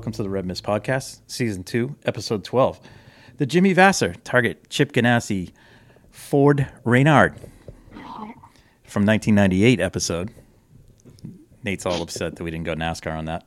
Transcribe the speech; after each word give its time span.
Welcome 0.00 0.12
to 0.12 0.22
the 0.22 0.30
Red 0.30 0.46
Mist 0.46 0.64
Podcast, 0.64 1.20
Season 1.26 1.62
2, 1.62 1.94
Episode 2.06 2.42
12. 2.42 2.80
The 3.36 3.44
Jimmy 3.44 3.74
Vasser 3.74 4.16
Target 4.24 4.70
Chip 4.70 4.92
Ganassi 4.92 5.50
Ford 6.10 6.66
Reynard 6.84 7.34
from 8.82 9.04
1998 9.04 9.78
episode. 9.78 10.32
Nate's 11.64 11.84
all 11.84 12.00
upset 12.00 12.36
that 12.36 12.42
we 12.42 12.50
didn't 12.50 12.64
go 12.64 12.74
NASCAR 12.74 13.14
on 13.14 13.26
that. 13.26 13.46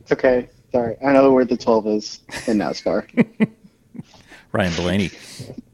It's 0.00 0.10
okay. 0.10 0.48
Sorry. 0.72 0.96
I 1.06 1.12
know 1.12 1.30
where 1.32 1.44
the 1.44 1.58
12 1.58 1.86
is 1.88 2.20
in 2.46 2.56
NASCAR. 2.56 3.06
Ryan 4.52 4.72
Blaney. 4.74 5.10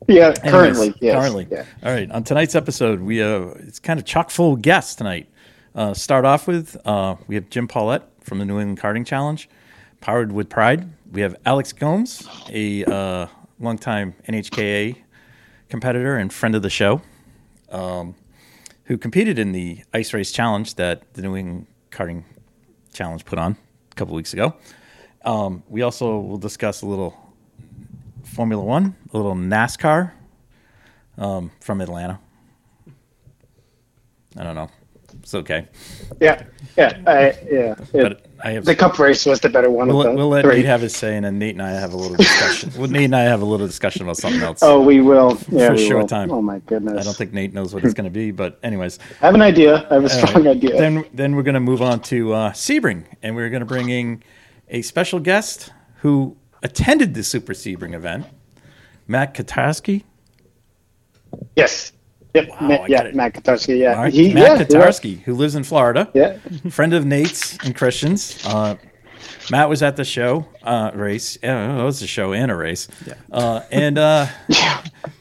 yeah, 0.09 0.35
Anyways, 0.43 0.51
currently. 0.51 0.95
Yes. 1.01 1.21
Currently. 1.21 1.47
Yeah. 1.53 1.67
All 1.85 1.93
right. 1.93 2.11
On 2.11 2.25
tonight's 2.25 2.57
episode, 2.57 3.01
we 3.01 3.23
uh, 3.23 3.43
it's 3.61 3.79
kind 3.79 4.01
of 4.01 4.07
chock 4.07 4.31
full 4.31 4.57
guests 4.57 4.97
tonight. 4.97 5.29
Uh, 5.73 5.95
start 5.95 6.25
off 6.25 6.49
with 6.49 6.77
uh, 6.85 7.15
we 7.29 7.37
have 7.37 7.49
Jim 7.49 7.69
Paulette 7.69 8.09
from 8.25 8.41
the 8.41 8.45
New 8.45 8.59
England 8.59 8.81
Karting 8.81 9.07
Challenge, 9.07 9.49
powered 10.05 10.31
with 10.31 10.51
pride. 10.51 10.87
We 11.13 11.23
have 11.23 11.35
Alex 11.47 11.73
Gomes, 11.73 12.29
a 12.51 12.85
uh, 12.85 13.27
longtime 13.59 14.15
NHKA 14.29 14.99
competitor 15.71 16.19
and 16.19 16.31
friend 16.31 16.55
of 16.55 16.61
the 16.61 16.69
show, 16.69 17.01
um, 17.71 18.15
who 18.85 18.99
competed 18.99 19.39
in 19.39 19.53
the 19.53 19.83
ice 19.95 20.13
race 20.13 20.31
challenge 20.31 20.75
that 20.75 21.15
the 21.15 21.23
New 21.23 21.35
England 21.35 21.69
Karting 21.91 22.25
Challenge 22.93 23.25
put 23.25 23.39
on 23.39 23.57
a 23.93 23.95
couple 23.95 24.15
weeks 24.15 24.35
ago. 24.35 24.55
Um, 25.25 25.63
we 25.71 25.81
also 25.81 26.19
will 26.19 26.37
discuss 26.37 26.83
a 26.83 26.87
little 26.87 27.17
Formula 28.25 28.63
One, 28.63 28.95
a 29.11 29.17
little 29.17 29.35
NASCAR 29.35 30.13
um, 31.17 31.51
from 31.63 31.81
Atlanta. 31.81 32.21
I 34.37 34.43
don't 34.43 34.55
know. 34.55 34.69
It's 35.25 35.35
okay. 35.35 35.67
Yeah. 36.21 36.43
Yeah. 36.77 37.01
I, 37.07 37.21
yeah. 37.51 37.75
It- 37.79 37.93
But 37.93 38.27
I 38.45 38.51
have. 38.51 38.67
the 38.67 38.77
cup 38.77 38.99
race 38.99 39.25
was 39.25 39.41
the 39.41 39.49
better 39.49 39.71
one 39.71 39.89
We'll, 39.89 40.15
we'll 40.15 40.29
let 40.29 40.45
three. 40.45 40.57
Nate 40.57 40.67
have 40.67 40.83
his 40.83 40.95
say, 40.95 41.17
and 41.17 41.25
then 41.25 41.39
Nate 41.39 41.55
and 41.55 41.63
I 41.63 41.71
have 41.71 41.95
a 41.95 41.97
little 41.97 42.15
discussion. 42.19 42.73
well, 42.77 42.91
Nate 42.91 43.07
and 43.07 43.17
I 43.17 43.23
have 43.23 43.41
a 43.41 43.45
little 43.47 43.67
discussion 43.67 44.03
about 44.03 44.19
something 44.19 44.43
else. 44.43 44.59
Oh, 44.63 44.83
we 44.83 45.01
will. 45.01 45.39
Yeah, 45.49 45.69
For 45.69 45.73
we 45.77 45.89
short 45.89 46.03
will. 46.03 46.09
time. 46.09 46.31
Oh 46.31 46.43
my 46.43 46.59
goodness. 46.59 47.01
I 47.01 47.03
don't 47.05 47.17
think 47.17 47.33
Nate 47.33 47.55
knows 47.55 47.73
what 47.73 47.85
it's 47.85 47.95
going 47.95 48.05
to 48.05 48.11
be, 48.11 48.33
but 48.33 48.59
anyways, 48.63 48.99
I 49.23 49.27
have 49.27 49.35
an 49.35 49.41
idea. 49.41 49.87
I 49.91 49.95
have 49.95 50.05
a 50.05 50.11
strong 50.11 50.45
right. 50.45 50.57
idea. 50.57 50.77
Then 50.77 51.07
then 51.15 51.37
we're 51.37 51.43
going 51.43 51.55
to 51.55 51.61
move 51.61 51.81
on 51.81 52.01
to 52.01 52.35
uh, 52.35 52.53
Sebring, 52.53 53.05
and 53.23 53.35
we're 53.35 53.49
going 53.49 53.61
to 53.61 53.67
bring 53.67 53.89
in 53.89 54.23
a 54.69 54.83
special 54.83 55.21
guest 55.21 55.73
who 56.03 56.37
attended 56.63 57.15
the 57.15 57.25
Super 57.25 57.55
Sebring 57.55 57.95
event, 57.95 58.27
Matt 59.09 59.33
Kortarski. 59.35 60.03
yes. 61.57 61.93
Yep. 62.35 62.49
Wow, 62.49 62.57
Ma- 62.61 62.87
yeah. 62.87 63.11
Matt 63.15 63.35
Kortarski. 63.35 63.79
Yeah. 63.79 63.95
All 63.95 64.03
right, 64.03 64.13
He, 64.13 64.35
Matt 64.35 64.59
yeah, 64.59 64.65
Kortarski, 64.65 65.21
who 65.23 65.35
lives 65.35 65.55
in 65.55 65.63
Florida. 65.65 66.11
Yeah. 66.15 66.39
friend 66.71 66.93
of 66.93 67.05
Nate's 67.07 67.57
and 67.65 67.75
Christian's. 67.77 68.45
Uh, 68.47 68.77
Matt 69.51 69.69
was 69.69 69.83
at 69.83 69.97
the 69.97 70.05
show 70.05 70.47
uh, 70.63 70.91
race. 70.95 71.39
Yeah, 71.43 71.81
it 71.81 71.85
was 71.85 72.03
a 72.03 72.07
show 72.07 72.33
and 72.33 72.51
a 72.51 72.57
race. 72.57 72.89
Uh, 73.31 73.61
and 73.71 73.99
uh, 73.99 74.27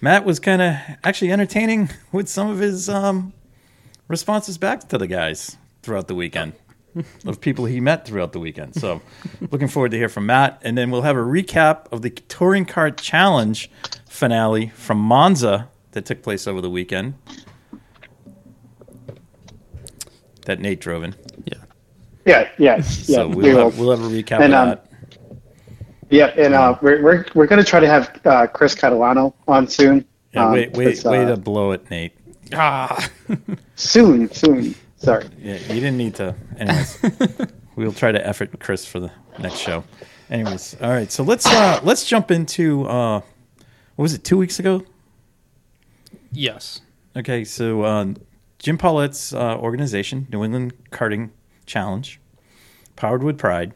Matt 0.01 0.25
was 0.25 0.39
kind 0.39 0.61
of 0.61 0.75
actually 1.03 1.31
entertaining 1.31 1.89
with 2.11 2.27
some 2.29 2.49
of 2.49 2.59
his 2.59 2.89
um, 2.89 3.33
responses 4.07 4.57
back 4.57 4.87
to 4.89 4.97
the 4.97 5.07
guys 5.07 5.57
throughout 5.81 6.07
the 6.07 6.15
weekend 6.15 6.53
of 7.25 7.41
people 7.41 7.65
he 7.65 7.79
met 7.81 8.05
throughout 8.07 8.31
the 8.31 8.39
weekend. 8.39 8.75
So 8.75 9.01
looking 9.51 9.67
forward 9.67 9.91
to 9.91 9.97
hear 9.97 10.09
from 10.09 10.25
Matt. 10.25 10.61
And 10.63 10.77
then 10.77 10.89
we'll 10.89 11.01
have 11.01 11.17
a 11.17 11.21
recap 11.21 11.91
of 11.91 12.01
the 12.01 12.09
Touring 12.09 12.65
Car 12.65 12.91
Challenge 12.91 13.69
finale 14.07 14.69
from 14.75 14.99
Monza 14.99 15.67
that 15.93 16.05
took 16.05 16.21
place 16.21 16.47
over 16.47 16.61
the 16.61 16.69
weekend 16.69 17.15
that 20.45 20.59
Nate 20.59 20.79
drove 20.81 21.03
in. 21.03 21.15
Yeah. 21.45 21.55
Yeah. 22.25 22.49
Yeah. 22.57 22.75
Yeah. 22.77 22.81
So 22.81 23.27
we 23.27 23.43
we'll 23.53 23.69
have, 23.69 23.79
we'll 23.79 23.91
have 23.91 24.01
a 24.01 24.09
recap 24.13 24.39
And, 24.41 24.53
of 24.53 24.59
um, 24.59 24.69
that. 24.69 24.87
Yeah. 26.09 26.25
And 26.37 26.53
uh, 26.53 26.77
we're, 26.81 27.01
we're, 27.01 27.25
we're 27.33 27.47
going 27.47 27.63
to 27.63 27.69
try 27.69 27.79
to 27.79 27.87
have 27.87 28.19
uh, 28.25 28.47
Chris 28.47 28.75
Catalano 28.75 29.33
on 29.47 29.67
soon. 29.67 30.05
Yeah, 30.33 30.45
Um, 30.47 30.51
wait, 30.53 30.73
wait, 30.73 30.87
it's, 30.87 31.05
uh, 31.05 31.11
way 31.11 31.25
to 31.25 31.37
blow 31.37 31.71
it, 31.71 31.89
Nate. 31.89 32.13
Ah. 32.53 33.09
Soon. 33.75 34.31
Soon. 34.31 34.75
Sorry. 34.97 35.25
Yeah, 35.39 35.55
you 35.55 35.75
didn't 35.75 35.97
need 35.97 36.15
to. 36.15 36.35
Anyways, 36.57 36.99
we'll 37.75 37.93
try 37.93 38.11
to 38.11 38.25
effort 38.27 38.57
Chris 38.59 38.85
for 38.85 38.99
the 38.99 39.11
next 39.39 39.57
show. 39.57 39.83
Anyways, 40.29 40.77
all 40.81 40.89
right. 40.89 41.11
So 41.11 41.23
let's 41.23 41.45
uh 41.45 41.79
let's 41.83 42.05
jump 42.05 42.31
into 42.31 42.85
uh 42.85 43.19
what 43.95 44.03
was 44.03 44.13
it 44.13 44.23
two 44.23 44.37
weeks 44.37 44.59
ago? 44.59 44.83
Yes. 46.33 46.81
Okay, 47.15 47.43
so 47.43 47.83
uh, 47.83 48.13
Jim 48.59 48.77
Paulette's 48.77 49.33
uh, 49.33 49.57
organization, 49.57 50.27
New 50.31 50.43
England 50.43 50.73
Karting 50.91 51.29
Challenge, 51.65 52.19
powered 52.95 53.23
with 53.23 53.37
pride, 53.37 53.73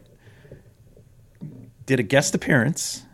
did 1.86 2.00
a 2.00 2.02
guest 2.02 2.34
appearance 2.34 3.04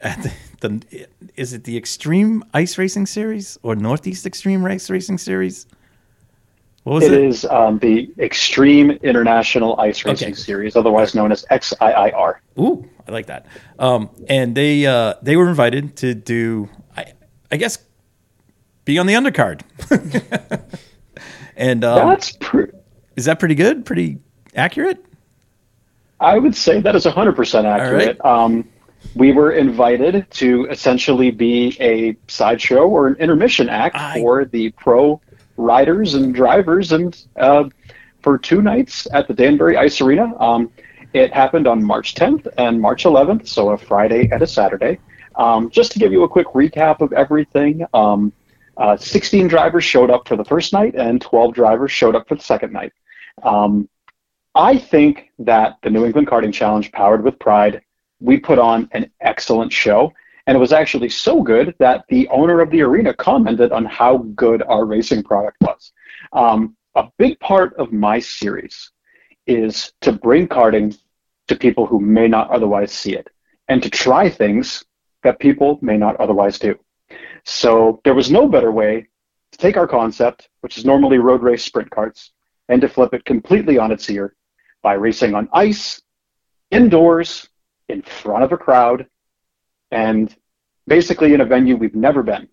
at 0.00 0.22
the, 0.22 0.32
the 0.60 1.06
is 1.36 1.52
it 1.52 1.64
the 1.64 1.76
Extreme 1.76 2.44
Ice 2.54 2.78
Racing 2.78 3.06
Series 3.06 3.58
or 3.62 3.74
Northeast 3.74 4.24
Extreme 4.26 4.64
Ice 4.66 4.88
Racing 4.88 5.18
Series? 5.18 5.66
What 6.84 6.94
was 6.94 7.04
It 7.04 7.14
it? 7.14 7.24
is 7.24 7.44
um, 7.46 7.80
the 7.80 8.08
Extreme 8.18 8.92
International 9.02 9.78
Ice 9.80 10.04
Racing 10.04 10.28
Okay. 10.28 10.34
Series, 10.34 10.76
otherwise 10.76 11.14
known 11.16 11.32
as 11.32 11.44
XIIR. 11.50 12.36
Ooh, 12.60 12.88
I 13.08 13.10
like 13.10 13.26
that. 13.26 13.46
Um, 13.80 14.08
and 14.28 14.54
they 14.54 14.86
uh, 14.86 15.14
they 15.20 15.36
were 15.36 15.48
invited 15.48 15.96
to 15.96 16.14
do, 16.14 16.68
I, 16.96 17.12
I 17.50 17.56
guess, 17.56 17.78
be 18.86 18.98
on 18.98 19.06
the 19.06 19.12
undercard. 19.12 19.60
and 21.56 21.84
um, 21.84 22.08
That's 22.08 22.32
pre- 22.32 22.70
is 23.16 23.26
that 23.26 23.38
pretty 23.38 23.54
good? 23.54 23.84
Pretty 23.84 24.18
accurate? 24.54 25.04
I 26.18 26.38
would 26.38 26.56
say 26.56 26.80
that 26.80 26.96
is 26.96 27.04
100% 27.04 27.64
accurate. 27.64 28.24
Um, 28.24 28.66
we 29.14 29.32
were 29.32 29.52
invited 29.52 30.26
to 30.30 30.66
essentially 30.70 31.30
be 31.30 31.76
a 31.78 32.16
sideshow 32.28 32.88
or 32.88 33.06
an 33.08 33.16
intermission 33.16 33.68
act 33.68 33.96
I- 33.96 34.20
for 34.20 34.46
the 34.46 34.70
pro 34.70 35.20
riders 35.58 36.14
and 36.14 36.34
drivers, 36.34 36.92
and 36.92 37.26
uh, 37.36 37.64
for 38.22 38.38
two 38.38 38.60
nights 38.60 39.06
at 39.12 39.26
the 39.26 39.34
Danbury 39.34 39.76
Ice 39.76 40.00
Arena. 40.00 40.32
Um, 40.38 40.70
it 41.14 41.32
happened 41.32 41.66
on 41.66 41.82
March 41.82 42.14
10th 42.14 42.46
and 42.58 42.80
March 42.80 43.04
11th, 43.04 43.48
so 43.48 43.70
a 43.70 43.78
Friday 43.78 44.28
and 44.30 44.42
a 44.42 44.46
Saturday. 44.46 44.98
Um, 45.34 45.70
just 45.70 45.92
to 45.92 45.98
give 45.98 46.12
you 46.12 46.24
a 46.24 46.28
quick 46.28 46.48
recap 46.48 47.00
of 47.00 47.14
everything, 47.14 47.86
um, 47.94 48.32
uh, 48.76 48.96
16 48.96 49.48
drivers 49.48 49.84
showed 49.84 50.10
up 50.10 50.28
for 50.28 50.36
the 50.36 50.44
first 50.44 50.72
night, 50.72 50.94
and 50.94 51.20
12 51.20 51.54
drivers 51.54 51.92
showed 51.92 52.14
up 52.14 52.28
for 52.28 52.34
the 52.34 52.42
second 52.42 52.72
night. 52.72 52.92
Um, 53.42 53.88
I 54.54 54.78
think 54.78 55.30
that 55.40 55.76
the 55.82 55.90
New 55.90 56.04
England 56.04 56.28
Karting 56.28 56.52
Challenge, 56.52 56.90
powered 56.92 57.22
with 57.22 57.38
pride, 57.38 57.82
we 58.20 58.38
put 58.38 58.58
on 58.58 58.88
an 58.92 59.10
excellent 59.20 59.72
show. 59.72 60.12
And 60.46 60.56
it 60.56 60.60
was 60.60 60.72
actually 60.72 61.08
so 61.08 61.42
good 61.42 61.74
that 61.78 62.04
the 62.08 62.28
owner 62.28 62.60
of 62.60 62.70
the 62.70 62.82
arena 62.82 63.12
commented 63.12 63.72
on 63.72 63.84
how 63.84 64.18
good 64.34 64.62
our 64.62 64.84
racing 64.84 65.24
product 65.24 65.56
was. 65.60 65.92
Um, 66.32 66.76
a 66.94 67.08
big 67.18 67.38
part 67.40 67.74
of 67.74 67.92
my 67.92 68.18
series 68.20 68.92
is 69.46 69.92
to 70.02 70.12
bring 70.12 70.48
karting 70.48 70.96
to 71.48 71.56
people 71.56 71.86
who 71.86 72.00
may 72.00 72.28
not 72.28 72.50
otherwise 72.50 72.92
see 72.92 73.14
it 73.14 73.28
and 73.68 73.82
to 73.82 73.90
try 73.90 74.30
things 74.30 74.84
that 75.22 75.38
people 75.38 75.78
may 75.82 75.96
not 75.96 76.16
otherwise 76.16 76.58
do. 76.58 76.78
So 77.46 78.00
there 78.04 78.14
was 78.14 78.30
no 78.30 78.48
better 78.48 78.72
way 78.72 79.06
to 79.52 79.58
take 79.58 79.76
our 79.76 79.86
concept, 79.86 80.48
which 80.60 80.76
is 80.76 80.84
normally 80.84 81.18
road 81.18 81.42
race 81.42 81.64
sprint 81.64 81.90
carts, 81.90 82.32
and 82.68 82.80
to 82.80 82.88
flip 82.88 83.14
it 83.14 83.24
completely 83.24 83.78
on 83.78 83.92
its 83.92 84.10
ear 84.10 84.34
by 84.82 84.94
racing 84.94 85.34
on 85.34 85.48
ice, 85.52 86.02
indoors, 86.72 87.48
in 87.88 88.02
front 88.02 88.42
of 88.42 88.50
a 88.50 88.56
crowd, 88.56 89.06
and 89.92 90.34
basically 90.88 91.34
in 91.34 91.40
a 91.40 91.44
venue 91.44 91.76
we've 91.76 91.94
never 91.94 92.24
been. 92.24 92.48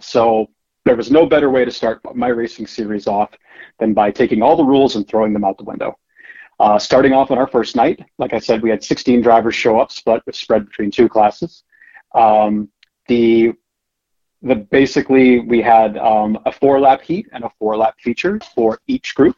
So 0.00 0.48
there 0.86 0.96
was 0.96 1.10
no 1.10 1.26
better 1.26 1.50
way 1.50 1.66
to 1.66 1.70
start 1.70 2.00
my 2.14 2.28
racing 2.28 2.66
series 2.66 3.06
off 3.06 3.30
than 3.78 3.92
by 3.92 4.10
taking 4.10 4.40
all 4.40 4.56
the 4.56 4.64
rules 4.64 4.96
and 4.96 5.06
throwing 5.06 5.34
them 5.34 5.44
out 5.44 5.58
the 5.58 5.64
window. 5.64 5.98
Uh, 6.58 6.78
starting 6.78 7.12
off 7.12 7.30
on 7.30 7.36
our 7.36 7.46
first 7.46 7.76
night, 7.76 8.02
like 8.18 8.32
I 8.32 8.38
said, 8.38 8.62
we 8.62 8.70
had 8.70 8.82
16 8.82 9.20
drivers 9.20 9.54
show 9.54 9.78
up, 9.78 9.92
split 9.92 10.22
spread 10.32 10.64
between 10.64 10.90
two 10.90 11.06
classes. 11.06 11.64
Um, 12.14 12.70
the 13.08 13.52
the 14.42 14.54
basically 14.54 15.40
we 15.40 15.62
had 15.62 15.96
um, 15.98 16.38
a 16.46 16.52
four 16.52 16.80
lap 16.80 17.02
heat 17.02 17.28
and 17.32 17.44
a 17.44 17.50
four 17.58 17.76
lap 17.76 17.96
feature 18.00 18.38
for 18.54 18.80
each 18.86 19.14
group. 19.14 19.36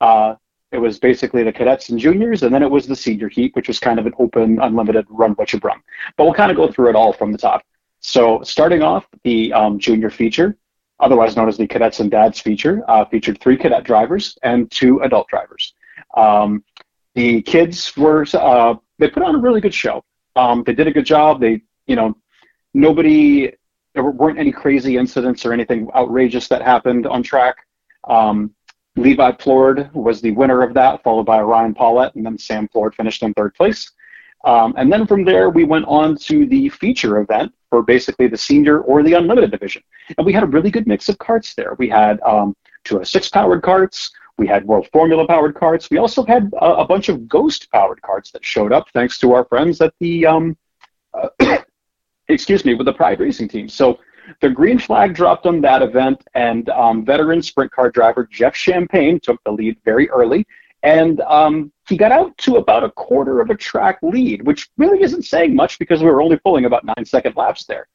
Uh, 0.00 0.34
it 0.72 0.78
was 0.78 0.98
basically 0.98 1.42
the 1.42 1.52
cadets 1.52 1.88
and 1.88 1.98
juniors, 1.98 2.42
and 2.44 2.54
then 2.54 2.62
it 2.62 2.70
was 2.70 2.86
the 2.86 2.94
senior 2.94 3.28
heat, 3.28 3.54
which 3.56 3.66
was 3.66 3.80
kind 3.80 3.98
of 3.98 4.06
an 4.06 4.12
open, 4.18 4.60
unlimited 4.60 5.04
run 5.08 5.32
what 5.32 5.52
you 5.52 5.58
brung. 5.58 5.82
But 6.16 6.24
we'll 6.24 6.34
kind 6.34 6.50
of 6.50 6.56
go 6.56 6.70
through 6.70 6.90
it 6.90 6.96
all 6.96 7.12
from 7.12 7.32
the 7.32 7.38
top. 7.38 7.62
So 7.98 8.40
starting 8.42 8.82
off, 8.82 9.06
the 9.24 9.52
um, 9.52 9.78
junior 9.78 10.10
feature, 10.10 10.56
otherwise 11.00 11.36
known 11.36 11.48
as 11.48 11.56
the 11.56 11.66
cadets 11.66 12.00
and 12.00 12.10
dads 12.10 12.40
feature, 12.40 12.82
uh, 12.88 13.04
featured 13.04 13.40
three 13.40 13.56
cadet 13.56 13.84
drivers 13.84 14.38
and 14.42 14.70
two 14.70 15.02
adult 15.02 15.28
drivers. 15.28 15.74
Um, 16.16 16.64
the 17.14 17.42
kids 17.42 17.94
were 17.96 18.24
uh, 18.34 18.74
they 18.98 19.08
put 19.08 19.22
on 19.22 19.34
a 19.34 19.38
really 19.38 19.60
good 19.60 19.74
show. 19.74 20.04
Um, 20.36 20.62
they 20.64 20.72
did 20.72 20.86
a 20.86 20.92
good 20.92 21.04
job. 21.04 21.40
They 21.40 21.62
you 21.86 21.96
know 21.96 22.16
nobody 22.74 23.52
there 23.94 24.04
weren't 24.04 24.38
any 24.38 24.52
crazy 24.52 24.96
incidents 24.96 25.44
or 25.44 25.52
anything 25.52 25.88
outrageous 25.94 26.48
that 26.48 26.62
happened 26.62 27.06
on 27.06 27.22
track. 27.22 27.56
Um, 28.08 28.54
Levi 28.96 29.32
Plord 29.32 29.92
was 29.94 30.20
the 30.20 30.32
winner 30.32 30.62
of 30.62 30.74
that, 30.74 31.02
followed 31.02 31.26
by 31.26 31.40
Ryan 31.40 31.74
Paulette, 31.74 32.14
and 32.14 32.24
then 32.24 32.38
Sam 32.38 32.68
Plord 32.68 32.94
finished 32.94 33.22
in 33.22 33.32
third 33.34 33.54
place. 33.54 33.90
Um, 34.44 34.74
and 34.76 34.92
then 34.92 35.06
from 35.06 35.24
there, 35.24 35.50
we 35.50 35.64
went 35.64 35.84
on 35.86 36.16
to 36.16 36.46
the 36.46 36.68
feature 36.70 37.20
event 37.20 37.52
for 37.68 37.82
basically 37.82 38.26
the 38.26 38.38
senior 38.38 38.80
or 38.80 39.02
the 39.02 39.12
unlimited 39.12 39.50
division. 39.50 39.82
And 40.16 40.26
we 40.26 40.32
had 40.32 40.42
a 40.42 40.46
really 40.46 40.70
good 40.70 40.86
mix 40.86 41.08
of 41.08 41.18
carts 41.18 41.54
there. 41.54 41.74
We 41.78 41.88
had 41.88 42.20
um, 42.22 42.56
206 42.84 43.28
powered 43.28 43.62
carts, 43.62 44.10
we 44.40 44.46
had 44.46 44.64
World 44.64 44.88
Formula 44.90 45.26
powered 45.26 45.54
carts. 45.54 45.90
We 45.90 45.98
also 45.98 46.24
had 46.24 46.50
a, 46.62 46.76
a 46.76 46.86
bunch 46.86 47.10
of 47.10 47.28
Ghost 47.28 47.70
powered 47.70 48.00
carts 48.00 48.30
that 48.30 48.42
showed 48.42 48.72
up 48.72 48.88
thanks 48.94 49.18
to 49.18 49.34
our 49.34 49.44
friends 49.44 49.82
at 49.82 49.92
the, 50.00 50.24
um, 50.24 50.56
uh, 51.12 51.58
excuse 52.30 52.64
me, 52.64 52.74
with 52.74 52.86
the 52.86 52.92
Pride 52.92 53.20
Racing 53.20 53.48
team. 53.48 53.68
So 53.68 53.98
the 54.40 54.50
green 54.50 54.78
flag 54.78 55.14
dropped 55.14 55.46
on 55.46 55.60
that 55.62 55.82
event, 55.82 56.24
and 56.34 56.68
um, 56.70 57.04
veteran 57.04 57.42
sprint 57.42 57.72
car 57.72 57.90
driver 57.90 58.28
Jeff 58.30 58.54
Champagne 58.54 59.18
took 59.20 59.42
the 59.44 59.50
lead 59.50 59.76
very 59.84 60.08
early. 60.10 60.46
And 60.82 61.20
um, 61.22 61.72
he 61.88 61.96
got 61.96 62.12
out 62.12 62.36
to 62.38 62.56
about 62.56 62.84
a 62.84 62.90
quarter 62.90 63.40
of 63.40 63.50
a 63.50 63.54
track 63.54 63.98
lead, 64.02 64.46
which 64.46 64.70
really 64.78 65.02
isn't 65.02 65.24
saying 65.24 65.54
much 65.54 65.78
because 65.78 66.00
we 66.00 66.10
were 66.10 66.22
only 66.22 66.38
pulling 66.38 66.64
about 66.64 66.84
nine 66.84 67.04
second 67.04 67.36
laps 67.36 67.64
there. 67.64 67.86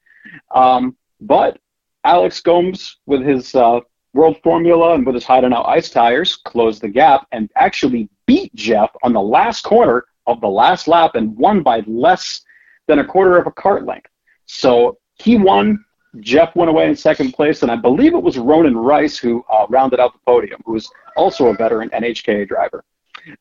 Um, 0.54 0.96
but 1.22 1.58
Alex 2.04 2.42
Gomes, 2.42 2.98
with 3.08 3.22
his 3.22 3.56
uh, 3.56 3.80
World 4.14 4.38
Formula 4.44 4.94
and 4.94 5.06
with 5.06 5.16
his 5.16 5.26
Heidenau 5.26 5.68
ice 5.68 5.90
tires, 5.90 6.36
closed 6.36 6.82
the 6.82 6.88
gap 6.88 7.28
and 7.32 7.50
actually 7.56 8.10
beat 8.28 8.54
Jeff 8.56 8.92
on 9.04 9.14
the 9.14 9.22
last 9.22 9.64
corner 9.64 10.06
of 10.28 10.40
the 10.42 10.48
last 10.48 10.88
lap 10.88 11.16
and 11.16 11.36
won 11.36 11.64
by 11.64 11.84
less 11.88 12.42
than 12.88 13.00
a 13.00 13.06
quarter 13.06 13.38
of 13.38 13.48
a 13.48 13.52
cart 13.52 13.86
length. 13.86 14.10
So 14.46 14.98
he 15.16 15.38
won. 15.38 15.84
Jeff 16.20 16.56
went 16.56 16.70
away 16.70 16.88
in 16.88 16.96
second 16.96 17.34
place, 17.34 17.62
and 17.62 17.72
I 17.72 17.76
believe 17.76 18.14
it 18.14 18.24
was 18.24 18.38
Ronan 18.38 18.78
Rice 18.78 19.18
who 19.18 19.44
uh, 19.50 19.66
rounded 19.70 20.00
out 20.00 20.14
the 20.14 20.20
podium, 20.26 20.62
who 20.66 20.74
was 20.74 20.90
also 21.18 21.48
a 21.48 21.54
veteran 21.54 21.90
NHKA 21.90 22.48
driver. 22.48 22.84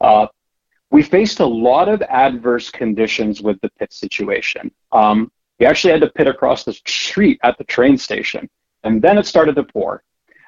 Uh, 0.01 0.27
we 0.91 1.03
faced 1.03 1.41
a 1.41 1.47
lot 1.47 1.89
of 1.89 2.03
adverse 2.03 2.71
conditions 2.71 3.41
with 3.43 3.61
the 3.61 3.71
pit 3.79 3.93
situation. 3.93 4.71
Um, 4.93 5.31
we 5.59 5.67
actually 5.67 5.93
had 5.93 6.01
to 6.01 6.09
pit 6.09 6.27
across 6.27 6.65
the 6.65 6.73
street 6.73 7.39
at 7.43 7.59
the 7.59 7.65
train 7.65 7.97
station, 7.97 8.49
and 8.83 9.01
then 9.01 9.19
it 9.19 9.27
started 9.27 9.55
to 9.57 9.65
pour. 9.65 10.03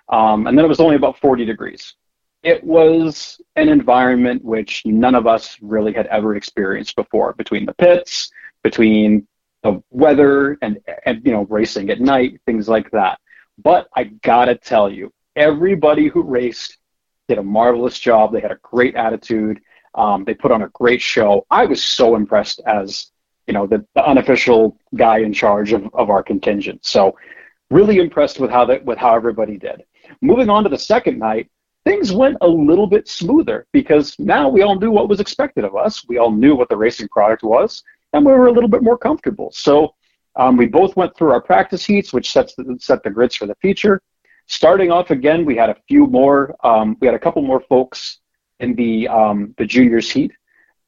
Um, 0.09 0.47
and 0.47 0.56
then 0.56 0.64
it 0.64 0.69
was 0.69 0.81
only 0.81 0.97
about 0.97 1.19
40 1.19 1.44
degrees. 1.44 1.94
It 2.43 2.62
was 2.62 3.41
an 3.56 3.69
environment 3.69 4.44
which 4.44 4.82
none 4.85 5.14
of 5.14 5.26
us 5.26 5.56
really 5.61 5.93
had 5.93 6.06
ever 6.06 6.37
experienced 6.37 6.94
before 6.94 7.32
between 7.32 7.67
the 7.67 7.75
pits, 7.75 8.31
between 8.62 9.26
the 9.67 9.83
weather 9.91 10.59
and, 10.63 10.79
and 11.05 11.23
you 11.25 11.33
know, 11.33 11.45
racing 11.51 11.91
at 11.91 12.01
night, 12.01 12.41
things 12.47 12.69
like 12.69 12.91
that. 12.93 13.19
But 13.59 13.89
I 13.97 14.05
gotta 14.05 14.55
tell 14.55 14.91
you, 14.91 15.13
everybody 15.35 16.09
who 16.09 16.23
raced 16.23 16.79
did 17.29 17.39
a 17.39 17.43
marvelous 17.43 17.99
job. 17.99 18.33
They 18.33 18.41
had 18.41 18.53
a 18.53 18.59
great 18.63 18.95
attitude. 18.95 19.61
Um, 19.95 20.25
they 20.25 20.35
put 20.35 20.53
on 20.53 20.63
a 20.63 20.69
great 20.69 21.03
show. 21.03 21.47
I 21.51 21.65
was 21.65 21.83
so 21.83 22.15
impressed 22.15 22.61
as 22.67 23.11
you 23.47 23.55
know 23.55 23.67
the, 23.67 23.85
the 23.95 24.05
unofficial 24.05 24.79
guy 24.95 25.19
in 25.19 25.33
charge 25.33 25.73
of, 25.73 25.89
of 25.95 26.11
our 26.11 26.23
contingent. 26.23 26.85
So 26.85 27.17
really 27.71 27.99
impressed 27.99 28.39
with 28.39 28.51
how 28.51 28.65
that 28.67 28.85
with 28.85 28.99
how 28.99 29.15
everybody 29.17 29.57
did. 29.57 29.83
Moving 30.21 30.49
on 30.49 30.62
to 30.65 30.69
the 30.69 30.79
second 30.79 31.19
night, 31.19 31.51
things 31.85 32.12
went 32.12 32.37
a 32.41 32.49
little 32.49 32.87
bit 32.87 33.09
smoother 33.09 33.67
because 33.73 34.15
now 34.19 34.49
we 34.49 34.62
all 34.62 34.79
knew 34.79 34.91
what 34.91 35.09
was 35.09 35.21
expected 35.21 35.65
of 35.65 35.75
us. 35.75 36.05
We 36.09 36.19
all 36.19 36.31
knew 36.31 36.55
what 36.55 36.69
the 36.69 36.77
racing 36.77 37.09
product 37.09 37.43
was, 37.43 37.83
and 38.17 38.25
we 38.25 38.33
were 38.33 38.47
a 38.47 38.53
little 38.53 38.69
bit 38.69 38.83
more 38.83 38.99
comfortable. 38.99 39.51
So 39.53 39.95
um, 40.37 40.57
we 40.57 40.67
both 40.67 40.97
went 40.97 41.17
through 41.17 41.31
our 41.31 41.41
practice 41.41 41.85
heats, 41.85 42.13
which 42.13 42.31
sets 42.33 42.55
the, 42.55 42.77
set 42.81 43.03
the 43.03 43.11
grids 43.11 43.37
for 43.37 43.47
the 43.47 43.55
feature. 43.57 44.01
Starting 44.47 44.91
off 44.91 45.11
again, 45.11 45.45
we 45.45 45.57
had 45.57 45.71
a 45.71 45.77
few 45.89 46.07
more. 46.07 46.55
Um, 46.65 46.97
we 47.01 47.07
had 47.07 47.15
a 47.15 47.19
couple 47.19 47.43
more 47.43 47.61
folks 47.61 48.21
in 48.61 48.75
the 48.75 49.09
um, 49.09 49.55
the 49.59 49.67
juniors 49.67 50.11
heat. 50.11 50.33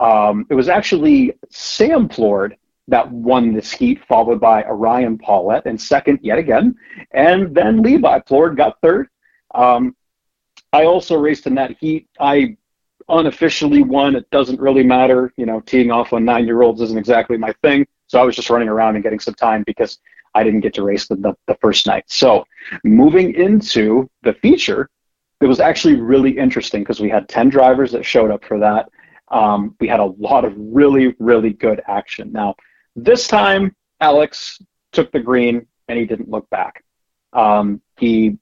Um, 0.00 0.46
it 0.48 0.54
was 0.54 0.68
actually 0.68 1.32
Sam 1.50 2.08
Plord 2.08 2.56
that 2.86 3.10
won 3.10 3.52
this 3.52 3.72
heat, 3.72 4.02
followed 4.06 4.40
by 4.40 4.62
Orion 4.64 5.18
Paulette 5.18 5.66
in 5.66 5.76
second 5.76 6.20
yet 6.22 6.38
again, 6.38 6.76
and 7.10 7.54
then 7.54 7.82
Levi 7.82 8.20
Plord 8.20 8.56
got 8.56 8.80
third. 8.80 9.08
Um, 9.54 9.96
I 10.72 10.84
also 10.84 11.16
raced 11.16 11.46
in 11.46 11.54
that 11.56 11.76
heat. 11.80 12.06
I 12.20 12.56
unofficially 13.08 13.82
won. 13.82 14.16
It 14.16 14.28
doesn't 14.30 14.60
really 14.60 14.82
matter. 14.82 15.32
You 15.36 15.46
know, 15.46 15.60
teeing 15.60 15.90
off 15.90 16.12
on 16.12 16.24
nine 16.24 16.46
year 16.46 16.62
olds 16.62 16.80
isn't 16.80 16.98
exactly 16.98 17.36
my 17.36 17.52
thing. 17.62 17.86
So 18.06 18.20
I 18.20 18.24
was 18.24 18.36
just 18.36 18.50
running 18.50 18.68
around 18.68 18.94
and 18.94 19.02
getting 19.02 19.20
some 19.20 19.34
time 19.34 19.62
because 19.66 19.98
I 20.34 20.42
didn't 20.44 20.60
get 20.60 20.74
to 20.74 20.82
race 20.82 21.08
the, 21.08 21.16
the, 21.16 21.34
the 21.46 21.56
first 21.60 21.86
night. 21.86 22.04
So 22.06 22.44
moving 22.84 23.34
into 23.34 24.08
the 24.22 24.34
feature, 24.34 24.88
it 25.40 25.46
was 25.46 25.60
actually 25.60 26.00
really 26.00 26.36
interesting 26.36 26.82
because 26.82 27.00
we 27.00 27.08
had 27.08 27.28
10 27.28 27.48
drivers 27.48 27.92
that 27.92 28.04
showed 28.04 28.30
up 28.30 28.44
for 28.44 28.58
that. 28.58 28.88
Um, 29.30 29.76
we 29.80 29.88
had 29.88 30.00
a 30.00 30.06
lot 30.06 30.44
of 30.44 30.54
really, 30.56 31.14
really 31.18 31.52
good 31.52 31.82
action. 31.86 32.32
Now, 32.32 32.54
this 32.96 33.28
time, 33.28 33.74
Alex 34.00 34.60
took 34.92 35.12
the 35.12 35.20
green 35.20 35.66
and 35.88 35.98
he 35.98 36.06
didn't 36.06 36.30
look 36.30 36.48
back. 36.50 36.84
Um, 37.32 37.82
he 37.98 38.38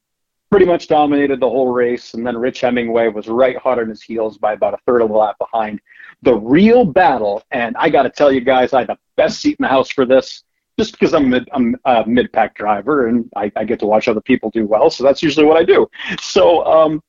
pretty 0.50 0.66
much 0.66 0.88
dominated 0.88 1.40
the 1.40 1.48
whole 1.48 1.72
race, 1.72 2.14
and 2.14 2.26
then 2.26 2.36
Rich 2.36 2.60
Hemingway 2.60 3.08
was 3.08 3.28
right 3.28 3.56
hot 3.56 3.78
on 3.78 3.88
his 3.88 4.02
heels 4.02 4.38
by 4.38 4.52
about 4.52 4.74
a 4.74 4.78
third 4.86 5.02
of 5.02 5.10
a 5.10 5.16
lap 5.16 5.36
behind. 5.38 5.80
The 6.22 6.34
real 6.34 6.84
battle, 6.84 7.42
and 7.50 7.76
I 7.76 7.90
got 7.90 8.04
to 8.04 8.10
tell 8.10 8.30
you 8.30 8.40
guys, 8.40 8.72
I 8.72 8.80
had 8.80 8.88
the 8.88 8.98
best 9.16 9.40
seat 9.40 9.56
in 9.58 9.64
the 9.64 9.68
house 9.68 9.90
for 9.90 10.06
this, 10.06 10.44
just 10.78 10.92
because 10.92 11.14
I'm, 11.14 11.28
mid, 11.30 11.48
I'm 11.52 11.76
a 11.84 12.04
mid-pack 12.06 12.54
driver 12.54 13.08
and 13.08 13.30
I, 13.34 13.50
I, 13.56 13.64
get 13.64 13.80
to 13.80 13.86
watch 13.86 14.08
other 14.08 14.20
people 14.20 14.50
do 14.50 14.66
well, 14.66 14.90
so 14.90 15.04
that's 15.04 15.22
usually 15.22 15.46
what 15.46 15.56
I 15.56 15.64
do. 15.64 15.88
So 16.20 16.64
um, 16.64 17.02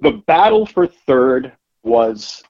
the 0.00 0.22
battle 0.26 0.66
for 0.66 0.86
third 0.86 1.52
was 1.84 2.42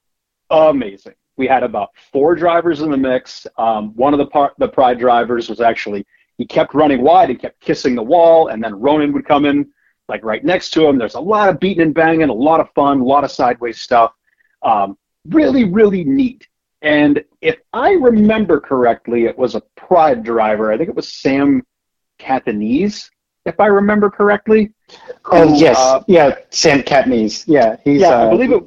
amazing. 0.50 1.14
We 1.36 1.46
had 1.46 1.62
about 1.62 1.90
four 2.12 2.34
drivers 2.34 2.80
in 2.80 2.90
the 2.90 2.96
mix. 2.96 3.46
Um, 3.56 3.94
one 3.94 4.14
of 4.14 4.18
the 4.18 4.26
par- 4.26 4.54
the 4.58 4.68
Pride 4.68 4.98
drivers 4.98 5.48
was 5.48 5.60
actually 5.60 6.06
he 6.38 6.46
kept 6.46 6.74
running 6.74 7.02
wide 7.02 7.30
and 7.30 7.38
kept 7.38 7.60
kissing 7.60 7.94
the 7.94 8.02
wall, 8.02 8.48
and 8.48 8.62
then 8.62 8.74
Ronan 8.74 9.12
would 9.12 9.26
come 9.26 9.44
in 9.44 9.70
like 10.12 10.24
right 10.24 10.44
next 10.44 10.70
to 10.74 10.86
him. 10.86 10.98
There's 10.98 11.14
a 11.14 11.20
lot 11.20 11.48
of 11.48 11.58
beating 11.58 11.82
and 11.82 11.94
banging, 11.94 12.28
a 12.28 12.32
lot 12.32 12.60
of 12.60 12.70
fun, 12.74 13.00
a 13.00 13.04
lot 13.04 13.24
of 13.24 13.30
sideways 13.30 13.80
stuff. 13.80 14.12
Um, 14.62 14.98
really, 15.26 15.64
really 15.64 16.04
neat. 16.04 16.46
And 16.82 17.24
if 17.40 17.56
I 17.72 17.92
remember 17.92 18.60
correctly, 18.60 19.24
it 19.24 19.36
was 19.38 19.54
a 19.54 19.62
Pride 19.74 20.22
driver. 20.22 20.70
I 20.70 20.76
think 20.76 20.90
it 20.90 20.94
was 20.94 21.08
Sam 21.08 21.62
Catanese, 22.18 23.08
if 23.46 23.58
I 23.58 23.66
remember 23.66 24.10
correctly. 24.10 24.72
Oh 25.24 25.54
yes, 25.54 25.78
uh, 25.78 26.02
yeah, 26.06 26.36
Sam 26.50 26.82
Catanese. 26.82 27.44
Yeah, 27.46 27.76
he's. 27.82 28.02
Yeah, 28.02 28.08
uh, 28.08 28.26
I 28.26 28.30
believe 28.30 28.52
it. 28.52 28.62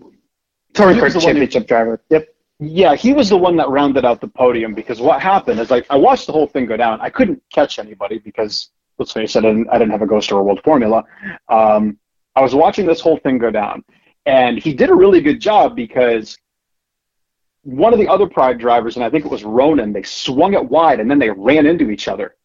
Touring 0.74 1.00
car 1.00 1.10
championship 1.10 1.64
who, 1.64 1.68
driver. 1.68 2.02
Yep. 2.10 2.28
Yeah, 2.60 2.96
he 2.96 3.14
was 3.14 3.30
the 3.30 3.38
one 3.38 3.56
that 3.58 3.70
rounded 3.70 4.04
out 4.06 4.20
the 4.20 4.28
podium 4.28 4.74
because 4.74 5.00
what 5.00 5.22
happened 5.22 5.60
is 5.60 5.70
like 5.70 5.86
I 5.90 5.98
watched 5.98 6.26
the 6.26 6.32
whole 6.32 6.48
thing 6.48 6.66
go 6.66 6.78
down. 6.78 7.00
I 7.02 7.10
couldn't 7.10 7.42
catch 7.54 7.80
anybody 7.80 8.18
because 8.18 8.70
let's 8.98 9.12
face 9.12 9.36
it, 9.36 9.40
I 9.46 9.50
didn't, 9.50 9.70
I 9.70 9.78
didn't 9.78 9.92
have 9.92 10.02
a 10.02 10.08
Ghost 10.08 10.32
or 10.32 10.40
a 10.40 10.44
World 10.44 10.62
Formula. 10.64 11.04
Um, 11.50 11.98
I 12.36 12.42
was 12.42 12.54
watching 12.54 12.86
this 12.86 13.02
whole 13.02 13.18
thing 13.18 13.38
go 13.38 13.52
down, 13.52 13.84
and 14.26 14.58
he 14.58 14.74
did 14.74 14.90
a 14.90 14.96
really 14.96 15.22
good 15.22 15.40
job 15.40 15.76
because 15.76 16.38
one 17.66 17.94
of 17.94 18.00
the 18.00 18.08
other 18.08 18.28
Pride 18.28 18.60
drivers, 18.60 18.96
and 18.96 19.04
I 19.04 19.10
think 19.10 19.26
it 19.26 19.32
was 19.32 19.44
Ronan, 19.44 19.92
they 19.92 20.04
swung 20.04 20.54
it 20.54 20.64
wide 20.64 21.00
and 21.00 21.10
then 21.10 21.18
they 21.18 21.32
ran 21.32 21.66
into 21.66 21.90
each 21.90 22.08
other. 22.08 22.36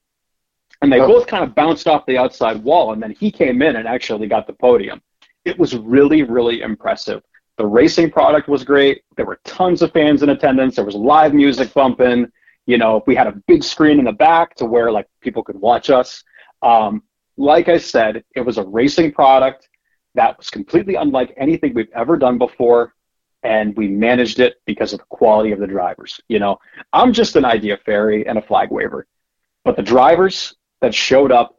And 0.80 0.90
they 0.90 1.00
oh. 1.00 1.06
both 1.06 1.26
kind 1.26 1.44
of 1.44 1.54
bounced 1.54 1.86
off 1.86 2.06
the 2.06 2.16
outside 2.16 2.64
wall, 2.64 2.94
and 2.94 3.02
then 3.02 3.14
he 3.20 3.30
came 3.30 3.60
in 3.60 3.76
and 3.76 3.86
actually 3.86 4.26
got 4.28 4.46
the 4.46 4.54
podium. 4.54 5.02
It 5.44 5.58
was 5.58 5.76
really, 5.76 6.22
really 6.22 6.62
impressive. 6.62 7.22
The 7.58 7.66
racing 7.66 8.10
product 8.10 8.48
was 8.48 8.64
great. 8.64 9.02
There 9.16 9.26
were 9.26 9.38
tons 9.44 9.82
of 9.82 9.92
fans 9.92 10.22
in 10.22 10.30
attendance. 10.30 10.76
There 10.76 10.84
was 10.86 10.94
live 10.94 11.34
music 11.34 11.74
bumping. 11.74 12.26
You 12.64 12.78
know, 12.78 13.02
we 13.06 13.14
had 13.14 13.26
a 13.26 13.32
big 13.46 13.62
screen 13.62 13.98
in 13.98 14.06
the 14.06 14.12
back 14.12 14.54
to 14.56 14.64
where 14.64 14.90
like 14.90 15.06
people 15.20 15.42
could 15.42 15.56
watch 15.56 15.90
us. 15.90 16.24
Um, 16.62 17.02
like 17.36 17.68
I 17.68 17.78
said, 17.78 18.24
it 18.34 18.40
was 18.42 18.58
a 18.58 18.64
racing 18.64 19.12
product 19.12 19.68
that 20.14 20.36
was 20.38 20.50
completely 20.50 20.96
unlike 20.96 21.32
anything 21.36 21.74
we've 21.74 21.92
ever 21.94 22.16
done 22.16 22.38
before 22.38 22.94
and 23.42 23.74
we 23.76 23.88
managed 23.88 24.38
it 24.40 24.60
because 24.66 24.92
of 24.92 24.98
the 24.98 25.06
quality 25.08 25.52
of 25.52 25.60
the 25.60 25.66
drivers. 25.66 26.20
You 26.28 26.38
know, 26.38 26.58
I'm 26.92 27.12
just 27.12 27.36
an 27.36 27.44
idea 27.44 27.78
fairy 27.78 28.26
and 28.26 28.38
a 28.38 28.42
flag 28.42 28.70
waver. 28.70 29.06
but 29.64 29.76
the 29.76 29.82
drivers 29.82 30.54
that 30.80 30.94
showed 30.94 31.32
up 31.32 31.56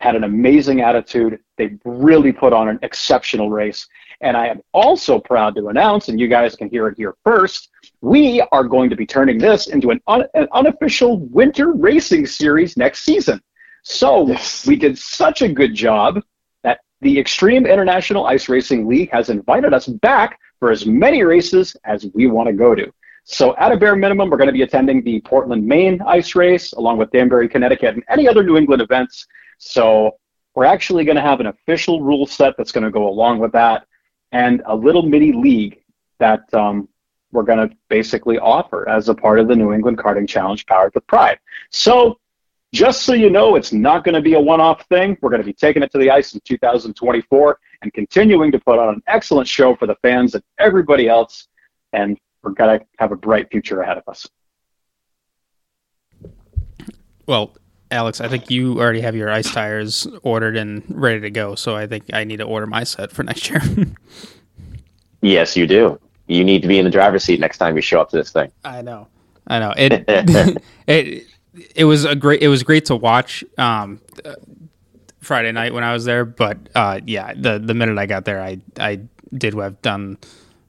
had 0.00 0.16
an 0.16 0.24
amazing 0.24 0.80
attitude. 0.80 1.38
They 1.58 1.76
really 1.84 2.32
put 2.32 2.52
on 2.52 2.68
an 2.68 2.78
exceptional 2.82 3.50
race. 3.50 3.86
And 4.22 4.36
I 4.36 4.46
am 4.48 4.60
also 4.72 5.18
proud 5.18 5.54
to 5.56 5.68
announce, 5.68 6.08
and 6.08 6.18
you 6.18 6.28
guys 6.28 6.56
can 6.56 6.70
hear 6.70 6.88
it 6.88 6.96
here 6.96 7.14
first, 7.24 7.68
we 8.00 8.40
are 8.52 8.64
going 8.64 8.90
to 8.90 8.96
be 8.96 9.06
turning 9.06 9.38
this 9.38 9.66
into 9.68 9.90
an, 9.90 10.00
un- 10.06 10.26
an 10.34 10.48
unofficial 10.52 11.18
winter 11.18 11.72
racing 11.72 12.26
series 12.26 12.76
next 12.76 13.00
season. 13.00 13.40
So 13.82 14.28
Yes. 14.28 14.66
we 14.66 14.76
did 14.76 14.98
such 14.98 15.42
a 15.42 15.48
good 15.48 15.74
job 15.74 16.20
that 16.62 16.80
the 17.00 17.18
Extreme 17.18 17.66
International 17.66 18.26
Ice 18.26 18.48
Racing 18.48 18.86
League 18.86 19.10
has 19.10 19.30
invited 19.30 19.72
us 19.72 19.86
back 19.86 20.38
for 20.58 20.70
as 20.70 20.86
many 20.86 21.22
races 21.22 21.76
as 21.84 22.06
we 22.14 22.26
want 22.26 22.48
to 22.48 22.52
go 22.52 22.74
to. 22.74 22.92
So 23.24 23.56
at 23.56 23.72
a 23.72 23.76
bare 23.76 23.96
minimum, 23.96 24.30
we're 24.30 24.36
going 24.36 24.48
to 24.48 24.52
be 24.52 24.62
attending 24.62 25.02
the 25.02 25.20
Portland, 25.20 25.66
Maine 25.66 26.00
ice 26.06 26.34
race, 26.34 26.72
along 26.72 26.98
with 26.98 27.10
Danbury, 27.10 27.48
Connecticut, 27.48 27.94
and 27.94 28.04
any 28.08 28.26
other 28.28 28.42
New 28.42 28.56
England 28.56 28.82
events. 28.82 29.26
So 29.58 30.16
we're 30.54 30.64
actually 30.64 31.04
going 31.04 31.16
to 31.16 31.22
have 31.22 31.40
an 31.40 31.46
official 31.46 32.02
rule 32.02 32.26
set 32.26 32.54
that's 32.56 32.72
going 32.72 32.84
to 32.84 32.90
go 32.90 33.08
along 33.08 33.38
with 33.38 33.52
that, 33.52 33.86
and 34.32 34.62
a 34.66 34.74
little 34.74 35.02
mini 35.02 35.32
league 35.32 35.82
that 36.18 36.42
um, 36.54 36.88
we're 37.30 37.44
going 37.44 37.68
to 37.68 37.74
basically 37.88 38.38
offer 38.38 38.88
as 38.88 39.08
a 39.08 39.14
part 39.14 39.38
of 39.38 39.48
the 39.48 39.56
New 39.56 39.72
England 39.72 39.98
Karting 39.98 40.28
Challenge 40.28 40.66
powered 40.66 40.92
with 40.94 41.06
Pride. 41.06 41.38
So 41.70 42.18
just 42.72 43.02
so 43.02 43.12
you 43.12 43.30
know, 43.30 43.56
it's 43.56 43.72
not 43.72 44.04
going 44.04 44.14
to 44.14 44.20
be 44.20 44.34
a 44.34 44.40
one-off 44.40 44.86
thing. 44.86 45.16
We're 45.20 45.30
going 45.30 45.42
to 45.42 45.46
be 45.46 45.52
taking 45.52 45.82
it 45.82 45.90
to 45.92 45.98
the 45.98 46.10
ice 46.10 46.34
in 46.34 46.40
2024 46.44 47.58
and 47.82 47.92
continuing 47.92 48.52
to 48.52 48.58
put 48.58 48.78
on 48.78 48.94
an 48.94 49.02
excellent 49.06 49.48
show 49.48 49.74
for 49.74 49.86
the 49.86 49.96
fans 50.02 50.34
and 50.34 50.44
everybody 50.58 51.08
else. 51.08 51.48
And 51.92 52.18
we're 52.42 52.52
going 52.52 52.78
to 52.78 52.86
have 52.98 53.12
a 53.12 53.16
bright 53.16 53.50
future 53.50 53.80
ahead 53.82 53.98
of 53.98 54.04
us. 54.06 54.28
Well, 57.26 57.56
Alex, 57.90 58.20
I 58.20 58.28
think 58.28 58.50
you 58.50 58.78
already 58.78 59.00
have 59.00 59.16
your 59.16 59.30
ice 59.30 59.52
tires 59.52 60.06
ordered 60.22 60.56
and 60.56 60.84
ready 60.88 61.20
to 61.20 61.30
go. 61.30 61.56
So 61.56 61.76
I 61.76 61.86
think 61.86 62.04
I 62.12 62.24
need 62.24 62.38
to 62.38 62.44
order 62.44 62.66
my 62.66 62.84
set 62.84 63.10
for 63.10 63.22
next 63.22 63.48
year. 63.50 63.60
Yes, 65.22 65.56
you 65.56 65.66
do. 65.66 66.00
You 66.26 66.44
need 66.44 66.62
to 66.62 66.68
be 66.68 66.78
in 66.78 66.84
the 66.84 66.90
driver's 66.90 67.24
seat 67.24 67.40
next 67.40 67.58
time 67.58 67.76
you 67.76 67.82
show 67.82 68.00
up 68.00 68.10
to 68.10 68.16
this 68.16 68.30
thing. 68.30 68.50
I 68.64 68.82
know. 68.82 69.08
I 69.46 69.58
know. 69.58 69.74
It 69.76 70.04
it 70.86 71.26
it 71.74 71.84
was 71.84 72.04
a 72.04 72.14
great 72.14 72.42
it 72.42 72.48
was 72.48 72.62
great 72.62 72.86
to 72.86 72.96
watch 72.96 73.44
um 73.58 74.00
Friday 75.20 75.52
night 75.52 75.74
when 75.74 75.84
I 75.84 75.92
was 75.92 76.04
there, 76.04 76.24
but 76.24 76.58
uh 76.74 77.00
yeah, 77.06 77.34
the 77.34 77.58
the 77.58 77.74
minute 77.74 77.98
I 77.98 78.06
got 78.06 78.24
there 78.24 78.40
I 78.40 78.60
I 78.78 79.00
did 79.32 79.54
what 79.54 79.66
I've 79.66 79.82
done 79.82 80.18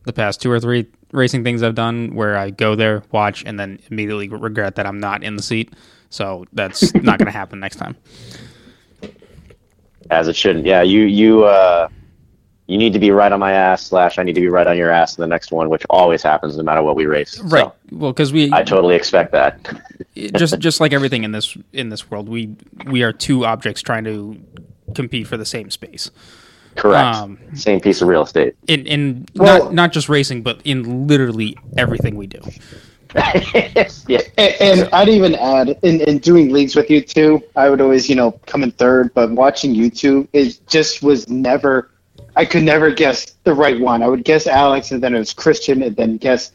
the 0.04 0.14
past 0.14 0.42
two 0.42 0.52
or 0.52 0.60
three 0.60 0.88
racing 1.12 1.44
things 1.44 1.62
I've 1.64 1.76
done 1.76 2.16
where 2.16 2.38
I 2.38 2.50
go 2.50 2.76
there, 2.76 3.04
watch 3.12 3.44
and 3.46 3.60
then 3.60 3.80
immediately 3.90 4.30
regret 4.30 4.76
that 4.76 4.86
I'm 4.86 5.00
not 5.00 5.24
in 5.24 5.36
the 5.36 5.44
seat. 5.44 5.74
So 6.10 6.46
that's 6.54 6.94
not 6.96 7.20
going 7.20 7.26
to 7.32 7.32
happen 7.32 7.60
next 7.60 7.78
time. 7.78 7.96
As 10.10 10.28
it 10.28 10.36
shouldn't. 10.36 10.66
Yeah, 10.66 10.82
you 10.82 11.04
you 11.04 11.44
uh 11.46 11.88
you 12.72 12.78
need 12.78 12.94
to 12.94 13.00
be 13.00 13.12
right 13.12 13.32
on 13.32 13.40
my 13.40 13.52
ass 13.52 13.84
slash 13.84 14.18
I 14.18 14.24
need 14.24 14.36
to 14.36 14.42
be 14.42 14.48
right 14.48 14.66
on 14.66 14.78
your 14.78 14.90
ass 14.92 15.18
in 15.18 15.22
the 15.22 15.28
next 15.28 15.52
one, 15.52 15.70
which 15.70 15.84
always 15.90 16.24
happens 16.24 16.56
no 16.56 16.64
matter 16.64 16.82
what 16.82 16.96
we 16.96 17.06
race. 17.06 17.32
So 17.38 17.44
Right. 17.44 17.72
Well, 17.92 18.14
cuz 18.14 18.32
we 18.32 18.52
I 18.54 18.64
totally 18.64 18.96
expect 18.96 19.32
that. 19.34 19.60
just 20.36 20.58
just 20.60 20.80
like 20.80 20.94
everything 20.94 21.24
in 21.24 21.32
this 21.32 21.58
in 21.74 21.90
this 21.90 22.10
world, 22.10 22.30
we 22.30 22.56
we 22.88 23.04
are 23.04 23.12
two 23.12 23.46
objects 23.46 23.82
trying 23.82 24.06
to 24.06 24.38
compete 24.96 25.28
for 25.28 25.38
the 25.38 25.46
same 25.46 25.70
space. 25.70 26.10
Correct. 26.76 27.18
Um, 27.18 27.38
Same 27.54 27.82
piece 27.82 28.02
of 28.02 28.08
real 28.08 28.24
estate. 28.24 28.56
in 28.68 28.86
in 28.88 29.26
Well- 29.36 29.66
not 29.66 29.74
not 29.74 29.92
just 29.92 30.08
racing, 30.08 30.42
but 30.42 30.62
in 30.64 31.08
literally 31.08 31.58
everything 31.78 32.16
we 32.16 32.28
do. 32.28 32.40
yeah. 34.08 34.22
And, 34.38 34.56
and 34.62 34.90
I'd 34.94 35.10
even 35.10 35.36
add, 35.36 35.78
in, 35.84 36.00
in 36.00 36.20
doing 36.20 36.54
leagues 36.54 36.78
with 36.78 36.90
you 36.90 37.02
too, 37.02 37.44
I 37.58 37.70
would 37.70 37.82
always, 37.82 38.10
you 38.10 38.16
know, 38.16 38.32
come 38.46 38.64
in 38.64 38.72
third, 38.72 39.14
but 39.14 39.32
watching 39.32 39.76
you 39.76 39.90
two, 39.90 40.30
it 40.32 40.58
just 40.70 41.04
was 41.04 41.28
never, 41.28 41.91
I 42.36 42.46
could 42.46 42.64
never 42.64 42.92
guess 42.92 43.32
the 43.44 43.54
right 43.54 43.80
one. 43.80 44.02
I 44.04 44.08
would 44.08 44.24
guess 44.24 44.48
Alex, 44.48 44.92
and 44.92 45.04
then 45.04 45.16
it 45.16 45.20
was 45.20 45.34
Christian, 45.34 45.84
and 45.84 45.96
then 45.96 46.18
guess, 46.18 46.52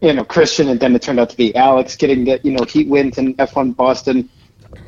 you 0.00 0.12
know, 0.12 0.24
Christian, 0.24 0.68
and 0.68 0.78
then 0.78 0.94
it 0.94 1.02
turned 1.02 1.18
out 1.18 1.30
to 1.30 1.36
be 1.36 1.54
Alex 1.56 1.96
getting, 1.96 2.24
the, 2.24 2.40
you 2.42 2.52
know, 2.52 2.64
heat 2.64 2.88
wins 2.88 3.18
in 3.18 3.34
F1 3.34 3.74
Boston. 3.76 4.28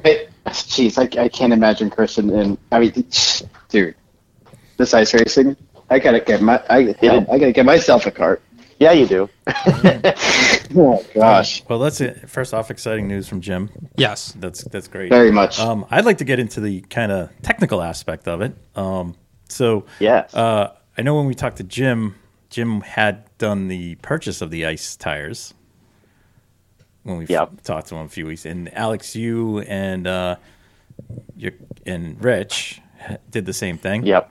It, 0.04 0.30
jeez, 0.46 0.98
I, 0.98 1.22
I 1.22 1.28
can't 1.28 1.52
imagine 1.52 1.90
Christian, 1.90 2.30
and 2.30 2.56
I 2.70 2.78
mean, 2.78 3.04
dude, 3.68 3.94
this 4.76 4.94
ice 4.94 5.12
racing, 5.12 5.56
I 5.90 5.98
gotta 5.98 6.20
get 6.20 6.40
my, 6.40 6.62
I, 6.70 6.94
hell, 7.00 7.26
I 7.30 7.38
gotta 7.38 7.52
get 7.52 7.66
myself 7.66 8.06
a 8.06 8.10
cart. 8.10 8.42
Yeah, 8.78 8.92
you 8.92 9.06
do. 9.06 9.28
Oh 10.74 11.04
gosh, 11.14 11.62
Well, 11.68 11.78
that's 11.78 12.00
it. 12.00 12.30
First 12.30 12.54
off, 12.54 12.70
exciting 12.70 13.06
news 13.06 13.28
from 13.28 13.40
Jim. 13.40 13.70
Yes. 13.96 14.32
That's 14.38 14.64
that's 14.64 14.88
great. 14.88 15.10
very 15.10 15.30
much. 15.30 15.60
Um, 15.60 15.84
I'd 15.90 16.04
like 16.04 16.18
to 16.18 16.24
get 16.24 16.38
into 16.38 16.60
the 16.60 16.80
kind 16.82 17.12
of 17.12 17.30
technical 17.42 17.82
aspect 17.82 18.26
of 18.26 18.40
it. 18.40 18.56
Um, 18.74 19.14
so, 19.52 19.84
Yes. 20.00 20.34
uh, 20.34 20.72
I 20.98 21.02
know 21.02 21.16
when 21.16 21.26
we 21.26 21.34
talked 21.34 21.58
to 21.58 21.62
Jim, 21.64 22.14
Jim 22.50 22.80
had 22.82 23.24
done 23.38 23.68
the 23.68 23.94
purchase 23.96 24.40
of 24.42 24.50
the 24.50 24.66
ice 24.66 24.96
tires 24.96 25.54
when 27.02 27.16
we 27.18 27.26
Yep. 27.26 27.62
talked 27.62 27.88
to 27.88 27.94
him 27.96 28.06
a 28.06 28.08
few 28.08 28.26
weeks. 28.26 28.44
And 28.44 28.72
Alex, 28.74 29.14
you 29.16 29.60
and 29.60 30.06
uh, 30.06 30.36
your 31.36 31.52
and 31.86 32.22
Rich 32.22 32.80
did 33.30 33.46
the 33.46 33.52
same 33.52 33.78
thing. 33.78 34.04
yep. 34.06 34.30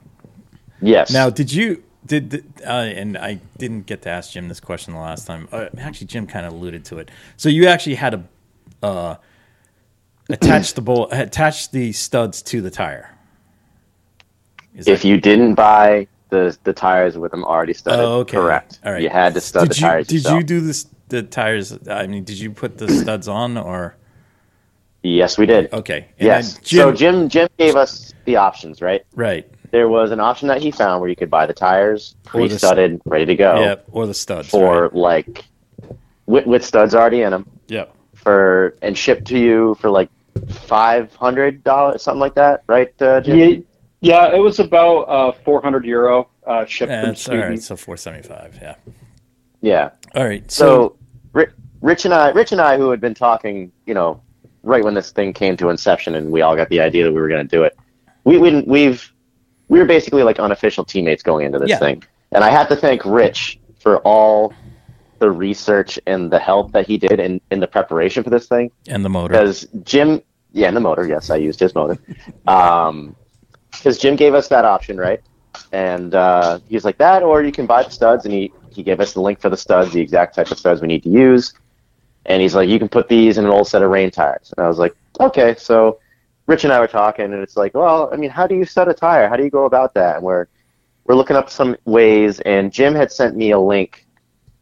Yes. 0.80 1.12
Now, 1.12 1.30
did 1.30 1.52
you 1.52 1.82
did 2.06 2.44
uh, 2.64 2.70
and 2.70 3.16
I 3.16 3.40
didn't 3.58 3.86
get 3.86 4.02
to 4.02 4.08
ask 4.10 4.32
Jim 4.32 4.48
this 4.48 4.58
question 4.60 4.94
the 4.94 5.00
last 5.00 5.26
time. 5.26 5.48
Uh, 5.52 5.66
actually, 5.78 6.08
Jim 6.08 6.26
kind 6.26 6.44
of 6.46 6.52
alluded 6.52 6.84
to 6.86 6.98
it. 6.98 7.10
So 7.36 7.48
you 7.48 7.66
actually 7.68 7.94
had 7.96 8.10
to 8.10 8.22
uh, 8.86 9.16
attach 10.28 10.74
the 10.74 10.80
bolt, 10.80 11.10
attach 11.12 11.70
the 11.70 11.92
studs 11.92 12.42
to 12.42 12.60
the 12.60 12.70
tire. 12.70 13.11
Is 14.74 14.88
if 14.88 15.04
you 15.04 15.20
didn't 15.20 15.54
buy 15.54 16.06
the 16.30 16.56
the 16.64 16.72
tires 16.72 17.18
with 17.18 17.30
them 17.30 17.44
already 17.44 17.74
studded, 17.74 18.00
Oh, 18.04 18.20
okay. 18.20 18.36
correct. 18.38 18.78
All 18.84 18.92
right. 18.92 19.02
You 19.02 19.10
had 19.10 19.34
to 19.34 19.40
stud 19.40 19.68
did 19.68 19.72
the 19.72 19.80
you, 19.80 19.80
tires 19.86 20.06
Did 20.06 20.14
yourself. 20.14 20.36
you 20.38 20.42
do 20.44 20.60
this? 20.60 20.86
The 21.08 21.22
tires. 21.22 21.76
I 21.90 22.06
mean, 22.06 22.24
did 22.24 22.38
you 22.38 22.50
put 22.52 22.78
the 22.78 22.88
studs 22.88 23.28
on 23.28 23.56
or 23.58 23.96
Yes, 25.02 25.36
we 25.36 25.46
did. 25.46 25.72
okay? 25.72 26.06
And 26.18 26.26
Yes. 26.26 26.58
Jim, 26.58 26.78
so 26.78 26.92
Jim 26.92 27.28
Jim 27.28 27.48
gave 27.58 27.74
us 27.76 28.14
the 28.24 28.36
options, 28.36 28.80
right? 28.80 29.02
right? 29.14 29.46
There 29.72 29.88
was 29.88 30.10
an 30.10 30.20
option 30.20 30.48
that 30.48 30.62
he 30.62 30.70
found 30.70 31.00
where 31.00 31.10
you 31.10 31.16
could 31.16 31.30
buy 31.30 31.44
the 31.46 31.52
tires 31.54 32.14
Or 32.32 32.40
the 32.40 32.44
s- 32.44 32.60
pre-studded, 32.60 33.00
ready 33.04 33.26
to 33.26 33.34
go, 33.34 33.60
Yep. 33.60 33.86
Or 33.90 34.06
the 34.06 34.14
studs. 34.14 34.54
Or 34.54 34.82
right. 34.84 34.94
like 34.94 35.44
with, 36.26 36.46
with 36.46 36.64
studs 36.64 36.94
already 36.94 37.22
in 37.22 37.30
them 37.32 37.46
Yep. 37.68 37.94
for 38.14 38.76
and 38.80 38.96
shipped 38.96 39.26
to 39.28 39.38
you 39.38 39.76
for 39.80 39.90
like 39.90 40.08
five 40.48 41.12
hundred 41.16 41.62
dollars, 41.64 42.02
something 42.02 42.20
like 42.20 42.34
that, 42.36 42.62
right, 42.68 42.92
uh, 43.02 43.20
Jim? 43.20 43.64
Yeah, 44.02 44.28
yeah, 44.30 44.36
it 44.36 44.40
was 44.40 44.58
about 44.58 45.02
uh, 45.02 45.32
400 45.44 45.84
euro 45.86 46.28
uh, 46.46 46.64
shipped 46.66 46.90
Yeah, 46.90 47.00
from 47.02 47.08
that's 47.10 47.22
Sweden. 47.22 47.48
right. 47.50 47.62
So 47.62 47.76
four 47.76 47.96
seventy 47.96 48.26
five. 48.26 48.58
Yeah. 48.60 48.74
Yeah. 49.60 49.90
All 50.16 50.24
right. 50.24 50.50
So, 50.50 50.96
So, 51.34 51.46
Rich 51.80 52.04
and 52.04 52.12
I, 52.14 52.30
Rich 52.30 52.52
and 52.52 52.60
I, 52.60 52.76
who 52.76 52.90
had 52.90 53.00
been 53.00 53.14
talking, 53.14 53.72
you 53.86 53.94
know, 53.94 54.20
right 54.62 54.84
when 54.84 54.94
this 54.94 55.10
thing 55.10 55.32
came 55.32 55.56
to 55.56 55.68
inception, 55.68 56.14
and 56.14 56.30
we 56.30 56.40
all 56.42 56.54
got 56.56 56.68
the 56.68 56.80
idea 56.80 57.04
that 57.04 57.12
we 57.12 57.20
were 57.20 57.28
going 57.28 57.46
to 57.46 57.56
do 57.56 57.62
it. 57.64 57.76
We, 58.24 58.38
we 58.38 58.60
we've 58.62 59.12
we 59.68 59.78
were 59.80 59.84
basically 59.84 60.22
like 60.22 60.38
unofficial 60.38 60.84
teammates 60.84 61.22
going 61.22 61.46
into 61.46 61.58
this 61.58 61.70
Yeah. 61.70 61.78
thing, 61.78 62.02
and 62.32 62.44
I 62.44 62.50
have 62.50 62.68
to 62.68 62.76
thank 62.76 63.04
Rich 63.04 63.58
for 63.80 63.98
all 64.00 64.52
the 65.18 65.30
research 65.30 65.98
and 66.06 66.30
the 66.30 66.38
help 66.38 66.72
that 66.72 66.86
he 66.86 66.98
did 66.98 67.18
in 67.20 67.40
in 67.50 67.58
the 67.60 67.66
preparation 67.68 68.22
for 68.24 68.30
this 68.30 68.46
thing. 68.48 68.70
and 68.88 69.04
the 69.04 69.08
motor. 69.08 69.32
Because 69.32 69.66
Jim, 69.84 70.22
yeah, 70.52 70.68
and 70.68 70.76
the 70.76 70.80
motor, 70.80 71.06
yes, 71.06 71.30
I 71.30 71.36
used 71.36 71.58
his 71.60 71.74
motor. 71.74 71.98
Um, 72.46 73.16
because 73.72 73.98
Jim 73.98 74.16
gave 74.16 74.34
us 74.34 74.48
that 74.48 74.64
option, 74.64 74.96
right? 74.96 75.20
And 75.72 76.14
uh, 76.14 76.60
he 76.68 76.74
was 76.76 76.84
like 76.84 76.98
that, 76.98 77.22
or 77.22 77.42
you 77.42 77.52
can 77.52 77.66
buy 77.66 77.82
the 77.82 77.90
studs, 77.90 78.24
and 78.24 78.32
he 78.32 78.52
he 78.70 78.82
gave 78.82 79.00
us 79.00 79.12
the 79.12 79.20
link 79.20 79.40
for 79.40 79.50
the 79.50 79.56
studs, 79.56 79.92
the 79.92 80.00
exact 80.00 80.34
type 80.34 80.50
of 80.50 80.58
studs 80.58 80.80
we 80.80 80.88
need 80.88 81.02
to 81.02 81.10
use. 81.10 81.52
And 82.24 82.40
he's 82.40 82.54
like, 82.54 82.68
you 82.68 82.78
can 82.78 82.88
put 82.88 83.08
these 83.08 83.36
in 83.36 83.44
an 83.44 83.50
old 83.50 83.68
set 83.68 83.82
of 83.82 83.90
rain 83.90 84.10
tires. 84.10 84.52
And 84.56 84.64
I 84.64 84.68
was 84.68 84.78
like, 84.78 84.94
okay. 85.20 85.54
So 85.58 85.98
Rich 86.46 86.64
and 86.64 86.72
I 86.72 86.80
were 86.80 86.86
talking, 86.86 87.26
and 87.26 87.34
it's 87.34 87.56
like, 87.56 87.74
well, 87.74 88.08
I 88.12 88.16
mean, 88.16 88.30
how 88.30 88.46
do 88.46 88.54
you 88.54 88.64
set 88.64 88.88
a 88.88 88.94
tire? 88.94 89.28
How 89.28 89.36
do 89.36 89.44
you 89.44 89.50
go 89.50 89.64
about 89.64 89.94
that? 89.94 90.16
And 90.16 90.24
we're 90.24 90.46
we're 91.04 91.16
looking 91.16 91.36
up 91.36 91.50
some 91.50 91.76
ways, 91.84 92.40
and 92.40 92.72
Jim 92.72 92.94
had 92.94 93.10
sent 93.10 93.36
me 93.36 93.50
a 93.50 93.58
link 93.58 94.06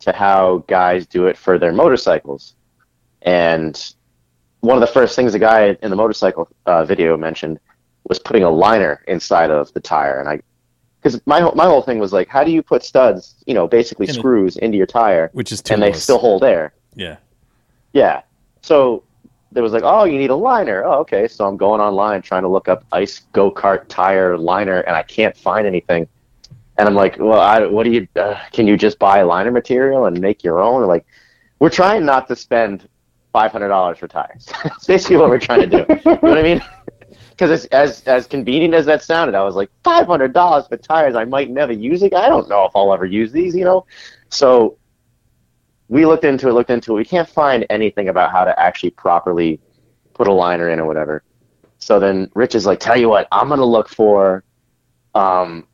to 0.00 0.12
how 0.12 0.64
guys 0.66 1.06
do 1.06 1.26
it 1.26 1.36
for 1.36 1.58
their 1.58 1.72
motorcycles. 1.72 2.54
And 3.22 3.94
one 4.60 4.76
of 4.76 4.80
the 4.80 4.86
first 4.92 5.14
things 5.14 5.32
the 5.32 5.38
guy 5.38 5.76
in 5.82 5.90
the 5.90 5.96
motorcycle 5.96 6.48
uh, 6.66 6.84
video 6.84 7.16
mentioned 7.16 7.60
was 8.10 8.18
putting 8.18 8.42
a 8.42 8.50
liner 8.50 9.02
inside 9.08 9.50
of 9.50 9.72
the 9.72 9.80
tire, 9.80 10.18
and 10.20 10.28
I, 10.28 10.40
because 11.00 11.18
my 11.26 11.40
whole- 11.40 11.54
my 11.54 11.64
whole 11.64 11.80
thing 11.80 11.98
was 11.98 12.12
like, 12.12 12.28
how 12.28 12.44
do 12.44 12.50
you 12.50 12.62
put 12.62 12.82
studs, 12.84 13.36
you 13.46 13.54
know, 13.54 13.66
basically 13.66 14.04
In 14.06 14.10
a- 14.10 14.14
screws 14.14 14.56
into 14.58 14.76
your 14.76 14.86
tire, 14.86 15.30
which 15.32 15.50
is 15.52 15.62
and 15.70 15.80
they 15.82 15.92
still 15.92 16.18
hold 16.18 16.44
air? 16.44 16.74
Yeah. 16.94 17.16
Yeah. 17.94 18.20
So 18.62 19.04
there 19.52 19.62
was 19.62 19.72
like, 19.72 19.84
oh, 19.84 20.04
you 20.04 20.18
need 20.18 20.30
a 20.30 20.34
liner. 20.36 20.84
Oh, 20.84 20.98
okay. 21.00 21.26
So 21.28 21.46
I'm 21.46 21.56
going 21.56 21.80
online 21.80 22.20
trying 22.22 22.42
to 22.42 22.48
look 22.48 22.68
up 22.68 22.84
ice 22.92 23.20
go 23.32 23.50
kart 23.50 23.86
tire 23.88 24.36
liner, 24.36 24.80
and 24.80 24.94
I 24.96 25.02
can't 25.04 25.36
find 25.36 25.66
anything. 25.66 26.06
And 26.78 26.88
I'm 26.88 26.94
like, 26.94 27.16
well, 27.18 27.40
I, 27.40 27.64
what 27.66 27.84
do 27.84 27.90
you? 27.92 28.08
Uh, 28.16 28.36
can 28.52 28.66
you 28.66 28.76
just 28.76 28.98
buy 28.98 29.22
liner 29.22 29.50
material 29.52 30.06
and 30.06 30.20
make 30.20 30.42
your 30.42 30.60
own? 30.60 30.86
Like, 30.86 31.06
we're 31.60 31.70
trying 31.70 32.04
not 32.04 32.26
to 32.28 32.34
spend 32.36 32.88
five 33.32 33.52
hundred 33.52 33.68
dollars 33.68 33.98
for 33.98 34.08
tires. 34.08 34.46
That's 34.64 34.86
basically 34.86 35.16
what 35.18 35.28
we're 35.30 35.38
trying 35.38 35.68
to 35.70 35.84
do. 35.84 35.84
you 35.88 36.00
know 36.10 36.18
what 36.20 36.38
I 36.38 36.42
mean? 36.42 36.60
Because 37.40 37.64
as 37.68 38.02
as 38.02 38.26
convenient 38.26 38.74
as 38.74 38.84
that 38.84 39.02
sounded, 39.02 39.34
I 39.34 39.42
was 39.42 39.54
like 39.54 39.70
five 39.82 40.06
hundred 40.06 40.34
dollars 40.34 40.66
for 40.68 40.76
tires. 40.76 41.16
I 41.16 41.24
might 41.24 41.48
never 41.48 41.72
use 41.72 42.02
it. 42.02 42.12
I 42.12 42.28
don't 42.28 42.50
know 42.50 42.66
if 42.66 42.72
I'll 42.76 42.92
ever 42.92 43.06
use 43.06 43.32
these. 43.32 43.56
You 43.56 43.64
know, 43.64 43.86
so 44.28 44.76
we 45.88 46.04
looked 46.04 46.24
into 46.24 46.48
it, 46.48 46.52
looked 46.52 46.68
into 46.68 46.92
it. 46.92 46.96
We 46.96 47.04
can't 47.06 47.26
find 47.26 47.64
anything 47.70 48.10
about 48.10 48.30
how 48.30 48.44
to 48.44 48.60
actually 48.60 48.90
properly 48.90 49.58
put 50.12 50.28
a 50.28 50.32
liner 50.32 50.68
in 50.68 50.80
or 50.80 50.84
whatever. 50.84 51.22
So 51.78 51.98
then 51.98 52.30
Rich 52.34 52.54
is 52.56 52.66
like, 52.66 52.78
tell 52.78 52.98
you 52.98 53.08
what, 53.08 53.26
I'm 53.32 53.48
gonna 53.48 53.64
look 53.64 53.88
for 53.88 54.44
um, 55.14 55.66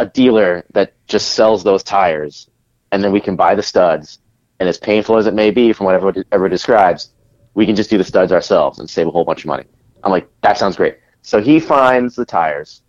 a 0.00 0.06
dealer 0.06 0.64
that 0.72 0.94
just 1.06 1.34
sells 1.34 1.62
those 1.62 1.84
tires, 1.84 2.50
and 2.90 3.04
then 3.04 3.12
we 3.12 3.20
can 3.20 3.36
buy 3.36 3.54
the 3.54 3.62
studs. 3.62 4.18
And 4.58 4.68
as 4.68 4.78
painful 4.78 5.16
as 5.16 5.28
it 5.28 5.34
may 5.34 5.52
be, 5.52 5.72
from 5.72 5.86
whatever 5.86 6.12
ever 6.32 6.48
describes, 6.48 7.10
we 7.54 7.66
can 7.66 7.76
just 7.76 7.88
do 7.88 7.98
the 7.98 8.02
studs 8.02 8.32
ourselves 8.32 8.80
and 8.80 8.90
save 8.90 9.06
a 9.06 9.12
whole 9.12 9.24
bunch 9.24 9.44
of 9.44 9.46
money. 9.46 9.66
I'm 10.02 10.10
like, 10.10 10.28
that 10.40 10.58
sounds 10.58 10.74
great. 10.74 10.96
So 11.24 11.40
he 11.40 11.58
finds 11.58 12.14
the 12.14 12.26
tires. 12.26 12.82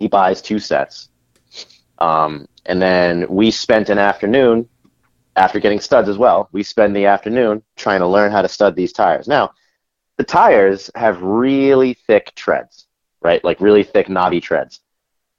He 0.00 0.08
buys 0.08 0.42
two 0.42 0.58
sets. 0.58 1.10
Um, 1.98 2.48
and 2.66 2.82
then 2.82 3.24
we 3.28 3.52
spent 3.52 3.88
an 3.88 3.98
afternoon 3.98 4.68
after 5.36 5.60
getting 5.60 5.78
studs 5.78 6.08
as 6.08 6.18
well. 6.18 6.48
We 6.50 6.64
spend 6.64 6.94
the 6.94 7.06
afternoon 7.06 7.62
trying 7.76 8.00
to 8.00 8.06
learn 8.08 8.32
how 8.32 8.42
to 8.42 8.48
stud 8.48 8.74
these 8.74 8.92
tires. 8.92 9.28
Now, 9.28 9.52
the 10.16 10.24
tires 10.24 10.90
have 10.96 11.22
really 11.22 11.94
thick 11.94 12.32
treads, 12.34 12.88
right? 13.22 13.42
Like 13.44 13.60
really 13.60 13.84
thick 13.84 14.08
knobby 14.08 14.40
treads. 14.40 14.80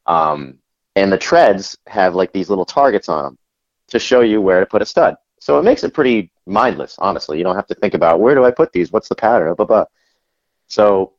Um, 0.05 0.59
and 0.95 1.11
the 1.11 1.17
treads 1.17 1.77
have 1.87 2.15
like 2.15 2.31
these 2.31 2.49
little 2.49 2.65
targets 2.65 3.09
on 3.09 3.23
them 3.25 3.37
to 3.89 3.99
show 3.99 4.21
you 4.21 4.39
where 4.39 4.61
to 4.61 4.65
put 4.65 4.81
a 4.81 4.85
stud. 4.85 5.15
So 5.41 5.59
it 5.59 5.63
makes 5.63 5.83
it 5.83 5.93
pretty 5.93 6.31
mindless, 6.45 6.95
honestly. 6.99 7.37
You 7.37 7.43
don't 7.43 7.57
have 7.57 7.67
to 7.67 7.75
think 7.75 7.95
about 7.95 8.21
where 8.21 8.33
do 8.33 8.45
I 8.45 8.51
put 8.51 8.71
these? 8.71 8.93
What's 8.93 9.09
the 9.09 9.15
pattern? 9.15 9.53
Blah, 9.55 9.65
blah. 9.65 9.85
So 10.67 11.16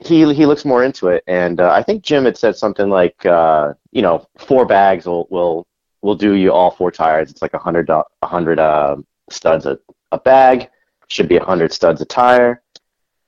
he 0.00 0.32
he 0.34 0.46
looks 0.46 0.64
more 0.64 0.82
into 0.82 1.08
it, 1.08 1.22
and 1.26 1.60
uh, 1.60 1.70
I 1.72 1.82
think 1.82 2.02
Jim 2.02 2.24
had 2.24 2.36
said 2.36 2.56
something 2.56 2.88
like, 2.88 3.24
uh, 3.26 3.74
you 3.92 4.02
know, 4.02 4.26
four 4.38 4.64
bags 4.64 5.06
will 5.06 5.26
will 5.30 5.66
will 6.02 6.14
do 6.14 6.34
you 6.34 6.52
all 6.52 6.70
four 6.70 6.90
tires. 6.90 7.30
It's 7.30 7.42
like 7.42 7.54
a 7.54 7.58
hundred 7.58 7.90
a 7.90 8.04
hundred 8.22 8.58
uh, 8.58 8.96
studs 9.30 9.66
a, 9.66 9.78
a 10.12 10.18
bag. 10.18 10.70
Should 11.08 11.28
be 11.28 11.36
a 11.36 11.44
hundred 11.44 11.72
studs 11.72 12.00
a 12.00 12.04
tire, 12.04 12.62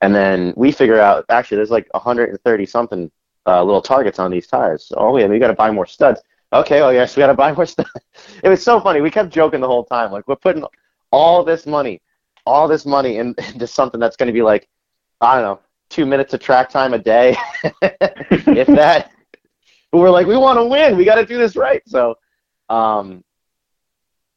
and 0.01 0.15
then 0.15 0.53
we 0.55 0.71
figure 0.71 0.99
out 0.99 1.25
actually 1.29 1.57
there's 1.57 1.69
like 1.69 1.87
hundred 1.93 2.29
and 2.29 2.41
thirty 2.41 2.65
something 2.65 3.11
uh, 3.45 3.63
little 3.63 3.81
targets 3.81 4.19
on 4.19 4.31
these 4.31 4.47
tires. 4.47 4.85
So, 4.85 4.95
oh 4.97 5.17
yeah, 5.17 5.27
we 5.27 5.39
got 5.39 5.47
to 5.47 5.53
buy 5.53 5.69
more 5.69 5.85
studs. 5.85 6.21
Okay, 6.53 6.81
oh 6.81 6.89
yes, 6.89 7.15
we 7.15 7.21
got 7.21 7.27
to 7.27 7.33
buy 7.33 7.51
more 7.53 7.65
studs. 7.67 7.89
it 8.43 8.49
was 8.49 8.63
so 8.63 8.79
funny. 8.79 9.01
We 9.01 9.11
kept 9.11 9.31
joking 9.31 9.61
the 9.61 9.67
whole 9.67 9.85
time, 9.85 10.11
like 10.11 10.27
we're 10.27 10.35
putting 10.35 10.63
all 11.11 11.43
this 11.43 11.65
money, 11.65 12.01
all 12.45 12.67
this 12.67 12.85
money 12.85 13.17
in, 13.17 13.35
into 13.53 13.67
something 13.67 13.99
that's 13.99 14.15
going 14.15 14.27
to 14.27 14.33
be 14.33 14.41
like, 14.41 14.67
I 15.21 15.35
don't 15.35 15.43
know, 15.43 15.59
two 15.93 16.05
minutes 16.07 16.33
of 16.33 16.39
track 16.39 16.69
time 16.69 16.93
a 16.93 16.99
day, 16.99 17.37
if 17.81 18.67
that. 18.67 19.11
We're 19.91 20.09
like, 20.09 20.25
we 20.25 20.35
want 20.35 20.57
to 20.57 20.65
win. 20.65 20.97
We 20.97 21.05
got 21.05 21.15
to 21.15 21.25
do 21.25 21.37
this 21.37 21.55
right. 21.55 21.83
So, 21.85 22.15
um, 22.67 23.23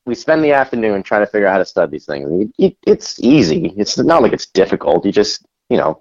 we 0.05 0.15
spend 0.15 0.45
the 0.45 0.53
afternoon 0.53 1.03
trying 1.03 1.23
to 1.23 1.27
figure 1.27 1.47
out 1.47 1.53
how 1.53 1.59
to 1.59 1.65
stud 1.65 1.91
these 1.91 2.05
things. 2.05 2.53
It's 2.59 3.19
easy. 3.21 3.73
It's 3.77 3.97
not 3.97 4.23
like 4.23 4.35
it's 4.35 4.47
difficult. 4.47 5.07
You 5.07 5.13
just, 5.13 5.47
you 5.71 5.79
know, 5.79 6.01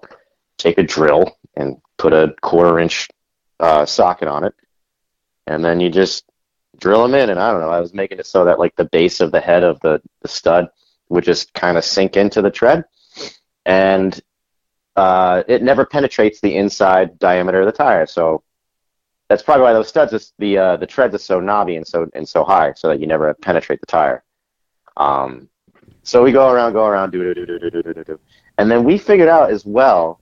take 0.58 0.76
a 0.76 0.82
drill 0.82 1.38
and 1.56 1.78
put 1.96 2.12
a 2.12 2.34
quarter 2.42 2.78
inch 2.78 3.08
uh, 3.58 3.86
socket 3.86 4.28
on 4.28 4.44
it, 4.44 4.54
and 5.46 5.64
then 5.64 5.80
you 5.80 5.88
just 5.88 6.24
drill 6.78 7.02
them 7.02 7.14
in. 7.14 7.30
And 7.30 7.40
I 7.40 7.50
don't 7.50 7.62
know, 7.62 7.70
I 7.70 7.80
was 7.80 7.94
making 7.94 8.18
it 8.18 8.26
so 8.26 8.44
that 8.44 8.58
like 8.58 8.76
the 8.76 8.84
base 8.84 9.20
of 9.20 9.32
the 9.32 9.40
head 9.40 9.64
of 9.64 9.80
the, 9.80 10.02
the 10.20 10.28
stud 10.28 10.68
would 11.08 11.24
just 11.24 11.54
kind 11.54 11.78
of 11.78 11.84
sink 11.84 12.18
into 12.18 12.42
the 12.42 12.50
tread, 12.50 12.84
and 13.64 14.20
uh, 14.96 15.42
it 15.46 15.62
never 15.62 15.84
penetrates 15.84 16.40
the 16.40 16.56
inside 16.56 17.18
diameter 17.18 17.60
of 17.60 17.66
the 17.66 17.72
tire. 17.72 18.06
So 18.06 18.42
that's 19.28 19.42
probably 19.42 19.62
why 19.62 19.72
those 19.72 19.88
studs, 19.88 20.12
is, 20.12 20.32
the 20.38 20.58
uh, 20.58 20.76
the 20.76 20.86
treads 20.86 21.14
are 21.14 21.18
so 21.18 21.40
knobby 21.40 21.76
and 21.76 21.86
so 21.86 22.08
and 22.14 22.28
so 22.28 22.44
high, 22.44 22.72
so 22.74 22.88
that 22.88 23.00
you 23.00 23.06
never 23.06 23.32
penetrate 23.34 23.80
the 23.80 23.86
tire. 23.86 24.24
Um, 24.96 25.48
so 26.02 26.22
we 26.22 26.32
go 26.32 26.50
around, 26.50 26.72
go 26.72 26.86
around, 26.86 27.10
do 27.10 27.34
do 27.34 27.46
do 27.46 27.58
do 27.58 27.70
do 27.70 27.82
do 27.82 27.94
do 27.94 28.04
do, 28.04 28.20
and 28.58 28.70
then 28.70 28.84
we 28.84 28.98
figured 28.98 29.28
out 29.28 29.50
as 29.50 29.66
well 29.66 30.20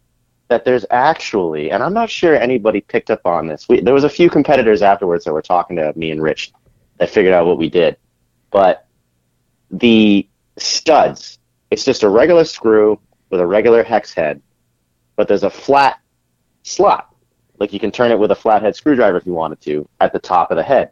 that 0.48 0.64
there's 0.64 0.84
actually, 0.90 1.70
and 1.70 1.82
I'm 1.82 1.94
not 1.94 2.10
sure 2.10 2.36
anybody 2.36 2.80
picked 2.80 3.10
up 3.10 3.24
on 3.24 3.46
this. 3.46 3.68
We, 3.68 3.80
there 3.80 3.94
was 3.94 4.04
a 4.04 4.10
few 4.10 4.28
competitors 4.28 4.82
afterwards 4.82 5.24
that 5.24 5.32
were 5.32 5.42
talking 5.42 5.76
to 5.76 5.92
me 5.96 6.10
and 6.10 6.22
Rich 6.22 6.52
that 6.98 7.10
figured 7.10 7.32
out 7.32 7.46
what 7.46 7.58
we 7.58 7.70
did, 7.70 7.96
but 8.50 8.86
the 9.70 10.28
studs, 10.58 11.38
it's 11.70 11.84
just 11.84 12.02
a 12.02 12.08
regular 12.08 12.44
screw 12.44 12.98
with 13.30 13.40
a 13.40 13.46
regular 13.46 13.82
hex 13.82 14.12
head, 14.12 14.40
but 15.16 15.28
there's 15.28 15.42
a 15.44 15.50
flat 15.50 16.00
slot, 16.62 17.14
like 17.58 17.72
you 17.72 17.80
can 17.80 17.90
turn 17.90 18.10
it 18.10 18.18
with 18.18 18.30
a 18.30 18.34
flathead 18.34 18.74
screwdriver 18.76 19.16
if 19.16 19.26
you 19.26 19.32
wanted 19.32 19.60
to, 19.62 19.88
at 20.00 20.12
the 20.12 20.18
top 20.18 20.50
of 20.50 20.56
the 20.56 20.62
head. 20.62 20.90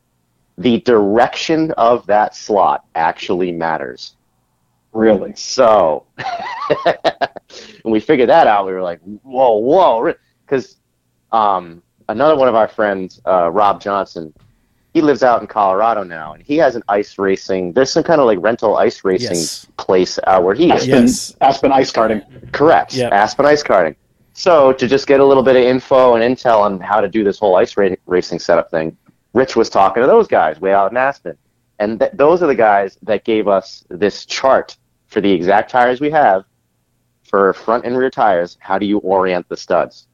The 0.59 0.81
direction 0.81 1.71
of 1.73 2.07
that 2.07 2.37
slot 2.37 2.85
actually 2.95 3.53
matters. 3.53 4.17
Really? 4.93 5.35
So, 5.35 6.05
when 7.83 7.93
we 7.93 8.01
figured 8.01 8.29
that 8.29 8.47
out, 8.47 8.67
we 8.67 8.73
were 8.73 8.83
like, 8.83 9.01
whoa, 9.23 9.57
whoa. 9.57 10.13
Because 10.45 10.77
um, 11.33 11.83
another 12.11 12.37
one 12.37 12.49
of 12.49 12.55
our 12.55 12.69
friends, 12.69 13.21
uh, 13.27 13.51
Rob 13.51 13.81
Johnson, 13.81 14.33
he 14.93 15.01
lives 15.01 15.23
out 15.23 15.41
in 15.41 15.47
Colorado 15.47 16.03
now, 16.05 16.35
and 16.35 16.43
he 16.43 16.59
has 16.59 16.77
an 16.77 16.83
ice 16.89 17.19
racing. 17.19 17.73
There's 17.73 17.91
some 17.91 18.03
kind 18.03 18.21
of 18.21 18.27
like 18.27 18.39
rental 18.43 18.77
ice 18.77 19.03
racing 19.05 19.37
Yes. 19.37 19.67
place 19.79 20.19
out 20.27 20.45
where 20.45 20.55
he 20.55 20.67
is. 20.67 20.83
Aspen, 20.83 20.89
Yes. 20.91 21.37
Aspen 21.41 21.73
ice 21.73 21.91
karting. 21.91 22.53
Correct. 22.53 22.93
Yep. 22.93 23.11
Aspen 23.11 23.47
ice 23.47 23.63
karting. 23.63 23.97
So 24.35 24.73
to 24.73 24.89
just 24.89 25.07
get 25.07 25.21
a 25.21 25.25
little 25.25 25.43
bit 25.43 25.57
of 25.57 25.63
info 25.63 26.15
and 26.15 26.23
intel 26.37 26.61
on 26.61 26.81
how 26.81 27.01
to 27.01 27.09
do 27.09 27.23
this 27.23 27.39
whole 27.39 27.57
ice 27.57 27.77
ra- 27.77 27.95
racing 28.07 28.39
setup 28.39 28.71
thing, 28.71 28.97
Rich 29.35 29.57
was 29.57 29.69
talking 29.69 30.03
to 30.03 30.07
those 30.07 30.27
guys 30.27 30.61
way 30.61 30.73
out 30.73 30.91
in 30.91 30.97
Aspen, 30.97 31.37
and 31.79 32.01
th- 32.01 32.13
those 32.15 32.43
are 32.43 32.47
the 32.47 32.55
guys 32.55 32.99
that 33.03 33.25
gave 33.25 33.49
us 33.49 33.85
this 33.89 34.27
chart 34.27 34.77
for 35.07 35.21
the 35.21 35.31
exact 35.31 35.71
tires 35.71 36.01
we 36.01 36.11
have 36.11 36.45
for 37.23 37.53
front 37.53 37.85
and 37.85 37.97
rear 37.97 38.11
tires. 38.11 38.57
How 38.61 38.79
do 38.79 38.87
you 38.87 38.99
orient 38.99 39.49
the 39.49 39.57
studs? 39.57 40.07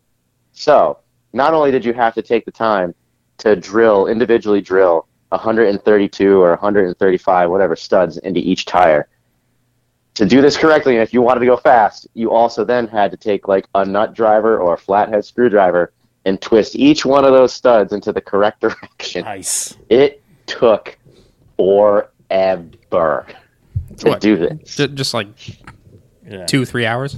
So 0.53 0.99
not 1.33 1.55
only 1.55 1.71
did 1.71 1.85
you 1.85 1.93
have 1.93 2.15
to 2.15 2.23
take 2.23 2.45
the 2.45 2.53
time 2.53 2.95
to 3.39 3.55
drill 3.55 4.07
individually 4.07 4.61
drill 4.61 5.07
132 5.31 6.41
or 6.41 6.51
135 6.51 7.51
whatever 7.51 7.77
studs 7.77 8.17
into 8.19 8.41
each 8.41 8.65
tire 8.65 9.09
to 10.19 10.27
do 10.27 10.41
this 10.43 10.57
correctly, 10.57 10.95
and 10.95 11.03
if 11.03 11.15
you 11.15 11.23
wanted 11.23 11.41
to 11.41 11.47
go 11.47 11.57
fast, 11.57 12.09
you 12.15 12.33
also 12.33 12.65
then 12.65 12.89
had 12.89 13.13
to 13.13 13.17
take 13.17 13.47
like 13.47 13.67
a 13.77 13.85
nut 13.85 14.15
driver 14.15 14.59
or 14.59 14.75
a 14.75 14.77
flathead 14.79 15.25
screwdriver 15.25 15.93
and 16.25 16.41
twist 16.43 16.75
each 16.75 17.07
one 17.07 17.25
of 17.25 17.31
those 17.33 17.53
studs 17.53 17.93
into 17.93 18.13
the 18.13 18.21
correct 18.21 18.61
direction. 18.63 19.25
Nice. 19.25 19.77
It 19.89 20.21
took 20.47 20.99
forever 21.57 22.09
to 22.91 24.09
What? 24.09 24.21
do 24.21 24.37
this. 24.37 24.75
Just 24.77 25.15
like 25.15 25.29
Yeah. 26.29 26.47
two, 26.47 26.65
three 26.65 26.85
hours. 26.85 27.17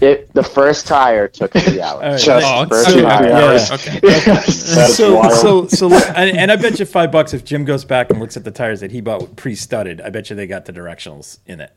It, 0.00 0.32
the 0.32 0.42
first 0.42 0.86
tire 0.86 1.28
took 1.28 1.52
three 1.52 1.80
hours. 1.82 2.02
All 2.02 2.10
right. 2.10 2.20
Just 2.20 2.46
Oh, 2.46 2.66
First 2.68 2.88
okay. 2.90 3.02
tire. 3.02 3.28
Yeah. 3.28 3.68
Okay. 3.72 4.00
That's 4.24 4.94
so, 4.96 5.16
wild. 5.16 5.32
so, 5.34 5.66
so, 5.68 5.86
look, 5.88 6.02
and, 6.16 6.36
and 6.36 6.50
I 6.50 6.56
bet 6.56 6.78
you 6.78 6.86
five 6.86 7.12
bucks 7.12 7.34
if 7.34 7.44
Jim 7.44 7.64
goes 7.66 7.84
back 7.84 8.08
and 8.10 8.18
looks 8.18 8.36
at 8.36 8.44
the 8.44 8.50
tires 8.50 8.80
that 8.80 8.92
he 8.92 9.00
bought 9.02 9.36
pre-studded. 9.36 10.00
I 10.00 10.08
bet 10.08 10.30
you 10.30 10.36
they 10.36 10.46
got 10.46 10.64
the 10.64 10.72
directionals 10.72 11.38
in 11.46 11.60
it. 11.60 11.70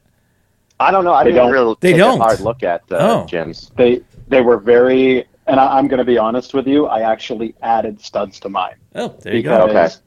I 0.79 0.91
don't 0.91 1.03
know. 1.03 1.13
I 1.13 1.23
They 1.23 1.31
didn't 1.31 1.43
don't. 1.45 1.51
really 1.51 1.75
They 1.81 1.91
take 1.91 1.97
don't. 1.99 2.19
a 2.19 2.23
hard 2.23 2.39
look 2.39 2.63
at 2.63 2.87
the 2.87 2.97
Oh. 3.01 3.25
Jim's. 3.27 3.71
they 3.75 4.01
they 4.29 4.41
were 4.41 4.57
very, 4.57 5.25
and 5.47 5.59
I, 5.59 5.77
I'm 5.77 5.87
going 5.87 5.97
to 5.99 6.05
be 6.05 6.17
honest 6.17 6.53
with 6.53 6.67
you. 6.67 6.85
I 6.85 7.01
actually 7.01 7.55
added 7.61 7.99
studs 7.99 8.39
to 8.41 8.49
mine 8.49 8.75
Oh, 8.95 9.15
there 9.21 9.35
you 9.35 9.43
go. 9.43 9.67
because 9.67 10.01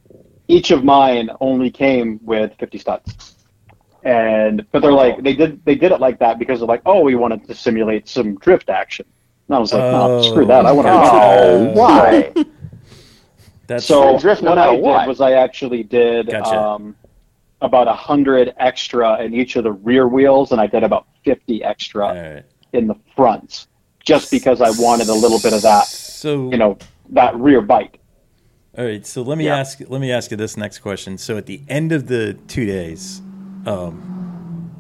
each 0.49 0.71
of 0.71 0.85
mine 0.85 1.29
only 1.41 1.71
came 1.71 2.19
with 2.23 2.53
50 2.59 2.79
studs. 2.79 3.35
And 4.03 4.67
but 4.73 4.81
they're 4.83 4.93
like 4.93 5.23
they 5.23 5.35
did 5.35 5.65
they 5.65 5.75
did 5.75 5.93
it 5.93 6.01
like 6.01 6.19
that 6.21 6.39
because 6.39 6.61
they're 6.61 6.69
like 6.69 6.83
oh 6.87 7.01
we 7.03 7.15
wanted 7.15 7.47
to 7.47 7.55
simulate 7.55 8.09
some 8.09 8.37
drift 8.37 8.71
action. 8.71 9.07
And 9.49 9.57
I 9.57 9.59
was 9.59 9.73
like 9.75 9.85
no 9.93 10.23
screw 10.23 10.47
that 10.47 10.65
I 10.67 10.73
want 10.73 10.87
to 10.87 10.93
Oh, 10.93 11.71
why? 11.75 12.33
That's 13.67 13.85
So 13.87 14.19
drift 14.19 14.43
no 14.43 14.51
what 14.51 14.57
matter 14.57 14.71
I 14.71 14.75
what. 14.75 14.99
did 15.01 15.09
was 15.09 15.21
I 15.21 15.33
actually 15.33 15.83
did 15.83 16.29
Gotcha. 16.31 16.61
um, 16.61 16.97
about 17.61 17.89
a 17.89 17.93
hundred 17.93 18.55
extra 18.59 19.21
in 19.23 19.35
each 19.35 19.57
of 19.57 19.65
the 19.65 19.73
rear 19.73 20.09
wheels, 20.09 20.51
and 20.53 20.61
I 20.61 20.67
did 20.67 20.83
about 20.83 21.07
fifty 21.25 21.63
extra 21.63 22.07
all 22.07 22.15
right. 22.15 22.45
in 22.73 22.87
the 22.87 22.97
fronts, 23.15 23.69
just 24.05 24.31
because 24.31 24.61
I 24.61 24.71
wanted 24.71 25.09
a 25.09 25.15
little 25.15 25.39
bit 25.39 25.53
of 25.53 25.63
that, 25.63 25.85
So 25.87 26.51
you 26.51 26.57
know, 26.57 26.79
that 27.11 27.37
rear 27.37 27.61
bite. 27.61 27.99
All 28.79 28.85
right, 28.85 29.05
so 29.07 29.23
let 29.23 29.37
me 29.37 29.47
Yeah. 29.47 29.57
ask 29.59 29.81
let 29.89 30.01
me 30.01 30.11
ask 30.11 30.31
you 30.31 30.37
this 30.37 30.57
next 30.57 30.79
question. 30.79 31.19
So 31.19 31.37
at 31.37 31.47
the 31.47 31.61
end 31.69 31.93
of 31.93 32.07
the 32.07 32.35
two 32.49 32.65
days, 32.65 33.21
um, 33.67 34.71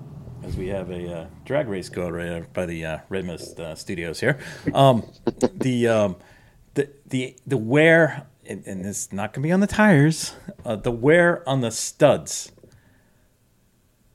as 0.42 0.56
we 0.56 0.68
have 0.68 0.90
a 0.90 1.14
uh, 1.14 1.26
drag 1.44 1.68
race 1.68 1.88
going 1.88 2.12
right 2.12 2.52
by 2.52 2.66
the 2.66 2.84
uh, 2.84 2.98
Red 3.08 3.24
Mist 3.24 3.58
uh, 3.60 3.74
Studios 3.74 4.20
here, 4.20 4.38
um, 4.74 5.04
the 5.56 5.88
um, 5.88 6.16
the 6.74 6.88
the 7.06 7.36
the 7.46 7.56
wear 7.56 8.26
and, 8.46 8.66
and 8.66 8.84
this 8.84 9.06
is 9.06 9.12
not 9.12 9.32
going 9.32 9.42
to 9.42 9.46
be 9.48 9.52
on 9.52 9.60
the 9.60 9.66
tires, 9.66 10.34
uh, 10.64 10.76
the 10.76 10.90
wear 10.90 11.46
on 11.48 11.60
the 11.60 11.70
studs. 11.70 12.52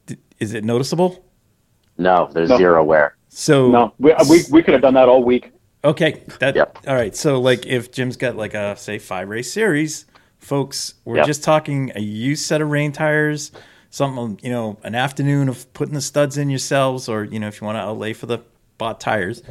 D- 0.08 0.17
is 0.39 0.54
it 0.54 0.63
noticeable? 0.63 1.23
No, 1.97 2.30
there's 2.34 2.49
No. 2.49 2.58
zero 2.58 2.84
wear. 2.84 3.15
So 3.30 3.69
No, 3.71 3.93
we, 3.99 4.13
we, 4.30 4.41
we 4.51 4.63
could 4.63 4.73
have 4.73 4.82
done 4.82 4.95
that 4.95 5.08
all 5.08 5.23
week. 5.23 5.51
Okay, 5.84 6.23
that 6.39 6.56
Yep. 6.56 6.78
all 6.88 6.95
right. 6.95 7.15
So 7.15 7.39
like 7.39 7.65
if 7.67 7.91
Jim's 7.91 8.17
got 8.17 8.36
like 8.36 8.54
a 8.56 8.75
say 8.75 8.97
five 8.97 9.30
race 9.30 9.54
series, 9.54 10.06
folks, 10.39 10.95
we're 11.06 11.17
Yep. 11.17 11.25
just 11.28 11.43
talking 11.43 11.91
a 11.95 12.01
used 12.01 12.45
set 12.45 12.60
of 12.62 12.69
rain 12.69 12.91
tires, 12.91 13.51
something 13.95 14.38
you 14.43 14.51
know, 14.51 14.77
an 14.84 14.93
afternoon 14.93 15.47
of 15.47 15.71
putting 15.73 15.93
the 15.93 16.01
studs 16.01 16.38
in 16.38 16.49
yourselves, 16.49 17.08
or 17.08 17.23
you 17.23 17.39
know, 17.39 17.47
if 17.47 17.62
you 17.62 17.65
want 17.65 17.77
to 17.77 17.81
outlay 17.81 18.12
for 18.12 18.25
the 18.25 18.39
bought 18.77 18.99
tires, 18.99 19.41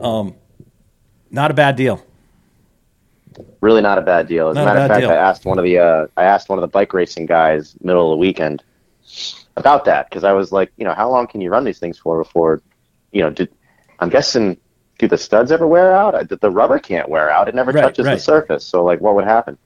um, 0.00 0.34
not 1.30 1.50
a 1.50 1.54
bad 1.54 1.76
deal. 1.76 2.02
Really 3.60 3.82
not 3.82 3.98
a 3.98 4.02
bad 4.02 4.28
deal. 4.28 4.48
As 4.48 4.54
Not 4.54 4.62
a 4.62 4.66
matter 4.66 4.80
of 4.80 4.88
fact, 4.88 5.00
deal. 5.00 5.10
I 5.10 5.14
asked 5.14 5.44
one 5.44 5.58
of 5.58 5.64
the 5.64 5.78
uh, 5.78 6.06
I 6.16 6.24
asked 6.24 6.48
one 6.48 6.58
of 6.58 6.62
the 6.62 6.68
bike 6.68 6.94
racing 6.94 7.26
guys 7.26 7.76
middle 7.82 8.10
of 8.10 8.16
the 8.16 8.20
weekend 8.20 8.62
about 9.56 9.84
that 9.84 10.08
because 10.08 10.24
I 10.24 10.32
was 10.32 10.52
like, 10.52 10.72
you 10.78 10.84
know, 10.84 10.94
how 10.94 11.10
long 11.10 11.26
can 11.26 11.42
you 11.42 11.50
run 11.50 11.64
these 11.64 11.78
things 11.78 11.98
for 11.98 12.18
before, 12.22 12.62
you 13.12 13.20
know, 13.20 13.30
did 13.30 13.50
I'm 13.98 14.08
guessing 14.08 14.56
do 14.98 15.06
the 15.06 15.18
studs 15.18 15.52
ever 15.52 15.66
wear 15.66 15.94
out? 15.94 16.28
The 16.28 16.50
rubber 16.50 16.78
can't 16.78 17.08
wear 17.10 17.30
out. 17.30 17.48
It 17.48 17.54
never 17.54 17.72
Right, 17.72 17.82
touches 17.82 18.06
right. 18.06 18.14
the 18.14 18.20
surface. 18.20 18.64
So 18.64 18.84
like, 18.84 19.00
what 19.00 19.14
would 19.14 19.24
happen? 19.24 19.58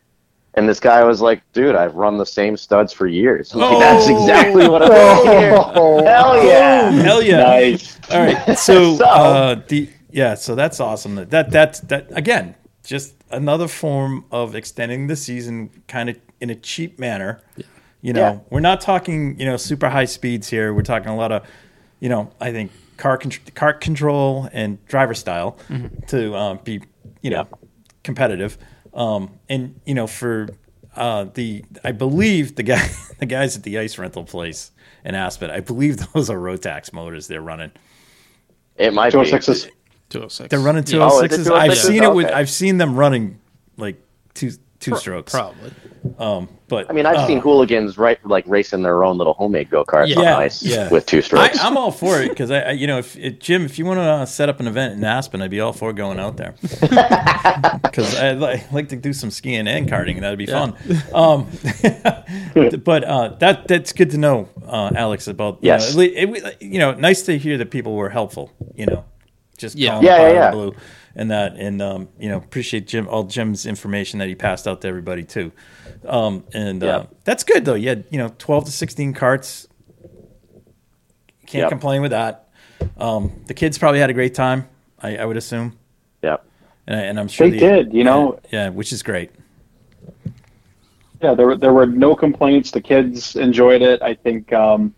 And 0.56 0.66
this 0.66 0.80
guy 0.80 1.04
was 1.04 1.20
like, 1.20 1.42
dude, 1.52 1.74
I've 1.74 1.94
run 1.96 2.16
the 2.16 2.24
same 2.24 2.56
studs 2.56 2.90
for 2.92 3.06
years. 3.06 3.54
Like, 3.54 3.70
Oh. 3.72 3.78
That's 3.80 4.08
exactly 4.08 4.66
what 4.68 4.82
I'm 4.82 4.88
doing 5.24 5.38
here. 5.38 5.50
Hell 5.54 6.42
yeah. 6.42 6.90
Oh, 6.92 7.02
hell 7.02 7.22
yeah! 7.22 7.42
Nice. 7.42 7.98
All 8.10 8.20
right, 8.20 8.58
so, 8.58 8.96
So- 8.96 9.04
uh, 9.04 9.60
the 9.68 9.90
yeah, 10.10 10.34
so 10.34 10.54
that's 10.54 10.80
awesome. 10.80 11.16
That 11.16 11.30
that 11.30 11.50
that, 11.52 11.88
that 11.88 12.06
again, 12.16 12.54
just 12.84 13.14
another 13.30 13.68
form 13.68 14.24
of 14.30 14.54
extending 14.54 15.08
the 15.08 15.16
season, 15.16 15.68
kind 15.88 16.08
of 16.08 16.16
in 16.40 16.48
a 16.48 16.54
cheap 16.54 16.98
manner. 16.98 17.42
Yeah. 17.56 17.64
You 18.00 18.12
know, 18.14 18.20
Yeah. 18.20 18.38
we're 18.50 18.60
not 18.60 18.80
talking 18.80 19.38
you 19.38 19.44
know 19.44 19.58
super 19.58 19.90
high 19.90 20.04
speeds 20.06 20.48
here. 20.48 20.72
We're 20.72 20.82
talking 20.82 21.08
a 21.10 21.16
lot 21.16 21.32
of, 21.32 21.46
you 22.00 22.08
know, 22.08 22.30
I 22.40 22.50
think 22.52 22.70
car 22.96 23.18
con- 23.18 23.32
car 23.54 23.74
control 23.74 24.48
and 24.54 24.82
driver 24.86 25.12
style 25.12 25.58
to 26.06 26.34
um, 26.34 26.60
be 26.64 26.80
you 27.20 27.28
know 27.30 27.46
competitive. 28.04 28.56
Um, 28.96 29.38
and 29.48 29.78
you 29.84 29.94
know 29.94 30.06
for 30.08 30.48
uh, 30.96 31.24
the 31.34 31.64
I 31.84 31.92
believe 31.92 32.56
the 32.56 32.62
guy 32.64 32.88
the 33.18 33.26
guys 33.26 33.56
at 33.56 33.62
the 33.62 33.78
ice 33.78 33.98
rental 33.98 34.24
place 34.24 34.72
in 35.04 35.14
Aspen, 35.14 35.50
I 35.50 35.60
believe 35.60 35.98
those 36.14 36.30
are 36.30 36.38
Rotax 36.38 36.92
motors 36.92 37.28
they're 37.28 37.42
running. 37.42 37.70
It 38.76 38.92
might 38.94 39.10
Joe 39.12 39.22
be. 39.22 39.28
Sixes. 39.30 39.68
206. 40.08 40.50
They're 40.50 40.60
running 40.60 40.84
Yeah, 40.86 41.08
Oh, 41.10 41.20
206s. 41.22 41.50
I've 41.50 41.70
206s? 41.72 41.76
seen 41.76 42.02
it 42.04 42.14
with 42.14 42.26
I've 42.30 42.50
seen 42.50 42.78
them 42.78 42.94
running 42.96 43.38
like 43.76 44.00
two 44.34 44.52
two 44.90 44.96
strokes. 44.96 45.32
Probably. 45.32 45.72
Um, 46.18 46.48
but 46.68 46.88
I 46.88 46.92
mean, 46.92 47.06
I've 47.06 47.16
uh, 47.16 47.26
seen 47.26 47.40
hooligans 47.40 47.98
right 47.98 48.24
like 48.26 48.44
racing 48.46 48.82
their 48.82 49.02
own 49.04 49.18
little 49.18 49.34
homemade 49.34 49.70
go 49.70 49.84
karts 49.84 50.16
on 50.16 50.24
ice 50.24 50.62
yeah. 50.62 50.88
with 50.92 51.06
two 51.06 51.20
strokes. 51.22 51.58
I'm 51.60 51.76
all 51.76 51.90
for 51.90 52.20
it 52.22 52.28
because 52.30 52.50
I, 52.50 52.60
I, 52.60 52.70
you 52.72 52.86
know, 52.86 52.98
if, 52.98 53.16
if 53.16 53.38
Jim, 53.40 53.64
if 53.64 53.78
you 53.78 53.84
want 53.84 53.98
to 53.98 54.02
uh, 54.02 54.26
set 54.26 54.48
up 54.48 54.60
an 54.60 54.66
event 54.66 54.94
in 54.94 55.04
Aspen, 55.04 55.42
I'd 55.42 55.50
be 55.50 55.60
all 55.60 55.72
for 55.72 55.92
going 55.92 56.18
out 56.20 56.36
there 56.36 56.54
because 57.82 58.16
I 58.16 58.32
li- 58.34 58.62
like 58.72 58.88
to 58.90 58.96
do 58.96 59.12
some 59.12 59.30
skiing 59.30 59.66
and 59.66 59.88
karting. 59.88 60.20
That'd 60.20 60.38
be 60.38 60.46
fun. 60.46 60.74
Um, 61.12 61.48
but 62.84 63.04
uh, 63.04 63.28
that 63.40 63.66
that's 63.68 63.92
good 63.92 64.10
to 64.10 64.18
know, 64.18 64.48
uh, 64.66 64.90
Alex. 64.94 65.26
About 65.28 65.54
you 65.62 65.68
Yes. 65.68 65.94
know, 65.94 66.02
it, 66.02 66.12
it- 66.14 66.62
you 66.62 66.78
know, 66.78 66.92
nice 66.94 67.22
to 67.22 67.36
hear 67.38 67.58
that 67.58 67.70
people 67.70 67.94
were 67.94 68.10
helpful. 68.10 68.52
You 68.74 68.86
know, 68.86 69.04
just 69.58 69.76
Yeah. 69.76 70.00
Yeah, 70.00 70.20
yeah, 70.28 70.32
yeah. 70.32 70.50
blue 70.50 70.74
and 71.16 71.30
that, 71.30 71.54
and 71.56 71.80
um, 71.82 72.08
you 72.20 72.28
know, 72.28 72.36
appreciate 72.36 72.86
Jim 72.86 73.08
all 73.08 73.24
Jim's 73.24 73.66
information 73.66 74.18
that 74.18 74.28
he 74.28 74.34
passed 74.34 74.68
out 74.68 74.82
to 74.82 74.88
everybody 74.88 75.24
too. 75.24 75.50
Um, 76.06 76.44
and 76.52 76.84
uh, 76.84 77.06
that's 77.24 77.42
good 77.42 77.64
though. 77.64 77.74
You 77.74 77.88
had 77.88 78.04
you 78.10 78.18
know 78.18 78.32
twelve 78.38 78.66
to 78.66 78.70
sixteen 78.70 79.12
carts. 79.14 79.66
Can't 81.46 81.62
Yep. 81.62 81.70
complain 81.70 82.02
with 82.02 82.10
that. 82.10 82.48
Um, 82.98 83.44
the 83.46 83.54
kids 83.54 83.78
probably 83.78 84.00
had 84.00 84.10
a 84.10 84.14
great 84.14 84.34
time. 84.34 84.68
I, 85.00 85.16
I 85.16 85.24
would 85.24 85.36
assume, 85.36 85.78
yeah. 86.22 86.36
and, 86.86 86.96
I, 86.98 87.02
and 87.02 87.20
I'm 87.20 87.28
sure 87.28 87.48
They 87.48 87.58
did, 87.58 87.92
you 87.92 88.02
know. 88.02 88.40
Yeah, 88.50 88.70
which 88.70 88.92
is 88.92 89.02
great. 89.02 89.30
Yeah, 91.22 91.34
there 91.34 91.46
were 91.46 91.56
there 91.56 91.72
were 91.72 91.86
no 91.86 92.14
complaints. 92.14 92.70
The 92.70 92.80
kids 92.80 93.36
enjoyed 93.36 93.80
it. 93.80 94.02
I 94.02 94.14
think, 94.14 94.52
um, 94.52 94.94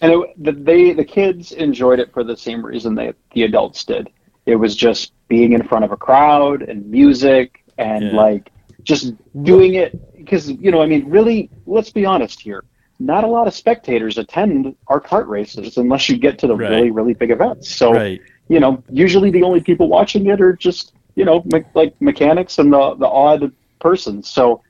and 0.00 0.12
it, 0.12 0.42
the, 0.42 0.52
they 0.52 0.92
the 0.92 1.04
kids 1.04 1.52
enjoyed 1.52 1.98
it 1.98 2.12
for 2.12 2.24
the 2.24 2.36
same 2.36 2.64
reason 2.64 2.94
they 2.94 3.12
the 3.32 3.44
adults 3.44 3.84
did. 3.84 4.10
It 4.46 4.56
was 4.56 4.74
just 4.76 5.12
being 5.28 5.52
in 5.52 5.62
front 5.66 5.84
of 5.84 5.92
a 5.92 5.96
crowd 5.96 6.62
and 6.62 6.88
music 6.88 7.64
and 7.78 8.06
Yeah. 8.06 8.16
like 8.16 8.50
just 8.84 9.12
doing 9.42 9.74
it 9.74 9.90
because 10.16 10.50
you 10.50 10.70
know 10.70 10.80
I 10.80 10.86
mean 10.86 11.08
really 11.10 11.50
let's 11.66 11.90
be 11.90 12.06
honest 12.06 12.40
here. 12.40 12.64
Not 12.98 13.24
a 13.24 13.26
lot 13.26 13.46
of 13.46 13.54
spectators 13.54 14.16
attend 14.16 14.74
our 14.86 15.00
kart 15.00 15.26
races 15.26 15.76
unless 15.76 16.08
you 16.08 16.16
get 16.16 16.38
to 16.38 16.46
the 16.46 16.56
Right. 16.56 16.70
really 16.70 16.90
really 16.90 17.14
big 17.14 17.30
events. 17.30 17.68
So 17.74 17.92
Right. 17.92 18.20
you 18.48 18.60
know, 18.60 18.82
usually 18.90 19.30
the 19.30 19.42
only 19.42 19.60
people 19.60 19.88
watching 19.88 20.26
it 20.26 20.40
are 20.40 20.52
just, 20.52 20.92
you 21.16 21.24
know, 21.24 21.42
me- 21.46 21.64
like 21.74 22.00
mechanics 22.00 22.58
and 22.60 22.72
the, 22.72 22.94
the 22.94 23.08
odd 23.08 23.50
person. 23.80 24.22
So 24.22 24.62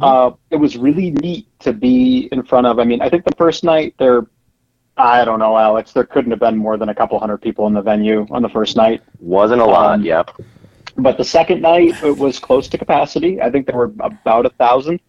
uh, 0.00 0.32
it 0.50 0.56
was 0.56 0.76
really 0.76 1.12
neat 1.12 1.46
to 1.60 1.72
be 1.72 2.28
in 2.32 2.42
front 2.42 2.66
of. 2.66 2.78
I 2.78 2.84
mean, 2.84 3.00
I 3.00 3.08
think 3.08 3.24
the 3.24 3.34
first 3.36 3.64
night 3.64 3.94
there, 3.98 4.26
I 4.96 5.24
don't 5.24 5.40
know, 5.40 5.56
Alex, 5.56 5.92
there 5.92 6.04
couldn't 6.04 6.30
have 6.30 6.40
been 6.40 6.56
more 6.56 6.76
than 6.76 6.88
a 6.88 6.94
couple 6.94 7.18
hundred 7.18 7.38
people 7.38 7.66
in 7.66 7.74
the 7.74 7.82
venue 7.82 8.26
on 8.30 8.42
the 8.42 8.48
first 8.48 8.76
night. 8.76 9.02
Wasn't 9.18 9.60
a 9.60 9.64
lot. 9.64 9.94
Um, 9.94 10.04
yep. 10.04 10.30
But 10.96 11.16
the 11.16 11.24
second 11.24 11.62
night, 11.62 12.00
it 12.02 12.16
was 12.16 12.38
close 12.38 12.68
to 12.68 12.78
capacity. 12.78 13.42
I 13.42 13.50
think 13.50 13.66
there 13.66 13.76
were 13.76 13.92
about 13.98 14.46
a 14.46 14.50
thousand. 14.50 15.00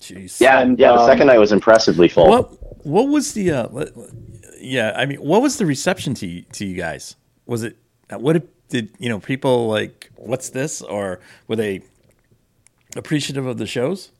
Jeez. 0.00 0.40
Yeah, 0.40 0.60
and, 0.60 0.78
yeah. 0.78 0.92
The 0.92 1.00
um, 1.00 1.06
second 1.06 1.26
night 1.28 1.38
was 1.38 1.52
impressively 1.52 2.08
full. 2.08 2.28
What 2.28 2.84
what 2.84 3.08
was 3.08 3.34
the 3.34 3.50
uh, 3.52 3.68
let- 3.70 3.92
yeah? 4.58 4.92
I 4.96 5.06
mean, 5.06 5.18
what 5.18 5.42
was 5.42 5.58
the 5.58 5.66
reception 5.66 6.14
to 6.14 6.26
you, 6.26 6.42
to 6.54 6.64
you 6.64 6.74
guys? 6.74 7.16
Was 7.46 7.62
it 7.62 7.76
what 8.10 8.32
did, 8.32 8.48
did 8.68 8.90
you 8.98 9.08
know 9.08 9.20
people 9.20 9.68
like? 9.68 10.10
What's 10.16 10.50
this? 10.50 10.82
Or 10.82 11.20
were 11.46 11.56
they 11.56 11.82
appreciative 12.96 13.46
of 13.46 13.58
the 13.58 13.66
shows, 13.66 14.10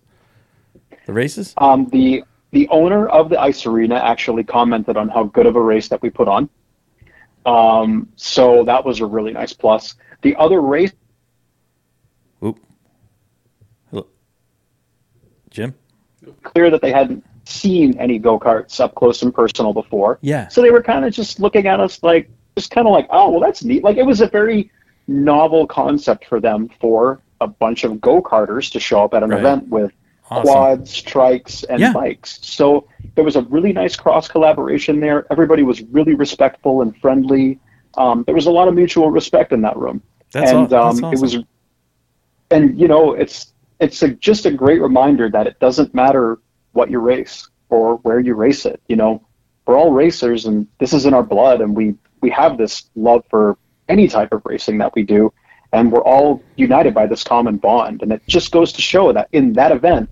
the 1.07 1.13
races? 1.13 1.55
Um, 1.57 1.87
the 1.87 2.23
the 2.53 2.69
owner 2.69 3.07
of 3.09 3.29
the 3.31 3.41
ice 3.41 3.65
arena 3.67 3.95
actually 3.97 4.45
commented 4.45 4.97
on 4.97 5.09
how 5.09 5.25
good 5.25 5.47
of 5.47 5.57
a 5.57 5.61
race 5.61 5.89
that 5.89 6.03
we 6.03 6.11
put 6.11 6.29
on. 6.29 6.49
Um, 7.47 8.09
so 8.17 8.65
that 8.65 8.85
was 8.85 9.01
a 9.01 9.07
really 9.07 9.33
nice 9.33 9.53
plus. 9.53 9.95
The 10.23 10.37
other 10.37 10.61
race 10.61 10.93
Oop. 12.45 12.59
Hello, 13.91 14.07
Jim. 15.51 15.75
clear 16.43 16.71
that 16.71 16.81
they 16.83 16.93
hadn't 16.93 17.25
seen 17.45 17.99
any 17.99 18.19
go 18.19 18.39
karts 18.39 18.81
up 18.81 18.95
close 18.95 19.23
and 19.23 19.35
personal 19.35 19.73
before. 19.73 20.19
Yeah. 20.23 20.49
So 20.49 20.63
they 20.63 20.71
were 20.71 20.83
kind 20.83 21.05
of 21.05 21.13
just 21.13 21.41
looking 21.41 21.67
at 21.67 21.81
us 21.81 22.03
like, 22.03 22.31
just 22.57 22.71
kind 22.71 22.87
of 22.87 22.93
like, 22.93 23.07
oh, 23.11 23.31
well, 23.31 23.41
that's 23.41 23.65
neat. 23.65 23.83
Like 23.85 23.97
it 23.97 24.05
was 24.05 24.21
a 24.21 24.27
very 24.27 24.71
novel 25.09 25.67
concept 25.67 26.27
for 26.27 26.41
them 26.41 26.69
for 26.81 27.21
a 27.41 27.47
bunch 27.47 27.85
of 27.85 28.01
go 28.01 28.21
karters 28.23 28.71
to 28.73 28.81
show 28.81 29.03
up 29.05 29.15
at 29.15 29.23
an 29.23 29.31
Right. 29.31 29.41
event 29.41 29.69
with 29.69 29.93
Awesome. 30.31 30.43
quads, 30.43 31.03
trikes, 31.03 31.65
and 31.69 31.81
Yeah. 31.81 31.93
bikes. 31.93 32.39
So 32.43 32.87
there 33.17 33.25
was 33.25 33.35
a 33.37 33.43
really 33.43 33.73
nice 33.73 33.97
cross 33.97 34.29
collaboration 34.29 35.01
there. 35.01 35.27
Everybody 35.31 35.63
was 35.65 35.83
really 35.83 36.15
respectful 36.15 36.83
and 36.83 36.97
friendly. 36.99 37.59
Um, 37.97 38.23
there 38.27 38.35
was 38.37 38.47
a 38.47 38.51
lot 38.53 38.69
of 38.69 38.75
mutual 38.75 39.11
respect 39.11 39.53
in 39.53 39.61
that 39.63 39.77
room, 39.77 40.01
That's 40.33 40.53
and 40.53 40.73
aw- 40.73 40.89
um, 40.91 40.97
that's 41.01 41.13
it 41.15 41.21
was, 41.21 41.37
and 42.51 42.79
you 42.79 42.89
know, 42.89 43.15
it's 43.15 43.53
it's 43.81 44.03
a, 44.03 44.09
just 44.11 44.47
a 44.47 44.51
great 44.51 44.81
reminder 44.81 45.29
that 45.31 45.47
it 45.47 45.59
doesn't 45.59 45.95
matter 45.95 46.39
what 46.73 46.91
you 46.91 46.99
race 47.01 47.49
or 47.71 47.97
where 47.97 48.21
you 48.21 48.35
race 48.35 48.67
it. 48.67 48.81
You 48.89 48.97
know, 48.97 49.23
we're 49.67 49.77
all 49.77 49.91
racers, 49.93 50.47
and 50.47 50.67
this 50.79 50.93
is 50.93 51.07
in 51.07 51.15
our 51.15 51.23
blood, 51.25 51.61
and 51.61 51.75
we 51.77 51.95
we 52.21 52.31
have 52.31 52.57
this 52.59 52.85
love 52.95 53.25
for 53.31 53.57
any 53.89 54.07
type 54.07 54.33
of 54.33 54.43
racing 54.45 54.79
that 54.79 54.95
we 54.95 55.03
do, 55.03 55.33
and 55.73 55.91
we're 55.91 56.05
all 56.05 56.41
united 56.57 56.95
by 56.95 57.07
this 57.07 57.25
common 57.25 57.57
bond. 57.57 58.03
And 58.03 58.13
it 58.13 58.23
just 58.29 58.53
goes 58.53 58.73
to 58.75 58.83
show 58.83 59.13
that 59.13 59.29
in 59.33 59.55
that 59.55 59.73
event, 59.73 60.09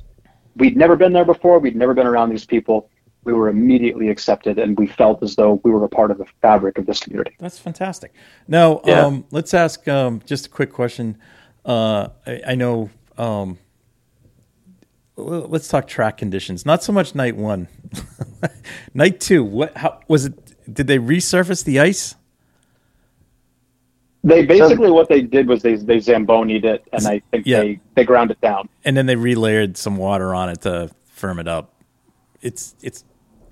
we'd 0.58 0.76
never 0.76 0.96
been 0.96 1.12
there 1.12 1.24
before, 1.24 1.58
we'd 1.58 1.76
never 1.76 1.94
been 1.94 2.06
around 2.06 2.30
these 2.30 2.44
people. 2.44 2.90
We 3.24 3.32
were 3.32 3.48
immediately 3.48 4.08
accepted, 4.08 4.58
and 4.58 4.78
we 4.78 4.86
felt 4.86 5.22
as 5.22 5.36
though 5.36 5.60
we 5.64 5.70
were 5.70 5.84
a 5.84 5.88
part 5.88 6.10
of 6.10 6.18
the 6.18 6.26
fabric 6.40 6.78
of 6.78 6.86
this 6.86 7.00
community. 7.00 7.34
That's 7.38 7.58
fantastic. 7.58 8.14
Now, 8.46 8.80
Yeah. 8.84 9.04
um, 9.06 9.24
let's 9.30 9.52
ask 9.54 9.86
um, 9.88 10.22
just 10.24 10.46
a 10.46 10.48
quick 10.48 10.72
question. 10.72 11.18
Uh, 11.64 12.08
I, 12.26 12.42
I 12.48 12.54
know. 12.54 12.90
Um, 13.18 13.58
let's 15.16 15.68
talk 15.68 15.86
track 15.88 16.16
conditions. 16.16 16.64
Not 16.64 16.82
so 16.82 16.92
much 16.92 17.14
night 17.14 17.36
one, 17.36 17.68
night 18.94 19.20
two. 19.20 19.44
What? 19.44 19.76
How 19.76 20.00
was 20.08 20.26
it? 20.26 20.72
Did 20.72 20.86
they 20.86 20.98
resurface 20.98 21.64
the 21.64 21.80
ice? 21.80 22.14
They 24.24 24.44
basically 24.44 24.90
what 24.90 25.08
they 25.08 25.22
did 25.22 25.46
was 25.46 25.62
they 25.62 25.76
they 25.76 25.98
zambonied 25.98 26.64
it, 26.64 26.84
and 26.92 27.06
I 27.06 27.22
think 27.30 27.46
Yeah. 27.46 27.60
they 27.60 27.80
they 27.94 28.04
ground 28.04 28.30
it 28.30 28.40
down. 28.40 28.68
and 28.84 28.96
then 28.96 29.06
they 29.06 29.14
relayered 29.16 29.76
some 29.76 29.96
water 29.96 30.34
on 30.34 30.48
it 30.50 30.62
to 30.62 30.90
firm 31.06 31.38
it 31.38 31.46
up. 31.48 31.72
It's 32.42 32.74
it's 32.82 33.04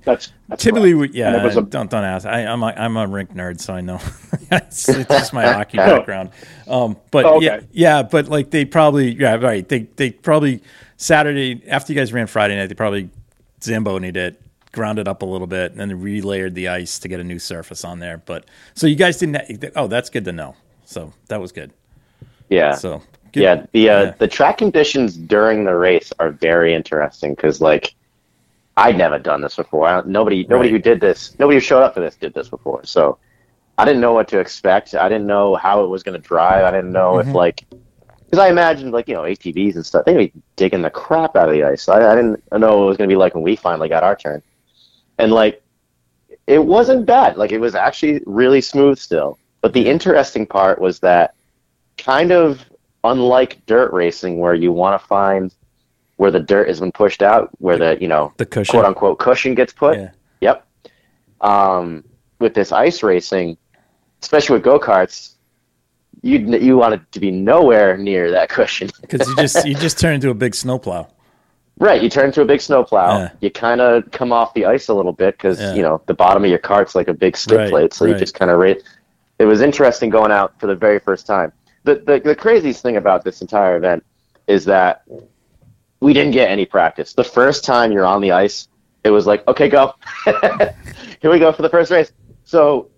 That's, 0.04 0.32
that's 0.48 0.62
typically 0.62 0.94
we- 0.94 1.10
yeah. 1.12 1.28
And 1.28 1.36
it 1.36 1.44
was 1.44 1.56
a, 1.56 1.62
don't 1.62 1.88
don't 1.90 2.04
ask. 2.04 2.26
I, 2.26 2.46
I'm 2.46 2.62
a, 2.62 2.66
I'm 2.66 2.96
a 2.96 3.06
rink 3.06 3.32
nerd, 3.34 3.60
so 3.60 3.74
I 3.74 3.80
know 3.80 4.00
it's, 4.50 4.88
it's 4.88 5.08
just 5.08 5.32
my 5.32 5.46
hockey 5.52 5.76
background. 5.90 6.30
Um, 6.68 6.96
but 7.12 7.24
Oh, 7.26 7.40
yeah, 7.40 7.60
yeah, 7.72 8.02
but 8.02 8.28
like 8.28 8.50
they 8.50 8.64
probably 8.64 9.12
yeah 9.14 9.36
right. 9.36 9.68
They 9.68 9.80
they 9.96 10.10
probably 10.10 10.62
Saturday 10.96 11.62
after 11.68 11.92
you 11.92 11.98
guys 11.98 12.12
ran 12.12 12.26
Friday 12.26 12.56
night, 12.56 12.66
they 12.66 12.74
probably 12.74 13.08
zambonied 13.60 14.16
it, 14.16 14.40
ground 14.76 14.98
it 15.00 15.08
up 15.08 15.22
a 15.22 15.26
little 15.26 15.46
bit, 15.48 15.72
and 15.72 15.80
then 15.80 15.90
relayered 16.00 16.54
the 16.54 16.68
ice 16.68 16.98
to 17.00 17.08
get 17.08 17.18
a 17.18 17.24
new 17.24 17.38
surface 17.40 17.84
on 17.84 17.98
there. 17.98 18.18
But 18.18 18.44
so 18.74 18.86
you 18.86 18.94
guys 18.94 19.16
didn't. 19.16 19.72
Oh, 19.74 19.86
that's 19.88 20.10
good 20.10 20.24
to 20.26 20.32
know. 20.32 20.54
So 20.84 21.12
that 21.28 21.40
was 21.40 21.50
good. 21.50 21.72
Yeah. 22.48 22.74
So 22.74 23.02
good. 23.32 23.42
Yeah, 23.42 23.66
the 23.72 23.90
uh, 23.90 24.02
Yeah. 24.04 24.10
the 24.18 24.28
track 24.28 24.58
conditions 24.58 25.16
during 25.16 25.64
the 25.64 25.74
race 25.74 26.12
are 26.20 26.30
very 26.30 26.74
interesting 26.74 27.34
because 27.34 27.60
like 27.60 27.94
I'd 28.76 28.98
never 28.98 29.18
done 29.18 29.40
this 29.40 29.56
before. 29.56 29.88
I 29.88 29.92
don't, 29.94 30.08
nobody 30.08 30.46
nobody 30.48 30.68
Right. 30.70 30.76
who 30.76 30.78
did 30.78 31.00
this, 31.00 31.34
nobody 31.38 31.56
who 31.56 31.60
showed 31.60 31.82
up 31.82 31.94
for 31.94 32.00
this 32.00 32.14
did 32.14 32.34
this 32.34 32.48
before. 32.50 32.84
So 32.84 33.18
I 33.78 33.84
didn't 33.84 34.00
know 34.02 34.12
what 34.12 34.28
to 34.28 34.38
expect. 34.38 34.94
I 34.94 35.08
didn't 35.08 35.26
know 35.26 35.54
how 35.56 35.82
it 35.84 35.88
was 35.88 36.02
going 36.02 36.20
to 36.20 36.26
drive. 36.28 36.64
I 36.64 36.70
didn't 36.70 36.92
know 36.92 37.14
Mhm. 37.14 37.28
if 37.28 37.34
like 37.34 37.64
because 38.26 38.38
I 38.38 38.48
imagined 38.48 38.92
like 38.92 39.08
you 39.08 39.14
know 39.14 39.22
ATVs 39.22 39.74
and 39.76 39.86
stuff 39.86 40.04
they'd 40.04 40.16
be 40.18 40.32
digging 40.56 40.82
the 40.82 40.90
crap 40.90 41.34
out 41.36 41.48
of 41.48 41.54
the 41.54 41.64
ice. 41.64 41.88
I, 41.88 42.12
I 42.12 42.14
didn't 42.14 42.42
know 42.52 42.76
what 42.78 42.84
it 42.84 42.88
was 42.88 42.96
going 42.98 43.08
to 43.08 43.12
be 43.12 43.18
like 43.18 43.34
when 43.34 43.42
we 43.42 43.56
finally 43.56 43.88
got 43.88 44.02
our 44.04 44.14
turn, 44.16 44.42
and 45.18 45.32
like 45.32 45.62
it 46.46 46.64
wasn't 46.64 47.06
bad. 47.06 47.36
Like 47.36 47.52
it 47.52 47.58
was 47.58 47.74
actually 47.74 48.22
really 48.26 48.60
smooth 48.60 48.98
still. 48.98 49.38
But 49.60 49.72
the 49.72 49.88
interesting 49.88 50.46
part 50.46 50.80
was 50.80 51.00
that 51.00 51.34
kind 51.98 52.30
of 52.32 52.64
unlike 53.04 53.64
dirt 53.66 53.92
racing 53.92 54.38
where 54.38 54.54
you 54.54 54.72
want 54.72 55.00
to 55.00 55.06
find 55.06 55.54
where 56.16 56.30
the 56.30 56.40
dirt 56.40 56.68
has 56.68 56.80
been 56.80 56.92
pushed 56.92 57.22
out, 57.22 57.50
where 57.58 57.78
the 57.78 57.98
you 58.00 58.08
know 58.08 58.32
the 58.36 58.46
cushion. 58.46 58.72
quote 58.72 58.84
unquote 58.84 59.18
cushion 59.18 59.54
gets 59.54 59.72
put. 59.72 59.98
Yeah. 59.98 60.10
Yep. 60.40 60.66
Um, 61.40 62.04
with 62.38 62.54
this 62.54 62.72
ice 62.72 63.02
racing, 63.02 63.56
especially 64.22 64.54
with 64.54 64.62
go 64.62 64.78
karts, 64.78 65.34
you 66.22 66.38
you 66.38 66.76
want 66.76 66.94
it 66.94 67.12
to 67.12 67.20
be 67.20 67.30
nowhere 67.30 67.96
near 67.96 68.30
that 68.30 68.48
cushion. 68.48 68.90
Because 69.00 69.28
you 69.28 69.36
just 69.36 69.66
you 69.66 69.74
just 69.74 69.98
turn 69.98 70.14
into 70.14 70.30
a 70.30 70.34
big 70.34 70.54
snowplow. 70.54 71.08
Right, 71.78 72.02
you 72.02 72.08
turn 72.08 72.26
into 72.26 72.40
a 72.40 72.44
big 72.46 72.60
snowplow. 72.62 73.18
Yeah. 73.18 73.30
You 73.40 73.50
kind 73.50 73.80
of 73.82 74.10
come 74.10 74.32
off 74.32 74.54
the 74.54 74.64
ice 74.64 74.88
a 74.88 74.94
little 74.94 75.12
bit 75.12 75.36
because 75.36 75.60
Yeah. 75.60 75.74
you 75.74 75.82
know 75.82 76.00
the 76.06 76.14
bottom 76.14 76.42
of 76.42 76.48
your 76.48 76.58
cart's 76.58 76.94
like 76.94 77.08
a 77.08 77.14
big 77.14 77.36
skid 77.36 77.56
Right, 77.58 77.70
plate, 77.70 77.92
so 77.94 78.06
you 78.06 78.14
just 78.14 78.34
kind 78.34 78.50
of 78.50 78.58
rate. 78.58 78.82
It 79.38 79.44
was 79.44 79.60
interesting 79.60 80.08
going 80.08 80.32
out 80.32 80.58
for 80.58 80.66
the 80.66 80.74
very 80.74 80.98
first 80.98 81.26
time. 81.26 81.52
The, 81.84 81.96
the 81.96 82.20
the 82.20 82.34
craziest 82.34 82.82
thing 82.82 82.96
about 82.96 83.24
this 83.24 83.42
entire 83.42 83.76
event 83.76 84.04
is 84.46 84.64
that 84.64 85.02
we 86.00 86.12
didn't 86.14 86.32
get 86.32 86.50
any 86.50 86.64
practice. 86.64 87.12
The 87.12 87.24
first 87.24 87.64
time 87.64 87.92
you're 87.92 88.06
on 88.06 88.20
the 88.22 88.32
ice, 88.32 88.68
it 89.04 89.10
was 89.10 89.26
like, 89.26 89.46
okay, 89.46 89.68
go. 89.68 89.94
Here 90.24 91.30
we 91.30 91.38
go 91.38 91.52
for 91.52 91.62
the 91.62 91.68
first 91.68 91.90
race. 91.90 92.10
So 92.44 92.88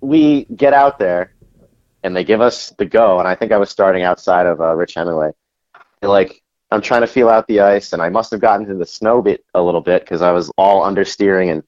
we 0.00 0.44
get 0.56 0.72
out 0.72 0.98
there, 0.98 1.32
and 2.02 2.16
they 2.16 2.24
give 2.24 2.40
us 2.40 2.70
the 2.78 2.84
go. 2.84 3.18
And 3.18 3.28
I 3.28 3.34
think 3.34 3.52
I 3.52 3.56
was 3.58 3.70
starting 3.70 4.02
outside 4.02 4.46
of 4.46 4.60
uh, 4.60 4.74
Rich 4.74 4.94
Hemingway. 4.94 5.30
They're 6.00 6.10
like, 6.10 6.42
I'm 6.70 6.82
trying 6.82 7.02
to 7.02 7.06
feel 7.06 7.28
out 7.28 7.46
the 7.46 7.60
ice, 7.60 7.92
and 7.92 8.02
I 8.02 8.08
must 8.08 8.30
have 8.32 8.40
gotten 8.40 8.66
to 8.66 8.74
the 8.74 8.86
snow 8.86 9.22
bit 9.22 9.44
a 9.54 9.62
little 9.62 9.80
bit 9.80 10.02
because 10.02 10.22
I 10.22 10.32
was 10.32 10.50
all 10.58 10.82
understeering, 10.82 11.52
and 11.52 11.62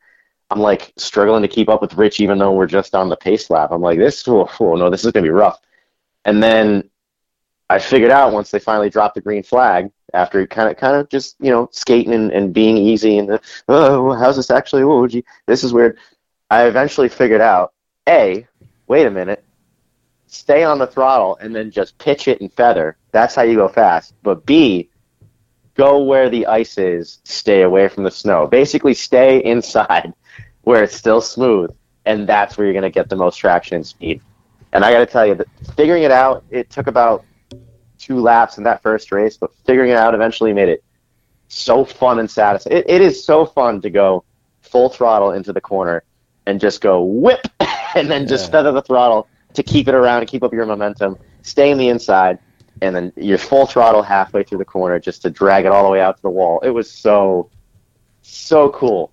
I'm 0.51 0.61
like 0.61 0.93
struggling 0.97 1.43
to 1.43 1.49
keep 1.49 1.69
up 1.69 1.81
with 1.81 1.95
Rich, 1.95 2.21
even 2.21 2.39
though 2.39 2.53
we're 2.53 2.67
just 2.67 2.95
on 2.95 3.09
the 3.09 3.17
pace 3.17 3.51
lap. 3.51 3.71
I'm 3.71 3.81
like, 3.81 3.99
this, 3.99 4.27
oh, 4.27 4.49
oh 4.61 4.75
no, 4.75 4.91
this 4.91 5.05
is 5.05 5.13
gonna 5.13 5.25
be 5.25 5.31
rough. 5.31 5.61
And 6.25 6.43
then 6.43 6.91
I 7.71 7.79
figured 7.79 8.11
out 8.11 8.33
once 8.33 8.51
they 8.51 8.59
finally 8.59 8.91
dropped 8.91 9.15
the 9.15 9.21
green 9.21 9.43
flag, 9.43 9.91
after 10.15 10.47
kind 10.47 10.71
of, 10.71 10.77
kind 10.77 10.97
of 10.97 11.09
just 11.09 11.37
you 11.41 11.51
know 11.51 11.69
skating 11.73 12.15
and, 12.15 12.33
and 12.33 12.53
being 12.53 12.77
easy, 12.77 13.19
and 13.19 13.29
the, 13.29 13.41
oh, 13.69 14.13
how's 14.15 14.37
this 14.37 14.51
actually? 14.51 14.83
Oh, 14.83 15.07
gee, 15.07 15.25
this 15.47 15.63
is 15.63 15.73
weird. 15.73 15.99
I 16.51 16.67
eventually 16.67 17.09
figured 17.09 17.43
out, 17.43 17.73
a, 18.09 18.47
wait 18.87 19.07
a 19.07 19.11
minute, 19.11 19.45
stay 20.27 20.65
on 20.65 20.79
the 20.79 20.87
throttle 20.87 21.37
and 21.41 21.55
then 21.55 21.71
just 21.71 21.99
pitch 21.99 22.29
it 22.29 22.41
and 22.41 22.53
feather. 22.53 22.97
That's 23.13 23.35
how 23.35 23.43
you 23.43 23.57
go 23.57 23.69
fast. 23.69 24.15
But 24.23 24.45
B, 24.47 24.91
go 25.75 26.03
where 26.03 26.29
the 26.29 26.47
ice 26.47 26.79
is, 26.79 27.21
stay 27.25 27.63
away 27.63 27.89
from 27.89 28.05
the 28.05 28.11
snow. 28.11 28.47
Basically, 28.47 28.95
stay 28.95 29.43
inside 29.45 30.13
where 30.63 30.83
it's 30.83 30.97
still 30.97 31.21
smooth, 31.21 31.71
and 32.05 32.29
that's 32.29 32.57
where 32.57 32.67
you're 32.67 32.75
going 32.75 32.83
to 32.83 32.91
get 32.91 33.09
the 33.09 33.17
most 33.17 33.37
traction 33.37 33.77
and 33.77 33.87
speed. 33.87 34.21
And 34.73 34.85
I 34.85 34.93
got 34.93 34.99
to 35.01 35.07
tell 35.07 35.27
you, 35.27 35.35
that 35.37 35.49
figuring 35.77 36.03
it 36.03 36.11
out, 36.11 36.45
it 36.51 36.71
took 36.71 36.87
about 36.87 37.25
two 37.99 38.21
laps 38.21 38.59
in 38.59 38.65
that 38.65 38.83
first 38.83 39.11
race, 39.13 39.37
but 39.37 39.51
figuring 39.65 39.91
it 39.91 39.97
out 39.97 40.15
eventually 40.15 40.53
made 40.53 40.69
it 40.69 40.83
so 41.49 41.85
fun 41.85 42.19
and 42.19 42.31
satisfying. 42.31 42.79
It, 42.79 42.85
it 42.89 43.01
is 43.01 43.25
so 43.25 43.47
fun 43.47 43.81
to 43.83 43.91
go 43.91 44.25
full 44.61 44.89
throttle 44.89 45.33
into 45.33 45.53
the 45.53 45.61
corner 45.61 46.05
and 46.47 46.61
just 46.61 46.81
go 46.81 47.03
whip 47.03 47.41
and 47.95 48.11
then 48.11 48.27
just 48.27 48.47
Yeah. 48.47 48.51
feather 48.51 48.73
the 48.73 48.83
throttle 48.83 49.29
to 49.55 49.63
keep 49.63 49.89
it 49.89 49.95
around 49.95 50.21
and 50.21 50.29
keep 50.29 50.43
up 50.43 50.53
your 50.53 50.67
momentum. 50.67 51.17
Stay 51.43 51.71
in 51.71 51.79
the 51.79 51.89
inside, 51.89 52.39
and 52.83 52.95
then 52.95 53.13
you're 53.17 53.39
full 53.39 53.67
throttle 53.67 54.03
halfway 54.03 54.43
through 54.43 54.59
the 54.59 54.65
corner 54.65 54.99
just 54.99 55.23
to 55.23 55.31
drag 55.31 55.65
it 55.65 55.73
all 55.73 55.85
the 55.85 55.91
way 55.91 56.01
out 56.01 56.17
to 56.17 56.23
the 56.23 56.31
wall. 56.31 56.61
It 56.61 56.71
was 56.71 56.91
so, 56.91 57.51
so 58.23 58.71
cool, 58.71 59.13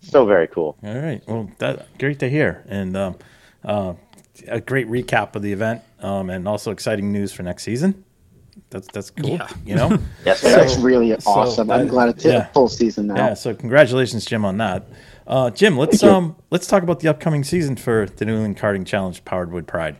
so 0.00 0.26
very 0.26 0.48
cool. 0.48 0.76
All 0.82 0.98
right. 0.98 1.22
Well, 1.26 1.50
that 1.58 1.98
great 1.98 2.18
to 2.20 2.28
hear, 2.28 2.64
and 2.68 2.96
um, 2.96 3.16
uh, 3.64 3.94
a 4.48 4.60
great 4.60 4.88
recap 4.88 5.34
of 5.36 5.42
the 5.42 5.52
event, 5.52 5.82
um, 6.00 6.30
and 6.30 6.46
also 6.46 6.70
exciting 6.70 7.12
news 7.12 7.32
for 7.32 7.42
next 7.42 7.62
season. 7.62 8.04
That's 8.70 8.88
that's 8.88 9.10
cool. 9.10 9.30
Yeah. 9.30 9.48
You 9.64 9.74
know. 9.76 9.98
Yes, 10.24 10.40
So- 10.40 10.48
That's 10.50 10.76
really 10.78 11.18
so 11.20 11.30
awesome. 11.30 11.70
I'm 11.70 11.86
glad 11.88 12.08
it's 12.08 12.24
yeah. 12.24 12.48
a 12.48 12.52
full 12.52 12.68
season 12.68 13.06
now. 13.08 13.16
Yeah. 13.16 13.34
So 13.34 13.54
congratulations, 13.54 14.24
Jim, 14.24 14.44
on 14.44 14.56
that. 14.58 14.86
Uh, 15.26 15.50
Jim, 15.50 15.76
let's 15.76 16.02
um 16.02 16.36
let's 16.50 16.66
talk 16.66 16.82
about 16.82 17.00
the 17.00 17.08
upcoming 17.08 17.44
season 17.44 17.76
for 17.76 18.06
the 18.06 18.24
New 18.24 18.34
England 18.34 18.56
Karting 18.58 18.86
Challenge 18.86 19.24
powered 19.24 19.52
with 19.52 19.66
Pride. 19.66 19.96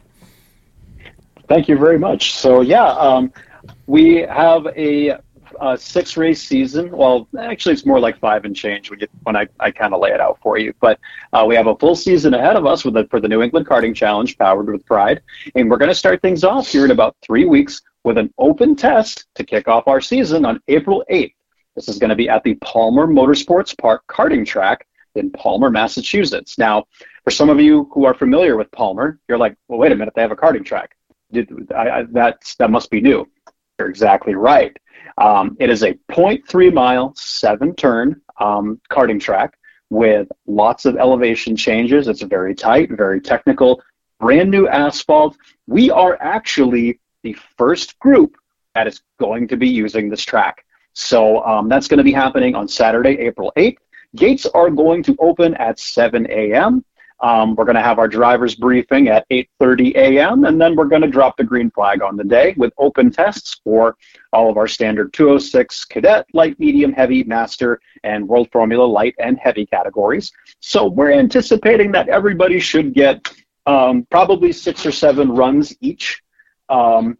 Thank 1.48 1.68
you 1.68 1.78
very 1.78 1.98
much. 1.98 2.34
So 2.34 2.60
yeah, 2.60 2.86
um, 2.86 3.32
we 3.86 4.16
have 4.16 4.66
a, 4.76 5.18
a 5.60 5.78
six 5.78 6.16
race 6.16 6.42
season. 6.42 6.90
Well, 6.90 7.28
actually, 7.38 7.74
it's 7.74 7.86
more 7.86 8.00
like 8.00 8.18
five 8.18 8.44
and 8.44 8.54
change 8.54 8.90
when 8.90 9.00
you 9.00 9.06
when 9.22 9.36
I, 9.36 9.46
I 9.60 9.70
kind 9.70 9.94
of 9.94 10.00
lay 10.00 10.10
it 10.10 10.20
out 10.20 10.38
for 10.42 10.58
you. 10.58 10.74
But 10.80 10.98
uh, 11.32 11.44
we 11.46 11.54
have 11.54 11.68
a 11.68 11.76
full 11.76 11.94
season 11.94 12.34
ahead 12.34 12.56
of 12.56 12.66
us 12.66 12.84
with 12.84 12.94
the, 12.94 13.06
for 13.10 13.20
the 13.20 13.28
New 13.28 13.42
England 13.42 13.66
Karting 13.66 13.94
Challenge, 13.94 14.36
powered 14.38 14.68
with 14.68 14.84
Pride, 14.86 15.22
and 15.54 15.70
we're 15.70 15.78
going 15.78 15.90
to 15.90 15.94
start 15.94 16.20
things 16.20 16.42
off 16.42 16.68
here 16.68 16.84
in 16.84 16.90
about 16.90 17.16
three 17.22 17.44
weeks 17.44 17.80
with 18.02 18.18
an 18.18 18.32
open 18.38 18.74
test 18.74 19.26
to 19.34 19.44
kick 19.44 19.68
off 19.68 19.86
our 19.88 20.00
season 20.00 20.44
on 20.44 20.60
April 20.68 21.04
8th. 21.10 21.34
This 21.74 21.88
is 21.88 21.98
going 21.98 22.10
to 22.10 22.16
be 22.16 22.28
at 22.28 22.42
the 22.42 22.54
Palmer 22.54 23.06
Motorsports 23.06 23.76
Park 23.76 24.02
karting 24.08 24.46
track 24.46 24.86
in 25.14 25.30
Palmer, 25.30 25.70
Massachusetts. 25.70 26.56
Now, 26.56 26.84
for 27.24 27.30
some 27.30 27.50
of 27.50 27.60
you 27.60 27.90
who 27.92 28.04
are 28.04 28.14
familiar 28.14 28.56
with 28.56 28.70
Palmer, 28.70 29.18
you're 29.28 29.38
like, 29.38 29.56
well, 29.68 29.78
wait 29.78 29.92
a 29.92 29.96
minute, 29.96 30.14
they 30.14 30.22
have 30.22 30.30
a 30.30 30.36
karting 30.36 30.64
track. 30.64 30.96
Did, 31.44 31.72
I, 31.72 32.04
that's, 32.10 32.54
that 32.56 32.70
must 32.70 32.90
be 32.90 33.00
new. 33.00 33.28
You're 33.78 33.88
exactly 33.88 34.34
right. 34.34 34.76
Um, 35.18 35.56
it 35.60 35.70
is 35.70 35.82
a 35.82 35.94
0.3 36.10 36.72
mile, 36.72 37.12
seven 37.16 37.74
turn 37.74 38.20
um, 38.40 38.80
karting 38.90 39.20
track 39.20 39.58
with 39.90 40.28
lots 40.46 40.84
of 40.84 40.96
elevation 40.96 41.56
changes. 41.56 42.08
It's 42.08 42.22
very 42.22 42.54
tight, 42.54 42.90
very 42.90 43.20
technical, 43.20 43.82
brand 44.18 44.50
new 44.50 44.68
asphalt. 44.68 45.36
We 45.66 45.90
are 45.90 46.18
actually 46.20 47.00
the 47.22 47.36
first 47.56 47.98
group 47.98 48.36
that 48.74 48.86
is 48.86 49.02
going 49.18 49.48
to 49.48 49.56
be 49.56 49.68
using 49.68 50.08
this 50.08 50.22
track. 50.22 50.64
So 50.92 51.44
um, 51.44 51.68
that's 51.68 51.88
going 51.88 51.98
to 51.98 52.04
be 52.04 52.12
happening 52.12 52.54
on 52.54 52.68
Saturday, 52.68 53.18
April 53.18 53.52
8th. 53.56 53.76
Gates 54.14 54.46
are 54.46 54.70
going 54.70 55.02
to 55.02 55.16
open 55.18 55.54
at 55.54 55.78
7 55.78 56.26
a.m. 56.30 56.84
Um, 57.20 57.54
we're 57.54 57.64
going 57.64 57.76
to 57.76 57.82
have 57.82 57.98
our 57.98 58.08
driver's 58.08 58.54
briefing 58.54 59.08
at 59.08 59.26
8:30 59.30 59.94
a.m. 59.96 60.44
and 60.44 60.60
then 60.60 60.76
we're 60.76 60.84
going 60.84 61.02
to 61.02 61.08
drop 61.08 61.36
the 61.36 61.44
green 61.44 61.70
flag 61.70 62.02
on 62.02 62.16
the 62.16 62.24
day 62.24 62.54
with 62.58 62.72
open 62.76 63.10
tests 63.10 63.60
for 63.64 63.96
all 64.32 64.50
of 64.50 64.58
our 64.58 64.68
standard 64.68 65.12
206 65.14 65.86
cadet, 65.86 66.26
light, 66.34 66.58
medium, 66.60 66.92
heavy, 66.92 67.24
master, 67.24 67.80
and 68.04 68.28
World 68.28 68.48
Formula 68.52 68.84
light 68.84 69.14
and 69.18 69.38
heavy 69.38 69.64
categories. 69.64 70.30
So 70.60 70.86
we're 70.86 71.12
anticipating 71.12 71.90
that 71.92 72.08
everybody 72.08 72.60
should 72.60 72.92
get 72.92 73.32
um, 73.66 74.06
probably 74.10 74.52
six 74.52 74.84
or 74.84 74.92
seven 74.92 75.30
runs 75.30 75.74
each. 75.80 76.22
Um, 76.68 77.16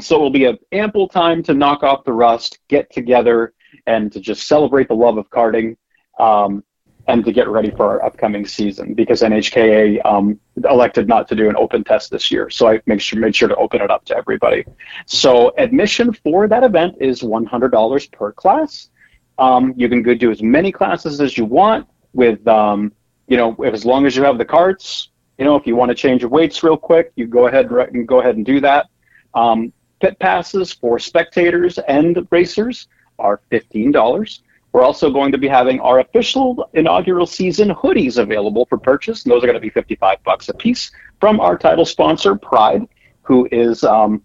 so 0.00 0.16
it 0.16 0.20
will 0.20 0.30
be 0.30 0.44
an 0.44 0.58
ample 0.72 1.08
time 1.08 1.42
to 1.44 1.54
knock 1.54 1.82
off 1.82 2.04
the 2.04 2.12
rust, 2.12 2.60
get 2.68 2.90
together, 2.92 3.52
and 3.86 4.12
to 4.12 4.20
just 4.20 4.46
celebrate 4.46 4.88
the 4.88 4.94
love 4.94 5.18
of 5.18 5.28
karting. 5.30 5.76
Um, 6.18 6.64
and 7.08 7.24
to 7.24 7.32
get 7.32 7.48
ready 7.48 7.70
for 7.70 7.86
our 7.86 8.04
upcoming 8.04 8.46
season 8.46 8.92
because 8.92 9.22
NHKA 9.22 10.04
um, 10.04 10.38
elected 10.68 11.08
not 11.08 11.26
to 11.28 11.34
do 11.34 11.48
an 11.48 11.56
open 11.56 11.82
test 11.82 12.10
this 12.10 12.30
year. 12.30 12.50
So 12.50 12.68
I 12.68 12.80
make 12.84 13.00
sure 13.00 13.18
made 13.18 13.34
sure 13.34 13.48
to 13.48 13.56
open 13.56 13.80
it 13.80 13.90
up 13.90 14.04
to 14.06 14.16
everybody. 14.16 14.64
So 15.06 15.54
admission 15.56 16.12
for 16.12 16.46
that 16.48 16.62
event 16.62 16.96
is 17.00 17.22
$100 17.22 18.12
per 18.12 18.32
class. 18.32 18.90
Um, 19.38 19.72
you 19.76 19.88
can 19.88 20.02
go 20.02 20.14
do 20.14 20.30
as 20.30 20.42
many 20.42 20.70
classes 20.70 21.20
as 21.22 21.38
you 21.38 21.46
want 21.46 21.88
with, 22.12 22.46
um, 22.46 22.92
you 23.26 23.38
know, 23.38 23.54
as 23.64 23.86
long 23.86 24.04
as 24.04 24.14
you 24.14 24.22
have 24.24 24.36
the 24.36 24.44
carts. 24.44 25.08
You 25.38 25.46
know, 25.46 25.56
if 25.56 25.66
you 25.66 25.76
want 25.76 25.88
to 25.88 25.94
change 25.94 26.20
your 26.20 26.30
weights 26.30 26.62
real 26.62 26.76
quick, 26.76 27.12
you 27.16 27.26
go 27.26 27.46
ahead 27.46 27.70
and 27.70 28.06
go 28.06 28.20
ahead 28.20 28.36
and 28.36 28.44
do 28.44 28.60
that. 28.60 28.86
Um, 29.34 29.72
pit 30.00 30.18
passes 30.18 30.72
for 30.72 30.98
spectators 30.98 31.78
and 31.78 32.26
racers 32.30 32.86
are 33.18 33.40
fifteen 33.48 33.92
dollars. 33.92 34.42
We're 34.72 34.82
also 34.82 35.10
going 35.10 35.32
to 35.32 35.38
be 35.38 35.48
having 35.48 35.80
our 35.80 36.00
official 36.00 36.68
inaugural 36.74 37.26
season 37.26 37.70
hoodies 37.70 38.18
available 38.18 38.66
for 38.66 38.78
purchase. 38.78 39.24
And 39.24 39.32
those 39.32 39.42
are 39.42 39.46
going 39.46 39.54
to 39.54 39.60
be 39.60 39.70
55 39.70 40.22
bucks 40.24 40.48
a 40.48 40.54
piece 40.54 40.90
from 41.20 41.40
our 41.40 41.56
title 41.56 41.84
sponsor, 41.84 42.36
Pride, 42.36 42.86
who 43.22 43.48
is 43.50 43.82
um, 43.82 44.22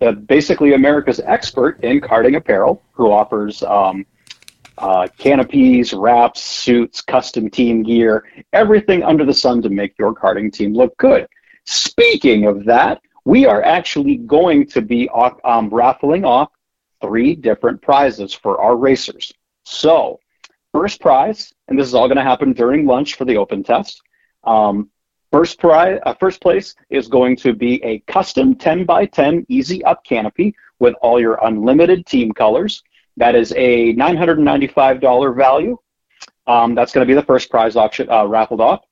uh, 0.00 0.12
basically 0.12 0.74
America's 0.74 1.20
expert 1.20 1.82
in 1.84 2.00
karting 2.00 2.36
apparel, 2.36 2.82
who 2.92 3.12
offers 3.12 3.62
um, 3.62 4.06
uh, 4.78 5.06
canopies, 5.18 5.92
wraps, 5.92 6.40
suits, 6.40 7.00
custom 7.00 7.50
team 7.50 7.82
gear, 7.82 8.24
everything 8.52 9.02
under 9.02 9.24
the 9.24 9.34
sun 9.34 9.62
to 9.62 9.68
make 9.68 9.96
your 9.98 10.14
karting 10.14 10.52
team 10.52 10.72
look 10.74 10.96
good. 10.96 11.28
Speaking 11.64 12.46
of 12.46 12.64
that, 12.64 13.00
we 13.24 13.46
are 13.46 13.62
actually 13.62 14.16
going 14.16 14.66
to 14.68 14.82
be 14.82 15.08
um, 15.44 15.68
raffling 15.68 16.24
off 16.24 16.50
three 17.00 17.34
different 17.36 17.80
prizes 17.80 18.34
for 18.34 18.60
our 18.60 18.76
racers. 18.76 19.32
So, 19.64 20.20
first 20.72 21.00
prize, 21.00 21.52
and 21.68 21.78
this 21.78 21.86
is 21.86 21.94
all 21.94 22.08
going 22.08 22.16
to 22.16 22.22
happen 22.22 22.52
during 22.52 22.86
lunch 22.86 23.14
for 23.14 23.24
the 23.24 23.36
open 23.36 23.62
test. 23.62 24.02
Um, 24.44 24.90
first 25.30 25.58
prize, 25.58 26.00
uh, 26.04 26.14
first 26.14 26.40
place 26.40 26.74
is 26.90 27.08
going 27.08 27.36
to 27.36 27.52
be 27.52 27.82
a 27.84 28.00
custom 28.00 28.54
10 28.54 28.84
by 28.84 29.06
10 29.06 29.46
easy 29.48 29.84
up 29.84 30.04
canopy 30.04 30.54
with 30.78 30.94
all 31.02 31.20
your 31.20 31.38
unlimited 31.44 32.06
team 32.06 32.32
colors. 32.32 32.82
That 33.16 33.34
is 33.34 33.52
a 33.56 33.94
$995 33.94 35.36
value. 35.36 35.78
Um, 36.46 36.74
that's 36.74 36.92
going 36.92 37.06
to 37.06 37.10
be 37.10 37.18
the 37.18 37.26
first 37.26 37.50
prize 37.50 37.76
auction 37.76 38.10
uh, 38.10 38.26
raffled 38.26 38.60
off. 38.60 38.84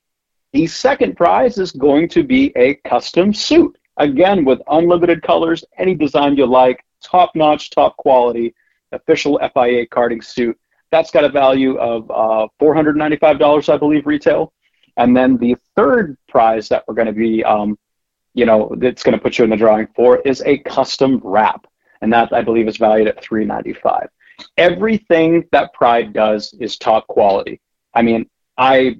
The 0.53 0.67
second 0.67 1.15
prize 1.15 1.57
is 1.57 1.71
going 1.71 2.09
to 2.09 2.23
be 2.23 2.51
a 2.55 2.75
custom 2.87 3.33
suit, 3.33 3.77
again 3.97 4.45
with 4.45 4.59
unlimited 4.67 5.21
colors, 5.21 5.63
any 5.77 5.95
design 5.95 6.35
you 6.37 6.45
like, 6.45 6.83
top 7.03 7.35
notch, 7.35 7.69
top 7.69 7.97
quality, 7.97 8.53
official 8.91 9.39
FIA 9.39 9.87
karting 9.87 10.23
suit. 10.23 10.57
That's 10.91 11.11
got 11.11 11.23
a 11.23 11.29
value 11.29 11.77
of 11.77 12.09
uh, 12.11 12.47
$495, 12.61 13.73
I 13.73 13.77
believe, 13.77 14.05
retail. 14.05 14.53
And 14.97 15.15
then 15.15 15.37
the 15.37 15.55
third 15.75 16.17
prize 16.27 16.67
that 16.69 16.83
we're 16.87 16.95
going 16.95 17.07
to 17.07 17.13
be, 17.13 17.43
um, 17.43 17.77
you 18.33 18.45
know, 18.45 18.73
that's 18.77 19.03
going 19.03 19.17
to 19.17 19.21
put 19.21 19.37
you 19.37 19.43
in 19.43 19.49
the 19.49 19.57
drawing 19.57 19.87
for 19.95 20.17
is 20.19 20.41
a 20.45 20.57
custom 20.59 21.21
wrap, 21.23 21.65
and 22.01 22.11
that 22.13 22.33
I 22.33 22.41
believe 22.41 22.67
is 22.67 22.77
valued 22.77 23.07
at 23.07 23.21
395. 23.21 24.09
Everything 24.57 25.47
that 25.51 25.73
Pride 25.73 26.13
does 26.13 26.53
is 26.59 26.77
top 26.77 27.07
quality. 27.07 27.61
I 27.93 28.01
mean, 28.01 28.29
I 28.57 28.97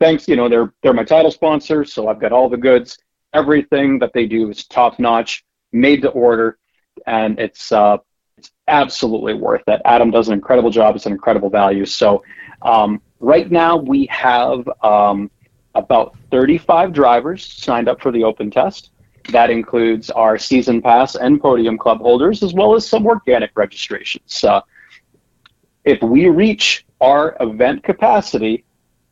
thanks, 0.00 0.28
you 0.28 0.36
know, 0.36 0.48
they're 0.48 0.72
they're 0.82 0.92
my 0.92 1.04
title 1.04 1.30
sponsor, 1.30 1.84
so 1.84 2.08
I've 2.08 2.20
got 2.20 2.32
all 2.32 2.48
the 2.48 2.56
goods. 2.56 2.98
Everything 3.34 3.98
that 3.98 4.12
they 4.14 4.26
do 4.26 4.48
is 4.50 4.66
top 4.66 4.98
notch, 4.98 5.44
made 5.72 6.02
to 6.02 6.08
order, 6.08 6.58
and 7.06 7.38
it's 7.38 7.72
uh, 7.72 7.98
it's 8.38 8.52
absolutely 8.68 9.34
worth 9.34 9.62
it. 9.66 9.80
Adam 9.84 10.10
does 10.10 10.28
an 10.28 10.34
incredible 10.34 10.70
job. 10.70 10.94
It's 10.96 11.06
an 11.06 11.12
incredible 11.12 11.50
value. 11.50 11.84
So 11.84 12.22
um, 12.62 13.02
right 13.20 13.50
now 13.50 13.76
we 13.76 14.06
have 14.06 14.68
um, 14.82 15.30
about 15.74 16.16
35 16.30 16.92
drivers 16.92 17.44
signed 17.44 17.88
up 17.88 18.00
for 18.00 18.12
the 18.12 18.24
open 18.24 18.50
test. 18.50 18.90
That 19.30 19.50
includes 19.50 20.08
our 20.10 20.38
season 20.38 20.80
pass 20.80 21.16
and 21.16 21.40
podium 21.40 21.76
club 21.76 21.98
holders, 21.98 22.42
as 22.42 22.54
well 22.54 22.74
as 22.74 22.88
some 22.88 23.06
organic 23.06 23.50
registrations. 23.56 24.42
Uh, 24.42 24.60
if 25.84 26.00
we 26.02 26.28
reach 26.28 26.86
our 27.00 27.36
event 27.40 27.82
capacity 27.82 28.64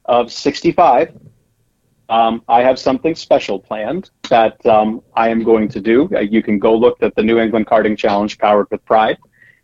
of 0.06 0.32
65, 0.32 1.14
um, 2.08 2.42
I 2.48 2.62
have 2.62 2.78
something 2.78 3.14
special 3.14 3.58
planned 3.58 4.10
that 4.28 4.64
um, 4.66 5.02
I 5.14 5.28
am 5.28 5.42
going 5.42 5.68
to 5.68 5.80
do. 5.80 6.08
Uh, 6.14 6.20
you 6.20 6.42
can 6.42 6.58
go 6.58 6.74
look 6.74 7.02
at 7.02 7.14
the 7.16 7.22
New 7.22 7.38
England 7.38 7.66
Karting 7.66 7.98
Challenge 7.98 8.38
powered 8.38 8.68
with 8.70 8.84
Pride, 8.84 9.18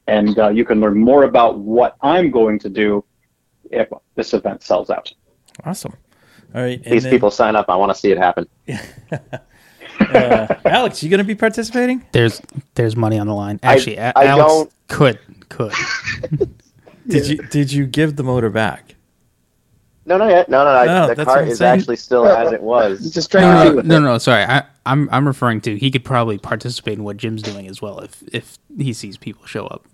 and 0.07 0.39
uh, 0.39 0.49
you 0.49 0.65
can 0.65 0.81
learn 0.81 0.99
more 0.99 1.25
about 1.25 1.59
what 1.59 1.97
I'm 2.01 2.31
going 2.31 2.59
to 2.61 2.69
do 2.69 3.05
if 3.71 3.89
this 4.17 4.35
event 4.35 4.63
sells 4.63 4.91
out. 4.91 5.13
Awesome. 5.65 5.95
All 6.55 6.63
right. 6.63 6.83
These 6.83 7.05
then, 7.05 7.13
people 7.13 7.31
sign 7.31 7.57
up. 7.57 7.67
I 7.69 7.77
want 7.77 7.93
to 7.93 7.99
see 7.99 8.11
it 8.11 8.19
happen. 8.19 8.47
uh, 10.01 10.55
Alex, 10.65 11.03
you 11.03 11.11
going 11.11 11.19
to 11.19 11.25
be 11.25 11.35
participating? 11.35 12.05
There's 12.13 12.43
there's 12.75 12.97
money 12.97 13.19
on 13.19 13.27
the 13.27 13.35
line. 13.35 13.61
Actually, 13.63 13.99
I, 13.99 14.13
I 14.17 14.27
Alex 14.27 14.53
don't... 14.53 14.73
could 14.89 15.19
could. 15.49 15.73
did 17.07 17.27
you 17.27 17.37
did 17.37 17.73
you 17.73 17.87
give 17.87 18.17
the 18.17 18.23
motor 18.23 18.51
back? 18.51 18.97
No, 20.05 20.17
no, 20.17 20.29
yet. 20.29 20.49
No, 20.49 20.65
no, 20.65 20.85
no. 20.85 21.15
the 21.15 21.25
cart 21.25 21.47
is 21.47 21.59
saying. 21.59 21.81
actually 21.81 21.97
still 21.97 22.25
no, 22.25 22.35
as 22.35 22.53
it 22.53 22.63
was. 22.63 23.13
Just 23.13 23.31
trying 23.31 23.77
to 23.77 23.83
no, 23.83 24.01
no, 24.01 24.13
no, 24.13 24.19
sorry. 24.19 24.43
I, 24.45 24.65
I'm 24.85 25.09
I'm 25.11 25.27
referring 25.27 25.61
to 25.63 25.77
he 25.77 25.91
could 25.91 26.05
probably 26.05 26.39
participate 26.39 26.99
in 26.99 27.05
what 27.05 27.17
Jim's 27.17 27.43
doing 27.43 27.69
as 27.69 27.81
well 27.81 28.01
if 28.01 28.23
if 28.33 28.59
he 28.77 28.93
sees 28.93 29.17
people 29.17 29.47
show 29.47 29.67
up. 29.67 29.87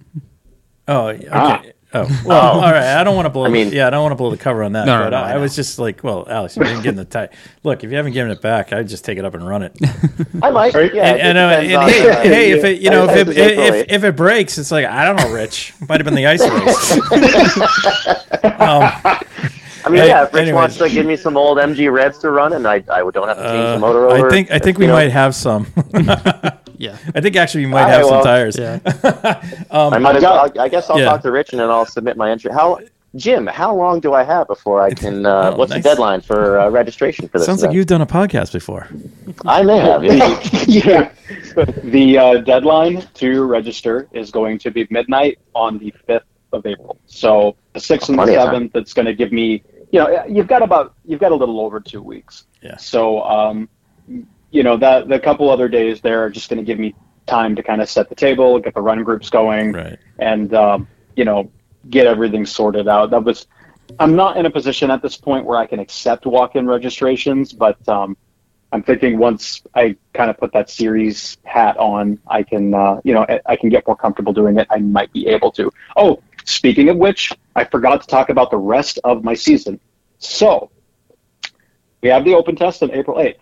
Oh, 0.87 1.09
okay. 1.09 1.29
Ah. 1.31 1.63
Oh 1.95 2.23
well, 2.27 2.57
oh. 2.57 2.61
all 2.61 2.73
right. 2.73 3.01
I 3.01 3.05
don't 3.05 3.17
want 3.17 3.27
to 3.27 3.31
blow. 3.31 3.47
I 3.47 3.49
mean, 3.49 3.73
yeah, 3.73 3.87
I 3.87 3.91
don't 3.91 4.03
want 4.03 4.13
to 4.13 4.17
blow 4.17 4.31
the 4.31 4.37
cover 4.37 4.63
on 4.63 4.73
that. 4.73 4.85
No, 4.85 4.99
but 4.99 5.11
no, 5.11 5.11
no, 5.11 5.17
I, 5.25 5.33
I, 5.33 5.37
was 5.39 5.57
just 5.57 5.79
like, 5.79 6.05
well, 6.05 6.27
Alex, 6.29 6.57
you 6.57 6.65
didn't 6.65 6.83
get 6.83 6.97
the 6.97 7.07
tie. 7.07 7.31
Look, 7.63 7.83
if 7.83 7.91
you 7.91 7.97
haven't 7.97 8.13
given 8.13 8.31
it 8.31 8.43
back, 8.43 8.75
I'd 8.75 8.89
just 8.89 9.07
take 9.07 9.17
it 9.17 9.25
up 9.25 9.33
and 9.33 9.47
run 9.47 9.63
it. 9.63 9.75
I 10.43 10.51
might. 10.51 10.75
Yeah. 10.75 11.15
And, 11.15 11.39
and, 11.39 11.39
uh, 11.39 11.41
and 11.41 11.91
hey, 11.91 12.29
hey, 12.29 12.51
if 12.51 12.65
it, 12.65 12.83
you 12.83 12.91
know, 12.91 13.09
if 13.09 13.17
it, 13.17 13.29
if, 13.39 13.87
if, 13.89 14.05
it 14.05 14.17
breaks, 14.17 14.59
it's 14.59 14.71
like 14.71 14.85
I 14.85 15.05
don't 15.07 15.17
know, 15.17 15.33
Rich. 15.33 15.73
Might 15.89 16.01
have 16.01 16.05
been 16.05 16.15
the 16.15 16.27
ice 16.27 16.43
race. 16.43 16.93
um, 18.61 19.58
I 19.85 19.89
mean, 19.89 20.05
yeah, 20.05 20.25
if 20.25 20.33
Rich 20.33 20.43
anyways. 20.43 20.55
wants 20.55 20.77
to 20.79 20.89
give 20.89 21.07
me 21.07 21.17
some 21.17 21.37
old 21.37 21.59
MG 21.59 21.93
Reds 21.93 22.19
to 22.19 22.31
run, 22.31 22.53
and 22.53 22.67
I, 22.67 22.83
I 22.91 23.09
don't 23.11 23.29
have 23.29 23.37
to 23.37 23.43
change 23.45 23.65
uh, 23.65 23.75
the 23.75 23.79
motor 23.79 24.07
over. 24.07 24.27
I 24.27 24.31
think 24.31 24.51
I 24.51 24.59
think 24.59 24.79
we 24.79 24.87
know. 24.87 24.95
might 24.95 25.11
have 25.11 25.35
some. 25.35 25.67
yeah, 26.77 26.97
I 27.15 27.21
think 27.21 27.37
actually 27.37 27.67
we 27.67 27.71
might 27.73 27.89
have 27.89 28.03
well, 28.05 28.11
some 28.11 28.25
tires. 28.25 28.59
Yeah. 28.59 28.81
um, 29.71 29.95
I 29.95 29.99
might. 29.99 30.17
As 30.17 30.23
well, 30.23 30.53
I 30.59 30.69
guess 30.69 30.91
I'll 30.91 30.99
yeah. 30.99 31.07
talk 31.07 31.23
to 31.23 31.31
Rich 31.31 31.53
and 31.53 31.61
then 31.61 31.71
I'll 31.71 31.87
submit 31.87 32.17
my 32.17 32.31
entry. 32.31 32.53
How 32.53 32.81
Jim, 33.17 33.47
how 33.47 33.75
long 33.75 34.01
do 34.01 34.13
I 34.13 34.23
have 34.23 34.47
before 34.49 34.83
I 34.83 34.93
can? 34.93 35.25
Uh, 35.25 35.53
oh, 35.53 35.57
what's 35.57 35.71
nice. 35.71 35.83
the 35.83 35.89
deadline 35.89 36.21
for 36.21 36.61
uh, 36.61 36.69
registration 36.69 37.27
for 37.29 37.39
this? 37.39 37.47
Sounds 37.47 37.61
event? 37.61 37.71
like 37.71 37.77
you've 37.77 37.87
done 37.87 38.03
a 38.03 38.07
podcast 38.07 38.53
before. 38.53 38.87
I 39.47 39.63
may 39.63 39.79
have. 39.79 40.05
yeah. 40.69 41.11
The 41.85 42.19
uh, 42.19 42.39
deadline 42.39 43.07
to 43.15 43.45
register 43.45 44.09
is 44.13 44.31
going 44.31 44.59
to 44.59 44.71
be 44.71 44.87
midnight 44.91 45.39
on 45.55 45.79
the 45.79 45.95
fifth 46.07 46.25
of 46.53 46.67
April. 46.67 46.99
So 47.07 47.57
the 47.73 47.81
sixth 47.81 48.09
and 48.09 48.19
the 48.19 48.27
seventh, 48.27 48.75
it's 48.75 48.93
going 48.93 49.07
to 49.07 49.15
give 49.15 49.33
me, 49.33 49.63
you 49.91 50.01
know, 50.01 50.25
you've 50.27 50.47
got 50.47 50.63
about 50.63 50.95
you've 51.05 51.21
got 51.21 51.33
a 51.33 51.35
little 51.35 51.61
over 51.61 51.81
two 51.81 52.03
weeks. 52.03 52.47
Yeah. 52.63 52.77
So, 52.77 53.23
um, 53.23 53.69
you 54.51 54.63
know, 54.63 54.77
that 54.77 55.09
the 55.09 55.21
couple 55.21 55.51
other 55.51 55.69
days 55.69 56.01
there 56.01 56.25
are 56.25 56.31
just 56.31 56.49
going 56.49 56.59
to 56.59 56.65
give 56.65 56.79
me 56.79 56.95
time 57.27 57.55
to 57.57 57.63
kind 57.63 57.83
of 57.83 57.89
set 57.89 58.09
the 58.09 58.15
table, 58.15 58.59
get 58.59 58.75
the 58.75 58.81
run 58.81 59.05
groups 59.05 59.31
going, 59.31 59.73
right. 59.73 59.99
and 60.19 60.55
um, 60.55 60.89
you 61.17 61.25
know, 61.25 61.51
get 61.91 62.07
everything 62.07 62.47
sorted 62.47 62.89
out. 62.89 63.11
That 63.11 63.25
was. 63.25 63.47
I'm 63.99 64.15
not 64.15 64.37
in 64.37 64.45
a 64.45 64.51
position 64.51 64.91
at 64.91 65.01
this 65.01 65.17
point 65.17 65.47
where 65.47 65.57
I 65.57 65.65
can 65.65 65.79
accept 65.79 66.27
walk-in 66.27 66.67
registrations, 66.67 67.55
but 67.55 67.89
um, 67.89 68.19
I'm 68.71 68.83
thinking 68.83 69.19
once 69.19 69.63
I 69.75 69.97
kind 70.13 70.29
of 70.29 70.37
put 70.37 70.53
that 70.53 70.69
series 70.69 71.39
hat 71.45 71.79
on, 71.79 72.19
I 72.27 72.43
can, 72.43 72.75
uh, 72.75 73.01
you 73.03 73.15
know, 73.15 73.25
I 73.47 73.57
can 73.57 73.71
get 73.71 73.87
more 73.87 73.97
comfortable 73.97 74.35
doing 74.35 74.59
it. 74.59 74.67
I 74.69 74.79
might 74.79 75.11
be 75.13 75.27
able 75.29 75.51
to. 75.53 75.73
Oh, 75.97 76.23
Speaking 76.49 76.89
of 76.89 76.97
which, 76.97 77.31
I 77.55 77.65
forgot 77.65 78.01
to 78.01 78.07
talk 78.07 78.31
about 78.31 78.51
the 78.51 78.57
rest 78.57 78.99
of 79.05 79.23
my 79.23 79.35
season. 79.35 79.79
So, 80.19 80.71
we 82.01 82.09
have 82.09 82.25
the 82.25 82.35
open 82.35 82.57
test 82.57 82.83
on 82.83 82.91
April 82.91 83.19
8th. 83.19 83.37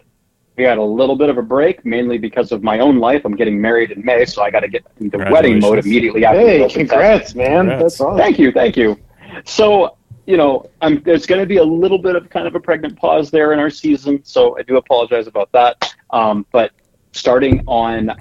We 0.57 0.64
had 0.64 0.77
a 0.79 0.83
little 0.83 1.14
bit 1.14 1.29
of 1.29 1.38
a 1.38 1.42
break, 1.42 1.85
mainly 1.85 2.19
because 2.19 2.51
of 2.51 2.64
my 2.64 2.81
own 2.81 2.99
life. 2.99 3.25
I'm 3.25 3.37
getting 3.37 3.61
married 3.61 3.92
in 3.92 4.05
May, 4.05 4.25
so 4.25 4.42
I 4.42 4.51
got 4.51 4.61
to 4.61 4.69
get 4.69 4.85
into 4.99 5.19
wedding 5.19 5.61
mode 5.61 5.79
immediately 5.79 6.25
after. 6.25 6.40
Hey, 6.40 6.69
congrats, 6.69 7.27
test. 7.27 7.37
man! 7.37 7.69
Congrats. 7.69 7.83
That's 7.83 8.01
awesome. 8.01 8.19
Thank 8.19 8.40
you, 8.40 8.51
thank 8.51 8.77
you. 8.77 8.99
So, 9.45 9.97
you 10.27 10.37
know, 10.37 10.69
I'm, 10.83 11.01
there's 11.03 11.27
going 11.27 11.40
to 11.40 11.47
be 11.47 11.59
a 11.59 11.64
little 11.64 11.99
bit 11.99 12.16
of 12.16 12.29
kind 12.29 12.49
of 12.49 12.57
a 12.57 12.61
pregnant 12.61 12.97
pause 12.97 13.31
there 13.31 13.53
in 13.53 13.61
our 13.61 13.71
season, 13.71 14.25
so 14.25 14.59
I 14.59 14.62
do 14.62 14.79
apologize 14.79 15.29
about 15.29 15.53
that. 15.53 15.95
Um, 16.11 16.45
but 16.51 16.73
starting 17.12 17.62
on 17.69 18.21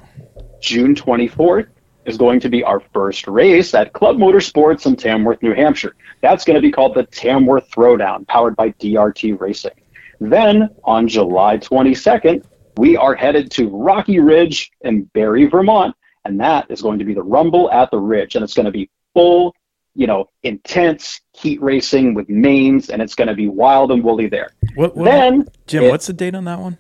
June 0.62 0.94
24th, 0.94 1.70
is 2.06 2.18
going 2.18 2.40
to 2.40 2.50
be 2.50 2.64
our 2.64 2.80
first 2.94 3.28
race 3.28 3.74
at 3.74 3.94
Club 3.94 4.18
Motorsports 4.18 4.86
in 4.86 4.96
Tamworth, 4.96 5.42
New 5.42 5.54
Hampshire. 5.54 5.96
That's 6.22 6.46
going 6.46 6.56
to 6.56 6.62
be 6.62 6.72
called 6.72 6.96
the 6.96 7.06
Tamworth 7.06 7.70
Throwdown, 7.72 8.28
powered 8.28 8.56
by 8.56 8.72
DRT 8.72 9.40
Racing. 9.40 9.72
Then 10.20 10.70
on 10.84 11.08
July 11.08 11.58
22nd, 11.58 12.44
we 12.78 12.96
are 12.96 13.16
headed 13.16 13.52
to 13.52 13.70
Rocky 13.70 14.20
Ridge 14.20 14.72
in 14.82 15.04
Barre, 15.14 15.46
Vermont, 15.46 15.96
and 16.26 16.40
that 16.40 16.70
is 16.70 16.82
going 16.82 17.00
to 17.00 17.06
be 17.06 17.14
the 17.14 17.24
Rumble 17.24 17.72
at 17.72 17.92
the 17.92 18.00
Ridge, 18.00 18.36
and 18.36 18.44
it's 18.44 18.54
going 18.54 18.66
to 18.66 18.72
be 18.72 18.90
full, 19.14 19.56
you 19.96 20.08
know, 20.08 20.30
intense 20.44 21.22
heat 21.34 21.62
racing 21.62 22.14
with 22.14 22.30
mains, 22.30 22.90
and 22.90 23.02
it's 23.02 23.16
going 23.16 23.28
to 23.28 23.34
be 23.34 23.48
wild 23.48 23.92
and 23.92 24.04
woolly 24.04 24.28
there. 24.28 24.50
What, 24.76 24.96
what, 24.96 25.06
then, 25.06 25.48
Jim, 25.68 25.86
it, 25.86 25.92
what's 25.92 26.08
the 26.08 26.14
date 26.14 26.36
on 26.36 26.46
that 26.46 26.60
one? 26.60 26.78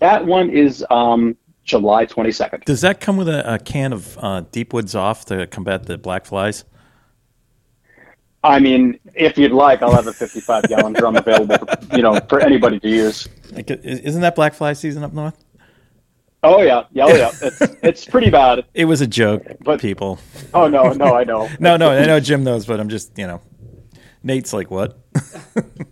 That 0.00 0.26
one 0.26 0.50
is 0.50 0.84
um, 0.90 1.36
July 1.66 2.06
22nd. 2.06 2.64
Does 2.64 2.80
that 2.80 3.00
come 3.00 3.16
with 3.16 3.28
a, 3.28 3.54
a 3.54 3.58
can 3.58 3.92
of 3.92 4.16
uh, 4.18 4.42
Deepwoods 4.52 4.94
Off 4.94 5.26
to 5.26 5.46
combat 5.48 5.84
the 5.84 5.98
black 5.98 6.24
flies? 6.24 6.64
I 8.44 8.60
mean, 8.60 8.98
if 9.14 9.36
you'd 9.36 9.50
like, 9.50 9.82
I'll 9.82 9.92
have 9.92 10.06
a 10.06 10.12
55 10.12 10.62
gallon 10.68 10.92
drum 10.92 11.16
available, 11.16 11.58
for, 11.58 11.96
you 11.96 12.02
know, 12.02 12.18
for 12.28 12.40
anybody 12.40 12.78
to 12.78 12.88
use. 12.88 13.28
Isn't 13.56 14.22
that 14.22 14.36
black 14.36 14.54
fly 14.54 14.72
season 14.72 15.02
up 15.02 15.12
north? 15.12 15.44
Oh 16.42 16.62
yeah, 16.62 16.84
yeah, 16.92 17.04
oh, 17.06 17.16
yeah. 17.16 17.30
It's 17.42 17.60
it's 17.82 18.04
pretty 18.04 18.30
bad. 18.30 18.64
It 18.72 18.84
was 18.84 19.00
a 19.00 19.06
joke, 19.06 19.42
but 19.62 19.80
people. 19.80 20.20
Oh 20.54 20.68
no, 20.68 20.92
no, 20.92 21.16
I 21.16 21.24
know. 21.24 21.48
no, 21.58 21.76
no, 21.76 21.90
I 21.90 22.06
know 22.06 22.20
Jim 22.20 22.44
knows, 22.44 22.66
but 22.66 22.78
I'm 22.78 22.88
just 22.88 23.18
you 23.18 23.26
know, 23.26 23.40
Nate's 24.22 24.52
like 24.52 24.70
what? 24.70 24.96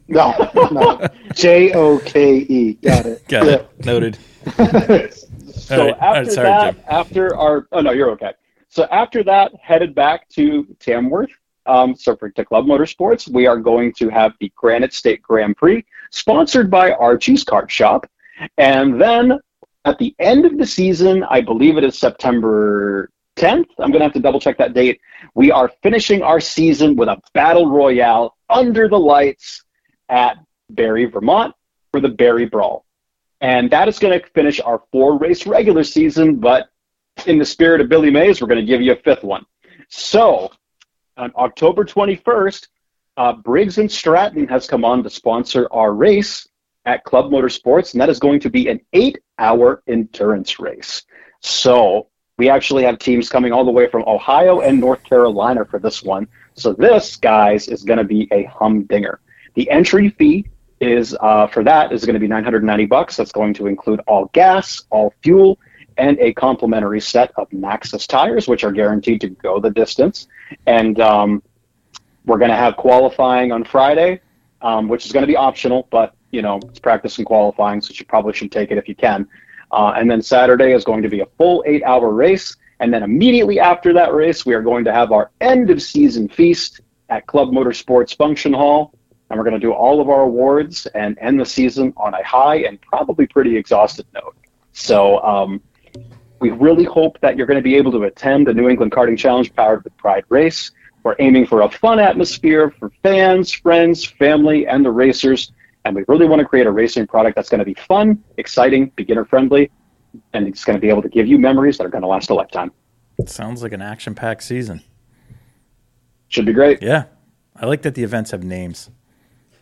no, 0.07 0.51
no. 0.71 1.09
J 1.33 1.73
O 1.73 1.99
K 1.99 2.37
E. 2.37 2.75
Got 2.75 3.07
it. 3.07 3.27
Got 3.27 3.49
it. 3.49 3.85
Noted. 3.85 4.19
So 5.65 5.87
right. 5.87 5.99
after 6.01 6.31
sorry, 6.31 6.49
that, 6.49 6.75
Jim. 6.75 6.85
after 6.89 7.37
our 7.37 7.67
oh 7.73 7.81
no, 7.81 7.93
you're 7.93 8.11
okay. 8.11 8.33
So 8.69 8.85
after 8.91 9.23
that, 9.25 9.53
headed 9.61 9.95
back 9.95 10.29
to 10.31 10.67
Tamworth 10.81 11.31
Um, 11.67 11.95
so 11.95 12.17
for 12.17 12.29
to 12.31 12.45
Club 12.45 12.67
Motorsports, 12.67 13.29
we 13.29 13.47
are 13.47 13.59
going 13.59 13.93
to 13.95 14.09
have 14.09 14.33
the 14.41 14.53
Granite 14.57 14.93
State 14.93 15.23
Grand 15.23 15.57
Prix, 15.57 15.85
sponsored 16.11 16.71
by 16.71 16.93
Archie's 16.93 17.45
Kart 17.45 17.71
Shop, 17.71 18.07
and 18.59 19.01
then 19.01 19.39
at 19.85 19.99
the 19.99 20.15
end 20.19 20.45
of 20.45 20.59
the 20.59 20.67
season, 20.67 21.25
I 21.25 21.41
believe 21.41 21.77
it 21.77 21.85
is 21.85 21.99
September 21.99 23.11
10th. 23.37 23.67
I'm 23.79 23.91
going 23.91 24.01
to 24.01 24.05
have 24.05 24.13
to 24.15 24.21
double 24.21 24.41
check 24.41 24.59
that 24.59 24.75
date. 24.75 25.01
We 25.35 25.51
are 25.51 25.71
finishing 25.83 26.23
our 26.23 26.41
season 26.41 26.97
with 26.97 27.09
a 27.09 27.21
battle 27.33 27.69
royale 27.69 28.37
under 28.49 28.89
the 28.89 28.99
lights 28.99 29.65
at 30.09 30.39
Barre, 30.71 31.07
Vermont 31.07 31.55
for 31.93 32.01
the 32.01 32.09
Barre 32.09 32.47
Brawl. 32.47 32.84
And 33.45 33.71
that 33.73 33.89
is 33.89 33.99
going 33.99 34.19
to 34.19 34.27
finish 34.31 34.59
our 34.59 34.83
four 34.91 35.19
race 35.19 35.47
regular 35.47 35.85
season, 35.85 36.37
but 36.37 36.71
in 37.27 37.39
the 37.39 37.45
spirit 37.45 37.83
of 37.83 37.91
Billy 37.91 38.11
Mays, 38.11 38.41
we're 38.41 38.49
going 38.49 38.59
to 38.59 38.67
give 38.67 38.81
you 38.81 38.93
a 38.93 38.97
fifth 38.97 39.23
one. 39.23 39.45
So 39.91 40.51
on 41.19 41.31
October 41.37 41.85
21st, 41.85 42.69
uh, 43.19 43.35
Briggs 43.35 43.77
and 43.77 43.93
Stratton 43.93 44.49
has 44.49 44.67
come 44.67 44.83
on 44.83 45.03
to 45.03 45.11
sponsor 45.11 45.69
our 45.73 45.93
race 45.93 46.49
at 46.87 47.05
Club 47.05 47.31
Motorsports, 47.31 47.93
and 47.93 48.01
that 48.01 48.09
is 48.09 48.19
going 48.19 48.41
to 48.41 48.49
be 48.49 48.69
an 48.69 48.81
eight 48.95 49.19
hour 49.39 49.83
endurance 49.87 50.59
race. 50.59 51.03
So 51.41 52.09
we 52.39 52.49
actually 52.49 52.85
have 52.85 52.99
teams 52.99 53.29
coming 53.29 53.53
all 53.53 53.67
the 53.67 53.71
way 53.71 53.91
from 53.91 54.05
Ohio 54.07 54.61
and 54.63 54.81
North 54.81 55.05
Carolina 55.05 55.67
for 55.67 55.79
this 55.79 56.03
one. 56.03 56.29
So 56.55 56.73
this, 56.73 57.17
guys, 57.17 57.69
is 57.69 57.83
going 57.83 57.99
to 57.99 58.05
be 58.05 58.27
a 58.33 58.45
humdinger. 58.45 59.21
The 59.53 59.69
entry 59.69 60.09
fee 60.09 60.47
is 60.85 61.17
uh, 61.21 61.47
for 61.47 61.65
that 61.65 61.93
is 61.93 62.05
going 62.05 62.15
to 62.15 62.21
be 62.21 62.29
990 62.29 62.87
bucks. 62.87 63.17
That's 63.17 63.33
going 63.33 63.55
to 63.55 63.67
include 63.67 64.01
all 64.07 64.31
gas, 64.33 64.83
all 64.91 65.15
fuel, 65.23 65.59
and 65.97 66.19
a 66.19 66.33
complimentary 66.35 67.01
set 67.01 67.33
of 67.37 67.49
Maxxis 67.51 68.07
tires, 68.07 68.49
which 68.49 68.65
are 68.65 68.73
guaranteed 68.73 69.21
to 69.23 69.29
go 69.29 69.61
the 69.61 69.71
distance. 69.71 70.29
And 70.67 71.01
um, 71.01 71.43
we're 72.25 72.39
going 72.39 72.51
to 72.51 72.57
have 72.57 72.77
qualifying 72.77 73.53
on 73.53 73.65
Friday, 73.65 74.21
um, 74.63 74.89
which 74.89 75.07
is 75.07 75.13
going 75.13 75.23
to 75.23 75.27
be 75.27 75.37
optional, 75.37 75.89
but 75.91 76.15
you 76.31 76.43
know 76.43 76.59
it's 76.65 76.81
practice 76.81 77.19
and 77.19 77.27
qualifying, 77.27 77.81
so 77.81 77.93
you 77.95 78.05
probably 78.07 78.33
should 78.33 78.51
take 78.51 78.71
it 78.71 78.79
if 78.79 78.89
you 78.89 78.95
can. 78.95 79.29
Uh, 79.71 79.93
and 79.97 80.11
then 80.11 80.23
Saturday 80.23 80.73
is 80.73 80.85
going 80.85 81.03
to 81.03 81.09
be 81.09 81.21
a 81.21 81.27
full 81.39 81.65
eight-hour 81.67 82.13
race. 82.13 82.57
And 82.81 82.93
then 82.93 83.03
immediately 83.03 83.61
after 83.61 83.93
that 83.95 84.13
race, 84.13 84.45
we 84.45 84.55
are 84.55 84.63
going 84.63 84.85
to 84.85 84.93
have 84.93 85.13
our 85.13 85.31
end 85.41 85.71
of 85.71 85.81
season 85.81 86.29
feast 86.29 86.81
at 87.09 87.27
Club 87.27 87.51
Motorsports 87.51 88.17
Function 88.17 88.53
Hall 88.53 88.93
and 89.31 89.39
we're 89.39 89.45
going 89.45 89.61
to 89.61 89.67
do 89.67 89.73
all 89.73 90.01
of 90.01 90.09
our 90.09 90.23
awards 90.23 90.87
and 90.87 91.19
end 91.21 91.41
the 91.41 91.47
season 91.47 91.93
on 91.97 92.15
a 92.15 92.25
high 92.25 92.57
and 92.57 92.81
probably 92.81 93.27
pretty 93.27 93.57
exhausted 93.57 94.07
note. 94.15 94.37
So 94.73 95.23
um, 95.23 95.63
we 96.41 96.51
really 96.51 96.85
hope 96.85 97.19
that 97.21 97.37
you're 97.37 97.47
going 97.47 97.59
to 97.59 97.63
be 97.63 97.77
able 97.77 97.93
to 97.93 98.03
attend 98.03 98.47
the 98.47 98.55
New 98.55 98.69
England 98.69 98.93
Karting 98.93 99.19
Challenge 99.19 99.55
powered 99.55 99.85
with 99.85 99.97
Pride 99.97 100.25
race. 100.29 100.73
We're 101.03 101.17
aiming 101.19 101.47
for 101.47 101.63
a 101.63 101.71
fun 101.71 101.99
atmosphere 101.99 102.71
for 102.79 102.91
fans, 103.03 103.53
friends, 103.53 104.05
family, 104.05 104.67
and 104.67 104.85
the 104.85 104.91
racers. 104.91 105.53
And 105.85 105.95
we 105.95 106.05
really 106.09 106.27
want 106.27 106.41
to 106.41 106.47
create 106.47 106.67
a 106.67 106.71
racing 106.71 107.07
product 107.07 107.37
that's 107.37 107.51
going 107.51 107.59
to 107.59 107.65
be 107.65 107.75
fun, 107.75 108.23
exciting, 108.39 108.91
beginner 108.97 109.25
friendly, 109.25 109.71
and 110.33 110.49
it's 110.49 110.65
going 110.65 110.77
to 110.77 110.81
be 110.81 110.89
able 110.89 111.03
to 111.03 111.09
give 111.09 111.27
you 111.27 111.39
memories 111.39 111.77
that 111.79 111.85
are 111.85 111.91
going 111.91 112.03
to 112.03 112.09
last 112.09 112.31
a 112.31 112.35
lifetime. 112.35 112.73
Sounds 113.27 113.63
like 113.63 113.73
an 113.73 113.83
action 113.83 114.15
packed 114.15 114.43
season. 114.43 114.83
Should 116.29 116.47
be 116.47 116.53
great. 116.53 116.83
Yeah. 116.83 117.05
I 117.55 117.67
like 117.67 117.83
that 117.83 117.95
the 117.95 118.03
events 118.03 118.33
have 118.33 118.43
names. 118.43 118.91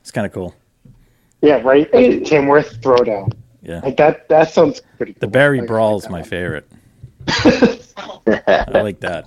It's 0.03 0.11
kind 0.11 0.26
of 0.26 0.32
cool. 0.32 0.55
Yeah, 1.40 1.61
right. 1.62 1.92
Like 1.94 2.24
Tamworth 2.24 2.80
Throwdown. 2.82 3.32
Yeah. 3.62 3.80
Like 3.80 3.96
that. 3.96 4.28
That 4.28 4.50
sounds 4.53 4.82
pretty. 4.96 5.14
Cool. 5.14 5.20
The 5.20 5.26
Barre 5.28 5.59
Like, 5.61 5.66
Brawl 5.68 5.94
like 5.94 6.05
is 6.05 6.11
my 6.11 6.22
favorite. 6.22 6.68
I 7.28 8.70
like 8.74 9.00
that. 9.00 9.26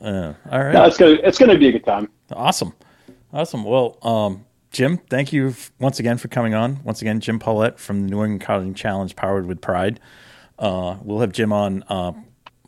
Uh, 0.00 0.34
all 0.50 0.62
right. 0.64 0.72
No, 0.72 0.84
it's 0.84 0.96
gonna 0.96 1.18
it's 1.22 1.38
gonna 1.38 1.58
be 1.58 1.68
a 1.68 1.72
good 1.72 1.84
time. 1.84 2.08
Awesome. 2.32 2.74
Awesome. 3.32 3.64
Well, 3.64 3.98
um, 4.02 4.44
Jim, 4.70 4.98
thank 5.08 5.32
you 5.32 5.48
f- 5.48 5.72
once 5.78 5.98
again 5.98 6.18
for 6.18 6.28
coming 6.28 6.54
on. 6.54 6.82
Once 6.84 7.00
again, 7.02 7.20
Jim 7.20 7.38
Paulette 7.38 7.78
from 7.78 8.02
the 8.02 8.10
New 8.10 8.22
England 8.22 8.40
Karting 8.42 8.74
Challenge, 8.76 9.14
powered 9.16 9.46
with 9.46 9.60
Pride. 9.60 10.00
Uh, 10.58 10.96
we'll 11.02 11.20
have 11.20 11.32
Jim 11.32 11.52
on. 11.52 11.82
Uh, 11.88 12.12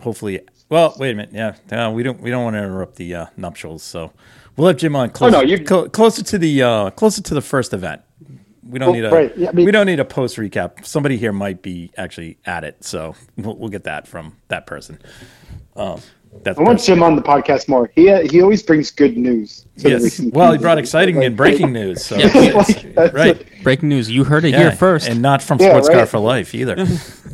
hopefully, 0.01 0.41
well, 0.69 0.95
wait 0.99 1.11
a 1.11 1.15
minute. 1.15 1.33
Yeah, 1.71 1.87
uh, 1.87 1.91
we 1.91 2.03
don't 2.03 2.21
we 2.21 2.31
don't 2.31 2.45
want 2.45 2.55
to 2.55 2.59
interrupt 2.63 2.97
the 2.97 3.15
uh, 3.15 3.27
nuptials, 3.37 3.83
so 3.83 4.13
we'll 4.57 4.69
have 4.69 4.77
Jim 4.77 4.95
on 4.97 5.11
closer, 5.11 5.33
no, 5.39 5.43
you- 5.43 5.65
clo- 5.65 5.89
closer 5.89 6.23
to 6.23 6.39
the 6.39 6.63
uh, 6.63 6.91
closer 6.91 7.23
to 7.23 7.35
the 7.35 7.41
first 7.43 7.73
event. 7.73 8.03
We 8.69 8.79
don't 8.79 8.89
Well, 8.89 8.95
need 8.95 9.05
a 9.05 9.11
right, 9.11 9.37
yeah, 9.37 9.49
I 9.49 9.53
mean- 9.53 9.67
we 9.67 9.73
don't 9.73 9.87
need 9.87 10.01
a 10.01 10.05
post 10.05 10.37
recap. 10.37 10.85
Somebody 10.87 11.17
here 11.17 11.33
might 11.33 11.63
be 11.63 11.91
actually 11.99 12.39
at 12.47 12.65
it, 12.65 12.85
so 12.85 13.15
we'll, 13.37 13.57
we'll 13.57 13.69
get 13.71 13.85
that 13.85 14.07
from 14.07 14.37
that 14.49 14.67
person. 14.67 14.99
Um, 15.77 16.01
that's 16.43 16.59
I 16.59 16.63
want 16.63 16.81
Jim 16.81 17.03
on 17.03 17.15
the 17.17 17.23
podcast 17.23 17.69
more. 17.69 17.91
He 17.95 18.11
he 18.27 18.43
always 18.43 18.63
brings 18.63 18.91
good 18.91 19.17
news. 19.17 19.67
Yes. 19.77 20.21
Well, 20.21 20.53
he 20.53 20.59
brought 20.59 20.79
exciting 20.79 21.17
Like, 21.17 21.27
and 21.27 21.37
breaking 21.37 21.73
news. 21.73 22.05
So 22.05 22.17
Yeah, 22.17 22.27
like, 22.97 23.13
right. 23.13 23.41
it. 23.41 23.63
Breaking 23.63 23.89
news. 23.89 24.11
You 24.11 24.25
heard 24.25 24.45
it 24.45 24.51
Yeah, 24.51 24.59
here 24.59 24.73
first. 24.73 25.09
and 25.09 25.23
not 25.23 25.43
from 25.43 25.61
Yeah, 25.61 25.69
Sports 25.71 25.89
Car 25.89 26.07
for 26.07 26.19
Life 26.19 26.55
either. 26.55 26.77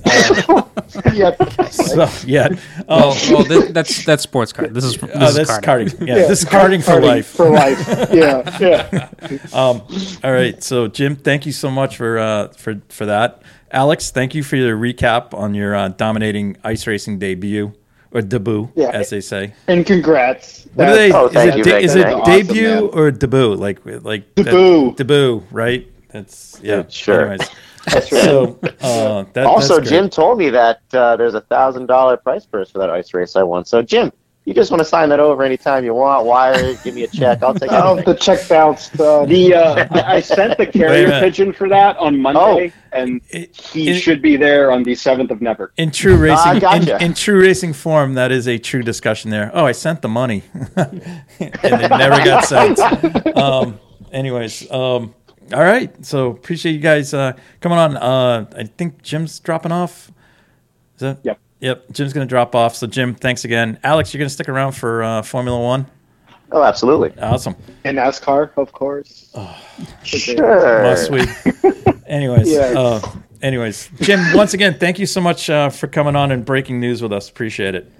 Yeah. 1.13 1.33
so 1.71 2.09
yeah, 2.27 2.49
well, 2.89 3.15
well 3.31 3.45
th- 3.45 3.73
that's 3.73 4.05
that's 4.07 4.23
sports 4.23 4.53
car. 4.55 4.69
This 4.69 4.85
is 4.85 4.97
this 4.97 5.15
uh, 5.15 5.25
is 5.27 5.35
that's 5.35 5.51
karting. 5.59 5.89
karting. 5.89 6.07
Yeah, 6.07 6.15
this 6.15 6.43
is 6.43 6.49
karting 6.49 6.83
for 6.83 6.93
Karting 6.93 7.03
life. 7.07 7.27
For 7.27 7.51
life. 7.51 7.87
Yeah. 8.11 8.59
Yeah. 8.59 9.09
Um, 9.53 9.83
all 10.25 10.33
right, 10.33 10.63
so 10.63 10.89
Jim, 10.89 11.15
thank 11.15 11.45
you 11.45 11.53
so 11.53 11.71
much 11.71 11.97
for 11.99 12.19
uh, 12.19 12.49
for 12.49 12.81
for 12.89 13.05
that. 13.07 13.43
Alex, 13.71 14.11
thank 14.11 14.35
you 14.35 14.43
for 14.43 14.57
your 14.57 14.79
recap 14.79 15.35
on 15.35 15.55
your 15.55 15.75
uh, 15.75 15.89
dominating 15.89 16.57
ice 16.65 16.87
racing 16.87 17.19
debut 17.19 17.75
or 18.13 18.23
debut, 18.23 18.69
Yeah. 18.75 18.91
as 18.91 19.11
they 19.11 19.21
say. 19.21 19.53
And 19.67 19.85
congrats. 19.87 20.67
What 20.75 20.87
do 20.87 20.95
they? 20.95 21.13
Oh, 21.13 21.27
is 21.27 21.37
it, 21.37 21.57
you, 21.57 21.65
de- 21.65 21.79
is 21.81 21.95
it 21.95 22.07
debut 22.25 22.69
Awesome, 22.89 22.99
or 22.99 23.11
debut? 23.11 23.55
Like 23.55 23.79
like 23.85 24.35
that- 24.35 24.45
Debut. 24.45 24.95
debut, 24.95 25.43
right? 25.51 25.87
That's 26.11 26.59
yeah. 26.63 26.85
Sure. 26.89 27.31
Anyways, 27.33 27.49
That's 27.87 28.13
right. 28.13 28.23
so 28.23 28.59
uh, 28.81 29.25
that, 29.33 29.47
also. 29.47 29.81
Jim 29.81 30.09
told 30.11 30.39
me 30.39 30.51
that 30.51 30.81
uh, 30.93 31.17
there's 31.17 31.35
a 31.35 31.41
thousand 31.43 31.87
dollar 31.87 32.17
price 32.17 32.45
purse 32.47 32.71
for 32.71 32.79
that 32.79 32.91
ice 32.91 33.13
race 33.15 33.37
I 33.37 33.43
won. 33.43 33.65
So, 33.65 33.83
Jim, 33.83 34.13
you 34.49 34.55
just 34.55 34.71
want 34.71 34.81
to 34.81 34.85
sign 34.85 35.11
that 35.11 35.21
over 35.21 35.43
anytime 35.43 35.85
you 35.85 35.93
want. 35.93 36.25
Wire 36.25 36.55
it, 36.59 36.83
give 36.83 36.95
me 36.95 37.03
a 37.05 37.07
check. 37.09 37.43
I'll 37.43 37.55
take 37.55 37.71
Oh, 37.73 37.97
anything. 37.97 38.15
the 38.15 38.19
check 38.19 38.49
bounced. 38.49 38.99
Uh, 38.99 39.27
The 39.27 39.55
uh, 39.55 39.87
I 39.91 40.17
I 40.17 40.21
sent 40.21 40.57
the 40.57 40.67
carrier 40.79 41.11
pigeon 41.21 41.53
for 41.53 41.69
that 41.69 41.97
on 41.99 42.19
Monday, 42.19 42.73
and 42.93 43.21
It- 43.29 43.55
he 43.55 43.91
it- 43.91 44.01
should 44.01 44.23
be 44.23 44.37
there 44.37 44.71
on 44.73 44.83
the 44.85 44.95
seventh 44.95 45.31
of 45.31 45.43
Never. 45.43 45.73
In 45.77 45.91
true 45.91 46.17
racing, 46.17 46.39
Ah, 46.57 46.59
gotcha. 46.59 46.97
in, 46.97 47.03
in 47.03 47.15
true 47.15 47.41
racing 47.43 47.75
form, 47.75 48.15
that 48.15 48.33
is 48.33 48.49
a 48.49 48.57
true 48.59 48.83
discussion 48.83 49.31
there. 49.31 49.51
Oh, 49.53 49.67
I 49.67 49.73
sent 49.73 50.01
the 50.01 50.09
money, 50.09 50.43
and 50.77 51.03
it 51.41 51.91
never 51.91 52.25
got 52.25 52.45
sent. 52.47 52.79
Um, 53.37 53.79
anyways, 54.13 54.71
um, 54.71 55.15
all 55.53 55.65
right. 55.65 55.91
So 56.05 56.31
appreciate 56.31 56.73
you 56.73 56.81
guys 56.81 57.13
uh, 57.13 57.33
coming 57.61 57.79
on. 57.79 57.97
Uh, 57.99 58.47
I 58.57 58.65
think 58.65 59.03
Jim's 59.03 59.39
dropping 59.41 59.73
off. 59.73 60.11
Is 60.97 61.01
that? 61.01 61.19
Yep. 61.23 61.39
Yep. 61.61 61.93
Jim's 61.93 62.13
going 62.13 62.27
to 62.27 62.29
drop 62.29 62.55
off. 62.55 62.75
So 62.77 62.87
Jim, 62.87 63.15
thanks 63.15 63.45
again. 63.45 63.79
Alex, 63.83 64.13
you're 64.15 64.19
going 64.19 64.29
to 64.29 64.35
stick 64.35 64.49
around 64.49 64.73
for 64.73 65.03
uh, 65.03 65.23
Formula 65.23 65.59
One. 65.61 65.87
Oh, 66.53 66.63
absolutely. 66.63 67.13
Awesome. 67.21 67.57
and 67.85 67.99
NASCAR, 67.99 68.51
of 68.57 68.73
course. 68.73 69.35
Sure. 70.03 70.83
Must 70.83 71.11
we? 71.11 71.21
anyways, 72.07 72.49
Yes. 72.51 72.75
uh, 72.75 73.01
anyways, 73.43 73.91
Jim, 74.01 74.21
once 74.35 74.55
again, 74.55 74.79
thank 74.79 74.99
you 74.99 75.05
so 75.05 75.21
much 75.21 75.51
uh, 75.51 75.69
for 75.69 75.89
coming 75.89 76.17
on 76.17 76.31
and 76.33 76.45
breaking 76.47 76.81
news 76.81 77.03
with 77.03 77.13
us. 77.13 77.29
Appreciate 77.29 77.75
it. 77.75 77.93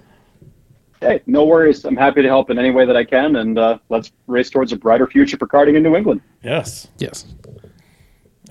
Hey, 0.99 1.21
no 1.27 1.45
worries. 1.45 1.85
I'm 1.85 1.95
happy 1.95 2.21
to 2.23 2.27
help 2.27 2.49
in 2.49 2.57
any 2.57 2.71
way 2.71 2.85
that 2.85 2.97
I 2.97 3.03
can, 3.05 3.35
and 3.37 3.57
uh, 3.59 3.77
let's 3.89 4.11
race 4.27 4.49
towards 4.49 4.73
a 4.73 4.77
brighter 4.77 5.05
future 5.07 5.37
for 5.37 5.47
karting 5.47 5.75
in 5.75 5.83
New 5.83 5.95
England. 5.95 6.19
Yes. 6.43 6.87
Yes. 6.97 7.25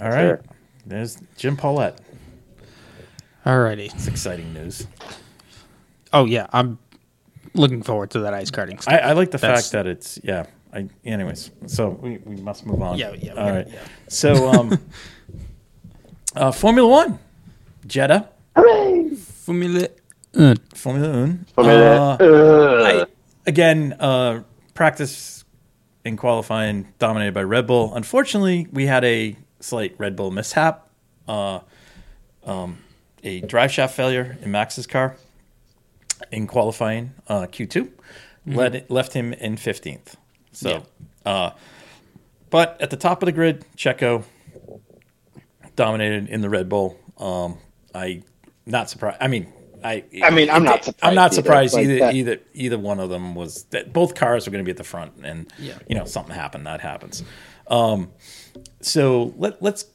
All 0.00 0.08
right. 0.10 0.20
Sure. 0.20 0.40
There's 0.86 1.18
Jim 1.36 1.56
Paulette. 1.56 1.98
Alrighty. 3.48 3.94
It's 3.94 4.06
exciting 4.06 4.52
news. 4.52 4.86
Oh 6.12 6.26
yeah, 6.26 6.48
I'm 6.52 6.78
looking 7.54 7.82
forward 7.82 8.10
to 8.10 8.20
that 8.20 8.34
ice 8.34 8.50
karting. 8.50 8.82
Stuff. 8.82 8.92
I, 8.92 8.98
I 8.98 9.12
like 9.12 9.30
the 9.30 9.38
That's- 9.38 9.62
fact 9.64 9.72
that 9.72 9.86
it's 9.86 10.20
yeah. 10.22 10.44
I 10.70 10.86
anyways. 11.02 11.50
So 11.66 11.88
we, 11.88 12.18
we 12.26 12.36
must 12.36 12.66
move 12.66 12.82
on. 12.82 12.98
Yeah, 12.98 13.12
yeah, 13.12 13.16
we 13.22 13.28
All 13.30 13.36
gotta- 13.36 13.52
right. 13.52 13.68
yeah. 13.72 13.78
So 14.08 14.48
um, 14.48 14.78
uh, 16.36 16.52
Formula 16.52 16.86
One, 16.86 17.18
Jeddah, 17.86 18.28
Formula. 19.44 19.88
Uh, 20.34 20.54
Formula 20.74 21.10
One. 21.10 21.46
Formula- 21.54 22.16
Uh, 22.20 22.84
I, 22.84 23.06
again, 23.46 23.94
uh, 23.98 24.42
practice 24.74 25.44
in 26.04 26.18
qualifying 26.18 26.86
dominated 26.98 27.32
by 27.32 27.44
Red 27.44 27.66
Bull. 27.66 27.94
Unfortunately, 27.94 28.66
we 28.72 28.84
had 28.84 29.04
a 29.04 29.36
slight 29.60 29.94
Red 29.96 30.16
Bull 30.16 30.30
mishap. 30.30 30.86
Uh, 31.26 31.60
um, 32.44 32.78
a 33.22 33.40
drive 33.40 33.72
shaft 33.72 33.94
failure 33.94 34.36
in 34.42 34.50
Max's 34.50 34.86
car 34.86 35.16
in 36.32 36.46
qualifying 36.46 37.12
uh, 37.28 37.42
Q2 37.46 37.90
led, 38.46 38.86
left 38.88 39.12
him 39.12 39.32
in 39.32 39.56
15th. 39.56 40.14
So, 40.52 40.84
uh, 41.24 41.50
but 42.50 42.80
at 42.80 42.90
the 42.90 42.96
top 42.96 43.22
of 43.22 43.26
the 43.26 43.32
grid, 43.32 43.64
Checo 43.76 44.24
dominated 45.76 46.28
in 46.28 46.40
the 46.40 46.48
Red 46.50 46.68
Bull. 46.68 46.98
Um, 47.18 47.58
I 47.94 48.22
not 48.66 48.90
surprised. 48.90 49.18
I 49.20 49.28
mean, 49.28 49.52
I, 49.84 50.04
I 50.22 50.30
mean, 50.30 50.50
I'm 50.50 50.64
not 50.64 50.88
I'm 51.02 51.14
not 51.14 51.34
surprised 51.34 51.74
surprised 51.74 51.90
either, 51.90 52.06
either. 52.06 52.10
Either, 52.16 52.30
that. 52.36 52.46
either 52.54 52.78
one 52.78 53.00
of 53.00 53.10
them 53.10 53.34
was 53.34 53.64
that 53.64 53.92
both 53.92 54.14
cars 54.14 54.46
were 54.46 54.50
going 54.50 54.64
to 54.64 54.66
be 54.66 54.70
at 54.72 54.76
the 54.76 54.84
front, 54.84 55.12
and 55.22 55.52
Yeah. 55.58 55.78
you 55.88 55.94
know 55.94 56.04
something 56.04 56.34
happened. 56.34 56.66
That 56.66 56.80
happens. 56.80 57.22
Um, 57.68 58.10
so 58.80 59.34
let 59.36 59.62
let's 59.62 59.86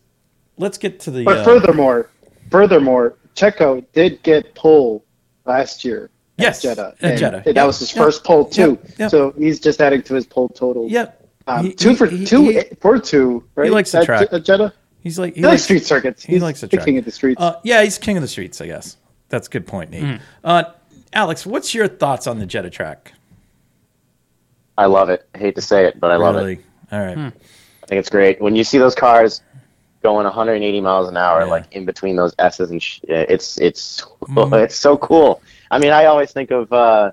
let's 0.57 0.77
get 0.77 0.99
to 1.01 1.11
the. 1.11 1.23
But 1.23 1.39
uh, 1.39 1.43
furthermore, 1.43 2.09
furthermore, 2.53 3.15
Checo 3.35 3.83
did 3.93 4.21
get 4.21 4.53
pole 4.53 5.03
last 5.45 5.83
year. 5.83 6.11
Yes, 6.37 6.63
at 6.63 6.69
Jeddah. 6.77 6.95
at 7.01 7.09
and 7.11 7.19
Jeddah. 7.19 7.41
That 7.45 7.55
Yep, 7.55 7.65
was 7.67 7.79
his 7.79 7.95
yep, 7.95 8.03
first 8.05 8.23
pole 8.23 8.45
too. 8.45 8.77
yep, 8.83 8.99
yep. 8.99 9.09
So 9.11 9.31
he's 9.37 9.59
just 9.59 9.81
adding 9.81 10.03
to 10.03 10.13
his 10.13 10.27
pole 10.27 10.49
total. 10.49 10.87
Yep. 10.87 11.19
Um, 11.47 11.65
He- 11.65 11.73
two 11.73 11.89
he- 11.89 11.95
for 11.95 12.05
he- 12.05 12.25
two 12.25 12.49
he- 12.49 12.61
for 12.79 12.99
two. 12.99 13.43
Right? 13.55 13.65
He 13.65 13.71
likes 13.71 13.91
the 13.91 14.05
track. 14.05 14.27
At 14.31 14.43
Jeddah. 14.45 14.71
He's 15.01 15.17
like 15.19 15.33
he, 15.33 15.41
He 15.41 15.47
likes 15.47 15.63
street 15.63 15.83
circuits. 15.83 16.23
He 16.23 16.33
He's 16.33 16.43
likes 16.43 16.61
the 16.61 16.67
the 16.67 16.77
track. 16.77 16.85
king 16.85 16.97
of 16.99 17.05
the 17.05 17.11
streets. 17.11 17.41
Uh, 17.41 17.59
yeah, 17.63 17.81
he's 17.83 17.97
king 17.97 18.17
of 18.17 18.21
the 18.21 18.27
streets. 18.27 18.61
I 18.61 18.67
guess 18.67 18.97
that's 19.29 19.47
a 19.47 19.49
good 19.49 19.65
point, 19.67 19.89
Nate. 19.91 20.03
Hmm. 20.03 20.15
Uh, 20.43 20.63
Alex, 21.11 21.45
what's 21.45 21.73
your 21.73 21.87
thoughts 21.87 22.27
on 22.27 22.37
the 22.39 22.45
Jeddah 22.45 22.69
track? 22.69 23.13
I 24.77 24.85
love 24.85 25.09
it. 25.09 25.27
I 25.33 25.37
hate 25.39 25.55
to 25.55 25.61
say 25.61 25.85
it, 25.87 25.99
but 25.99 26.11
I 26.11 26.15
love 26.17 26.35
it. 26.37 26.59
All 26.91 26.99
right. 26.99 27.15
Hmm. 27.17 27.27
I 27.83 27.85
think 27.87 27.99
it's 27.99 28.09
great 28.09 28.39
when 28.41 28.55
you 28.55 28.63
see 28.63 28.77
those 28.77 28.95
cars 28.95 29.41
going 30.03 30.25
180 30.25 30.81
miles 30.81 31.07
an 31.09 31.17
hour, 31.17 31.39
Yeah. 31.41 31.45
like 31.51 31.65
in 31.71 31.85
between 31.85 32.15
those 32.17 32.35
S's 32.37 32.69
and 32.69 32.81
sh- 32.83 32.99
it's 33.07 33.57
it's 33.59 34.05
Mhm. 34.23 34.61
it's 34.63 34.75
so 34.75 34.97
cool. 34.97 35.41
I 35.71 35.79
mean, 35.79 35.91
I 35.91 36.05
always 36.05 36.31
think 36.31 36.51
of 36.51 36.71
uh, 36.71 37.11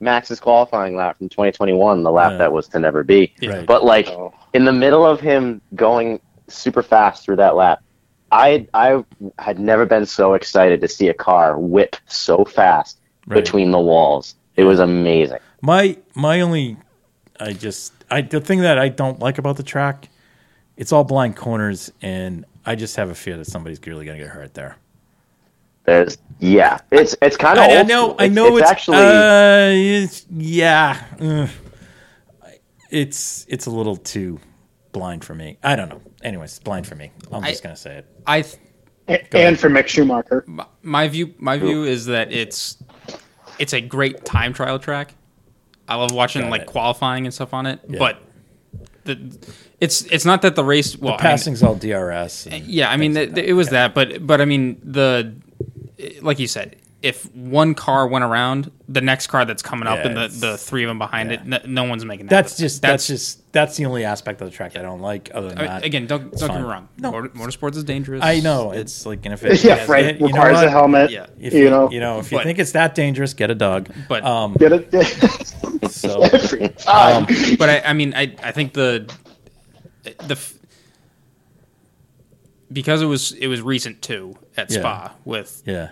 Max's 0.00 0.38
qualifying 0.38 0.94
lap 0.94 1.16
from 1.18 1.28
2021, 1.30 2.02
the 2.02 2.10
lap 2.12 2.32
Yeah. 2.32 2.38
that 2.38 2.52
was 2.52 2.68
to 2.68 2.78
never 2.78 3.02
be. 3.02 3.32
Right. 3.42 3.66
But 3.66 3.84
like 3.84 4.08
Oh. 4.10 4.32
in 4.52 4.64
the 4.66 4.72
middle 4.72 5.04
of 5.04 5.20
him 5.20 5.60
going 5.74 6.20
super 6.48 6.82
fast 6.82 7.24
through 7.24 7.36
that 7.36 7.56
lap, 7.56 7.80
I 8.30 8.66
I 8.74 9.02
had 9.38 9.58
never 9.58 9.86
been 9.86 10.04
so 10.06 10.34
excited 10.34 10.80
to 10.82 10.88
see 10.88 11.08
a 11.08 11.14
car 11.14 11.58
whip 11.58 11.96
so 12.06 12.44
fast 12.44 12.98
Right. 13.26 13.36
between 13.36 13.70
the 13.70 13.80
walls. 13.80 14.34
It 14.56 14.64
was 14.64 14.78
amazing. 14.78 15.38
My 15.62 15.96
my 16.14 16.40
only, 16.42 16.76
I 17.40 17.52
just 17.54 17.92
I 18.10 18.20
the 18.20 18.40
thing 18.40 18.60
that 18.60 18.78
I 18.78 18.88
don't 18.88 19.18
like 19.20 19.38
about 19.38 19.56
the 19.56 19.62
track, 19.62 20.08
it's 20.76 20.92
all 20.92 21.04
blind 21.04 21.36
corners, 21.36 21.92
and 22.02 22.44
I 22.64 22.74
just 22.74 22.96
have 22.96 23.10
a 23.10 23.14
fear 23.14 23.36
that 23.36 23.46
somebody's 23.46 23.80
really 23.86 24.04
gonna 24.06 24.18
get 24.18 24.28
hurt 24.28 24.54
there. 24.54 24.76
There's 25.84 26.18
yeah, 26.40 26.78
it's 26.90 27.14
it's 27.22 27.36
kind 27.36 27.58
of 27.58 27.64
I, 27.64 27.76
I 27.78 27.82
know, 27.82 28.04
school. 28.08 28.16
I 28.18 28.28
know, 28.28 28.56
it's, 28.56 28.62
it's, 28.62 28.70
actually 28.70 28.96
uh, 28.98 30.02
it's, 30.02 30.26
yeah, 30.30 31.02
ugh. 31.20 31.48
it's 32.90 33.46
it's 33.48 33.66
a 33.66 33.70
little 33.70 33.96
too 33.96 34.38
blind 34.92 35.24
for 35.24 35.34
me. 35.34 35.58
I 35.62 35.76
don't 35.76 35.88
know. 35.88 36.00
Anyways, 36.22 36.58
blind 36.60 36.86
for 36.86 36.94
me. 36.94 37.12
I'm 37.30 37.44
I- 37.44 37.50
just 37.50 37.62
gonna 37.62 37.76
say 37.76 37.98
it. 37.98 38.06
I 38.26 38.42
th- 38.42 38.56
A- 39.08 39.12
ahead. 39.12 39.28
and 39.34 39.58
for 39.60 39.68
Mick 39.70 39.86
Schumacher. 39.86 40.42
my- 40.46 40.66
my 40.82 41.08
view 41.08 41.34
my 41.38 41.56
view 41.58 41.84
is 41.84 42.06
that 42.06 42.32
it's 42.32 42.78
it's 43.58 43.72
a 43.72 43.80
great 43.80 44.24
time 44.24 44.52
trial 44.52 44.78
track. 44.78 45.14
I 45.88 45.94
love 45.94 46.10
watching 46.12 46.42
Got 46.42 46.50
like 46.50 46.62
it. 46.62 46.66
qualifying 46.66 47.26
and 47.26 47.32
stuff 47.34 47.54
on 47.54 47.66
it, 47.66 47.78
Yeah. 47.88 48.00
but 48.00 48.20
the 49.06 49.16
it's 49.80 50.02
it's 50.10 50.24
not 50.24 50.42
that 50.42 50.54
the 50.56 50.64
race 50.64 50.96
well 50.96 51.16
The 51.16 51.22
I 51.22 51.26
mean, 51.62 51.62
all 51.62 51.74
DRS. 51.74 52.46
yeah, 52.66 52.90
I 52.90 52.96
mean 52.96 53.12
things 53.14 53.34
like 53.34 53.44
it 53.48 53.52
was 53.54 53.68
that, 53.70 53.94
but 53.94 54.26
but 54.26 54.40
I 54.40 54.44
mean 54.44 54.80
the 54.84 55.34
like 56.20 56.38
you 56.38 56.46
said, 56.46 56.76
if 57.06 57.32
one 57.34 57.74
car 57.74 58.08
went 58.08 58.24
around, 58.24 58.70
the 58.88 59.00
next 59.00 59.28
car 59.28 59.44
that's 59.44 59.62
coming 59.62 59.86
up 59.86 59.98
Yeah, 59.98 60.08
and 60.08 60.16
the, 60.16 60.28
the 60.28 60.58
three 60.58 60.82
of 60.82 60.88
them 60.88 60.98
behind 60.98 61.30
yeah. 61.30 61.40
it, 61.40 61.64
n- 61.64 61.74
no 61.74 61.84
one's 61.84 62.04
making 62.04 62.26
that. 62.26 62.30
That's 62.30 62.56
just 62.56 62.82
that's, 62.82 63.06
just 63.06 63.52
that's 63.52 63.76
the 63.76 63.86
only 63.86 64.04
aspect 64.04 64.40
of 64.40 64.50
the 64.50 64.56
track 64.56 64.76
I 64.76 64.82
don't 64.82 65.00
like. 65.00 65.30
Other 65.32 65.50
than 65.50 65.58
I 65.58 65.66
that, 65.66 65.84
again, 65.84 66.06
don't 66.08 66.32
don't 66.32 66.48
get 66.50 66.56
me 66.60 66.66
wrong. 66.66 66.88
No. 66.98 67.12
Motor, 67.12 67.28
motorsports 67.28 67.76
is 67.76 67.84
dangerous. 67.84 68.22
I 68.24 68.40
know 68.40 68.72
it's 68.72 69.06
like 69.06 69.24
and 69.24 69.32
if 69.32 69.44
it 69.44 69.62
Yeah, 69.62 69.86
right. 69.88 70.14
you 70.14 70.20
know 70.20 70.26
Requires 70.26 70.60
a 70.62 70.68
helmet. 70.70 71.10
Yeah. 71.12 71.26
If 71.38 71.54
you 71.54 71.70
know. 71.70 71.88
you 71.90 72.00
know 72.00 72.18
if 72.18 72.32
you 72.32 72.38
But- 72.38 72.44
think 72.44 72.58
it's 72.58 72.72
that 72.72 72.96
dangerous, 72.96 73.34
get 73.34 73.50
a 73.50 73.54
dog. 73.54 73.88
But- 74.08 74.24
um, 74.24 74.54
Get 74.54 74.72
it? 74.72 74.92
so 75.90 76.22
Every 76.32 76.68
time. 76.70 77.26
but 77.58 77.70
I, 77.70 77.80
I 77.86 77.92
mean, 77.92 78.14
I, 78.14 78.34
I 78.42 78.50
think 78.50 78.72
the 78.72 79.08
the 80.26 80.36
because 82.72 83.02
it 83.02 83.06
was 83.06 83.32
it 83.32 83.46
was 83.46 83.62
recent 83.62 84.02
too 84.02 84.36
at 84.56 84.70
Yeah. 84.70 84.80
Spa 84.80 85.14
with 85.24 85.62
yeah, 85.66 85.90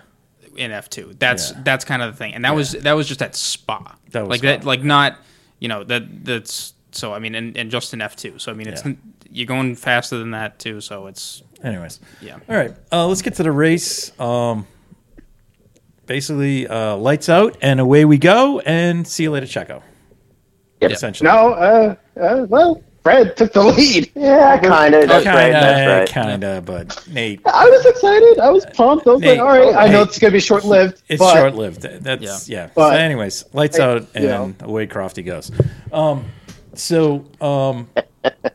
in 0.57 0.71
F 0.71 0.89
two. 0.89 1.13
That's 1.19 1.51
Yeah. 1.51 1.61
that's 1.63 1.85
kind 1.85 2.01
of 2.01 2.11
the 2.13 2.17
thing, 2.17 2.33
and 2.33 2.43
that 2.45 2.55
was 2.55 2.71
that 2.73 2.93
was 2.93 3.07
just 3.07 3.21
at 3.21 3.35
Spa. 3.35 3.95
That 4.11 4.21
was 4.21 4.29
like 4.29 4.39
Spa. 4.39 4.47
that, 4.47 4.63
like 4.65 4.83
not 4.83 5.17
you 5.59 5.67
know 5.67 5.83
that 5.83 6.25
that's 6.25 6.73
so. 6.91 7.13
I 7.13 7.19
mean, 7.19 7.35
and, 7.35 7.55
and 7.57 7.69
just 7.71 7.93
in 7.93 8.01
F 8.01 8.15
two. 8.15 8.39
So 8.39 8.51
I 8.51 8.55
mean, 8.55 8.67
it's 8.67 8.85
Yeah. 8.85 8.93
you're 9.31 9.47
going 9.47 9.75
faster 9.75 10.17
than 10.17 10.31
that 10.31 10.59
too. 10.59 10.79
So 10.81 11.07
it's 11.07 11.43
Anyways, 11.63 11.99
yeah. 12.21 12.37
all 12.47 12.55
right. 12.55 12.73
Uh, 12.91 13.07
let's 13.07 13.21
get 13.21 13.35
to 13.35 13.43
the 13.43 13.51
race. 13.51 14.17
Um, 14.19 14.67
basically, 16.05 16.67
uh, 16.67 16.95
lights 16.95 17.29
out 17.29 17.57
and 17.61 17.79
away 17.79 18.05
we 18.05 18.17
go. 18.17 18.59
And 18.59 19.07
see 19.07 19.23
you 19.23 19.31
later, 19.31 19.45
Checo. 19.47 19.81
Yep. 20.81 20.91
Essentially, 20.91 21.27
no, 21.29 21.53
uh, 21.53 21.95
uh, 22.19 22.45
well, 22.47 22.83
Fred 23.05 23.37
took 23.37 23.53
the 23.53 23.63
lead. 23.63 24.11
yeah, 24.15 24.57
kind 24.57 24.95
of. 24.95 25.07
That's 25.07 25.27
right. 25.27 25.51
That's 25.51 26.11
right. 26.11 26.25
kinda, 26.25 26.63
but 26.65 27.07
Nate, 27.07 27.39
I 27.45 27.69
was 27.69 27.85
excited. 27.85 28.39
I 28.39 28.49
was 28.49 28.65
pumped. 28.65 29.05
I 29.05 29.11
was 29.11 29.21
Nate, 29.21 29.37
like, 29.37 29.47
all 29.47 29.73
right, 29.73 29.75
I 29.75 29.91
know 29.91 30.01
it's 30.01 30.17
going 30.17 30.31
to 30.31 30.35
be 30.35 30.39
short 30.39 30.63
lived. 30.65 31.03
it's 31.07 31.21
short 31.21 31.53
lived. 31.53 31.83
That's 31.83 32.49
yeah. 32.49 32.71
But- 32.73 32.93
so, 32.93 32.95
anyways, 32.95 33.45
lights 33.53 33.77
Hey, 33.77 33.83
out 33.83 34.07
and 34.15 34.23
you 34.23 34.29
know. 34.31 34.55
away 34.61 34.87
Crofty 34.87 35.23
goes. 35.23 35.51
Um, 35.91 36.25
so 36.73 37.25
um, 37.41 37.87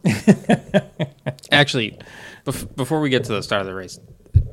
Actually, 1.52 1.96
bef- 2.44 2.74
before 2.74 3.00
we 3.00 3.08
get 3.08 3.22
to 3.24 3.32
the 3.32 3.44
start 3.44 3.60
of 3.60 3.68
the 3.68 3.74
race, 3.74 4.00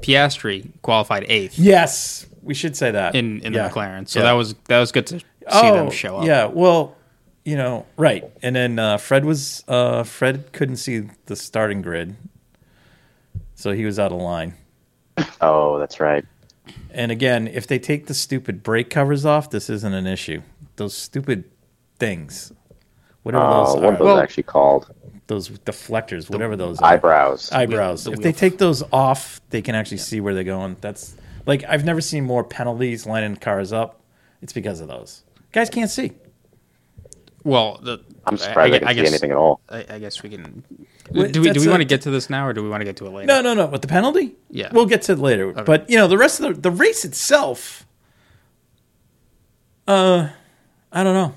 Piastri 0.02 0.80
qualified 0.84 1.26
eighth 1.28 1.58
yes, 1.58 2.28
we 2.44 2.54
should 2.54 2.78
say 2.78 2.92
that 2.92 3.16
in 3.16 3.42
in 3.42 3.52
Yeah. 3.52 3.68
the 3.68 3.74
McLaren. 3.74 4.08
So 4.08 4.20
Yeah. 4.20 4.26
that 4.26 4.34
was 4.34 4.54
that 4.68 4.80
was 4.80 4.92
good 4.92 5.08
to 5.08 5.20
see 5.22 5.26
oh, 5.48 5.74
them 5.74 5.90
show 5.90 6.18
up. 6.18 6.28
Yeah, 6.28 6.46
well, 6.46 6.97
you 7.48 7.56
know, 7.56 7.86
right. 7.96 8.26
And 8.44 8.58
then 8.58 8.78
uh, 8.78 8.98
Fred 8.98 9.24
was 9.24 9.64
uh, 9.70 10.04
Fred 10.04 10.52
couldn't 10.52 10.76
see 10.76 11.08
the 11.28 11.36
starting 11.38 11.82
grid, 11.82 12.18
so 13.56 13.72
he 13.72 13.86
was 13.86 13.98
out 13.98 14.12
of 14.12 14.20
line. 14.20 14.54
Oh, 15.40 15.80
that's 15.80 16.02
right. 16.02 16.26
And 16.92 17.10
again, 17.10 17.48
if 17.48 17.66
they 17.66 17.80
take 17.80 18.08
the 18.08 18.14
stupid 18.14 18.64
brake 18.64 18.90
covers 18.90 19.26
off, 19.26 19.50
this 19.50 19.70
isn't 19.70 19.94
an 19.94 20.06
issue. 20.06 20.42
Those 20.76 20.94
stupid 20.94 21.46
things, 22.00 22.52
whatever 23.24 23.46
Oh, 23.46 23.66
those 23.66 23.76
what 23.76 23.84
are, 23.84 23.88
are 23.88 23.92
those 23.98 24.06
Well- 24.06 24.20
actually 24.20 24.44
called? 24.44 24.94
those 25.28 25.50
deflectors, 25.50 26.30
whatever 26.30 26.56
those 26.56 26.80
are. 26.80 26.94
Eyebrows. 26.94 27.52
eyebrows. 27.52 28.04
The 28.06 28.12
if 28.12 28.18
wheel- 28.18 28.24
they 28.24 28.32
take 28.34 28.58
those 28.58 28.82
off, 28.94 29.42
they 29.50 29.62
can 29.62 29.74
actually 29.76 29.98
see 29.98 30.20
where 30.22 30.34
they're 30.34 30.44
going. 30.46 30.76
That's 30.82 31.16
like 31.46 31.64
I've 31.68 31.86
never 31.86 32.02
seen 32.02 32.26
more 32.26 32.44
penalties 32.44 33.06
lining 33.06 33.36
cars 33.38 33.72
up. 33.74 34.02
It's 34.42 34.54
because 34.54 34.80
of 34.82 34.88
those 34.90 35.24
guys 35.54 35.70
can't 35.70 35.90
see. 35.90 36.12
Well, 37.48 37.80
the, 37.82 38.00
I'm 38.26 38.38
surprised 38.38 38.74
I, 38.74 38.80
can 38.94 39.06
see 39.06 39.08
anything 39.08 39.32
at 39.32 39.38
all. 39.38 39.62
I, 39.70 39.86
I 39.90 40.00
guess 40.00 40.22
we 40.22 40.30
can. 40.30 40.64
Well, 41.12 41.30
do 41.30 41.42
we 41.42 41.50
do 41.52 41.62
we 41.62 41.68
a- 41.68 41.70
want 41.70 41.80
to 41.80 41.86
get 41.86 42.02
to 42.02 42.12
this 42.12 42.30
now, 42.30 42.46
or 42.46 42.52
do 42.52 42.62
we 42.62 42.68
want 42.68 42.82
to 42.82 42.86
get 42.86 42.98
to 42.98 43.06
it 43.06 43.12
later? 43.12 43.28
No, 43.28 43.42
no, 43.42 43.54
no. 43.54 43.68
With 43.68 43.82
the 43.82 43.88
penalty, 43.88 44.36
Yeah. 44.50 44.70
we'll 44.74 44.86
get 44.86 45.04
to 45.04 45.14
it 45.14 45.20
later. 45.20 45.54
But 45.54 45.90
you 45.90 45.96
know, 45.98 46.08
the 46.10 46.18
rest 46.18 46.42
of 46.42 46.56
the 46.56 46.62
the 46.62 46.72
race 46.72 47.06
itself, 47.06 47.86
uh, 49.88 50.30
I 50.92 51.04
don't 51.04 51.14
know. 51.14 51.34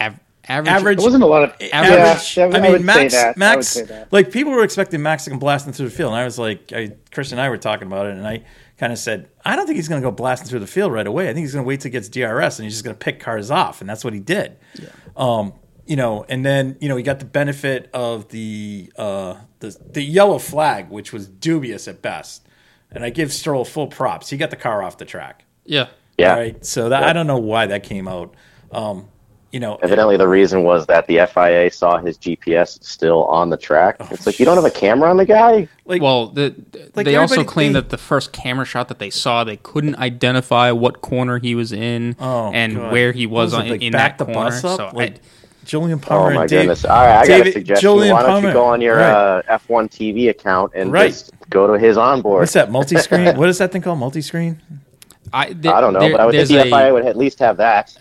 Av- 0.00 0.18
average. 0.48 0.68
Average, 0.72 0.98
There 0.98 1.04
wasn't 1.04 1.22
a 1.22 1.26
lot 1.26 1.44
of 1.44 1.50
average. 1.72 2.36
Yeah, 2.36 2.44
I 2.46 2.48
I 2.58 2.60
mean, 2.60 2.72
would 2.72 2.80
say 2.80 2.84
Max. 2.86 3.14
I 3.14 3.28
would 3.28 3.36
Max, 3.36 3.68
say 3.68 3.82
that. 3.84 4.12
like 4.12 4.32
people 4.32 4.52
were 4.52 4.64
expecting 4.64 5.02
Max 5.02 5.24
to 5.24 5.30
come 5.30 5.38
blasting 5.38 5.72
through 5.72 5.88
the 5.88 5.94
field, 5.94 6.12
and 6.12 6.20
I 6.20 6.24
was 6.24 6.38
like, 6.38 6.72
I, 6.72 6.92
Christian 7.12 7.38
and 7.38 7.46
I 7.46 7.50
were 7.50 7.58
talking 7.58 7.86
about 7.86 8.06
it, 8.06 8.16
and 8.16 8.26
I 8.26 8.42
kind 8.78 8.92
of 8.92 8.98
said, 8.98 9.28
I 9.44 9.56
don't 9.56 9.66
think 9.66 9.76
he's 9.76 9.88
going 9.88 10.00
to 10.00 10.06
go 10.06 10.12
blasting 10.12 10.48
through 10.48 10.60
the 10.60 10.66
field 10.66 10.92
right 10.92 11.06
away. 11.06 11.24
I 11.28 11.32
think 11.34 11.44
he's 11.44 11.52
going 11.52 11.64
to 11.64 11.68
wait 11.68 11.80
till 11.80 11.88
he 11.90 11.92
gets 11.92 12.08
DRS, 12.08 12.58
and 12.58 12.64
he's 12.64 12.74
just 12.74 12.84
going 12.84 12.94
to 12.94 12.98
pick 12.98 13.20
cars 13.20 13.50
off, 13.50 13.80
and 13.80 13.88
that's 13.90 14.04
what 14.04 14.14
he 14.14 14.20
did. 14.20 14.56
Um, 15.18 15.52
you 15.84 15.96
know, 15.96 16.24
and 16.28 16.44
then 16.46 16.76
you 16.80 16.88
know 16.88 16.96
he 16.96 17.02
got 17.02 17.18
the 17.18 17.24
benefit 17.26 17.90
of 17.92 18.28
the 18.28 18.92
uh, 18.96 19.36
the 19.58 19.76
the 19.90 20.02
yellow 20.02 20.38
flag, 20.38 20.88
which 20.88 21.12
was 21.12 21.26
dubious 21.26 21.88
at 21.88 22.00
best, 22.00 22.46
and 22.90 23.04
I 23.04 23.10
give 23.10 23.32
Stroll 23.32 23.64
full 23.64 23.88
props. 23.88 24.30
He 24.30 24.36
got 24.36 24.50
the 24.50 24.56
car 24.56 24.82
off 24.82 24.98
the 24.98 25.04
track. 25.04 25.44
Yeah. 25.64 25.88
Yeah. 26.16 26.34
Right. 26.34 26.64
So 26.64 26.88
that 26.88 27.02
I 27.04 27.12
don't 27.12 27.26
know 27.26 27.38
why 27.38 27.66
that 27.66 27.82
came 27.82 28.08
out. 28.08 28.34
Um, 28.70 29.08
you 29.52 29.60
know, 29.60 29.78
Evidently, 29.82 30.16
the 30.16 30.28
reason 30.28 30.62
was 30.62 30.86
that 30.86 31.06
the 31.06 31.26
FIA 31.26 31.70
saw 31.70 31.98
his 31.98 32.18
GPS 32.18 32.82
still 32.84 33.24
on 33.24 33.48
the 33.50 33.56
track. 33.56 33.96
Oh, 34.00 34.08
it's 34.10 34.26
like 34.26 34.38
you 34.38 34.44
don't 34.44 34.56
have 34.56 34.64
a 34.64 34.70
camera 34.70 35.08
on 35.08 35.16
the 35.16 35.24
guy. 35.24 35.66
like 35.86 36.02
Well, 36.02 36.26
the, 36.26 36.54
Like 36.94 37.06
they 37.06 37.16
also 37.16 37.34
everybody- 37.36 37.48
claimed 37.54 37.74
they- 37.74 37.80
that 37.80 37.88
the 37.90 37.96
first 37.98 38.32
camera 38.32 38.64
shot 38.66 38.88
that 38.88 38.98
they 38.98 39.10
saw, 39.10 39.44
they 39.44 39.56
couldn't 39.56 39.96
identify 39.96 40.70
what 40.70 41.00
corner 41.00 41.38
he 41.38 41.54
was 41.54 41.72
in 41.72 42.14
Oh, 42.20 42.50
and 42.52 42.76
God. 42.76 42.92
where 42.92 43.12
he 43.12 43.26
was, 43.26 43.52
What 43.52 43.60
on, 43.62 43.66
it, 43.68 43.70
like, 43.70 43.82
in 43.82 43.92
back 43.92 44.18
that 44.18 44.26
the 44.26 44.32
corner. 44.34 44.50
bus 44.50 44.64
up? 44.64 44.76
So 44.78 44.90
like 44.96 45.14
I, 45.14 45.18
Jolyon 45.66 46.00
Palmer 46.00 46.30
Oh 46.30 46.34
my 46.34 46.40
and 46.42 46.48
Dave, 46.50 46.60
goodness! 46.60 46.84
All 46.86 46.96
right, 46.96 47.16
I 47.18 47.26
got 47.26 47.26
David- 47.26 47.46
a 47.48 47.52
suggestion. 47.52 47.90
Jolyon 47.90 48.12
Why 48.12 48.22
don't 48.22 48.30
Palmer. 48.30 48.48
you 48.48 48.54
go 48.54 48.64
on 48.64 48.80
your 48.80 48.96
Right. 48.96 49.10
uh, 49.10 49.42
F1 49.50 49.88
TV 49.90 50.28
account 50.30 50.72
and 50.74 50.90
Right. 50.92 51.08
just 51.10 51.32
go 51.50 51.66
to 51.66 51.78
his 51.78 51.96
onboard? 51.98 52.40
What's 52.40 52.54
that 52.54 52.70
multi-screen? 52.70 53.36
what 53.36 53.48
is 53.50 53.58
that 53.58 53.70
thing 53.72 53.82
called? 53.82 53.98
Multi-screen? 53.98 54.60
I, 55.32 55.46
th- 55.52 55.66
I 55.66 55.80
don't 55.82 55.92
know, 55.92 56.00
there- 56.00 56.12
but 56.12 56.20
I 56.20 56.26
would 56.26 56.34
think 56.34 56.48
the 56.48 56.60
a- 56.60 56.64
FIA 56.70 56.92
would 56.92 57.04
at 57.06 57.16
least 57.18 57.38
have 57.40 57.58
that. 57.58 57.94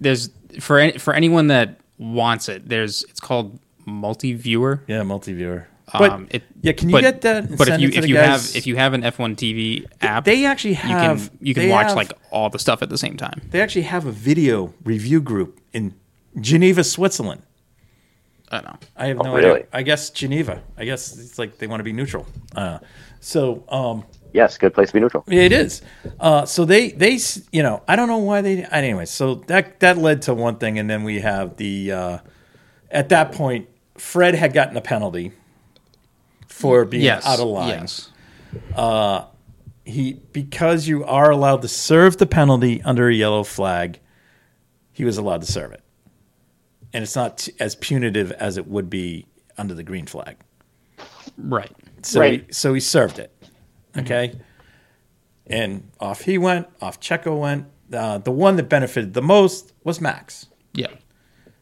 there's 0.00 0.30
for 0.60 0.78
any, 0.78 0.98
for 0.98 1.14
anyone 1.14 1.48
that 1.48 1.80
wants 1.98 2.48
it. 2.48 2.68
There's 2.68 3.02
it's 3.04 3.20
called 3.20 3.58
multi 3.86 4.32
viewer. 4.34 4.82
Yeah, 4.86 5.02
multi-viewer. 5.02 5.68
But- 5.92 6.10
um, 6.10 6.26
it, 6.30 6.42
yeah, 6.62 6.72
can 6.72 6.88
you 6.88 6.94
but- 6.94 7.02
get 7.02 7.20
that 7.20 7.44
and 7.44 7.58
But 7.58 7.68
if 7.68 7.80
you 7.80 7.88
it 7.88 7.92
to 7.92 7.98
if 7.98 8.08
you 8.08 8.14
guys? 8.14 8.26
have 8.52 8.56
if 8.56 8.66
you 8.66 8.76
have 8.76 8.94
an 8.94 9.02
F1 9.02 9.36
TV 9.36 9.84
app, 10.00 10.24
they 10.24 10.46
actually 10.46 10.70
you 10.70 10.76
have 10.76 11.28
can 11.30 11.38
you 11.46 11.54
can 11.54 11.68
watch 11.68 11.88
have- 11.88 11.96
like 11.96 12.12
all 12.30 12.48
the 12.50 12.58
stuff 12.58 12.82
at 12.82 12.88
the 12.88 12.98
same 12.98 13.16
time. 13.16 13.42
they 13.50 13.60
actually 13.60 13.82
have 13.82 14.06
a 14.06 14.10
video 14.12 14.72
review 14.84 15.20
group 15.20 15.60
in 15.72 15.94
Geneva, 16.40 16.82
Switzerland. 16.82 17.42
I 18.50 18.56
don't 18.60 18.64
know. 18.64 18.78
I 18.96 19.06
have 19.08 19.20
Oh, 19.20 19.22
no 19.24 19.34
really? 19.34 19.50
idea. 19.50 19.66
I 19.72 19.82
guess 19.82 20.10
Geneva. 20.10 20.62
I 20.78 20.84
guess 20.84 21.16
it's 21.18 21.38
like 21.38 21.58
they 21.58 21.66
want 21.66 21.80
to 21.80 21.84
be 21.84 21.92
neutral. 21.92 22.26
Uh, 22.56 22.78
so 23.20 23.62
um, 23.68 24.04
Yes, 24.34 24.58
good 24.58 24.74
place 24.74 24.88
to 24.88 24.94
be 24.94 25.00
neutral. 25.00 25.22
Yeah, 25.28 25.42
it 25.42 25.52
is. 25.52 25.80
Uh, 26.18 26.44
so 26.44 26.64
they 26.64 26.90
they 26.90 27.18
you 27.52 27.62
know 27.62 27.82
I 27.88 27.94
don't 27.96 28.08
know 28.08 28.18
why 28.18 28.40
they 28.42 28.64
anyway. 28.64 29.04
So 29.06 29.36
that 29.46 29.78
that 29.80 29.96
led 29.96 30.22
to 30.22 30.34
one 30.34 30.56
thing, 30.56 30.78
and 30.78 30.90
then 30.90 31.04
we 31.04 31.20
have 31.20 31.56
the 31.56 31.92
uh, 31.92 32.18
at 32.90 33.08
that 33.10 33.30
point 33.32 33.68
Fred 33.96 34.34
had 34.34 34.52
gotten 34.52 34.76
a 34.76 34.80
penalty 34.80 35.30
for 36.48 36.84
being 36.84 37.04
Yes, 37.04 37.24
out 37.24 37.38
of 37.38 37.46
line. 37.46 37.68
Yes. 37.68 38.10
He 39.84 40.14
because 40.32 40.88
you 40.88 41.04
are 41.04 41.30
allowed 41.30 41.62
to 41.62 41.68
serve 41.68 42.16
the 42.16 42.26
penalty 42.26 42.82
under 42.82 43.08
a 43.08 43.14
yellow 43.14 43.44
flag, 43.44 44.00
he 44.92 45.04
was 45.04 45.18
allowed 45.18 45.42
to 45.42 45.46
serve 45.46 45.72
it, 45.72 45.82
and 46.94 47.02
it's 47.04 47.14
not 47.14 47.38
t- 47.38 47.52
as 47.60 47.76
punitive 47.76 48.32
as 48.32 48.56
it 48.56 48.66
would 48.66 48.88
be 48.88 49.26
under 49.58 49.74
the 49.74 49.82
green 49.82 50.06
flag. 50.06 50.36
Right. 51.36 51.70
So 52.02 52.20
Right. 52.20 52.44
he, 52.46 52.52
so 52.52 52.72
he 52.72 52.80
served 52.80 53.18
it. 53.18 53.33
Okay. 53.96 54.34
And 55.46 55.90
off 56.00 56.22
he 56.22 56.38
went, 56.38 56.68
off 56.80 57.00
Checo 57.00 57.38
went. 57.38 57.66
Uh, 57.92 58.18
the 58.18 58.30
one 58.32 58.56
that 58.56 58.68
benefited 58.68 59.14
the 59.14 59.22
most 59.22 59.72
was 59.84 60.00
Max. 60.00 60.46
Yeah. 60.72 60.88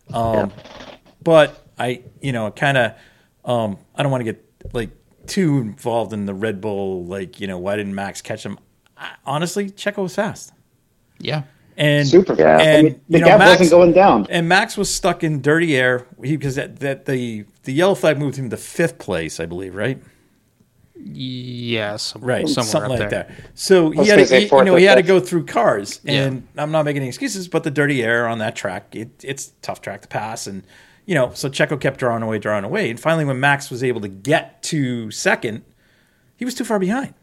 Yeah. 0.09 0.49
But 1.22 1.66
I, 1.78 2.03
you 2.20 2.33
know, 2.33 2.51
kind 2.53 2.78
of, 2.78 2.93
um, 3.45 3.78
I 3.95 4.03
don't 4.03 4.12
want 4.12 4.24
to 4.24 4.33
get 4.33 4.45
like 4.72 4.91
too 5.26 5.59
involved 5.59 6.12
in 6.12 6.26
the 6.26 6.35
Red 6.35 6.61
Bull, 6.61 7.05
like, 7.05 7.41
you 7.41 7.47
know, 7.47 7.59
why 7.59 7.76
didn't 7.76 7.95
Max 7.95 8.22
catch 8.22 8.45
him? 8.45 8.59
I, 8.97 9.11
honestly, 9.26 9.70
Checo 9.70 9.99
was 10.05 10.14
fast. 10.14 10.53
Yeah. 11.18 11.43
And 11.76 12.07
Super 12.07 12.35
Yeah. 12.35 12.59
fast. 12.59 12.61
I 12.66 12.70
And 12.70 12.85
mean, 12.85 13.01
the 13.09 13.18
you 13.18 13.20
know, 13.24 13.26
gap 13.26 13.39
Max- 13.41 13.51
wasn't 13.61 13.70
going 13.70 13.93
down. 13.93 14.26
And 14.30 14.49
Max 14.49 14.76
was 14.76 14.93
stuck 14.95 15.24
in 15.24 15.41
dirty 15.43 15.76
air 15.76 16.07
because 16.20 16.55
that, 16.57 16.80
that 16.80 17.07
the 17.07 17.45
the 17.64 17.72
yellow 17.72 17.95
flag 17.95 18.18
moved 18.18 18.37
him 18.37 18.51
to 18.51 18.57
fifth 18.57 18.99
place, 18.99 19.41
I 19.41 19.47
believe, 19.47 19.74
right? 19.74 20.01
Yeah. 21.05 21.98
Right, 22.18 22.48
Somewhere 22.48 22.48
something 22.48 22.82
up 22.82 22.88
like 22.90 22.98
there. 22.98 23.09
that. 23.11 23.30
So 23.55 23.90
he 23.90 24.07
had, 24.07 24.18
gonna 24.28 24.40
he- 24.40 24.44
you 24.46 24.64
know, 24.64 24.76
he 24.76 24.84
had 24.84 24.94
to 24.96 25.03
go 25.03 25.20
through 25.20 25.46
cars, 25.46 26.00
Yeah. 26.05 26.24
and 26.24 26.48
I'm 26.57 26.70
not 26.70 26.84
making 26.84 27.03
any 27.03 27.09
excuses, 27.09 27.48
but 27.48 27.64
the 27.64 27.70
dirty 27.70 28.03
air 28.03 28.26
on 28.28 28.38
that 28.38 28.55
track, 28.57 28.94
it, 28.94 29.11
it's 29.22 29.48
a 29.48 29.50
tough 29.62 29.80
track 29.80 30.03
to 30.03 30.09
pass, 30.09 30.46
and 30.46 30.62
you 31.05 31.14
know, 31.16 31.32
so 31.34 31.48
Checo 31.48 31.80
kept 31.80 31.98
drawing 31.98 32.22
away, 32.22 32.38
drawing 32.38 32.64
away, 32.64 32.88
and 32.90 33.00
finally, 33.00 33.24
when 33.24 33.40
Max 33.40 33.70
was 33.70 33.82
able 33.82 34.00
to 34.03 34.09
get 34.09 34.62
to 34.64 35.11
second, 35.11 35.64
he 36.36 36.44
was 36.44 36.55
too 36.55 36.64
far 36.64 36.78
behind, 36.78 37.14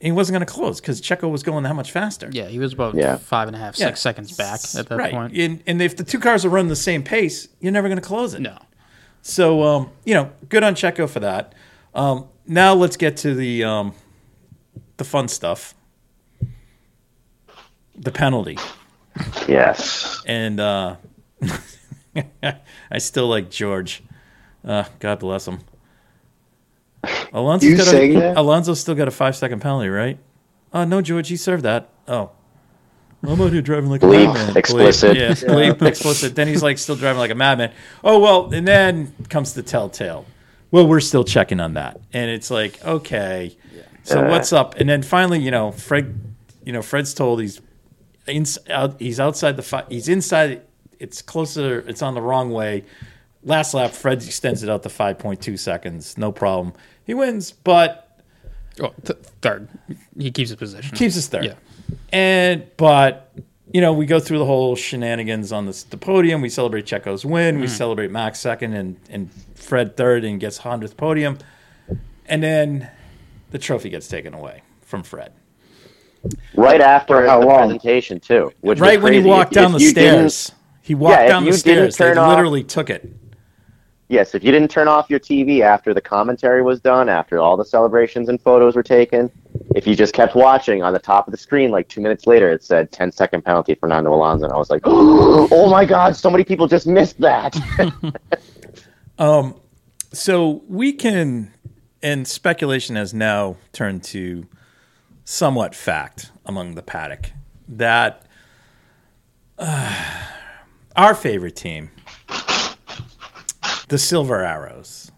and 0.00 0.06
he 0.06 0.12
wasn't 0.12 0.34
going 0.34 0.46
to 0.46 0.52
close 0.52 0.80
because 0.80 1.00
Checo 1.00 1.28
was 1.30 1.42
going 1.42 1.64
that 1.64 1.74
much 1.74 1.90
faster. 1.90 2.28
Yeah. 2.32 2.46
He 2.46 2.60
was 2.60 2.72
about 2.72 2.94
Yeah. 2.94 3.16
five 3.16 3.48
and 3.48 3.56
a 3.56 3.58
half, 3.58 3.76
Yeah. 3.78 3.94
seconds 3.94 4.36
back 4.36 4.60
at 4.76 4.88
that 4.88 4.96
right. 4.96 5.10
point. 5.12 5.36
And, 5.36 5.62
and 5.66 5.82
if 5.82 5.96
the 5.96 6.04
two 6.04 6.20
cars 6.20 6.44
are 6.44 6.48
running 6.48 6.68
the 6.68 6.76
same 6.76 7.02
pace, 7.02 7.48
you're 7.60 7.72
never 7.72 7.88
going 7.88 8.00
to 8.00 8.06
close 8.06 8.34
it. 8.34 8.40
No. 8.40 8.56
So, 9.22 9.62
um, 9.64 9.90
you 10.04 10.14
know, 10.14 10.30
good 10.48 10.62
on 10.62 10.74
Checo 10.76 11.08
for 11.08 11.20
that. 11.20 11.54
Um, 11.94 12.26
now 12.46 12.74
let's 12.74 12.96
get 12.96 13.16
to 13.18 13.34
the 13.34 13.64
um, 13.64 13.94
the 14.96 15.04
fun 15.04 15.28
stuff. 15.28 15.74
The 17.96 18.10
penalty. 18.10 18.58
Yes. 19.46 20.22
And 20.26 20.58
uh, 20.58 20.96
I 22.90 22.98
still 22.98 23.28
like 23.28 23.50
George. 23.50 24.02
Uh, 24.64 24.84
God 24.98 25.20
bless 25.20 25.46
him. 25.46 25.60
Alonso's 27.32 27.70
You 27.70 27.76
got 27.76 27.86
saying 27.86 28.16
a, 28.16 28.20
that? 28.20 28.36
Alonso's 28.36 28.80
still 28.80 28.94
got 28.94 29.08
a 29.08 29.12
five 29.12 29.36
second 29.36 29.60
penalty, 29.60 29.88
right? 29.88 30.18
Oh 30.72 30.84
no, 30.84 31.00
George, 31.02 31.28
he 31.28 31.36
served 31.36 31.62
that. 31.64 31.88
Oh. 32.08 32.30
I'm 33.22 33.40
out 33.40 33.52
here 33.52 33.62
driving 33.62 33.88
like 33.88 34.02
a 34.02 34.06
Bleep, 34.06 34.34
madman. 34.34 34.56
explicit. 34.56 35.16
Yeah, 35.16 35.30
bleep, 35.30 35.80
explicit. 35.80 36.34
Then 36.34 36.46
he's 36.46 36.62
like 36.62 36.76
still 36.76 36.96
driving 36.96 37.18
like 37.18 37.30
a 37.30 37.34
madman. 37.34 37.72
Oh 38.02 38.18
well, 38.18 38.52
and 38.52 38.68
then 38.68 39.14
comes 39.30 39.54
the 39.54 39.62
telltale. 39.62 40.26
Well, 40.74 40.88
we're 40.88 40.98
still 40.98 41.22
checking 41.22 41.60
on 41.60 41.74
that, 41.74 42.00
and 42.12 42.28
it's 42.28 42.50
like 42.50 42.84
okay, 42.84 43.56
so 44.02 44.24
Uh. 44.26 44.28
what's 44.28 44.52
up? 44.52 44.74
And 44.80 44.88
then 44.88 45.04
finally, 45.04 45.38
you 45.38 45.52
know, 45.52 45.70
Fred, 45.70 46.18
you 46.64 46.72
know, 46.72 46.82
Fred's 46.82 47.14
told 47.14 47.40
he's 47.40 47.60
ins, 48.26 48.58
out, 48.68 49.00
he's 49.00 49.20
outside 49.20 49.54
the 49.56 49.62
fi- 49.62 49.84
he's 49.88 50.08
inside. 50.08 50.62
It's 50.98 51.22
closer. 51.22 51.84
It's 51.86 52.02
on 52.02 52.14
the 52.14 52.20
wrong 52.20 52.50
way. 52.50 52.82
Last 53.44 53.72
lap, 53.74 53.92
Fred 53.92 54.20
extends 54.24 54.64
it 54.64 54.68
out 54.68 54.82
to 54.82 54.88
five 54.88 55.16
point 55.16 55.40
two 55.40 55.56
seconds. 55.56 56.18
No 56.18 56.32
problem. 56.32 56.72
He 57.04 57.14
wins, 57.14 57.52
but 57.52 58.00
Oh, 58.80 58.92
th- 59.04 59.16
third. 59.42 59.68
He 60.18 60.32
keeps 60.32 60.50
his 60.50 60.58
position. 60.58 60.96
keeps 60.96 61.14
his 61.14 61.28
third. 61.28 61.44
Yeah. 61.44 61.54
And 62.12 62.66
but 62.76 63.32
you 63.74 63.80
know 63.80 63.92
we 63.92 64.06
go 64.06 64.20
through 64.20 64.38
the 64.38 64.46
whole 64.46 64.76
shenanigans 64.76 65.50
on 65.50 65.66
this, 65.66 65.82
the 65.82 65.96
podium. 65.96 66.40
We 66.40 66.48
celebrate 66.48 66.86
Checo's 66.86 67.26
win. 67.26 67.58
We 67.58 67.66
mm. 67.66 67.70
celebrate 67.70 68.10
Max 68.12 68.38
second 68.38 68.72
and 68.72 68.96
and 69.10 69.30
Fred 69.56 69.96
third 69.96 70.24
and 70.24 70.38
gets 70.38 70.58
hundredth 70.58 70.96
podium. 70.96 71.38
And 72.26 72.42
then 72.42 72.88
the 73.50 73.58
trophy 73.58 73.90
gets 73.90 74.06
taken 74.06 74.32
away 74.32 74.62
from 74.80 75.02
Fred. 75.02 75.32
Right 76.54 76.80
after 76.80 77.26
how 77.26 77.40
the 77.40 77.46
long? 77.46 77.58
presentation 77.58 78.20
too. 78.20 78.52
Which 78.60 78.78
right 78.78 79.02
when 79.02 79.12
he 79.12 79.18
crazy. 79.18 79.28
walked 79.28 79.52
If- 79.52 79.54
down 79.56 79.74
if 79.74 79.80
the 79.80 79.90
stairs. 79.90 80.52
He 80.80 80.94
walked 80.94 81.22
if 81.22 81.28
down 81.28 81.44
the 81.44 81.52
stairs. 81.52 81.96
They 81.96 82.14
off- 82.14 82.28
literally 82.28 82.62
took 82.62 82.90
it. 82.90 83.10
Yes, 84.08 84.34
if 84.34 84.44
you 84.44 84.52
didn't 84.52 84.70
turn 84.70 84.86
off 84.86 85.10
your 85.10 85.18
TV 85.18 85.62
after 85.62 85.92
the 85.92 86.00
commentary 86.00 86.62
was 86.62 86.78
done, 86.78 87.08
after 87.08 87.40
all 87.40 87.56
the 87.56 87.64
celebrations 87.64 88.28
and 88.28 88.40
photos 88.40 88.76
were 88.76 88.82
taken, 88.82 89.30
if 89.74 89.86
you 89.86 89.94
just 89.94 90.14
kept 90.14 90.34
watching 90.34 90.82
on 90.82 90.92
the 90.92 90.98
top 90.98 91.26
of 91.28 91.32
the 91.32 91.38
screen, 91.38 91.70
like 91.70 91.88
two 91.88 92.00
minutes 92.00 92.26
later, 92.26 92.50
it 92.50 92.62
said 92.62 92.92
10 92.92 93.12
second 93.12 93.44
penalty 93.44 93.74
for 93.74 93.80
Fernando 93.80 94.14
Alonso. 94.14 94.44
And 94.44 94.54
I 94.54 94.56
was 94.56 94.70
like, 94.70 94.82
oh 94.86 95.68
my 95.70 95.84
God, 95.84 96.16
so 96.16 96.30
many 96.30 96.44
people 96.44 96.66
just 96.66 96.86
missed 96.86 97.20
that. 97.20 97.56
So 100.12 100.62
we 100.68 100.92
can, 100.92 101.52
and 102.02 102.26
speculation 102.26 102.96
has 102.96 103.12
now 103.12 103.56
turned 103.72 104.04
to 104.04 104.46
somewhat 105.24 105.74
fact 105.74 106.30
among 106.46 106.76
the 106.76 106.82
paddock 106.82 107.32
that 107.68 108.24
uh, 109.58 110.24
our 110.96 111.14
favorite 111.14 111.56
team, 111.56 111.90
the 113.88 113.98
Silver 113.98 114.44
Arrows, 114.44 115.10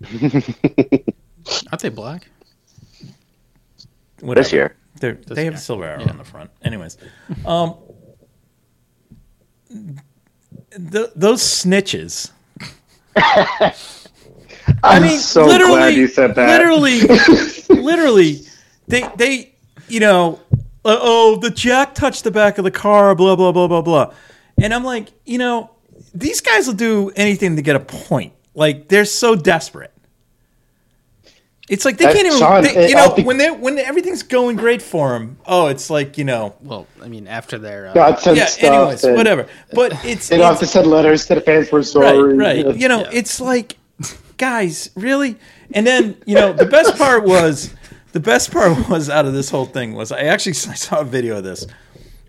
Aren't 0.12 1.82
they 1.82 1.88
black? 1.88 2.29
Whatever. 4.22 4.42
this 4.44 4.52
year. 4.52 4.76
They're, 4.98 5.14
they 5.14 5.44
have 5.44 5.54
a 5.54 5.58
silver 5.58 5.84
arrow 5.84 6.00
Yeah. 6.02 6.10
on 6.10 6.18
the 6.18 6.24
front. 6.24 6.50
Anyways, 6.62 6.98
um, 7.46 7.76
th- 9.70 11.10
those 11.16 11.42
snitches. 11.42 12.30
I'm 14.82 15.02
mean, 15.02 15.18
so 15.18 15.46
literally, 15.46 15.72
glad 15.74 15.94
you 15.94 16.06
said 16.08 16.34
that. 16.34 16.58
Literally, 16.58 17.00
literally, 17.82 18.40
they 18.88 19.08
they 19.16 19.54
you 19.88 20.00
know, 20.00 20.40
uh, 20.84 20.96
oh, 21.00 21.36
the 21.36 21.50
jack 21.50 21.94
touched 21.94 22.24
the 22.24 22.30
back 22.30 22.58
of 22.58 22.64
the 22.64 22.70
car, 22.70 23.14
blah 23.14 23.36
blah 23.36 23.52
blah 23.52 23.66
blah 23.68 23.82
blah, 23.82 24.12
and 24.58 24.72
I'm 24.72 24.84
like, 24.84 25.08
you 25.24 25.38
know, 25.38 25.70
these 26.14 26.40
guys 26.40 26.66
will 26.66 26.74
do 26.74 27.10
anything 27.16 27.56
to 27.56 27.62
get 27.62 27.76
a 27.76 27.80
point. 27.80 28.32
Like 28.54 28.88
they're 28.88 29.04
so 29.04 29.34
desperate. 29.36 29.92
It's 31.70 31.84
like 31.84 31.98
they 31.98 32.06
That- 32.06 32.14
can't 32.16 32.26
even, 32.26 32.38
Sean, 32.38 32.62
they- 32.64 32.88
you 32.88 32.96
know, 32.96 33.14
be- 33.14 33.22
when 33.22 33.38
they 33.38 33.48
when 33.50 33.78
everything's 33.78 34.24
going 34.24 34.56
great 34.56 34.82
for 34.82 35.10
them. 35.10 35.38
Oh, 35.46 35.68
it's 35.68 35.88
like 35.88 36.18
you 36.18 36.24
know, 36.24 36.54
Well, 36.62 36.86
I 37.00 37.06
mean, 37.06 37.28
after 37.28 37.58
their 37.58 37.88
uh, 37.88 37.92
God 37.94 38.18
yeah. 38.36 38.46
stuff. 38.46 38.64
Anyways, 38.64 39.04
and 39.04 39.16
whatever. 39.16 39.46
But 39.72 39.92
it's, 40.04 40.28
They 40.28 40.36
don't 40.38 40.46
have 40.48 40.58
to 40.58 40.66
send 40.66 40.88
letters 40.88 41.26
to 41.26 41.36
the 41.36 41.40
fans 41.40 41.68
for 41.68 41.76
right, 41.78 41.86
sorry. 41.86 42.36
right. 42.36 42.76
You 42.76 42.88
know, 42.88 43.02
Yeah. 43.02 43.10
it's 43.12 43.40
like, 43.40 43.76
guys, 44.36 44.90
really. 44.96 45.36
And 45.72 45.86
then 45.86 46.16
you 46.26 46.34
know, 46.34 46.52
the 46.52 46.66
best 46.66 46.98
part 46.98 47.22
was, 47.24 47.72
the 48.12 48.20
best 48.20 48.50
part 48.50 48.88
was 48.88 49.08
out 49.08 49.24
of 49.26 49.32
this 49.32 49.48
whole 49.50 49.66
thing 49.66 49.94
was 49.94 50.10
I 50.10 50.22
actually 50.22 50.52
I 50.72 50.74
saw 50.74 51.00
a 51.00 51.04
video 51.04 51.38
of 51.38 51.44
this. 51.44 51.66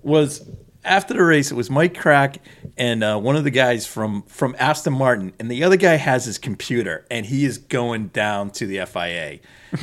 Was 0.04 0.48
after 0.84 1.14
the 1.14 1.24
race, 1.24 1.52
it 1.52 1.56
was 1.56 1.70
Mike 1.70 1.94
Krack 1.94 2.38
and 2.78 3.04
uh, 3.04 3.20
one 3.20 3.36
of 3.36 3.44
the 3.44 3.52
guys 3.52 3.86
from 3.86 4.24
from 4.24 4.56
Aston 4.58 4.94
Martin, 4.94 5.34
and 5.40 5.50
the 5.50 5.64
other 5.64 5.78
guy 5.78 5.96
has 5.96 6.26
his 6.26 6.38
computer, 6.38 7.06
and 7.12 7.26
he 7.26 7.46
is 7.46 7.58
going 7.58 8.08
down 8.08 8.52
to 8.52 8.66
the 8.66 8.86
FIA, 8.86 9.40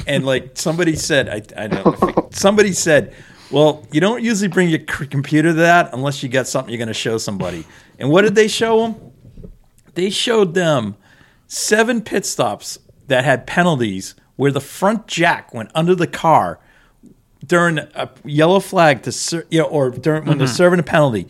and 0.06 0.26
like 0.26 0.52
somebody 0.54 0.96
said, 0.96 1.28
I, 1.28 1.64
I 1.64 1.66
know 1.68 2.28
somebody 2.32 2.72
said. 2.72 3.14
Well, 3.50 3.86
you 3.90 3.98
don't 3.98 4.22
usually 4.22 4.48
bring 4.48 4.68
your 4.68 4.80
c- 4.80 5.06
computer 5.06 5.48
to 5.48 5.54
that 5.54 5.94
unless 5.94 6.22
you 6.22 6.28
got 6.28 6.46
something 6.46 6.70
you're 6.70 6.76
going 6.76 6.88
to 6.88 6.92
show 6.92 7.16
somebody. 7.16 7.64
And 7.98 8.10
what 8.10 8.20
did 8.20 8.34
they 8.34 8.46
show 8.46 8.82
them? 8.82 9.12
They 9.94 10.10
showed 10.10 10.52
them 10.52 10.96
seven 11.46 12.02
pit 12.02 12.26
stops 12.26 12.78
that 13.06 13.24
had 13.24 13.46
penalties 13.46 14.14
where 14.36 14.52
the 14.52 14.60
front 14.60 15.06
jack 15.06 15.54
went 15.54 15.70
under 15.74 15.94
the 15.94 16.06
car 16.06 16.60
during 17.48 17.78
a 17.78 18.10
yellow 18.24 18.60
flag 18.60 19.02
to 19.02 19.12
ser- 19.12 19.46
you 19.50 19.60
know, 19.60 19.66
or 19.66 19.90
during 19.90 20.24
when 20.26 20.38
they're 20.38 20.46
mm-hmm. 20.46 20.54
serving 20.54 20.78
a 20.78 20.84
penalty, 20.84 21.26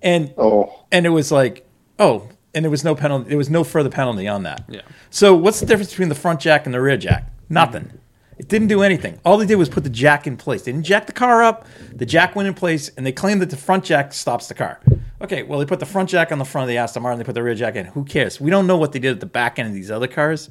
and 0.00 0.32
Oh, 0.38 0.84
and 0.92 1.06
it 1.06 1.10
was 1.10 1.32
like, 1.32 1.66
oh, 1.98 2.28
and 2.54 2.64
there 2.64 2.70
was 2.70 2.84
no 2.84 2.94
penalty. 2.94 3.30
There 3.30 3.38
was 3.38 3.50
no 3.50 3.64
further 3.64 3.90
penalty 3.90 4.28
on 4.28 4.44
that. 4.44 4.64
Yeah. 4.68 4.82
So 5.10 5.34
what's 5.34 5.60
the 5.60 5.66
difference 5.66 5.90
between 5.90 6.10
the 6.10 6.14
front 6.14 6.40
jack 6.40 6.66
and 6.66 6.74
the 6.74 6.80
rear 6.80 6.96
jack? 6.96 7.32
Nothing. 7.48 7.84
Mm-hmm. 7.84 7.96
It 8.38 8.48
didn't 8.48 8.68
do 8.68 8.82
anything. 8.82 9.20
All 9.24 9.36
they 9.36 9.46
did 9.46 9.56
was 9.56 9.68
put 9.68 9.84
the 9.84 9.90
jack 9.90 10.26
in 10.26 10.36
place. 10.36 10.62
They 10.62 10.72
didn't 10.72 10.86
jack 10.86 11.06
the 11.06 11.12
car 11.12 11.42
up. 11.42 11.66
The 11.92 12.06
jack 12.06 12.34
went 12.34 12.48
in 12.48 12.54
place, 12.54 12.90
and 12.96 13.06
they 13.06 13.12
claimed 13.12 13.40
that 13.42 13.50
the 13.50 13.56
front 13.56 13.84
jack 13.84 14.12
stops 14.12 14.48
the 14.48 14.54
car. 14.54 14.80
Okay, 15.20 15.44
well 15.44 15.58
they 15.58 15.66
put 15.66 15.80
the 15.80 15.86
front 15.86 16.08
jack 16.08 16.32
on 16.32 16.38
the 16.38 16.44
front 16.44 16.64
of 16.64 16.68
the 16.68 16.78
Aston 16.78 17.02
Martin. 17.02 17.18
They 17.18 17.24
put 17.24 17.34
the 17.34 17.42
rear 17.42 17.54
jack 17.54 17.76
in. 17.76 17.86
Who 17.86 18.04
cares? 18.04 18.40
We 18.40 18.50
don't 18.50 18.66
know 18.66 18.76
what 18.76 18.92
they 18.92 18.98
did 18.98 19.12
at 19.12 19.20
the 19.20 19.26
back 19.26 19.58
end 19.58 19.68
of 19.68 19.74
these 19.74 19.90
other 19.90 20.08
cars. 20.08 20.50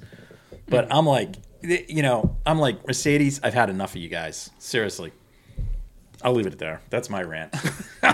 But 0.68 0.86
mm-hmm. 0.86 0.94
I'm 0.94 1.06
like, 1.06 1.36
you 1.64 2.02
know, 2.02 2.38
I'm 2.46 2.60
like 2.60 2.86
Mercedes. 2.88 3.40
I've 3.44 3.54
had 3.54 3.70
enough 3.70 3.92
of 3.96 4.02
you 4.02 4.10
guys. 4.10 4.52
Seriously. 4.60 5.12
I'll 6.24 6.34
leave 6.34 6.48
it 6.48 6.60
there. 6.60 6.82
That's 6.90 7.10
my 7.10 7.24
rant. 7.24 7.56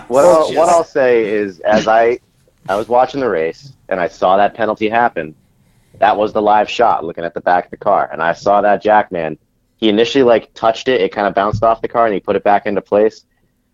What 0.09 0.25
I'll, 0.25 0.53
what 0.53 0.67
I'll 0.67 0.83
say 0.83 1.25
is, 1.25 1.61
as 1.61 1.87
I 1.87 2.19
I 2.67 2.75
was 2.75 2.89
watching 2.89 3.21
the 3.21 3.29
race 3.29 3.71
and 3.87 4.01
I 4.01 4.09
saw 4.09 4.35
that 4.35 4.53
penalty 4.53 4.89
happen, 4.89 5.33
that 5.99 6.17
was 6.17 6.33
the 6.33 6.41
live 6.41 6.69
shot 6.69 7.05
looking 7.05 7.23
at 7.23 7.33
the 7.33 7.39
back 7.39 7.65
of 7.65 7.71
the 7.71 7.77
car, 7.77 8.09
and 8.11 8.21
I 8.21 8.33
saw 8.33 8.59
that 8.61 8.81
Jackman. 8.81 9.37
He 9.77 9.87
initially 9.87 10.25
like 10.25 10.53
touched 10.53 10.89
it, 10.89 10.99
it 10.99 11.13
kind 11.13 11.25
of 11.25 11.33
bounced 11.33 11.63
off 11.63 11.81
the 11.81 11.87
car, 11.87 12.05
and 12.05 12.13
he 12.13 12.19
put 12.19 12.35
it 12.35 12.43
back 12.43 12.65
into 12.65 12.81
place. 12.81 13.25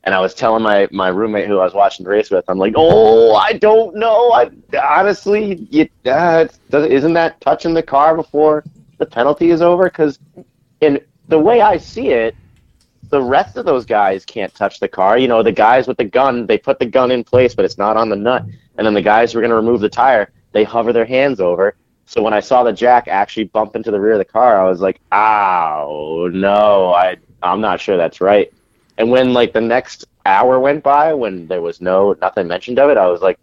And 0.03 0.13
I 0.13 0.19
was 0.19 0.35
telling 0.35 0.61
my 0.61 0.87
my 0.91 1.07
roommate 1.07 1.47
who 1.47 1.57
I 1.59 1.63
was 1.63 1.73
watching 1.73 2.03
the 2.03 2.11
race 2.11 2.29
with, 2.29 2.45
I'm 2.47 2.59
like, 2.59 2.73
oh, 2.75 3.33
I 3.33 3.53
don't 3.53 3.95
know. 3.95 4.33
I 4.33 4.51
honestly, 4.79 5.67
you, 5.71 5.89
uh, 6.05 6.47
does, 6.69 6.85
isn't 6.87 7.13
that 7.13 7.41
touching 7.41 7.73
the 7.73 7.83
car 7.83 8.15
before 8.15 8.63
the 8.97 9.05
penalty 9.05 9.51
is 9.51 9.61
over? 9.61 9.85
Because 9.85 10.19
in 10.81 10.99
the 11.27 11.39
way 11.39 11.61
I 11.61 11.77
see 11.77 12.09
it, 12.09 12.35
the 13.09 13.21
rest 13.21 13.57
of 13.57 13.65
those 13.65 13.85
guys 13.85 14.25
can't 14.25 14.53
touch 14.55 14.79
the 14.79 14.87
car. 14.87 15.17
You 15.17 15.27
know, 15.27 15.43
the 15.43 15.51
guys 15.51 15.87
with 15.87 15.97
the 15.97 16.05
gun, 16.05 16.47
they 16.47 16.57
put 16.57 16.79
the 16.79 16.85
gun 16.85 17.11
in 17.11 17.23
place, 17.23 17.53
but 17.53 17.65
it's 17.65 17.77
not 17.77 17.95
on 17.97 18.09
the 18.09 18.15
nut. 18.15 18.45
And 18.77 18.87
then 18.87 18.93
the 18.93 19.01
guys 19.01 19.31
who 19.31 19.39
are 19.39 19.41
going 19.41 19.51
to 19.51 19.55
remove 19.55 19.81
the 19.81 19.89
tire, 19.89 20.31
they 20.51 20.63
hover 20.63 20.91
their 20.91 21.05
hands 21.05 21.39
over. 21.39 21.75
So 22.05 22.21
when 22.21 22.33
I 22.33 22.39
saw 22.39 22.63
the 22.63 22.73
jack 22.73 23.07
actually 23.07 23.45
bump 23.45 23.75
into 23.75 23.91
the 23.91 23.99
rear 23.99 24.13
of 24.13 24.17
the 24.19 24.25
car, 24.25 24.59
I 24.59 24.69
was 24.69 24.81
like, 24.81 24.99
"Ow, 25.11 26.29
no, 26.33 26.93
I 26.93 27.17
I'm 27.41 27.61
not 27.61 27.79
sure 27.79 27.97
that's 27.97 28.21
right." 28.21 28.51
And 28.97 29.09
when 29.09 29.33
like 29.33 29.53
the 29.53 29.61
next 29.61 30.05
hour 30.25 30.59
went 30.59 30.83
by, 30.83 31.13
when 31.13 31.47
there 31.47 31.61
was 31.61 31.81
no 31.81 32.15
nothing 32.21 32.47
mentioned 32.47 32.79
of 32.79 32.89
it, 32.89 32.97
I 32.97 33.07
was 33.07 33.21
like, 33.21 33.39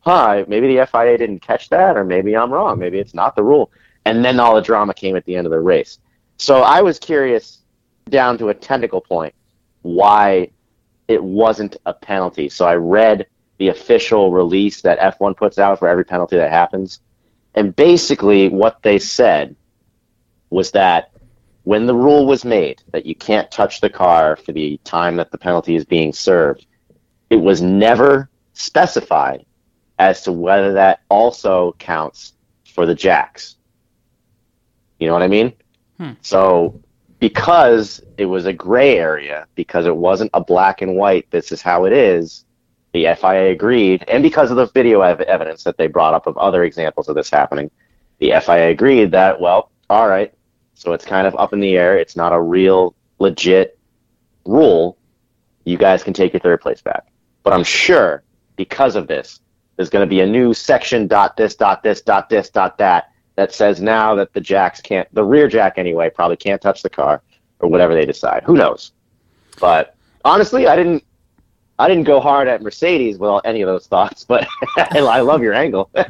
"Huh, 0.00 0.44
maybe 0.48 0.68
the 0.68 0.86
FIA 0.86 1.18
didn't 1.18 1.40
catch 1.40 1.68
that, 1.70 1.96
or 1.96 2.04
maybe 2.04 2.36
I'm 2.36 2.52
wrong. 2.52 2.78
Maybe 2.78 2.98
it's 2.98 3.14
not 3.14 3.34
the 3.36 3.42
rule." 3.42 3.70
And 4.08 4.24
then 4.24 4.40
all 4.40 4.54
the 4.54 4.62
drama 4.62 4.94
came 4.94 5.16
at 5.16 5.26
the 5.26 5.36
end 5.36 5.46
of 5.46 5.50
the 5.50 5.60
race. 5.60 5.98
So 6.38 6.62
I 6.62 6.80
was 6.80 6.98
curious, 6.98 7.58
down 8.08 8.38
to 8.38 8.48
a 8.48 8.54
technical 8.54 9.02
point, 9.02 9.34
why 9.82 10.48
it 11.08 11.22
wasn't 11.22 11.76
a 11.84 11.92
penalty. 11.92 12.48
So 12.48 12.66
I 12.66 12.76
read 12.76 13.26
the 13.58 13.68
official 13.68 14.32
release 14.32 14.80
that 14.80 14.98
F1 14.98 15.36
puts 15.36 15.58
out 15.58 15.78
for 15.78 15.88
every 15.88 16.06
penalty 16.06 16.36
that 16.36 16.50
happens. 16.50 17.00
And 17.54 17.76
basically, 17.76 18.48
what 18.48 18.82
they 18.82 18.98
said 18.98 19.54
was 20.48 20.70
that 20.70 21.10
when 21.64 21.84
the 21.84 21.94
rule 21.94 22.24
was 22.24 22.46
made 22.46 22.82
that 22.92 23.04
you 23.04 23.14
can't 23.14 23.50
touch 23.50 23.82
the 23.82 23.90
car 23.90 24.36
for 24.36 24.52
the 24.52 24.80
time 24.84 25.16
that 25.16 25.30
the 25.30 25.36
penalty 25.36 25.76
is 25.76 25.84
being 25.84 26.14
served, 26.14 26.64
it 27.28 27.36
was 27.36 27.60
never 27.60 28.30
specified 28.54 29.44
as 29.98 30.22
to 30.22 30.32
whether 30.32 30.72
that 30.72 31.00
also 31.10 31.76
counts 31.78 32.32
for 32.64 32.86
the 32.86 32.94
jacks. 32.94 33.57
You 34.98 35.06
know 35.06 35.12
what 35.12 35.22
I 35.22 35.28
mean? 35.28 35.52
Hmm. 35.98 36.12
So, 36.22 36.80
because 37.20 38.00
it 38.16 38.26
was 38.26 38.46
a 38.46 38.52
gray 38.52 38.98
area, 38.98 39.46
because 39.54 39.86
it 39.86 39.96
wasn't 39.96 40.30
a 40.34 40.40
black 40.40 40.82
and 40.82 40.96
white, 40.96 41.30
this 41.30 41.52
is 41.52 41.62
how 41.62 41.84
it 41.84 41.92
is, 41.92 42.44
the 42.92 43.06
FIA 43.20 43.50
agreed, 43.50 44.04
and 44.08 44.22
because 44.22 44.50
of 44.50 44.56
the 44.56 44.66
video 44.66 45.02
ev- 45.02 45.20
evidence 45.20 45.64
that 45.64 45.76
they 45.76 45.88
brought 45.88 46.14
up 46.14 46.26
of 46.26 46.36
other 46.38 46.64
examples 46.64 47.08
of 47.08 47.14
this 47.14 47.30
happening, 47.30 47.70
the 48.18 48.32
FIA 48.44 48.70
agreed 48.70 49.10
that, 49.12 49.40
well, 49.40 49.70
all 49.90 50.08
right, 50.08 50.32
so 50.74 50.92
it's 50.92 51.04
kind 51.04 51.26
of 51.26 51.34
up 51.36 51.52
in 51.52 51.58
the 51.58 51.76
air. 51.76 51.98
It's 51.98 52.14
not 52.14 52.32
a 52.32 52.40
real, 52.40 52.94
legit 53.18 53.78
rule. 54.44 54.96
You 55.64 55.76
guys 55.76 56.04
can 56.04 56.12
take 56.14 56.32
your 56.32 56.40
third 56.40 56.60
place 56.60 56.80
back. 56.80 57.08
But 57.42 57.52
I'm 57.52 57.64
sure 57.64 58.22
because 58.54 58.94
of 58.94 59.08
this, 59.08 59.40
there's 59.74 59.90
going 59.90 60.06
to 60.06 60.08
be 60.08 60.20
a 60.20 60.26
new 60.26 60.54
section 60.54 61.08
dot 61.08 61.36
this 61.36 61.56
dot 61.56 61.82
this 61.82 62.00
dot 62.00 62.28
this 62.28 62.50
dot 62.50 62.78
that 62.78 63.10
that 63.38 63.54
says 63.54 63.80
now 63.80 64.16
that 64.16 64.32
the 64.32 64.40
jacks 64.40 64.80
can't, 64.80 65.06
the 65.14 65.22
rear 65.22 65.46
jack 65.46 65.74
anyway, 65.76 66.10
probably 66.10 66.36
can't 66.36 66.60
touch 66.60 66.82
the 66.82 66.90
car 66.90 67.22
or 67.60 67.68
whatever 67.68 67.94
they 67.94 68.04
decide. 68.04 68.42
Who 68.42 68.56
knows? 68.56 68.90
But 69.60 69.94
honestly, 70.24 70.66
I 70.66 70.74
didn't 70.74 71.04
I 71.78 71.86
didn't 71.86 72.02
go 72.02 72.18
hard 72.18 72.48
at 72.48 72.62
Mercedes 72.62 73.16
with 73.16 73.30
all, 73.30 73.40
any 73.44 73.62
of 73.62 73.68
those 73.68 73.86
thoughts, 73.86 74.24
but 74.24 74.48
I 74.76 75.20
love 75.20 75.42
your 75.42 75.54
angle. 75.54 75.88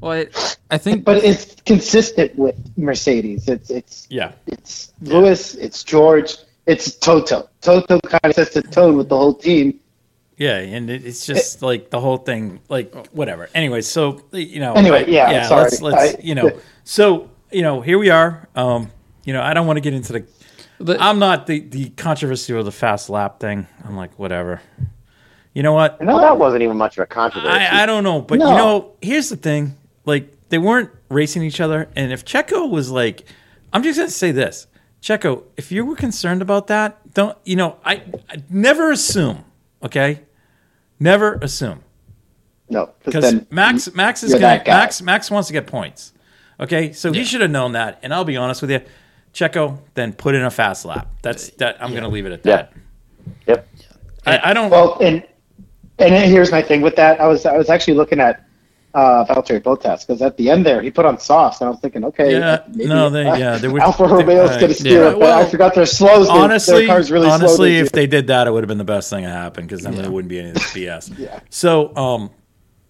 Well, 0.00 0.12
I, 0.12 0.26
I 0.68 0.78
think 0.78 1.04
But 1.04 1.22
it's 1.22 1.54
consistent 1.60 2.34
with 2.34 2.56
Mercedes. 2.76 3.48
It's 3.48 3.70
it's 3.70 4.08
yeah. 4.10 4.32
it's 4.48 4.92
Lewis, 5.00 5.54
it's 5.54 5.84
George, 5.84 6.38
it's 6.66 6.96
Toto. 6.96 7.48
Toto 7.60 8.00
kind 8.00 8.24
of 8.24 8.34
sets 8.34 8.54
the 8.54 8.62
tone 8.62 8.96
with 8.96 9.08
the 9.08 9.16
whole 9.16 9.34
team. 9.34 9.78
Yeah, 10.42 10.56
and 10.76 10.90
it, 10.90 11.06
it's 11.06 11.24
just 11.24 11.62
like 11.62 11.90
the 11.90 12.00
whole 12.00 12.16
thing, 12.18 12.60
like 12.68 12.88
whatever. 13.12 13.48
Anyway, 13.54 13.80
so 13.82 14.20
you 14.32 14.58
know. 14.58 14.72
Anyway, 14.74 15.04
I- 15.04 15.08
yeah, 15.08 15.30
yeah. 15.30 15.46
sorry. 15.48 15.62
Let's 15.62 15.80
let's 15.82 16.14
I- 16.16 16.20
you 16.20 16.34
know. 16.34 16.50
So 16.84 17.30
you 17.52 17.62
know, 17.62 17.80
here 17.80 17.98
we 17.98 18.10
are. 18.10 18.48
Um, 18.56 18.90
you 19.24 19.32
know, 19.32 19.42
I 19.42 19.54
don't 19.54 19.66
want 19.68 19.76
to 19.76 19.80
get 19.80 19.94
into 19.94 20.12
the. 20.14 20.24
the, 20.80 20.96
I'm 21.00 21.18
not 21.20 21.46
the 21.46 21.60
the 21.60 21.90
controversy 21.90 22.52
or 22.52 22.62
the 22.64 22.72
fast 22.72 23.08
lap 23.08 23.38
thing. 23.38 23.66
I'm 23.84 23.96
like 23.96 24.18
whatever. 24.18 24.60
You 25.54 25.62
know 25.62 25.74
what? 25.74 26.00
No, 26.00 26.18
that 26.20 26.38
wasn't 26.38 26.62
even 26.62 26.76
much 26.76 26.98
of 26.98 27.02
a 27.04 27.06
controversy. 27.06 27.52
I, 27.52 27.82
I 27.82 27.86
don't 27.86 28.02
know, 28.02 28.20
but 28.22 28.38
No. 28.40 28.50
you 28.50 28.56
know, 28.56 28.92
here's 29.00 29.28
the 29.28 29.36
thing: 29.36 29.76
like 30.04 30.48
they 30.48 30.58
weren't 30.58 30.90
racing 31.08 31.42
each 31.44 31.60
other, 31.60 31.88
and 31.94 32.10
if 32.10 32.24
Checo 32.24 32.68
was 32.68 32.90
like, 32.90 33.24
I'm 33.72 33.82
just 33.84 33.96
gonna 33.98 34.10
say 34.10 34.32
this, 34.32 34.66
Checo, 35.02 35.44
if 35.56 35.70
you 35.70 35.84
were 35.84 35.94
concerned 35.96 36.42
about 36.42 36.66
that, 36.66 37.14
don't 37.14 37.38
you 37.44 37.54
know? 37.54 37.76
I, 37.84 38.02
I 38.28 38.42
never 38.50 38.90
assume, 38.90 39.44
okay? 39.84 40.22
Never 41.02 41.34
assume 41.42 41.82
No, 42.68 42.90
because 43.04 43.34
Max 43.50 43.92
Max 43.92 44.22
is 44.22 44.30
you're 44.30 44.40
gonna 44.40 44.62
guy. 44.64 44.72
Max 44.72 45.02
Max 45.02 45.30
wants 45.30 45.48
to 45.48 45.52
get 45.52 45.66
points. 45.66 46.12
Okay, 46.60 46.92
so 46.92 47.12
he 47.12 47.24
should 47.24 47.40
have 47.40 47.50
known 47.50 47.72
that, 47.72 47.98
and 48.02 48.14
I'll 48.14 48.24
be 48.24 48.36
honest 48.36 48.62
with 48.62 48.70
you, 48.70 48.80
Checo, 49.34 49.78
then 49.94 50.12
put 50.12 50.34
in 50.36 50.42
a 50.42 50.50
fast 50.50 50.84
lap. 50.84 51.08
That's 51.22 51.50
that. 51.52 51.82
I'm 51.82 51.92
gonna 51.92 52.08
leave 52.08 52.24
it 52.26 52.32
at 52.32 52.46
Yeah. 52.46 52.56
that. 52.56 52.72
Yep. 53.46 53.68
I, 54.26 54.50
I 54.50 54.54
don't. 54.54 54.70
Well, 54.70 54.96
and 55.00 55.26
and 55.98 56.14
here's 56.30 56.52
my 56.52 56.62
thing 56.62 56.82
with 56.82 56.94
that. 56.96 57.20
I 57.20 57.26
was 57.26 57.46
I 57.46 57.56
was 57.56 57.68
actually 57.68 57.94
looking 57.94 58.20
at 58.20 58.44
uh, 58.94 59.24
Valtteri 59.24 59.62
Bottas 59.62 60.06
because 60.06 60.20
at 60.22 60.36
the 60.36 60.50
end 60.50 60.66
there 60.66 60.82
he 60.82 60.90
put 60.90 61.06
on 61.06 61.18
softs, 61.18 61.60
and 61.60 61.68
I 61.68 61.70
was 61.70 61.80
thinking, 61.80 62.04
okay, 62.04 62.32
Yeah, 62.32 62.62
maybe, 62.74 62.88
no, 62.88 63.08
they- 63.10 63.26
uh, 63.26 63.36
yeah, 63.36 63.56
they 63.58 63.68
were- 63.68 63.80
Alfa 63.88 64.02
they- 64.04 64.08
Romeo's 64.14 64.56
going 64.56 64.68
to 64.68 64.74
steer 64.74 65.04
it, 65.08 65.10
but 65.12 65.18
Well, 65.20 65.38
I 65.46 65.48
forgot 65.48 65.74
their 65.74 65.86
slows. 65.86 66.26
their- 66.28 66.36
honestly, 66.36 66.86
their 66.86 66.94
car's 66.94 67.10
really 67.10 67.28
honestly, 67.30 67.76
slow 67.76 67.84
if 67.84 67.92
they 67.92 68.06
did 68.06 68.26
that, 68.26 68.46
it 68.46 68.50
would 68.52 68.62
have 68.62 68.68
been 68.68 68.78
the 68.78 68.84
best 68.84 69.08
thing 69.10 69.24
that 69.24 69.30
happened 69.30 69.68
because 69.68 69.82
then 69.84 69.94
Yeah. 69.94 70.02
there 70.02 70.10
wouldn't 70.10 70.28
be 70.28 70.38
any 70.40 70.48
of 70.50 70.54
this 70.54 70.72
BS. 70.72 71.12
Yeah. 71.18 71.40
So, 71.50 71.94
um, 71.96 72.30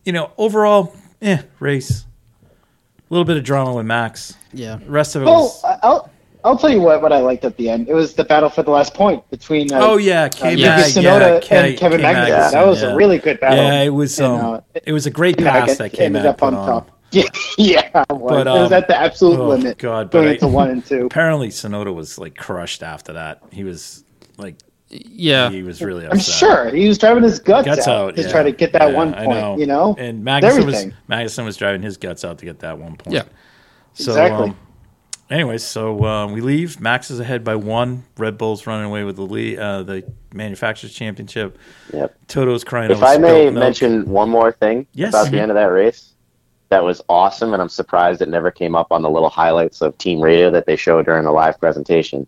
you 0.04 0.12
know, 0.12 0.30
overall, 0.38 0.94
eh, 1.20 1.38
race. 1.60 2.04
A 2.44 3.14
little 3.14 3.24
bit 3.24 3.36
of 3.36 3.44
drama 3.44 3.74
with 3.74 3.86
Max. 3.86 4.34
yeah. 4.52 4.76
The 4.76 4.90
rest 4.90 5.14
of 5.16 5.22
it 5.22 5.26
year. 5.26 5.34
Well, 5.34 5.42
was. 5.44 5.78
I'll 5.82 6.10
I'll 6.44 6.58
tell 6.58 6.70
you 6.70 6.80
what 6.80 7.00
what 7.02 7.12
I 7.12 7.18
liked 7.18 7.44
at 7.44 7.56
the 7.56 7.68
end. 7.70 7.88
It 7.88 7.94
was 7.94 8.14
the 8.14 8.24
battle 8.24 8.48
for 8.50 8.62
the 8.62 8.70
last 8.70 8.94
point 8.94 9.28
between 9.30 9.72
uh, 9.72 9.80
Oh 9.80 9.96
yeah, 9.96 10.24
uh, 10.24 10.28
K 10.28 10.54
yeah, 10.54 10.78
Yuki 10.86 11.02
Mag, 11.02 11.04
yeah, 11.04 11.40
K- 11.40 11.70
and 11.70 11.78
Kevin 11.78 12.00
K- 12.00 12.06
Magnussen. 12.06 12.26
Magnussen, 12.28 12.52
That 12.52 12.66
was 12.66 12.82
yeah. 12.82 12.88
a 12.92 12.96
really 12.96 13.18
good 13.18 13.38
battle. 13.40 13.58
Yeah, 13.64 13.82
it 13.82 13.88
was. 13.90 14.18
And, 14.18 14.28
Um, 14.28 14.54
uh, 14.54 14.60
it 14.84 14.92
was 14.92 15.06
a 15.06 15.10
great 15.10 15.40
Mag 15.40 15.66
pass 15.68 15.78
that 15.78 15.92
came 15.92 16.16
ended 16.16 16.26
up 16.26 16.38
put 16.38 16.46
on 16.48 16.54
on. 16.54 16.66
top. 16.66 16.90
Yeah, 17.12 17.24
yeah, 17.58 18.04
it 18.08 18.16
was. 18.16 18.30
But, 18.30 18.46
it 18.46 18.50
was 18.50 18.72
um, 18.72 18.78
at 18.78 18.88
the 18.88 18.96
absolute 18.98 19.38
oh, 19.38 19.48
limit 19.48 19.78
God, 19.78 20.10
but 20.10 20.18
going 20.18 20.28
I- 20.28 20.32
into 20.34 20.48
one 20.48 20.70
and 20.70 20.84
two. 20.84 21.06
Apparently, 21.06 21.48
Tsunoda 21.48 21.94
was 21.94 22.18
like 22.18 22.36
crushed 22.36 22.82
after 22.82 23.12
that. 23.12 23.42
He 23.52 23.64
was 23.64 24.02
like, 24.38 24.56
Yeah. 24.88 25.50
he 25.50 25.62
was 25.62 25.80
really 25.82 26.06
I'm 26.06 26.12
upset. 26.12 26.34
sure 26.34 26.70
he 26.74 26.88
was 26.88 26.98
driving 26.98 27.22
his 27.22 27.38
guts, 27.38 27.66
Guts 27.66 27.86
out, 27.86 28.08
out 28.08 28.16
to 28.16 28.22
yeah. 28.22 28.30
try 28.30 28.42
to 28.42 28.50
get 28.52 28.72
that 28.72 28.90
Yeah, 28.90 28.96
one 28.96 29.14
I 29.14 29.24
point. 29.26 29.60
You 29.60 29.66
know, 29.66 29.94
and 29.98 30.24
Magnussen 30.24 30.64
was. 30.66 30.86
Magnussen 31.08 31.44
was 31.44 31.56
driving 31.56 31.82
his 31.82 31.96
guts 31.98 32.24
out 32.24 32.38
to 32.38 32.44
get 32.46 32.60
that 32.60 32.78
one 32.78 32.96
point. 32.96 33.14
Yeah. 33.14 33.22
So, 33.94 34.10
Exactly. 34.12 34.48
Um, 34.48 34.56
anyways, 35.32 35.64
so 35.64 36.04
uh, 36.04 36.26
we 36.26 36.40
leave. 36.40 36.80
Max 36.80 37.10
is 37.10 37.18
ahead 37.18 37.42
by 37.42 37.56
one. 37.56 38.04
Red 38.16 38.38
Bull's 38.38 38.66
running 38.66 38.86
away 38.86 39.04
with 39.04 39.16
the 39.16 39.22
lead, 39.22 39.58
uh, 39.58 39.82
the 39.82 40.04
manufacturers 40.32 40.92
championship. 40.94 41.58
Yep. 41.92 42.14
Toto's 42.28 42.64
crying 42.64 42.90
If 42.90 43.02
I 43.02 43.16
may 43.18 43.44
milk. 43.44 43.54
mention 43.54 44.08
one 44.08 44.28
more 44.28 44.52
thing 44.52 44.86
Yes. 44.92 45.10
about 45.10 45.30
the 45.30 45.40
end 45.40 45.50
of 45.50 45.54
that 45.56 45.64
race, 45.64 46.12
that 46.68 46.84
was 46.84 47.02
awesome, 47.08 47.52
and 47.52 47.60
I'm 47.62 47.68
surprised 47.68 48.22
it 48.22 48.28
never 48.28 48.50
came 48.50 48.74
up 48.74 48.92
on 48.92 49.02
the 49.02 49.10
little 49.10 49.28
highlights 49.28 49.80
of 49.82 49.96
team 49.98 50.20
radio 50.20 50.50
that 50.50 50.66
they 50.66 50.76
showed 50.76 51.04
during 51.06 51.24
the 51.24 51.32
live 51.32 51.58
presentation. 51.58 52.26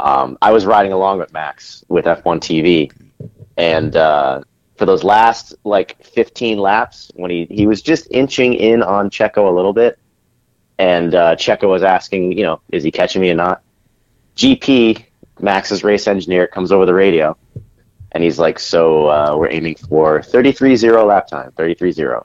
Um, 0.00 0.36
I 0.42 0.50
was 0.52 0.66
riding 0.66 0.92
along 0.92 1.18
with 1.18 1.32
Max 1.32 1.84
with 1.88 2.04
F1 2.06 2.40
TV, 2.40 2.92
and 3.56 3.94
uh, 3.96 4.42
for 4.76 4.86
those 4.86 5.04
last 5.04 5.54
like 5.64 6.02
15 6.04 6.58
laps, 6.58 7.10
when 7.14 7.30
he 7.30 7.46
he 7.50 7.66
was 7.66 7.82
just 7.82 8.08
inching 8.10 8.54
in 8.54 8.82
on 8.82 9.10
Checo 9.10 9.48
a 9.48 9.54
little 9.54 9.72
bit, 9.72 9.98
and 10.78 11.14
uh, 11.14 11.36
Checo 11.36 11.68
was 11.68 11.82
asking, 11.82 12.36
you 12.36 12.44
know, 12.44 12.60
is 12.70 12.82
he 12.82 12.90
catching 12.90 13.22
me 13.22 13.30
or 13.30 13.34
not? 13.34 13.62
GP 14.36 15.04
Max's 15.40 15.84
race 15.84 16.06
engineer 16.06 16.46
comes 16.46 16.72
over 16.72 16.86
the 16.86 16.94
radio 16.94 17.36
and 18.12 18.22
he's 18.22 18.38
like, 18.38 18.58
"So 18.58 19.08
uh, 19.08 19.36
we're 19.36 19.50
aiming 19.50 19.76
for 19.76 20.20
33-0 20.20 21.06
lap 21.06 21.26
time, 21.26 21.50
33-0." 21.52 22.24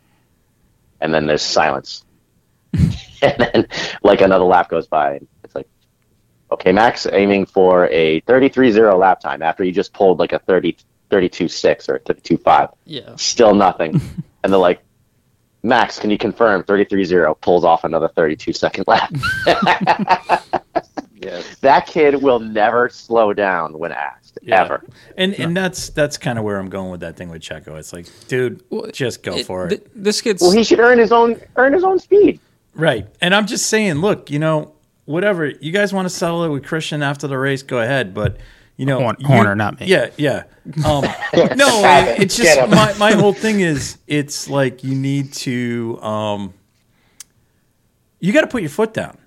and 1.01 1.13
then 1.13 1.25
there's 1.25 1.41
silence, 1.41 2.05
and 2.73 2.89
then 3.21 3.67
like 4.03 4.21
another 4.21 4.45
lap 4.45 4.69
goes 4.69 4.87
by. 4.87 5.19
It's 5.43 5.55
like, 5.55 5.67
okay, 6.51 6.71
Max 6.71 7.07
aiming 7.11 7.45
for 7.45 7.87
a 7.87 8.21
33-0 8.21 8.97
lap 8.97 9.19
time 9.19 9.41
after 9.41 9.63
you 9.63 9.71
just 9.71 9.93
pulled 9.93 10.19
like 10.19 10.33
a 10.33 10.39
30, 10.39 10.77
32-6 11.09 11.89
or 11.89 11.99
32-5. 11.99 12.73
Yeah. 12.85 13.15
Still 13.15 13.53
nothing, 13.53 14.01
and 14.43 14.51
they're 14.53 14.59
like, 14.59 14.81
Max, 15.63 15.99
can 15.99 16.09
you 16.09 16.17
confirm 16.17 16.63
33-0 16.63 17.39
pulls 17.41 17.63
off 17.65 17.83
another 17.83 18.07
32 18.09 18.53
second 18.53 18.85
lap? 18.87 19.11
Yes. 21.19 21.57
that 21.61 21.87
kid 21.87 22.21
will 22.21 22.39
never 22.39 22.89
slow 22.89 23.33
down 23.33 23.77
when 23.79 23.91
asked 23.91 24.37
Yeah. 24.43 24.61
ever. 24.63 24.83
And 25.17 25.33
and 25.33 25.57
that's 25.57 25.89
that's 25.89 26.15
kind 26.17 26.37
of 26.37 26.45
where 26.45 26.57
I'm 26.57 26.69
going 26.69 26.91
with 26.91 26.99
that 26.99 27.17
thing 27.17 27.29
with 27.29 27.41
Checo. 27.41 27.77
It's 27.77 27.91
like, 27.91 28.05
dude, 28.27 28.61
Well, 28.69 28.89
just 28.93 29.23
go 29.23 29.35
It- 29.35 29.45
for 29.47 29.65
it. 29.65 29.69
th- 29.69 29.81
this 29.95 30.21
gets 30.21 30.41
Well, 30.43 30.51
he 30.51 30.63
should 30.63 30.79
earn 30.79 30.99
his 30.99 31.11
own 31.11 31.41
earn 31.55 31.73
his 31.73 31.83
own 31.83 31.97
speed. 31.99 32.39
Right. 32.75 33.07
And 33.19 33.33
I'm 33.33 33.47
just 33.47 33.65
saying, 33.65 33.95
look, 33.95 34.29
you 34.29 34.37
know, 34.37 34.73
whatever 35.05 35.47
you 35.47 35.71
guys 35.71 35.91
want 35.91 36.05
to 36.07 36.13
settle 36.13 36.43
it 36.43 36.49
with 36.49 36.63
Christian 36.63 37.01
after 37.01 37.27
the 37.27 37.37
race, 37.37 37.63
go 37.63 37.79
ahead. 37.79 38.13
But 38.13 38.37
you 38.77 38.85
know, 38.85 38.99
Horn- 38.99 39.17
you- 39.19 39.27
Horner, 39.27 39.55
not 39.55 39.79
me. 39.79 39.87
Yeah, 39.87 40.09
yeah. 40.17 40.43
Um, 40.85 41.01
no, 41.55 41.81
it- 41.83 42.19
it. 42.19 42.21
it's 42.23 42.37
just 42.37 42.69
my 42.69 42.93
my 42.97 43.11
whole 43.13 43.33
thing 43.33 43.59
is 43.61 43.97
it's 44.07 44.49
like 44.49 44.83
you 44.83 44.95
need 44.95 45.33
to 45.33 45.99
um, 46.01 46.53
you 48.19 48.33
got 48.33 48.41
to 48.41 48.47
put 48.47 48.61
your 48.61 48.69
foot 48.69 48.93
down 48.93 49.17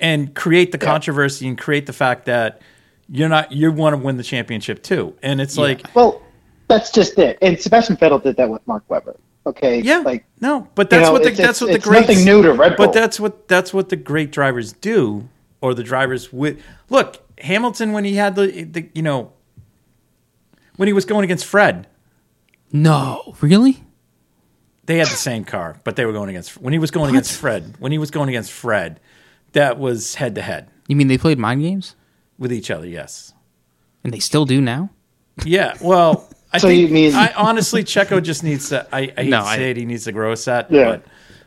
and 0.00 0.34
create 0.34 0.72
the 0.72 0.78
controversy 0.78 1.48
and 1.48 1.56
create 1.58 1.86
the 1.86 1.92
fact 1.92 2.26
that 2.26 2.60
you're 3.08 3.28
not 3.28 3.52
you 3.52 3.70
want 3.72 3.94
to 3.94 3.98
win 4.02 4.16
the 4.16 4.22
championship 4.22 4.82
too. 4.82 5.14
And 5.22 5.40
it's 5.40 5.56
like 5.56 5.86
Well, 5.94 6.20
that's 6.68 6.90
just 6.90 7.18
it. 7.18 7.38
And 7.42 7.60
Sebastian 7.60 7.96
Vettel 7.96 8.22
did 8.22 8.36
that 8.36 8.48
with 8.50 8.66
Mark 8.66 8.84
Webber. 8.88 9.16
Okay. 9.46 9.80
Yeah, 9.80 9.98
Like 9.98 10.24
no, 10.40 10.66
but 10.74 10.90
you 10.90 10.98
that's 10.98 11.06
know, 11.08 11.12
what 11.12 11.22
the 11.22 11.28
it's- 11.30 11.46
that's 11.46 11.62
it's- 11.62 11.72
what 11.74 11.80
the 11.82 11.88
great 11.88 12.00
nothing 12.08 12.24
new 12.24 12.42
to 12.42 12.52
Red 12.52 12.76
Bull. 12.76 12.86
But 12.86 12.92
that's 12.92 13.20
what 13.20 13.46
that's 13.48 13.72
what 13.72 13.88
the 13.90 13.96
great 13.96 14.32
drivers 14.32 14.72
do, 14.72 15.28
or 15.60 15.72
the 15.74 15.84
drivers 15.84 16.32
with. 16.32 16.60
Look, 16.90 17.22
Hamilton 17.38 17.92
when 17.92 18.04
he 18.04 18.14
had 18.14 18.34
the 18.36 18.64
the 18.64 18.88
you 18.94 19.02
know 19.02 19.32
when 20.76 20.86
he 20.88 20.92
was 20.92 21.04
going 21.04 21.24
against 21.24 21.44
Fred, 21.46 21.86
no, 22.72 23.34
really. 23.40 23.82
they 24.86 24.98
had 24.98 25.06
the 25.06 25.16
same 25.16 25.44
car, 25.44 25.80
but 25.84 25.96
they 25.96 26.04
were 26.04 26.12
going 26.12 26.28
against 26.30 26.60
when 26.60 26.72
he 26.72 26.78
was 26.78 26.90
going 26.90 27.10
against 27.10 27.32
Fred. 27.38 27.74
When 27.78 27.92
he 27.92 27.98
was 27.98 28.10
going 28.10 28.28
against 28.28 28.52
Fred, 28.52 29.00
that 29.52 29.78
was 29.78 30.14
head 30.16 30.34
to 30.34 30.42
head 30.42 30.68
You 30.88 30.96
mean 30.96 31.08
they 31.08 31.18
played 31.18 31.38
mind 31.38 31.62
games 31.62 31.94
with 32.38 32.52
each 32.52 32.70
other. 32.70 32.86
Yes. 32.86 33.32
and 34.04 34.12
they 34.12 34.18
still 34.18 34.44
do 34.44 34.60
now? 34.60 34.90
Yeah. 35.44 35.74
Well. 35.80 36.28
I 36.52 36.58
So 36.58 36.68
think, 36.68 36.80
you 36.88 36.94
mean- 36.94 37.12
I 37.14 37.32
honestly 37.36 37.82
Checo 37.84 38.22
just 38.22 38.42
needs 38.44 38.68
to. 38.70 38.86
I, 38.92 39.12
I 39.16 39.22
hate 39.24 39.28
No, 39.30 39.40
to 39.40 39.46
I- 39.46 39.56
say 39.56 39.70
it. 39.72 39.76
He 39.76 39.84
needs 39.84 40.04
to 40.04 40.12
grow 40.12 40.32
a 40.32 40.36
set. 40.36 40.70
Yeah. 40.70 41.00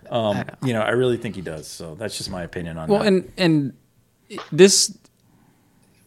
But 0.10 0.14
um, 0.14 0.44
you 0.62 0.74
know, 0.74 0.82
I 0.82 0.90
really 0.92 1.18
think 1.18 1.36
he 1.36 1.42
does. 1.42 1.68
So 1.68 1.96
that's 1.96 2.18
just 2.18 2.30
my 2.30 2.44
opinion 2.44 2.78
on 2.78 2.90
Well, 2.90 3.00
that. 3.00 3.08
and 3.08 3.32
and 3.38 3.74
this, 4.52 4.96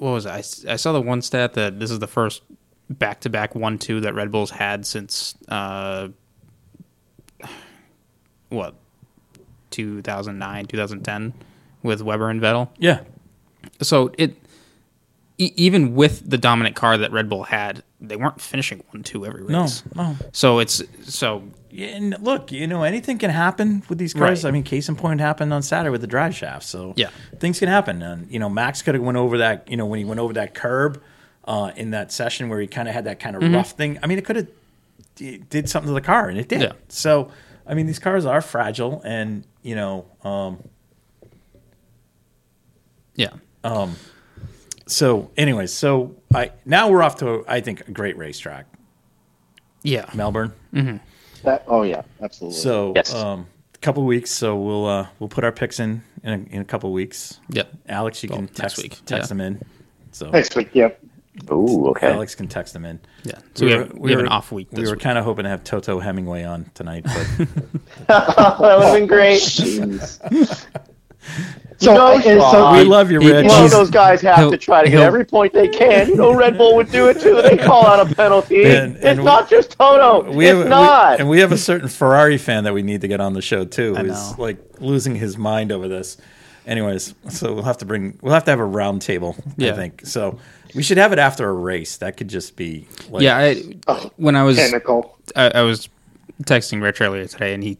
what 0.03 0.11
was 0.13 0.27
it? 0.27 0.31
I, 0.31 0.73
I 0.73 0.77
saw 0.77 0.93
the 0.93 1.01
one 1.01 1.23
stat 1.23 1.55
that 1.55 1.79
this 1.79 1.91
is 1.91 1.99
the 2.01 2.07
first 2.07 2.43
back 2.91 3.21
to 3.21 3.31
back 3.31 3.55
one 3.55 3.79
two 3.79 4.01
that 4.01 4.15
Red 4.15 4.31
Bull's 4.33 4.51
had 4.51 4.85
since 4.85 5.35
uh, 5.49 6.09
what, 8.49 8.75
two 9.71 10.03
thousand 10.03 10.39
nine, 10.39 10.67
two 10.67 10.77
thousand 10.77 11.03
ten, 11.03 11.33
with 11.83 12.03
Webber 12.03 12.29
and 12.31 12.41
Vettel. 12.41 12.69
yeah. 12.79 13.01
So 13.81 14.13
it. 14.19 14.37
e- 15.39 15.53
Even 15.57 15.95
with 15.95 16.29
the 16.29 16.39
dominant 16.39 16.77
car 16.77 16.99
that 16.99 17.13
Red 17.13 17.29
Bull 17.29 17.45
had, 17.45 17.83
they 18.01 18.17
weren't 18.17 18.41
finishing 18.41 18.83
one 18.91 19.03
two 19.03 19.25
every 19.25 19.43
race. 19.43 19.83
No. 19.95 20.03
no. 20.03 20.17
So 20.33 20.59
it's 20.59 20.83
so 21.05 21.43
and 21.77 22.17
look, 22.21 22.53
you 22.53 22.67
know, 22.67 22.83
anything 22.83 23.19
can 23.19 23.31
happen 23.31 23.83
with 23.89 23.99
these 23.99 24.13
cars. 24.15 24.45
Right. 24.45 24.51
I 24.51 24.53
mean, 24.53 24.63
case 24.63 24.89
in 24.89 24.97
point 24.97 25.21
happened 25.21 25.53
on 25.55 25.63
Saturday 25.63 25.91
with 25.91 26.01
the 26.03 26.07
drive 26.07 26.35
shaft. 26.35 26.65
So 26.67 26.93
Yeah. 26.97 27.09
things 27.39 27.59
can 27.59 27.69
happen. 27.69 28.03
And 28.03 28.31
you 28.31 28.39
know, 28.39 28.49
Max 28.51 28.83
could 28.83 28.95
have 28.95 29.03
went 29.03 29.17
over 29.19 29.39
that. 29.39 29.69
You 29.71 29.77
know, 29.77 29.87
when 29.87 29.99
he 29.99 30.05
went 30.05 30.21
over 30.21 30.33
that 30.35 30.55
curb 30.55 31.03
uh, 31.45 31.73
in 31.77 31.91
that 31.93 32.13
session 32.13 32.49
where 32.49 32.61
he 32.61 32.67
kind 32.67 32.89
of 32.89 32.95
had 32.95 33.05
that 33.05 33.19
kind 33.21 33.35
of 33.37 33.43
Mm-hmm. 33.43 33.55
rough 33.55 33.71
thing. 33.73 33.99
I 34.03 34.07
mean, 34.07 34.19
it 34.19 34.25
could 34.25 34.37
have 34.37 34.49
did 35.17 35.69
something 35.69 35.89
to 35.89 35.95
the 35.95 36.01
car, 36.01 36.29
and 36.29 36.39
it 36.39 36.49
did. 36.49 36.61
Yeah. 36.63 36.73
So 36.89 37.31
I 37.67 37.75
mean, 37.75 37.87
these 37.87 37.99
cars 37.99 38.25
are 38.27 38.41
fragile, 38.41 39.01
and 39.05 39.45
you 39.63 39.75
know, 39.75 40.05
um, 40.25 40.59
yeah. 43.15 43.31
so 44.87 45.31
anyways, 45.37 45.73
so 45.73 46.15
I 46.35 46.53
now 46.65 46.91
we're 46.91 47.03
off 47.03 47.17
to 47.19 47.45
I 47.49 47.61
think 47.61 47.87
a 47.89 47.91
great 47.93 48.17
racetrack, 48.17 48.67
Yeah. 49.83 50.07
Melbourne. 50.15 50.53
That. 51.43 51.65
Oh 51.67 51.83
yeah, 51.83 52.03
absolutely. 52.21 52.59
So 52.59 52.93
Yes. 52.97 53.15
um, 53.15 53.47
a 53.75 53.79
couple 53.79 54.05
weeks. 54.05 54.31
So 54.31 54.57
we'll 54.57 54.87
uh, 54.87 55.07
we'll 55.19 55.29
put 55.29 55.45
our 55.45 55.53
picks 55.53 55.81
in 55.81 56.03
in 56.23 56.33
a, 56.33 56.55
in 56.55 56.61
a 56.63 56.65
couple 56.65 56.93
weeks. 56.93 57.41
Yep. 57.51 57.73
Alex, 57.89 58.23
you 58.23 58.29
Well, 58.29 58.39
can 58.39 58.49
text 58.49 58.79
week, 58.79 58.93
text 59.07 59.11
yeah. 59.11 59.27
them 59.27 59.41
in. 59.41 59.63
So 60.13 60.31
next 60.31 60.55
week, 60.57 60.71
yep. 60.75 61.01
Ooh, 61.51 61.87
okay. 61.89 62.13
Alex 62.13 62.35
can 62.35 62.47
text 62.47 62.75
them 62.75 62.85
in. 62.85 63.01
Yeah. 63.25 63.39
So 63.55 63.65
we, 63.65 63.73
were- 63.75 63.79
have, 63.85 63.93
we 63.95 64.11
have 64.11 64.21
an 64.21 64.29
off 64.29 64.53
week. 64.53 64.69
We 64.73 64.87
were 64.87 64.97
kind 64.97 65.17
of 65.17 65.25
hoping 65.25 65.45
to 65.45 65.49
have 65.49 65.65
Toto 65.65 65.99
Hemingway 65.99 66.45
on 66.45 66.71
tonight, 66.75 67.05
but 67.05 67.49
that 68.09 68.57
would 68.61 68.83
have 68.83 68.93
been 68.95 69.07
great. 69.07 69.41
So, 71.79 71.95
know, 71.95 72.07
uh, 72.13 72.21
so 72.21 72.39
Sean, 72.39 72.77
we 72.77 72.85
love 72.85 73.11
you, 73.11 73.19
he- 73.21 73.33
Rich. 73.33 73.47
Well, 73.47 73.59
He's- 73.61 73.73
those 73.73 73.91
guys 73.91 74.21
have 74.21 74.51
to 74.53 74.57
try 74.57 74.85
to 74.85 74.91
get 74.91 75.01
every 75.01 75.25
point 75.25 75.53
they 75.53 75.67
can. 75.69 76.09
You 76.11 76.15
know, 76.15 76.33
Red 76.33 76.57
Bull 76.57 76.77
would 76.77 76.93
do 76.93 77.09
it 77.09 77.21
too. 77.21 77.43
They 77.43 77.57
call 77.57 77.85
out 77.87 78.09
a 78.09 78.15
penalty. 78.15 78.65
And- 78.65 78.97
it's 78.97 79.19
we- 79.19 79.25
not 79.25 79.51
just 79.51 79.77
Toto. 79.77 80.31
we 80.31 80.47
it's 80.47 80.59
have, 80.61 80.69
not. 80.69 81.17
We, 81.17 81.21
and 81.21 81.29
we 81.29 81.41
have 81.41 81.51
a 81.51 81.59
certain 81.59 81.89
Ferrari 81.89 82.39
fan 82.39 82.65
that 82.65 82.75
we 82.75 82.83
need 82.83 83.01
to 83.01 83.09
get 83.09 83.21
on 83.21 83.33
the 83.33 83.43
show 83.43 83.65
too, 83.65 83.95
I 83.97 84.03
who's 84.03 84.39
like 84.39 84.59
losing 84.79 85.17
his 85.17 85.37
mind 85.37 85.73
over 85.73 85.89
this. 85.89 86.19
Anyways, 86.67 87.15
so 87.29 87.53
we'll 87.53 87.65
have 87.65 87.79
to 87.79 87.85
bring 87.85 88.17
we'll 88.23 88.35
have 88.35 88.45
to 88.45 88.53
have 88.53 88.61
a 88.61 88.65
round 88.65 89.03
table. 89.03 89.35
I 89.59 89.73
think 89.73 90.07
so. 90.07 90.39
We 90.77 90.85
should 90.85 90.99
have 90.99 91.13
it 91.13 91.19
after 91.19 91.49
a 91.49 91.53
race. 91.53 91.97
That 91.97 92.17
could 92.17 92.29
just 92.29 92.55
be 92.55 92.87
like, 93.11 93.23
yeah. 93.23 93.37
I, 93.89 94.11
when 94.17 94.37
I 94.37 94.45
was 94.45 94.57
Pinnacle. 94.57 95.19
I, 95.35 95.51
I 95.57 95.63
was 95.63 95.89
texting 96.45 96.81
Rich 96.81 97.01
earlier 97.01 97.27
today, 97.27 97.53
and 97.55 97.63
he 97.65 97.79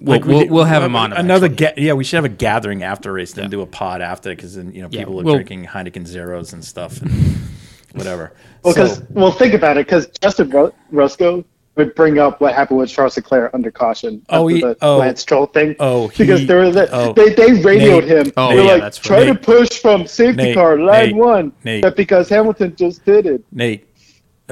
we'll, 0.00 0.16
Like 0.18 0.24
we 0.24 0.34
we'll, 0.34 0.48
we'll 0.48 0.64
have 0.64 0.82
him 0.82 0.96
on 0.96 1.12
another. 1.12 1.48
Ga- 1.48 1.74
yeah, 1.76 1.92
we 1.94 2.04
should 2.04 2.16
have 2.16 2.24
a 2.24 2.28
gathering 2.28 2.82
after 2.82 3.10
a 3.10 3.12
race, 3.12 3.32
then 3.32 3.44
Yeah. 3.44 3.50
do 3.50 3.60
a 3.62 3.66
pod 3.66 4.00
after 4.00 4.30
because 4.30 4.54
then 4.56 4.72
you 4.74 4.82
know 4.82 4.88
Yeah, 4.90 5.00
people 5.00 5.20
are 5.20 5.24
we'll- 5.24 5.34
drinking 5.34 5.66
Heineken 5.66 6.06
zeros 6.06 6.52
and 6.52 6.64
stuff 6.64 7.00
and 7.02 7.10
whatever. 7.92 8.32
Well, 8.62 8.74
So- 8.74 8.82
because 8.84 9.02
well, 9.10 9.32
think 9.32 9.54
about 9.54 9.76
it. 9.76 9.86
Because 9.86 10.06
Justin 10.20 10.50
Ro- 10.50 10.74
Roscoe 10.90 11.44
would 11.74 11.94
bring 11.94 12.18
up 12.18 12.38
what 12.38 12.54
happened 12.54 12.78
with 12.80 12.90
Charles 12.90 13.16
Leclerc 13.16 13.52
under 13.54 13.70
caution. 13.70 14.20
Oh, 14.28 14.44
after 14.48 14.54
he- 14.54 14.60
the 14.60 14.76
oh. 14.82 14.98
Lance 14.98 15.22
Stroll 15.22 15.46
thing. 15.46 15.74
Oh, 15.80 16.08
because 16.08 16.40
he- 16.40 16.46
they 16.46 16.54
were 16.54 16.70
the, 16.70 16.88
oh. 16.92 17.12
they 17.14 17.32
they 17.34 17.52
radioed 17.62 18.04
Nate. 18.06 18.26
him. 18.26 18.32
Oh, 18.36 18.48
They're 18.54 18.64
yeah, 18.64 18.72
like 18.72 18.82
that's 18.82 18.98
try 18.98 19.18
right. 19.18 19.26
to 19.28 19.34
push 19.34 19.70
from 19.80 20.06
safety 20.06 20.42
Nate, 20.42 20.54
car 20.54 20.78
line 20.78 21.06
Nate, 21.10 21.16
one. 21.16 21.52
Nate. 21.64 21.82
But 21.82 21.96
because 21.96 22.28
Hamilton 22.28 22.76
just 22.76 23.04
did 23.06 23.24
it. 23.26 23.42
Nate, 23.52 23.86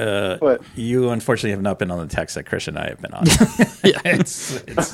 uh, 0.01 0.37
What? 0.39 0.61
you 0.75 1.09
unfortunately 1.09 1.51
have 1.51 1.61
not 1.61 1.79
been 1.79 1.91
on 1.91 1.99
the 2.07 2.13
text 2.13 2.35
that 2.35 2.45
Chris 2.45 2.67
and 2.67 2.77
I 2.77 2.89
have 2.89 3.01
been 3.01 3.13
on. 3.13 3.23
Yeah. 3.83 3.99
it's, 4.05 4.61
it's, 4.67 4.91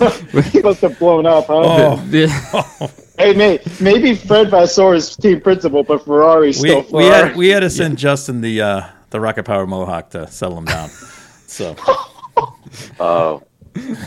He 0.52 0.62
must 0.62 0.82
have 0.82 0.98
blown 1.00 1.26
up, 1.26 1.48
huh? 1.48 1.54
oh, 1.56 1.96
The- 2.10 2.92
Hey, 3.18 3.34
mate, 3.34 3.62
maybe 3.82 4.14
Fred 4.16 4.52
Vasseur 4.52 4.94
is 4.94 5.16
team 5.16 5.42
principal, 5.42 5.84
but 5.84 6.06
Ferrari's 6.06 6.62
we, 6.62 6.70
still 6.70 6.82
we 6.84 7.06
Ferrari. 7.08 7.28
had 7.30 7.36
we 7.36 7.48
had 7.50 7.60
to 7.62 7.70
send 7.70 7.98
Justin 7.98 8.42
the 8.42 8.62
uh, 8.62 8.82
the 9.10 9.20
Rocket 9.20 9.44
Power 9.44 9.66
Mohawk 9.66 10.12
to 10.12 10.28
settle 10.28 10.58
him 10.60 10.66
down. 10.66 10.90
So 11.50 11.76
oh, 13.00 13.42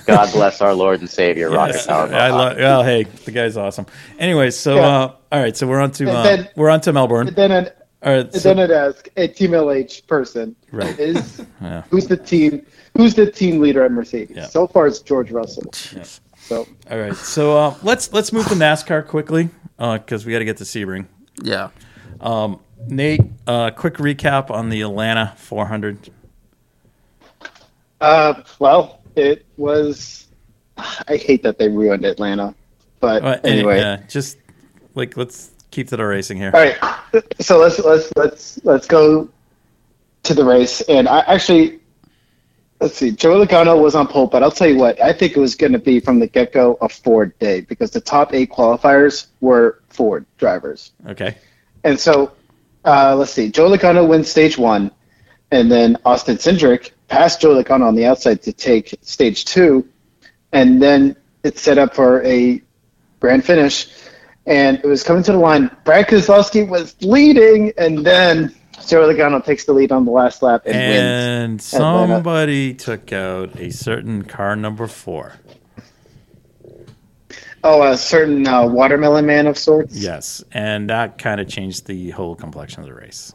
God 0.07 0.33
bless 0.33 0.61
our 0.61 0.75
Lord 0.75 1.01
and 1.01 1.09
Savior, 1.11 1.51
Rocket 1.51 1.75
yes, 1.77 1.87
Power. 1.87 2.13
I 2.15 2.29
lo- 2.31 2.55
well, 2.57 2.83
hey, 2.85 3.05
the 3.25 3.31
guy's 3.33 3.57
awesome. 3.57 3.87
Anyway, 4.19 4.51
so 4.51 4.77
Yeah. 4.77 4.83
uh, 4.87 5.15
all 5.33 5.41
right, 5.41 5.57
so 5.57 5.67
we're 5.67 5.81
on 5.81 5.91
to 5.93 6.11
uh, 6.11 6.23
then- 6.23 6.49
we're 6.57 6.71
on 6.71 6.81
to 6.83 6.93
Melbourne. 6.93 7.33
Then, 7.35 7.51
an, 7.51 7.65
All 7.67 7.73
right, 8.03 8.19
and 8.21 8.35
so, 8.35 8.55
then 8.55 8.59
I'd 8.61 8.71
ask 8.71 9.09
a 9.17 9.29
Team 9.29 9.51
LH 9.53 10.07
person 10.07 10.57
Right. 10.73 10.99
is 10.99 11.43
Yeah. 11.61 11.83
who's 11.91 12.07
the 12.07 12.17
team 12.17 12.65
who's 12.97 13.15
the 13.15 13.31
team 13.31 13.61
leader 13.61 13.85
at 13.85 13.93
Mercedes? 13.93 14.37
Yeah. 14.37 14.47
So 14.47 14.67
far, 14.67 14.87
it's 14.87 15.01
George 15.01 15.31
Russell. 15.31 15.71
So 15.73 16.67
all 16.91 16.99
right, 16.99 17.15
so 17.15 17.57
uh, 17.57 17.75
let's 17.83 18.13
let's 18.13 18.33
move 18.33 18.47
to 18.49 18.55
NASCAR 18.55 19.07
quickly 19.07 19.51
because 19.79 20.25
we 20.27 20.33
got 20.33 20.41
to 20.41 20.45
get 20.45 20.57
to 20.59 20.65
Sebring. 20.65 21.07
yeah. 21.43 21.69
Nate, 22.89 23.21
uh, 23.47 23.71
quick 23.73 23.95
recap 23.97 24.51
on 24.51 24.71
the 24.71 24.81
Atlanta 24.81 25.35
400. 25.37 26.09
Uh, 28.01 28.43
well, 28.59 29.01
it 29.17 29.45
was. 29.59 30.27
I 30.79 31.17
hate 31.17 31.43
that 31.43 31.59
they 31.59 31.69
ruined 31.69 32.07
Atlanta, 32.07 32.55
but 33.01 33.23
Uh, 33.23 33.39
anyway. 33.45 33.79
yeah, 33.81 33.99
just 34.09 34.39
like 34.95 35.17
let's 35.19 35.51
keep 35.71 35.89
to 35.89 35.97
the 35.97 36.05
racing 36.05 36.39
here. 36.39 36.51
All 36.55 36.61
right, 36.61 36.77
so 37.41 37.59
let's 37.59 37.79
let's 37.79 38.13
let's 38.17 38.65
let's 38.65 38.87
go 38.87 39.29
to 40.23 40.35
the 40.35 40.45
race. 40.45 40.81
And 40.83 41.09
I 41.09 41.21
actually, 41.21 41.81
let's 42.81 42.97
see, 42.97 43.11
Joey 43.11 43.47
Logano 43.47 43.81
was 43.81 43.95
on 43.95 44.07
pole, 44.07 44.27
but 44.27 44.43
I'll 44.43 44.51
tell 44.51 44.69
you 44.69 44.77
what, 44.77 45.01
I 45.01 45.13
think 45.13 45.37
it 45.37 45.41
was 45.41 45.55
going 45.55 45.73
to 45.73 45.79
be 45.79 46.01
from 46.01 46.19
the 46.19 46.27
get 46.27 46.53
go 46.53 46.77
a 46.81 46.89
Ford 46.89 47.39
day 47.39 47.63
because 47.63 47.91
the 47.91 48.01
top 48.01 48.35
eight 48.35 48.51
qualifiers 48.51 49.27
were 49.41 49.81
Ford 49.89 50.27
drivers. 50.39 50.93
Okay. 51.07 51.37
And 51.85 51.99
so, 51.99 52.33
uh, 52.85 53.17
let's 53.17 53.33
see, 53.33 53.51
Joe 53.51 53.71
Logano 53.71 54.07
wins 54.07 54.31
stage 54.31 54.59
one, 54.59 54.91
and 55.51 55.71
then 55.71 55.97
Austin 56.05 56.37
Cindric 56.37 56.91
passed 57.09 57.41
Joe 57.41 57.63
Logano 57.63 57.87
on 57.87 57.95
the 57.95 58.05
outside 58.05 58.43
to 58.43 58.53
take 58.53 58.95
stage 59.03 59.45
two, 59.47 59.89
and 60.53 60.83
then 60.83 61.17
it's 61.43 61.63
set 61.63 61.79
up 61.79 61.95
for 61.95 62.23
a 62.25 62.61
grand 63.21 63.45
finish, 63.45 63.89
and 64.47 64.79
it 64.79 64.87
was 64.87 65.03
coming 65.03 65.23
to 65.25 65.33
the 65.33 65.39
line. 65.39 65.71
Brad 65.85 66.07
Keselowski 66.09 66.69
was 66.69 66.97
leading, 67.03 67.73
and 67.79 68.05
then 68.05 68.55
Joey 68.87 69.15
Logano 69.15 69.45
takes 69.45 69.65
the 69.65 69.73
lead 69.73 69.93
on 69.93 70.05
the 70.05 70.11
last 70.11 70.43
lap 70.43 70.63
and, 70.67 70.75
wins. 70.77 71.03
And 71.03 71.63
somebody 71.63 72.75
took 72.75 73.13
out 73.13 73.55
a 73.61 73.71
certain 73.71 74.25
car 74.25 74.57
number 74.57 74.87
four. 74.87 75.35
Oh, 77.63 77.83
a 77.83 77.97
certain 77.97 78.47
uh, 78.49 78.67
watermelon 78.67 79.27
man 79.27 79.47
of 79.47 79.59
sorts. 79.59 79.95
Yes, 79.95 80.43
and 80.53 80.89
that 80.89 81.19
kind 81.19 81.41
of 81.43 81.49
changed 81.49 81.87
the 81.87 82.09
whole 82.11 82.35
complexion 82.35 82.81
of 82.83 82.87
the 82.89 82.95
race. 82.95 83.35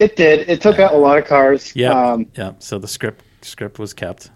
It 0.00 0.16
did. 0.16 0.48
It 0.48 0.60
took 0.60 0.80
out 0.80 0.92
a 0.92 0.96
lot 0.96 1.18
of 1.18 1.24
cars. 1.24 1.74
Yeah, 1.76 1.90
Um, 2.12 2.26
yeah. 2.36 2.52
So 2.58 2.78
the 2.80 2.88
script 2.88 3.24
script 3.42 3.78
was 3.78 3.94
kept. 3.94 4.30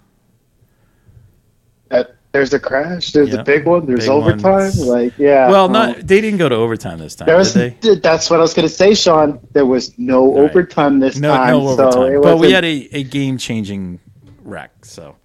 uh, 1.91 2.05
there's 2.33 2.53
a 2.55 2.59
crash. 2.59 3.13
There's 3.13 3.29
Yeah, 3.31 3.41
a 3.41 3.45
big 3.45 3.67
one. 3.67 3.87
There's 3.87 4.01
big 4.01 4.09
overtime. 4.11 4.53
ones. 4.53 4.79
Like, 4.81 5.13
yeah. 5.19 5.51
Well, 5.51 5.67
um, 5.67 5.73
not 5.73 5.97
they 6.07 6.21
didn't 6.21 6.39
go 6.39 6.49
to 6.49 6.55
overtime 6.55 6.99
this 6.99 7.15
time, 7.15 7.27
There 7.27 7.37
was? 7.37 7.53
That's 7.55 8.31
what 8.31 8.39
I 8.39 8.43
was 8.43 8.55
going 8.55 8.67
to 8.69 8.75
say, 8.75 8.95
Sean. 8.95 9.39
There 9.53 9.67
was 9.67 9.97
no 9.99 10.35
Right. 10.35 10.51
overtime 10.51 10.99
this 10.99 11.17
No, 11.19 11.37
time. 11.37 11.49
no 11.53 11.77
So 11.77 11.89
overtime. 11.89 12.15
it 12.17 12.23
but 12.23 12.39
we 12.39 12.53
had 12.53 12.65
a, 12.65 12.89
a 12.93 13.03
game 13.05 13.37
changing 13.39 14.01
wreck. 14.43 14.85
So, 14.85 15.17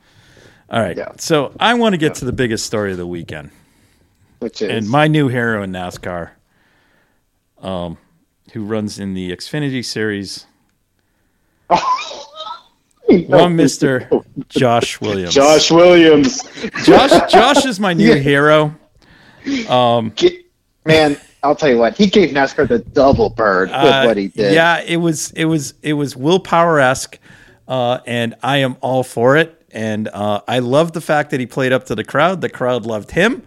all 0.69 0.81
right. 0.81 0.97
Yeah. 0.97 1.13
So 1.17 1.53
I 1.59 1.73
want 1.75 1.93
to 1.93 1.97
get 1.97 2.15
to 2.15 2.25
the 2.25 2.33
biggest 2.33 2.65
story 2.65 2.91
of 2.91 2.97
the 2.97 3.07
weekend. 3.07 3.51
which 4.39 4.61
is 4.61 4.69
and 4.69 4.89
my 4.89 5.07
new 5.07 5.29
hero 5.29 5.63
in 5.63 5.71
NASCAR, 5.71 6.31
um, 7.61 7.97
who 8.53 8.63
runs 8.65 8.99
in 8.99 9.13
the 9.13 9.31
Xfinity 9.35 9.83
Series, 9.83 10.45
one 13.27 13.55
Mister 13.55 14.09
Josh 14.49 14.99
Williams. 14.99 15.33
Josh 15.33 15.71
Williams. 15.71 16.43
Josh, 16.83 17.31
Josh 17.31 17.65
is 17.65 17.79
my 17.79 17.93
new 17.93 18.15
hero. 18.19 18.75
Um, 19.69 20.13
Man, 20.85 21.17
I'll 21.43 21.55
tell 21.55 21.69
you 21.69 21.77
what. 21.77 21.97
He 21.97 22.07
gave 22.07 22.31
NASCAR 22.31 22.67
the 22.67 22.79
double 22.79 23.29
bird 23.29 23.69
with 23.69 23.77
uh, 23.77 24.03
what 24.03 24.17
he 24.17 24.27
did. 24.29 24.53
Yeah, 24.53 24.81
it 24.81 24.97
was 24.97 25.31
it 25.31 25.45
was 25.45 25.73
it 25.81 25.93
was 25.93 26.15
willpower 26.15 26.79
esque, 26.79 27.17
uh, 27.67 27.99
and 28.05 28.35
I 28.43 28.57
am 28.57 28.77
all 28.81 29.03
for 29.03 29.37
it. 29.37 29.53
And 29.71 30.07
uh, 30.07 30.41
I 30.47 30.59
love 30.59 30.93
the 30.93 31.01
fact 31.01 31.31
that 31.31 31.39
he 31.39 31.45
played 31.45 31.71
up 31.71 31.85
to 31.85 31.95
the 31.95 32.03
crowd. 32.03 32.41
The 32.41 32.49
crowd 32.49 32.85
loved 32.85 33.11
him. 33.11 33.43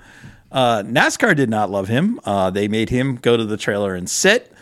Uh, 0.52 0.82
NASCAR 0.82 1.34
did 1.34 1.48
not 1.48 1.70
love 1.70 1.88
him. 1.88 2.20
Uh, 2.24 2.50
they 2.50 2.68
made 2.68 2.90
him 2.90 3.16
go 3.16 3.36
to 3.36 3.44
the 3.44 3.56
trailer 3.56 3.94
and 3.94 4.08
sit. 4.08 4.52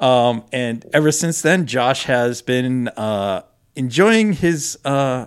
Um, 0.00 0.44
and 0.52 0.84
ever 0.92 1.10
since 1.10 1.42
then, 1.42 1.66
Josh 1.66 2.04
has 2.04 2.40
been 2.42 2.88
uh, 2.88 3.42
enjoying 3.78 4.32
his 4.34 4.76
uh, 4.84 5.26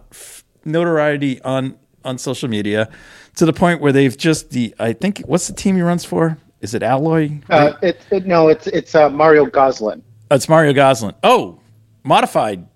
notoriety 0.66 1.42
on 1.42 1.76
on 2.04 2.18
social 2.18 2.50
media 2.50 2.90
to 3.36 3.46
the 3.46 3.54
point 3.54 3.80
where 3.82 3.92
they've 3.92 4.16
just 4.18 4.52
the 4.52 4.76
I 4.78 4.94
think 4.94 5.20
what's 5.26 5.48
the 5.48 5.54
team 5.54 5.76
he 5.78 5.82
runs 5.82 6.06
for? 6.06 6.38
Is 6.60 6.74
it 6.76 6.84
Alloy? 6.84 7.40
Uh, 7.50 7.74
it, 7.82 8.02
it, 8.12 8.26
no, 8.28 8.50
it's 8.50 8.68
it's 8.68 8.94
uh, 8.94 9.10
Mario 9.10 9.46
Gosselin. 9.46 10.04
Oh, 10.30 10.36
it's 10.36 10.48
Mario 10.50 10.74
Gosselin. 10.74 11.16
Oh, 11.24 11.60
modified. 12.04 12.68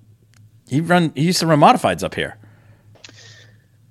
He 0.67 0.81
run. 0.81 1.11
He 1.15 1.23
used 1.23 1.39
to 1.41 1.47
run 1.47 1.59
modifieds 1.59 2.03
up 2.03 2.15
here. 2.15 2.37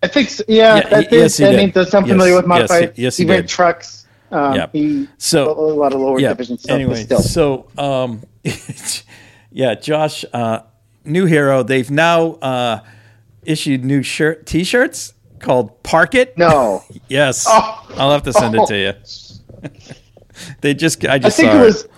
I 0.02 0.08
think, 0.08 0.28
so, 0.28 0.44
yeah, 0.48 0.76
Yeah, 0.76 0.88
that, 0.90 1.10
he- 1.10 1.16
yes, 1.16 1.36
he 1.38 1.44
that 1.44 1.50
did. 1.52 1.56
name 1.56 1.70
does 1.70 1.90
sound 1.90 2.06
Yes, 2.06 2.12
familiar 2.12 2.34
with 2.34 2.44
yes, 2.44 2.48
modified. 2.48 2.92
he- 2.94 3.02
yes, 3.04 3.16
he, 3.16 3.24
he 3.24 3.30
ran 3.30 3.46
trucks. 3.46 4.06
Um, 4.30 4.54
Yeah. 4.54 4.66
He 4.72 5.08
So- 5.16 5.50
a, 5.50 5.54
lot 5.72 5.94
of 5.94 6.00
lower 6.00 6.18
Yeah. 6.20 6.28
division 6.30 6.58
stuff. 6.58 6.74
Anyway, 6.74 7.04
still. 7.04 7.20
so 7.22 7.68
um, 7.78 8.20
yeah, 9.50 9.74
Josh, 9.76 10.24
uh, 10.32 10.60
new 11.04 11.26
hero. 11.26 11.62
They've 11.62 11.90
now 11.90 12.32
uh, 12.34 12.80
issued 13.44 13.84
new 13.84 14.02
shirt 14.02 14.46
T-shirts 14.46 15.14
called 15.40 15.82
Park 15.82 16.14
It. 16.14 16.36
no, 16.38 16.82
Yes, 17.08 17.46
Oh. 17.48 17.86
I'll 17.96 18.10
have 18.12 18.22
to 18.24 18.32
send 18.32 18.54
it 18.54 18.66
to 18.66 18.76
you. 18.76 19.70
they 20.60 20.74
just. 20.74 21.04
I 21.06 21.14
I 21.14 21.18
just 21.18 21.36
think 21.36 21.50
saw 21.52 21.58
it 21.62 21.64
was. 21.64 21.88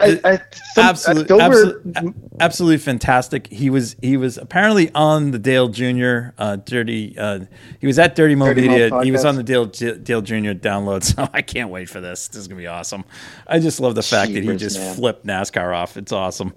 I, 0.00 0.20
I, 0.24 0.36
some, 0.74 0.86
absolute, 0.86 1.30
October- 1.30 1.80
absolute, 1.94 2.14
absolutely 2.40 2.78
fantastic. 2.78 3.46
He 3.46 3.70
was 3.70 3.94
he 4.02 4.16
was 4.16 4.38
apparently 4.38 4.90
on 4.92 5.30
the 5.30 5.38
Dale 5.38 5.68
Jr. 5.68 6.30
Uh, 6.36 6.56
Dirty. 6.56 7.16
Uh, 7.16 7.44
he 7.80 7.86
was 7.86 7.96
at 8.00 8.16
Dirty 8.16 8.34
Mo 8.34 8.46
Dirty 8.46 8.66
Mo 8.66 8.72
Media. 8.72 9.02
He 9.04 9.12
was 9.12 9.24
on 9.24 9.36
the 9.36 9.44
Dale 9.44 9.66
Dale 9.66 10.20
Jr. 10.20 10.34
download. 10.52 11.04
So 11.14 11.28
I 11.32 11.42
can't 11.42 11.70
wait 11.70 11.88
for 11.88 12.00
this. 12.00 12.26
This 12.26 12.38
is 12.38 12.48
gonna 12.48 12.60
be 12.60 12.66
awesome. 12.66 13.04
I 13.46 13.60
just 13.60 13.78
love 13.78 13.94
the 13.94 14.02
fact 14.02 14.32
that 14.32 14.42
he 14.42 14.56
just 14.56 14.78
man. 14.78 14.96
flipped 14.96 15.24
NASCAR 15.26 15.72
off. 15.76 15.96
It's 15.96 16.10
awesome. 16.10 16.54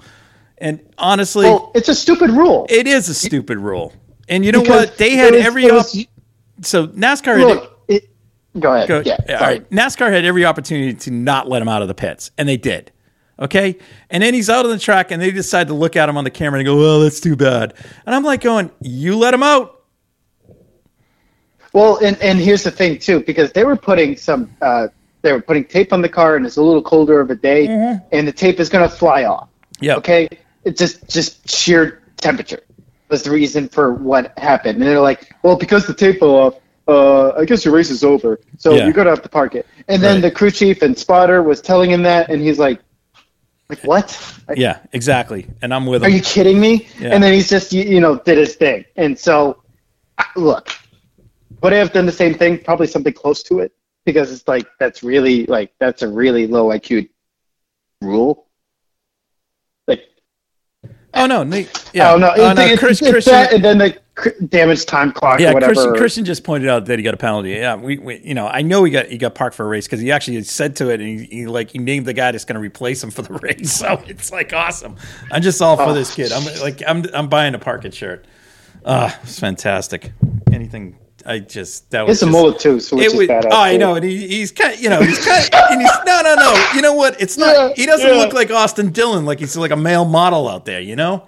And 0.59 0.79
honestly, 0.97 1.45
Well, 1.45 1.71
it's 1.75 1.89
a 1.89 1.95
stupid 1.95 2.31
rule. 2.31 2.65
it 2.69 2.87
is 2.87 3.09
a 3.09 3.13
stupid 3.13 3.57
rule. 3.59 3.93
And 4.27 4.43
you 4.43 4.51
know 4.51 4.61
Because 4.61 4.87
what? 4.87 4.97
They 4.97 5.11
had 5.11 5.33
was- 5.33 5.45
every 5.45 5.65
it 5.65 5.71
op- 5.71 5.85
so 6.61 6.87
NASCAR 6.87 7.37
had 7.37 7.67
it, 7.87 8.09
go 8.59 8.73
ahead. 8.73 8.87
Go- 8.87 9.03
yeah, 9.05 9.17
all 9.29 9.37
sorry. 9.39 9.39
right. 9.59 9.69
NASCAR 9.69 10.11
had 10.11 10.25
every 10.25 10.45
opportunity 10.45 10.93
to 10.95 11.11
not 11.11 11.47
let 11.47 11.61
him 11.61 11.67
out 11.67 11.81
of 11.83 11.87
the 11.87 11.93
pits, 11.93 12.31
and 12.37 12.49
they 12.49 12.57
did. 12.57 12.91
Okay. 13.39 13.77
And 14.09 14.23
then 14.23 14.33
he's 14.33 14.49
out 14.49 14.65
on 14.65 14.71
the 14.71 14.79
track, 14.79 15.11
and 15.11 15.21
they 15.21 15.29
decide 15.29 15.67
to 15.67 15.75
look 15.75 15.95
at 15.95 16.09
him 16.09 16.17
on 16.17 16.23
the 16.23 16.31
camera 16.31 16.59
and 16.59 16.65
go, 16.65 16.75
well, 16.77 17.01
that's 17.01 17.19
too 17.19 17.35
bad. 17.35 17.75
And 18.07 18.15
I'm 18.15 18.23
like, 18.23 18.41
going, 18.41 18.71
you 18.81 19.15
let 19.15 19.33
him 19.35 19.43
out. 19.43 19.83
Well, 21.73 21.97
and, 22.03 22.19
and 22.21 22.39
here's 22.39 22.63
the 22.63 22.71
thing 22.71 22.97
too, 22.97 23.19
because 23.21 23.51
they 23.51 23.63
were 23.63 23.75
putting 23.75 24.17
some, 24.17 24.49
uh, 24.61 24.87
they 25.21 25.31
were 25.31 25.41
putting 25.41 25.65
tape 25.65 25.93
on 25.93 26.01
the 26.01 26.09
car, 26.09 26.35
and 26.35 26.45
it's 26.45 26.57
a 26.57 26.63
little 26.63 26.81
colder 26.81 27.19
of 27.19 27.29
a 27.29 27.35
day, 27.35 27.67
and 28.11 28.27
the 28.27 28.31
tape 28.31 28.59
is 28.59 28.69
going 28.69 28.87
to 28.89 28.93
fly 28.95 29.25
off. 29.25 29.49
Yeah. 29.79 29.95
Okay, 29.97 30.27
it's 30.67 30.79
just 30.79 31.07
just 31.07 31.49
sheer 31.49 32.03
temperature 32.17 32.61
was 33.09 33.23
the 33.23 33.31
reason 33.31 33.69
for 33.69 33.93
what 33.93 34.37
happened, 34.37 34.79
and 34.79 34.83
they're 34.87 34.99
like, 34.99 35.33
well, 35.41 35.55
because 35.55 35.87
the 35.87 35.93
tape 35.93 36.19
fell 36.19 36.35
off. 36.35 36.55
Uh, 36.89 37.31
I 37.37 37.43
guess 37.43 37.65
your 37.65 37.73
race 37.73 37.89
is 37.89 38.03
over, 38.03 38.39
so 38.57 38.73
Yeah. 38.73 38.85
you're 38.85 38.93
gonna 38.93 39.09
have 39.09 39.21
to 39.23 39.29
park 39.29 39.55
it. 39.55 39.65
And 39.89 40.01
then 40.01 40.15
Right. 40.15 40.21
the 40.23 40.31
crew 40.31 40.51
chief 40.51 40.81
and 40.81 40.97
spotter 40.97 41.43
was 41.43 41.59
telling 41.61 41.91
him 41.91 42.03
that, 42.03 42.29
and 42.29 42.41
he's 42.41 42.59
like, 42.59 42.79
like 43.69 43.83
what? 43.83 44.17
Like, 44.47 44.57
Yeah, 44.57 44.79
exactly. 44.93 45.47
And 45.61 45.73
I'm 45.73 45.85
with 45.85 46.03
Are 46.03 46.07
him. 46.09 46.15
you 46.15 46.21
kidding 46.21 46.59
me? 46.61 46.87
Yeah. 46.99 47.09
And 47.13 47.21
then 47.21 47.33
he's 47.33 47.49
just 47.49 47.73
you, 47.73 47.83
you 47.83 47.99
know 47.99 48.17
did 48.19 48.37
his 48.37 48.55
thing, 48.55 48.85
and 48.95 49.17
so 49.19 49.61
look, 50.37 50.69
would 51.61 51.73
I 51.73 51.77
have 51.77 51.91
done 51.91 52.05
the 52.05 52.11
same 52.23 52.33
thing? 52.33 52.57
Probably 52.59 52.87
something 52.87 53.13
close 53.13 53.43
to 53.43 53.59
it 53.59 53.71
because 54.05 54.31
it's 54.31 54.47
like 54.47 54.65
that's 54.79 55.03
really 55.03 55.45
like 55.47 55.73
that's 55.79 56.01
a 56.03 56.07
really 56.07 56.47
low 56.47 56.69
IQ 56.69 57.09
rule. 58.01 58.46
Oh, 61.13 61.25
no. 61.25 61.43
Nate, 61.43 61.89
yeah. 61.93 62.11
oh 62.13 62.17
no, 62.17 62.31
Oh, 62.35 62.53
no, 62.53 62.61
it's, 62.61 62.79
Chris, 62.79 63.01
it's 63.01 63.09
Christian, 63.09 63.33
that, 63.33 63.53
and 63.53 63.63
then 63.65 63.77
the 63.79 63.97
damage 64.49 64.85
time 64.85 65.11
clock 65.11 65.39
yeah, 65.39 65.51
or 65.51 65.53
whatever. 65.55 65.73
Christian, 65.73 65.95
Christian 65.95 66.25
just 66.25 66.43
pointed 66.43 66.69
out 66.69 66.85
that 66.85 66.99
he 66.99 67.03
got 67.03 67.13
a 67.13 67.17
penalty. 67.17 67.51
Yeah, 67.51 67.75
we, 67.75 67.97
we 67.97 68.19
you 68.19 68.33
know, 68.33 68.47
I 68.47 68.61
know 68.61 68.83
he 68.83 68.91
got 68.91 69.05
he 69.07 69.17
got 69.17 69.33
parked 69.35 69.55
for 69.55 69.63
a 69.65 69.67
race 69.69 69.85
because 69.87 69.99
he 69.99 70.11
actually 70.11 70.41
said 70.43 70.75
to 70.77 70.89
it, 70.89 70.99
and 70.99 71.19
he, 71.19 71.25
he 71.25 71.45
like 71.47 71.69
he 71.71 71.77
named 71.79 72.05
the 72.05 72.13
guy 72.13 72.31
that's 72.31 72.45
going 72.45 72.55
to 72.55 72.59
replace 72.59 73.03
him 73.03 73.11
for 73.11 73.21
the 73.21 73.33
race. 73.41 73.71
So 73.73 74.03
it's 74.07 74.31
like 74.31 74.53
awesome. 74.53 74.95
I'm 75.31 75.41
just 75.41 75.61
all 75.61 75.77
for 75.77 75.83
Oh. 75.83 75.93
this 75.93 76.13
kid. 76.13 76.31
I'm 76.31 76.43
like 76.61 76.81
I'm 76.87 77.05
I'm 77.13 77.29
buying 77.29 77.55
a 77.55 77.59
parking 77.59 77.91
shirt. 77.91 78.25
Ah, 78.85 79.17
it's 79.23 79.39
fantastic. 79.39 80.11
Anything. 80.51 80.97
I 81.25 81.39
just 81.39 81.89
that 81.91 82.05
was 82.07 82.15
It's 82.17 82.21
a 82.21 82.25
just- 82.25 82.31
mullet 82.31 82.59
too, 82.59 82.79
so 82.79 82.95
which 82.97 83.07
It 83.07 83.17
was, 83.17 83.27
badass. 83.27 83.47
oh, 83.51 83.61
I 83.61 83.75
know, 83.77 83.95
and 83.95 84.05
he, 84.05 84.27
he's 84.27 84.51
kind 84.51 84.73
of, 84.73 84.79
you 84.79 84.89
know, 84.89 85.01
he's 85.01 85.23
kind 85.25 85.43
of, 85.43 85.49
and 85.71 85.81
he's, 85.81 85.91
no, 86.05 86.21
no, 86.21 86.35
no. 86.35 86.69
You 86.75 86.81
know 86.81 86.93
what? 86.93 87.19
It's 87.21 87.37
not. 87.37 87.53
Yeah, 87.55 87.73
he 87.75 87.85
doesn't 87.85 88.07
yeah. 88.07 88.15
look 88.15 88.33
like 88.33 88.51
Austin 88.51 88.91
Dillon, 88.91 89.25
like 89.25 89.39
he's 89.39 89.57
like 89.57 89.71
a 89.71 89.75
male 89.75 90.05
model 90.05 90.47
out 90.47 90.65
there. 90.65 90.79
You 90.79 90.95
know, 90.95 91.27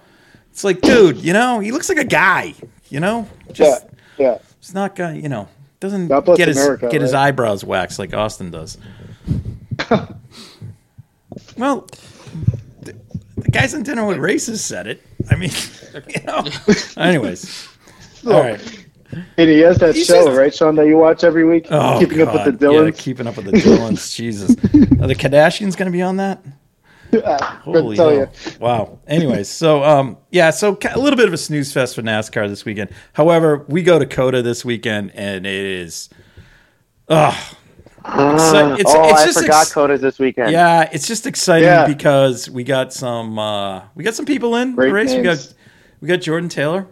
it's 0.52 0.64
like, 0.64 0.82
dude, 0.82 1.18
you 1.18 1.34
know, 1.34 1.60
he 1.60 1.72
looks 1.72 1.90
like 1.90 1.98
a 1.98 2.04
guy. 2.06 2.54
You 2.90 3.00
know, 3.00 3.28
Yeah, 3.48 3.54
just 3.54 3.86
yeah. 4.18 4.38
it's 4.60 4.74
not 4.74 4.96
guy. 4.96 5.14
You 5.16 5.28
know, 5.30 5.48
doesn't 5.80 6.08
God 6.08 6.26
get 6.38 6.48
his 6.48 6.58
America, 6.58 6.88
get 6.90 7.02
his 7.02 7.14
eyebrows 7.14 7.64
waxed 7.64 8.00
like 8.00 8.14
Austin 8.14 8.52
does. 8.52 8.78
well, 11.58 11.88
the, 12.82 12.96
the 13.38 13.52
guys 13.52 13.74
in 13.74 13.84
dinner 13.84 14.06
with 14.06 14.18
races 14.18 14.64
said 14.64 14.88
it. 14.88 15.02
I 15.30 15.36
mean, 15.36 15.52
you 16.08 16.22
know. 16.26 16.46
Anyways, 16.98 17.68
all 18.26 18.34
right. 18.42 18.86
And 19.12 19.50
he 19.50 19.60
has 19.60 19.78
that 19.80 19.96
He's 19.96 20.06
show, 20.06 20.26
just- 20.26 20.38
right, 20.38 20.54
Sean, 20.54 20.76
that 20.76 20.86
you 20.88 20.98
watch 20.98 21.24
every 21.24 21.44
week, 21.46 21.68
Oh, 21.72 21.98
keeping 22.00 22.22
up 22.22 22.34
with 22.34 22.46
the 22.46 22.52
God. 22.52 22.86
Yeah, 22.86 22.92
keeping 22.92 23.26
up 23.28 23.38
with 23.38 23.46
the 23.46 23.54
Dillons. 23.60 24.14
Jesus, 24.16 24.52
are 24.52 25.08
the 25.08 25.16
Kardashians 25.16 25.76
going 25.76 25.88
to 25.88 25.92
be 25.92 26.02
on 26.02 26.18
that? 26.18 26.44
Ah, 27.26 27.60
Holy 27.64 27.96
tell 27.96 28.10
hell. 28.10 28.20
you. 28.20 28.28
Wow. 28.60 29.00
Anyways, 29.08 29.50
so 29.50 29.84
um, 29.84 30.18
yeah, 30.30 30.52
so 30.52 30.78
a 30.94 31.00
little 31.00 31.18
bit 31.18 31.28
of 31.28 31.34
a 31.34 31.38
snooze 31.38 31.74
fest 31.74 31.96
for 31.96 32.04
NASCAR 32.04 32.48
this 32.48 32.66
weekend. 32.66 32.92
However, 33.14 33.66
we 33.68 33.82
go 33.82 33.98
to 33.98 34.06
COTA 34.06 34.44
this 34.44 34.64
weekend, 34.64 35.12
and 35.16 35.44
it 35.48 35.66
is, 35.66 36.10
ugh, 37.08 37.34
So 38.06 38.74
it's- 38.74 38.84
oh, 38.88 39.10
it's 39.10 39.22
I 39.22 39.26
just 39.26 39.40
forgot 39.42 39.62
ex- 39.62 39.74
COTA's 39.74 40.02
this 40.02 40.20
weekend. 40.20 40.52
yeah, 40.52 40.88
it's 40.94 41.08
just 41.08 41.26
exciting 41.26 41.66
Yeah. 41.68 41.88
because 41.88 42.48
we 42.48 42.64
got 42.64 42.94
some 42.94 43.40
uh, 43.40 43.82
we 43.96 44.04
got 44.04 44.14
some 44.14 44.26
people 44.28 44.56
in 44.56 44.76
Great 44.76 44.90
the 44.90 44.94
race. 44.94 45.14
We 45.16 45.22
got 45.24 45.54
we 46.02 46.08
got 46.08 46.18
Jordan 46.18 46.48
Taylor 46.50 46.86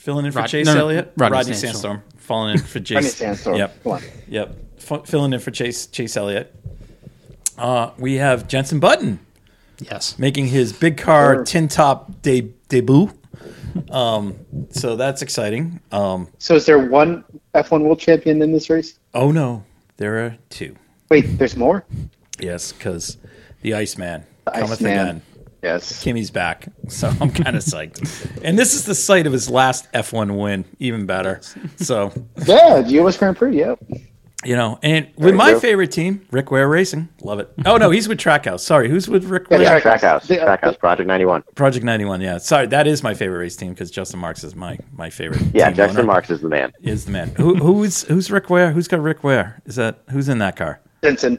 filling 0.00 0.24
in 0.26 0.32
for 0.32 0.38
Rod- 0.40 0.48
Chase 0.48 0.66
no, 0.66 0.74
no, 0.74 0.80
Elliott, 0.80 1.12
Rodney 1.16 1.36
Rodney 1.36 1.52
Sandstorm. 1.54 1.98
Sandstorm 1.98 2.20
falling 2.20 2.52
in 2.54 2.58
for 2.64 2.80
Chase. 2.80 2.94
Rodney 2.96 3.08
Sandstorm. 3.10 3.56
Yep. 3.56 3.82
Come 3.82 3.92
on. 3.92 4.02
Yep, 4.28 4.56
F- 4.78 5.06
filling 5.06 5.32
in 5.34 5.40
for 5.40 5.50
Chase 5.50 5.86
Chase 5.86 6.16
Elliott. 6.16 6.54
Uh, 7.58 7.90
we 7.98 8.14
have 8.14 8.48
Jenson 8.48 8.80
Button 8.80 9.18
Yes. 9.78 10.18
making 10.18 10.46
his 10.46 10.72
big 10.72 10.96
car 10.96 11.34
Sure. 11.36 11.44
tin 11.44 11.68
top 11.68 12.22
de- 12.22 12.52
debut 12.68 13.10
Um, 13.90 14.34
so 14.70 14.96
that's 14.96 15.22
exciting. 15.22 15.80
Um, 15.92 16.28
So 16.38 16.54
is 16.56 16.64
there 16.66 16.78
one 16.78 17.22
F1 17.54 17.82
world 17.82 18.00
champion 18.00 18.40
in 18.42 18.52
this 18.52 18.68
race? 18.70 18.98
oh 19.14 19.30
no, 19.30 19.64
there 19.98 20.24
are 20.24 20.36
two. 20.48 20.74
Wait, 21.10 21.38
there's 21.38 21.56
more? 21.56 21.84
Yes, 22.40 22.72
because 22.72 23.18
the 23.62 23.74
Iceman 23.74 24.24
The 24.46 24.52
cometh 24.52 24.72
Iceman. 24.72 24.92
again. 24.92 25.22
Yes. 25.62 26.02
Kimi's 26.02 26.30
back, 26.30 26.68
so 26.88 27.08
I'm 27.20 27.30
kind 27.30 27.56
of 27.56 27.62
psyched. 27.62 28.40
And 28.42 28.58
this 28.58 28.74
is 28.74 28.84
the 28.86 28.94
site 28.94 29.26
of 29.26 29.32
his 29.32 29.50
last 29.50 29.90
F1 29.92 30.38
win, 30.40 30.64
even 30.78 31.06
better. 31.06 31.40
So 31.76 32.12
Yeah, 32.46 32.80
the 32.82 32.92
US 33.02 33.16
Grand 33.18 33.36
Prix, 33.36 33.58
yep. 33.58 33.78
you 34.44 34.56
know, 34.56 34.78
and 34.82 35.08
with 35.16 35.34
my 35.34 35.52
go. 35.52 35.60
favorite 35.60 35.92
team, 35.92 36.26
Rick 36.30 36.50
Ware 36.50 36.66
Racing, 36.66 37.10
love 37.22 37.40
it. 37.40 37.50
Oh 37.66 37.76
no, 37.76 37.90
he's 37.90 38.08
with 38.08 38.18
Trackhouse. 38.18 38.60
Sorry, 38.60 38.88
who's 38.88 39.06
with 39.06 39.24
Rick 39.24 39.48
Yeah, 39.50 39.58
Ware? 39.58 39.66
Yeah, 39.66 39.80
Trackhouse. 39.80 40.26
The- 40.26 40.40
uh, 40.40 40.56
Trackhouse, 40.56 40.78
Project 40.78 41.06
91. 41.06 41.42
Project 41.56 41.84
91. 41.84 42.22
Yeah, 42.22 42.38
sorry, 42.38 42.66
that 42.68 42.86
is 42.86 43.02
my 43.02 43.12
favorite 43.12 43.38
race 43.38 43.56
team 43.56 43.70
because 43.74 43.90
Justin 43.90 44.18
Marks 44.20 44.42
is 44.42 44.54
my 44.56 44.78
my 44.96 45.10
favorite. 45.10 45.42
Yeah, 45.52 45.66
team 45.66 45.74
Jackson 45.76 45.98
owner. 45.98 46.06
Marks 46.06 46.30
is 46.30 46.40
the 46.40 46.48
man. 46.48 46.72
is 46.80 47.04
the 47.04 47.10
man. 47.10 47.34
Who 47.36 47.56
who's 47.56 48.04
who's 48.04 48.30
Rick 48.30 48.48
Ware? 48.48 48.72
Who's 48.72 48.88
got 48.88 49.00
Rick 49.02 49.22
Ware? 49.22 49.60
Is 49.66 49.76
that 49.76 50.00
who's 50.10 50.28
in 50.30 50.38
that 50.38 50.56
car? 50.56 50.80
Jenson. 51.04 51.38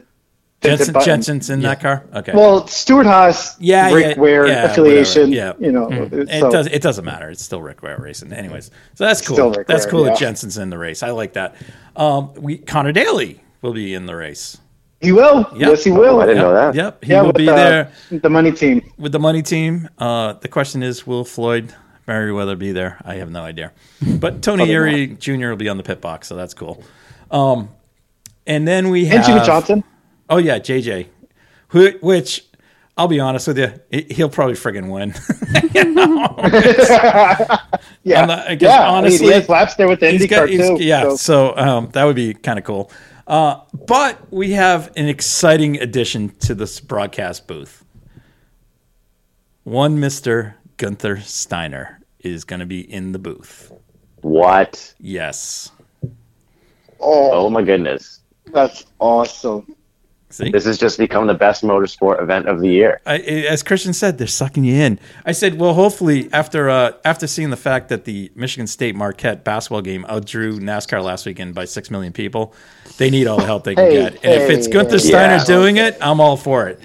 Jenson 0.62 0.94
Jenson's 1.04 1.50
in 1.50 1.60
that 1.62 1.80
car. 1.80 2.04
Okay. 2.14 2.32
Well, 2.34 2.66
Stewart 2.68 3.06
Haas, 3.06 3.56
Yeah, 3.60 3.92
Rick 3.92 4.16
yeah, 4.16 4.20
Ware 4.22 4.46
yeah, 4.46 4.64
affiliation. 4.64 5.30
whatever, 5.30 5.56
yeah. 5.60 5.66
You 5.66 5.72
know, 5.72 5.88
it 5.90 6.40
so- 6.40 6.50
does 6.50 6.66
it 6.68 6.82
doesn't 6.82 7.04
matter. 7.04 7.30
It's 7.30 7.42
still 7.42 7.60
Rick 7.62 7.82
Ware 7.82 7.98
racing. 8.00 8.32
Anyways, 8.32 8.70
so 8.94 9.04
that's 9.04 9.26
cool. 9.26 9.50
That's 9.66 9.84
Ware, 9.84 9.90
cool 9.90 10.04
that. 10.04 10.18
Jenson's 10.18 10.58
in 10.58 10.70
the 10.70 10.78
race. 10.78 11.02
I 11.02 11.10
like 11.10 11.32
that. 11.34 11.56
Um, 11.96 12.32
we 12.34 12.58
Connor 12.58 12.92
Daly 12.92 13.40
will 13.60 13.72
be 13.74 13.94
in 13.94 14.06
the 14.06 14.14
race. 14.16 14.58
He 15.00 15.10
will. 15.10 15.40
Yep. 15.56 15.56
Yes, 15.56 15.84
he 15.84 15.90
will. 15.90 16.20
I 16.20 16.26
didn't 16.26 16.36
Yep, 16.42 16.44
know 16.46 16.54
that. 16.54 16.74
Yep, 16.76 17.04
he 17.04 17.10
yeah, 17.10 17.20
will 17.22 17.26
with 17.28 17.36
be 17.36 17.46
the, 17.46 17.54
there 17.54 17.92
The 18.20 18.30
money 18.30 18.52
team. 18.52 18.88
with 18.98 19.10
the 19.10 19.18
money 19.18 19.42
team. 19.42 19.88
Uh, 19.98 20.34
the 20.34 20.46
question 20.46 20.84
is, 20.84 21.04
will 21.04 21.24
Floyd 21.24 21.74
Mayweather 22.06 22.56
be 22.56 22.70
there? 22.70 22.98
I 23.04 23.16
have 23.16 23.28
no 23.28 23.42
idea. 23.42 23.72
But 24.20 24.42
Tony 24.42 24.58
Probably 24.72 25.08
Eury 25.08 25.18
Jr. 25.18 25.48
will 25.48 25.56
be 25.56 25.68
on 25.68 25.76
the 25.76 25.82
pit 25.82 26.00
box, 26.00 26.28
so 26.28 26.36
that's 26.36 26.54
cool. 26.54 26.84
Um, 27.32 27.68
and 28.46 28.66
then 28.68 28.90
we 28.90 29.06
have 29.06 29.16
And 29.18 29.26
Jimmie 29.26 29.44
Johnson. 29.46 29.84
Oh 30.28 30.38
yeah, 30.38 30.58
JJ, 30.58 31.06
who, 31.68 31.90
which 32.00 32.44
I'll 32.96 33.08
be 33.08 33.20
honest 33.20 33.46
with 33.48 33.58
you, 33.58 33.72
he- 33.90 34.06
he'll 34.14 34.28
probably 34.28 34.54
friggin' 34.54 34.90
win. 34.90 35.14
You 35.74 35.84
know? 35.94 36.34
Yeah. 38.04 38.22
I'm 38.22 38.28
not- 38.28 38.48
I 38.48 38.54
guess 38.56 38.68
yeah. 38.70 38.80
I 38.80 38.86
mean, 38.86 38.94
honestly, 38.94 39.26
he 39.28 39.32
has 39.32 39.48
laps 39.48 39.74
there 39.76 39.88
with 39.88 40.00
the 40.00 40.10
He's 40.10 40.22
IndyCar 40.22 40.28
got- 40.30 40.48
he's- 40.48 40.68
too. 40.78 40.84
yeah, 40.84 41.02
so- 41.10 41.16
so, 41.16 41.56
um, 41.56 41.88
that 41.92 42.04
would 42.04 42.16
be 42.16 42.34
kind 42.34 42.58
of 42.58 42.64
cool. 42.64 42.90
Uh, 43.26 43.60
but 43.86 44.18
we 44.32 44.50
have 44.52 44.90
an 44.96 45.08
exciting 45.08 45.80
addition 45.80 46.30
to 46.40 46.54
this 46.54 46.80
broadcast 46.80 47.46
booth. 47.46 47.84
One 49.64 50.00
Mister 50.00 50.56
Gunther 50.76 51.20
Steiner 51.20 52.00
is 52.18 52.44
going 52.44 52.60
to 52.60 52.66
be 52.66 52.80
in 52.80 53.12
the 53.12 53.18
booth. 53.18 53.72
What? 54.22 54.92
Yes. 54.98 55.70
Oh 57.00 57.48
my 57.50 57.62
goodness. 57.62 58.20
that's 58.46 58.84
awesome. 58.98 59.74
See, 60.32 60.50
This 60.50 60.64
has 60.64 60.78
just 60.78 60.98
become 60.98 61.26
the 61.26 61.34
best 61.34 61.62
motorsport 61.62 62.22
event 62.22 62.48
of 62.48 62.60
the 62.60 62.68
year. 62.68 63.00
I, 63.04 63.18
as 63.18 63.62
Christian 63.62 63.92
said, 63.92 64.16
they're 64.18 64.26
sucking 64.26 64.64
you 64.64 64.74
in. 64.74 64.98
I 65.26 65.32
said, 65.32 65.58
well, 65.58 65.74
hopefully 65.74 66.28
after 66.32 66.70
uh, 66.70 66.92
after 67.04 67.26
seeing 67.26 67.50
the 67.50 67.56
fact 67.56 67.88
that 67.90 68.04
the 68.04 68.32
Michigan 68.34 68.66
State 68.66 68.94
Marquette 68.96 69.44
basketball 69.44 69.82
game 69.82 70.04
outdrew 70.08 70.58
NASCAR 70.58 71.02
last 71.04 71.26
weekend 71.26 71.54
by 71.54 71.66
six 71.66 71.90
million 71.90 72.12
people, 72.12 72.54
they 72.96 73.10
need 73.10 73.26
all 73.26 73.36
the 73.38 73.44
help 73.46 73.64
they 73.64 73.74
can 73.74 73.84
Hey, 73.84 73.92
get. 73.94 74.14
And 74.24 74.42
if 74.42 74.50
it's 74.50 74.68
Gunther 74.68 74.92
hey. 74.92 74.98
Steiner 74.98 75.34
Yeah. 75.36 75.44
doing 75.44 75.76
it, 75.76 75.96
I'm 76.00 76.20
all 76.20 76.36
for 76.36 76.66
it. 76.68 76.80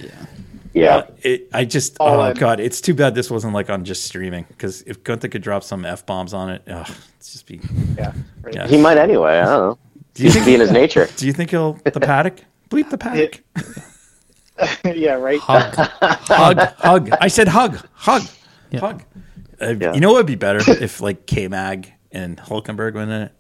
Yeah. 0.74 0.96
Uh, 0.98 1.08
it, 1.24 1.48
I 1.54 1.66
just, 1.66 1.98
All 2.00 2.20
oh 2.22 2.30
in. 2.30 2.38
god, 2.38 2.60
it's 2.60 2.82
too 2.82 2.94
bad 2.94 3.16
this 3.16 3.32
wasn't 3.32 3.54
like 3.54 3.70
on 3.70 3.84
just 3.84 4.04
streaming 4.04 4.46
because 4.50 4.84
if 4.84 5.04
Gunther 5.04 5.30
could 5.30 5.42
drop 5.42 5.64
some 5.64 5.86
f 5.86 6.06
bombs 6.06 6.34
on 6.36 6.50
it, 6.52 6.62
it's 6.68 7.32
just 7.32 7.48
be. 7.48 7.62
Yeah. 7.98 8.14
Yeah. 8.52 8.68
He 8.68 8.78
might 8.78 8.98
anyway. 8.98 9.40
I 9.40 9.46
don't 9.46 9.70
know. 9.70 9.78
Do 10.14 10.24
you 10.24 10.32
to 10.32 10.46
be 10.46 10.54
in 10.54 10.60
his 10.60 10.72
nature. 10.72 11.08
Do 11.18 11.26
you 11.26 11.34
think 11.34 11.50
he'll 11.52 11.74
the 11.84 12.00
paddock? 12.00 12.42
Bleep 12.70 12.90
the 12.90 12.98
paddock. 12.98 13.44
yeah, 14.86 15.14
right. 15.14 15.40
Hug. 15.40 15.74
hug, 15.76 16.58
hug. 16.78 17.10
I 17.22 17.28
said 17.28 17.48
hug, 17.48 17.78
hug, 17.94 18.24
Yeah. 18.72 18.80
hug. 18.80 19.04
Uh, 19.62 19.74
Yeah. 19.80 19.94
You 19.94 20.00
know 20.02 20.12
what 20.12 20.18
would 20.20 20.26
be 20.28 20.36
better 20.36 20.60
if 20.82 21.02
like 21.02 21.26
K 21.26 21.48
Mag 21.48 21.94
and 22.12 22.38
Hulkenberg 22.38 22.94
went 22.94 23.12
in 23.12 23.22
it. 23.24 23.32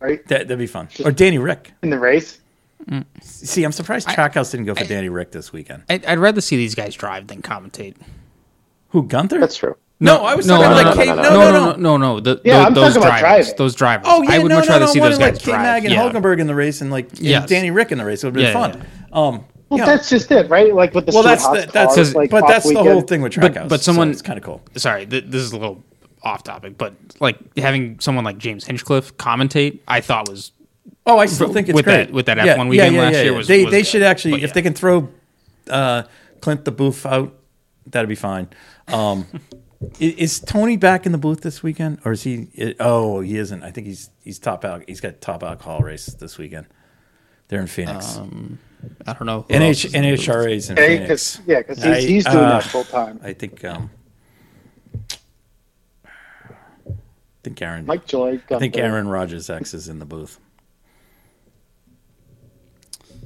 Right. 0.00 0.26
That, 0.28 0.48
that'd 0.48 0.58
be 0.58 0.66
fun. 0.66 0.88
Or 1.04 1.10
Danny 1.12 1.38
Rick. 1.38 1.72
In 1.82 1.90
the 1.90 1.98
race. 1.98 2.40
See, 3.22 3.64
I'm 3.64 3.72
surprised 3.72 4.08
Trackhouse 4.08 4.50
didn't 4.50 4.66
go 4.66 4.74
for 4.74 4.84
Danny 4.84 5.08
Rick 5.08 5.32
this 5.32 5.52
weekend. 5.52 5.84
I'd, 5.88 6.04
I'd 6.04 6.18
rather 6.18 6.42
see 6.42 6.56
these 6.58 6.74
guys 6.74 6.94
drive 6.94 7.28
than 7.28 7.40
commentate. 7.40 7.96
Who 8.88 9.04
Gunther? 9.04 9.40
That's 9.40 9.56
true. 9.56 9.76
No, 10.00 10.18
I 10.24 10.34
was 10.34 10.46
no, 10.46 10.56
talking 10.60 10.70
no, 10.70 10.76
like 10.76 11.06
no, 11.06 11.50
no, 11.52 11.72
No, 11.72 11.76
no, 11.76 11.96
no. 11.96 12.20
The, 12.20 12.40
Yeah, 12.44 12.64
I'm 12.66 12.74
those 12.74 12.94
talking 12.94 13.08
about 13.08 13.20
drivers, 13.20 13.46
driving. 13.46 13.56
those 13.58 13.74
drivers. 13.74 14.06
Oh 14.08 14.22
yeah, 14.22 14.32
I 14.32 14.38
would 14.40 14.48
no, 14.48 14.56
much 14.56 14.66
no, 14.66 14.72
rather 14.72 14.84
no, 14.86 14.92
see 14.92 15.00
one 15.00 15.10
those 15.10 15.20
like 15.20 15.34
guys 15.34 15.42
K 15.42 15.50
drive. 15.52 15.62
Mag 15.62 15.84
and 15.84 15.94
yeah. 15.94 16.00
Hulkenberg 16.10 16.40
in 16.40 16.46
the 16.46 16.54
race 16.54 16.80
and 16.80 16.90
like 16.90 17.10
and 17.10 17.20
Yes. 17.20 17.48
Danny 17.48 17.70
Rick 17.70 17.92
in 17.92 17.98
the 17.98 18.04
race. 18.04 18.22
It 18.24 18.26
would 18.32 18.40
have 18.40 18.54
been 18.54 18.62
Yeah, 18.62 18.72
fun. 18.72 18.86
yeah, 19.12 19.18
Um, 19.18 19.44
Well, 19.70 19.78
yeah. 19.78 19.86
that's 19.86 20.10
just 20.10 20.30
it, 20.30 20.50
right? 20.50 20.74
Like 20.74 20.94
with 20.94 21.06
the 21.06 21.12
well, 21.12 21.22
Stuart 21.22 21.30
that's 21.32 21.44
Haas 21.44 21.66
the, 21.66 21.72
that's 21.72 21.94
cars, 21.94 22.14
like 22.14 22.30
but 22.30 22.42
off 22.42 22.48
that's 22.48 22.68
the 22.68 22.74
whole 22.82 23.00
thing 23.02 23.22
with 23.22 23.32
Trackhouse. 23.32 23.68
but 23.68 23.80
someone- 23.80 24.10
it's 24.10 24.22
kind 24.22 24.36
of 24.38 24.44
cool. 24.44 24.60
Sorry, 24.76 25.06
th- 25.06 25.24
this 25.28 25.42
is 25.42 25.52
a 25.52 25.56
little 25.56 25.82
off 26.22 26.42
topic, 26.42 26.76
but 26.76 26.94
like 27.20 27.38
having 27.56 27.98
someone 28.00 28.24
like 28.24 28.38
James 28.38 28.64
Hinchcliffe 28.64 29.16
commentate, 29.16 29.78
I 29.88 30.00
thought 30.00 30.28
was 30.28 30.52
Oh, 31.06 31.18
I 31.18 31.26
still 31.26 31.52
think 31.52 31.68
it's 31.68 31.76
with 31.76 31.84
great 31.84 32.06
that- 32.06 32.12
with 32.12 32.26
that 32.26 32.38
F1 32.38 32.68
weekend 32.68 32.96
last 32.96 33.12
year 33.14 33.32
was- 33.34 33.46
they 33.46 33.64
was 33.64 33.72
they 33.72 33.80
good. 33.80 33.86
should 33.86 34.02
actually 34.02 34.42
if 34.42 34.52
they 34.54 34.62
can 34.62 34.74
throw 34.74 35.08
uh, 35.70 36.02
Clint 36.40 36.64
the 36.64 36.70
booth 36.72 37.06
out, 37.06 37.32
that'd 37.90 38.08
be 38.08 38.14
fine. 38.14 38.48
Um, 38.88 39.26
i- 39.32 39.38
is 40.00 40.40
Tony 40.40 40.76
back 40.76 41.06
in 41.06 41.12
the 41.12 41.18
booth 41.18 41.40
this 41.42 41.62
weekend, 41.62 41.98
or 42.04 42.12
is 42.12 42.22
he? 42.22 42.48
i- 42.58 42.74
Oh, 42.80 43.20
he 43.20 43.36
isn't. 43.38 43.62
I 43.62 43.70
think 43.70 43.86
he's 43.86 44.10
he's 44.22 44.38
top 44.38 44.64
out. 44.64 44.82
He's 44.86 45.00
got 45.00 45.20
top 45.20 45.42
alcohol 45.42 45.80
race 45.80 46.06
this 46.06 46.38
weekend. 46.38 46.66
They're 47.48 47.60
in 47.60 47.66
Phoenix. 47.66 48.16
Um, 48.16 48.58
I 49.06 49.12
don't 49.14 49.26
know. 49.26 49.42
who 49.48 49.54
NH, 49.54 49.84
is 49.86 49.94
in 49.94 50.02
the 50.02 50.10
booth. 50.16 50.20
NHRA's 50.20 50.70
in 50.70 50.76
Yeah, 50.76 50.86
Phoenix. 50.86 51.36
because 51.36 51.40
yeah, 51.46 51.62
'cause 51.62 51.76
he's, 51.78 51.86
I- 51.86 52.00
he's 52.00 52.24
doing 52.24 52.36
uh, 52.38 52.48
that 52.60 52.62
full 52.64 52.84
time. 52.84 53.20
I 53.22 53.32
think. 53.32 53.64
Um, 53.64 53.90
I 56.86 56.92
think 57.44 57.60
Aaron. 57.60 57.84
Mike 57.86 58.06
Joy. 58.06 58.40
I 58.50 58.58
think 58.58 58.76
Aaron 58.78 59.06
Rodgers 59.08 59.50
X 59.50 59.74
is 59.74 59.88
in 59.88 59.98
the 59.98 60.06
booth. 60.06 60.38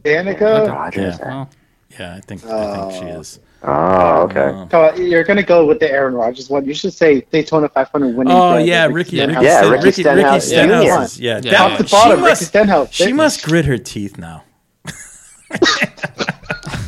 Danica. 0.03 0.69
Rogers. 0.69 1.19
Yeah. 1.21 1.27
Well, 1.29 1.51
Yeah, 1.99 2.15
I 2.17 2.21
think 2.21 2.45
I 2.45 2.89
think 2.91 2.93
she 3.03 3.09
is. 3.11 3.41
Oh, 3.63 4.23
okay. 4.31 4.77
Uh, 4.77 4.95
you're 4.95 5.25
gonna 5.25 5.43
go 5.43 5.67
with 5.67 5.81
the 5.81 5.91
Aaron 5.91 6.15
Rodgers 6.15 6.49
one. 6.49 6.65
You 6.65 6.75
should 6.75 6.93
say 6.93 7.23
Daytona 7.33 7.69
500 7.69 8.15
winning. 8.15 8.33
Oh 8.33 8.53
driver, 8.53 8.61
yeah, 8.65 8.87
Ricky, 8.87 9.17
Stenhouse. 9.17 9.43
Ricky, 9.43 9.47
Yeah, 9.47 9.61
Ricky 9.71 9.85
Ricky, 9.85 10.03
Stenhouse 10.03 10.33
Ricky 10.35 10.47
Stenhouse. 10.47 11.17
Jr. 11.17 11.23
Yeah, 11.23 11.35
Yeah. 11.35 11.41
that- 11.41 11.53
Top 11.57 11.79
to 11.79 11.85
bottom, 11.91 12.11
she 12.19 12.23
Ricky 12.23 12.29
must, 12.31 12.43
Stenhouse. 12.47 12.93
she 12.93 13.13
must 13.13 13.43
grit 13.45 13.65
her 13.65 13.77
teeth 13.79 14.17
now 14.19 14.45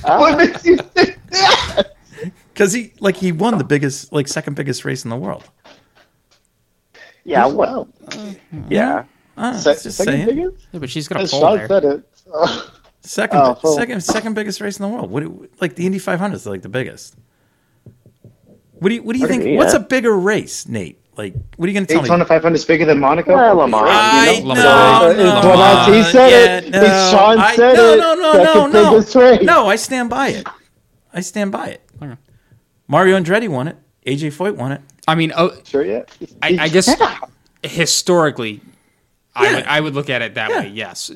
What 0.05 0.39
makes 0.39 0.65
you 0.65 0.77
think 0.77 1.19
that? 1.31 1.95
because 2.55 2.73
he 2.73 2.93
like 3.01 3.17
he 3.17 3.33
won 3.33 3.57
the 3.59 3.65
biggest, 3.65 4.13
like 4.13 4.29
second 4.29 4.55
biggest 4.55 4.85
race 4.85 5.05
in 5.05 5.11
the 5.11 5.17
world. 5.17 5.45
Yeah, 7.25 7.47
Well, 7.47 7.89
well, 8.13 8.35
yeah. 8.69 9.05
Uh, 9.37 9.55
se- 9.57 9.75
just 9.83 9.97
second 9.99 10.13
saying, 10.13 10.27
biggest? 10.27 10.67
yeah, 10.73 10.81
but 10.81 10.91
she's 10.91 11.09
gonna 11.09 11.21
a 11.21 11.25
As 11.25 11.31
pole 11.31 11.41
Sean 11.41 11.57
there. 11.59 11.69
said 11.69 11.85
it. 11.85 12.05
second, 13.01 13.39
Oh, 13.41 13.59
well. 13.63 13.75
second, 13.77 14.01
second 14.03 14.35
biggest 14.35 14.61
race 14.61 14.79
in 14.79 14.83
the 14.83 14.89
world. 14.89 15.11
What 15.11 15.21
do- 15.23 15.49
like 15.61 15.75
the 15.75 15.87
Indy 15.87 15.99
500 15.99 16.35
is 16.37 16.47
like 16.47 16.63
the 16.63 16.69
biggest. 16.69 17.17
What 18.79 18.89
do 18.89 18.95
you 18.95 19.03
What 19.03 19.13
do 19.15 19.19
you 19.19 19.27
think? 19.27 19.43
you 19.43 19.49
mean, 19.51 19.59
What's 19.59 19.75
a 19.75 19.81
bigger 19.81 20.17
race, 20.17 20.67
Nate? 20.69 20.99
Like, 21.17 21.35
what 21.57 21.67
are 21.67 21.69
you 21.69 21.75
going 21.75 21.87
to 21.87 21.93
tell 21.93 22.03
Daytona 22.03 22.25
me? 22.25 22.29
500 22.29 22.55
is 22.55 22.65
bigger 22.65 22.87
than 22.87 22.99
Monaco. 22.99 23.35
Well, 23.35 23.57
Lamar. 23.57 23.85
I 23.87 24.31
You 24.31 24.43
know, 24.43 24.55
know, 24.55 24.61
Lamar. 24.63 25.15
no, 25.15 25.39
It's 25.41 25.89
what 25.89 25.97
he 25.97 26.03
said 26.05 26.65
it. 26.65 26.73
yeah, 26.73 26.81
It's 26.83 27.11
Sean 27.11 27.39
I- 27.39 27.57
said 27.57 27.75
no, 27.77 27.93
it. 27.93 27.99
No, 27.99 28.15
no, 28.15 28.33
Second 28.33 28.55
no, 28.55 28.67
no, 28.69 28.91
biggest 28.93 29.15
race. 29.17 29.43
no. 29.43 29.67
I 29.67 29.77
stand 29.77 30.09
by 30.09 30.29
it. 30.29 30.47
I 31.13 31.21
stand 31.21 31.53
by 31.53 31.67
it. 31.67 31.83
Okay. 32.03 32.15
Mario 32.89 33.19
Andretti 33.21 33.49
won 33.49 33.69
it. 33.69 33.77
AJ 34.07 34.29
Foyt 34.33 34.57
won 34.57 34.73
it. 34.73 34.81
I 35.07 35.15
mean, 35.15 35.33
oh, 35.37 35.53
Sure, 35.65 35.85
yeah. 35.85 36.03
I, 36.41 36.57
I 36.61 36.69
guess 36.69 36.89
Yeah. 36.89 37.19
historically, 37.63 38.61
I 39.35 39.55
would 39.55 39.65
I 39.65 39.81
would 39.81 39.95
look 39.95 40.09
at 40.09 40.23
it 40.23 40.35
that 40.37 40.49
Yeah. 40.51 40.61
way. 40.61 40.69
Yes, 40.69 41.11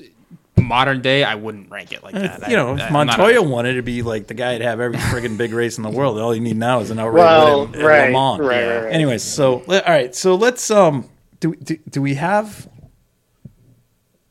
modern 0.65 1.01
day, 1.03 1.23
I 1.25 1.35
wouldn't 1.37 1.71
rank 1.71 1.93
it 1.93 2.03
like 2.03 2.15
that. 2.15 2.49
you 2.51 2.57
know, 2.57 2.71
I, 2.71 2.75
if 2.75 2.81
I'm 2.83 2.93
Montoya 2.93 3.39
a- 3.39 3.43
won 3.43 3.67
it, 3.67 3.71
it'd 3.71 3.85
be 3.85 4.03
like 4.03 4.27
the 4.27 4.35
guy'd 4.35 4.61
have 4.63 4.81
every 4.81 4.99
friggin' 4.99 5.37
big 5.39 5.53
race 5.53 5.77
in 5.77 5.83
the 5.85 5.91
world. 5.91 6.19
All 6.19 6.35
you 6.35 6.41
need 6.41 6.57
now 6.57 6.81
is 6.81 6.91
an 6.91 6.99
outright 6.99 7.15
Well, 7.25 7.61
win 7.67 7.75
at- 7.77 7.81
at 7.81 7.85
right, 7.87 8.07
Le 8.07 8.13
Mans. 8.13 8.41
right, 8.41 8.67
right, 8.67 8.85
right. 8.85 8.93
Anyways, 8.93 9.23
so 9.23 9.63
all 9.69 9.81
right, 9.87 10.15
so 10.15 10.35
let's 10.35 10.71
um, 10.71 11.09
do 11.41 11.55
do, 11.57 11.77
do 11.89 12.03
we 12.03 12.15
have 12.15 12.69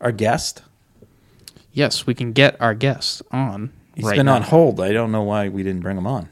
our 0.01 0.11
guest? 0.11 0.61
yes, 1.71 2.05
we 2.05 2.13
can 2.13 2.33
get 2.33 2.55
our 2.61 2.73
guest 2.75 3.21
on. 3.31 3.71
He's 3.95 4.05
right 4.05 4.15
been 4.17 4.27
now. 4.27 4.35
on 4.35 4.41
hold. 4.43 4.79
I 4.79 4.91
don't 4.91 5.11
know 5.11 5.23
why 5.23 5.49
we 5.49 5.63
didn't 5.63 5.81
bring 5.81 5.97
him 5.97 6.05
on. 6.07 6.29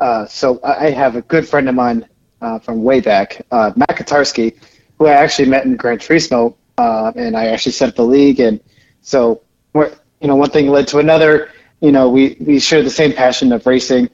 Uh, 0.00 0.26
so 0.26 0.58
I 0.64 0.86
I 0.86 0.90
have 0.90 1.14
a 1.16 1.22
good 1.22 1.48
friend 1.48 1.68
of 1.68 1.74
mine 1.74 2.06
uh, 2.40 2.58
from 2.58 2.82
way 2.82 3.00
back, 3.00 3.42
uh, 3.52 3.70
Matt 3.76 3.90
Kortarski, 3.90 4.56
who 4.98 5.06
I 5.06 5.12
actually 5.12 5.48
met 5.48 5.64
in 5.64 5.76
Gran 5.76 5.98
Turismo, 5.98 6.54
uh, 6.78 7.12
and 7.14 7.36
I 7.36 7.46
actually 7.46 7.72
set 7.72 7.88
up 7.90 7.94
the 7.96 8.04
league. 8.04 8.40
And 8.40 8.58
so, 9.02 9.42
we're, 9.74 9.92
you 10.20 10.28
know, 10.28 10.36
one 10.36 10.50
thing 10.50 10.68
led 10.68 10.88
to 10.88 10.98
another. 10.98 11.50
You 11.80 11.92
know, 11.92 12.08
we, 12.08 12.36
we 12.40 12.58
share 12.60 12.82
the 12.82 12.90
same 12.90 13.12
passion 13.12 13.52
of 13.52 13.66
racing, 13.66 14.08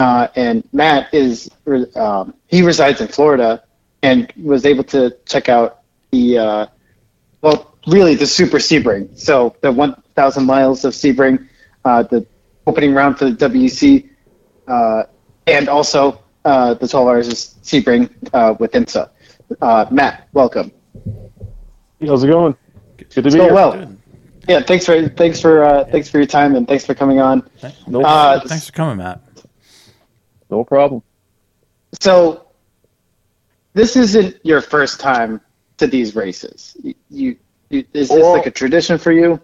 uh, 0.00 0.28
and 0.34 0.64
Matt 0.72 1.12
is 1.12 1.50
um, 1.94 2.34
he 2.48 2.62
resides 2.62 3.00
in 3.00 3.08
Florida 3.08 3.62
and 4.02 4.32
was 4.42 4.64
able 4.64 4.84
to 4.84 5.14
check 5.26 5.48
out 5.50 5.82
the 6.10 6.38
uh, 6.38 6.66
well, 7.42 7.74
really 7.86 8.14
the 8.14 8.26
Super 8.26 8.56
Sebring. 8.58 9.16
So 9.18 9.54
the 9.60 9.70
1,000 9.70 10.44
miles 10.44 10.84
of 10.84 10.94
Sebring, 10.94 11.46
uh, 11.84 12.02
the 12.04 12.26
opening 12.66 12.94
round 12.94 13.18
for 13.18 13.30
the 13.30 13.48
WEC, 13.48 14.08
uh, 14.68 15.04
and 15.46 15.68
also 15.68 16.22
uh, 16.44 16.74
the 16.74 16.88
12 16.88 17.08
hours 17.08 17.28
of 17.28 17.34
Sebring 17.34 18.10
uh, 18.32 18.54
with 18.58 18.72
IMSA. 18.72 19.10
Uh, 19.60 19.86
Matt, 19.90 20.28
welcome. 20.32 20.72
How's 22.06 22.24
it 22.24 22.28
going? 22.28 22.56
Good 22.96 23.10
to 23.10 23.22
be 23.22 23.30
So 23.30 23.42
here. 23.44 23.54
well. 23.54 23.72
Good. 23.72 23.99
Yeah, 24.48 24.60
thanks 24.62 24.86
for 24.86 25.08
thanks 25.10 25.40
for 25.40 25.62
uh, 25.64 25.84
thanks 25.86 26.08
for 26.08 26.18
your 26.18 26.26
time 26.26 26.54
and 26.56 26.66
thanks 26.66 26.84
for 26.84 26.94
coming 26.94 27.20
on. 27.20 27.48
No, 27.86 28.02
Uh, 28.02 28.40
Thanks 28.40 28.66
for 28.66 28.72
coming, 28.72 28.96
Matt. 28.98 29.20
no 30.50 30.64
problem. 30.64 31.02
So 32.00 32.46
this 33.74 33.96
isn't 33.96 34.36
your 34.44 34.60
first 34.60 34.98
time 35.00 35.40
to 35.78 35.86
these 35.86 36.14
races. 36.16 36.76
You, 36.82 36.94
you, 37.10 37.36
you 37.68 37.84
is 37.92 38.08
this 38.08 38.20
Well- 38.22 38.32
like 38.32 38.46
a 38.46 38.50
tradition 38.50 38.98
for 38.98 39.12
you? 39.12 39.40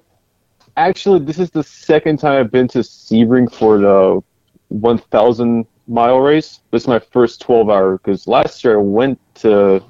Actually, 0.79 1.21
this 1.21 1.39
is 1.39 1.51
the 1.51 1.63
second 1.63 2.19
time 2.19 2.39
I've 2.39 2.51
been 2.51 2.69
to 2.69 2.81
Sebring 2.81 3.51
for 3.51 3.79
the 3.79 4.23
1,000 4.69 5.65
mile 5.89 6.19
race. 6.19 6.61
This 6.71 6.83
is 6.83 6.89
my 6.89 6.99
first 6.99 7.41
12 7.41 7.71
hour 7.71 7.97
because 7.97 8.27
last 8.27 8.63
year 8.63 8.75
I 8.79 8.83
went 8.83 9.19
to 9.37 9.83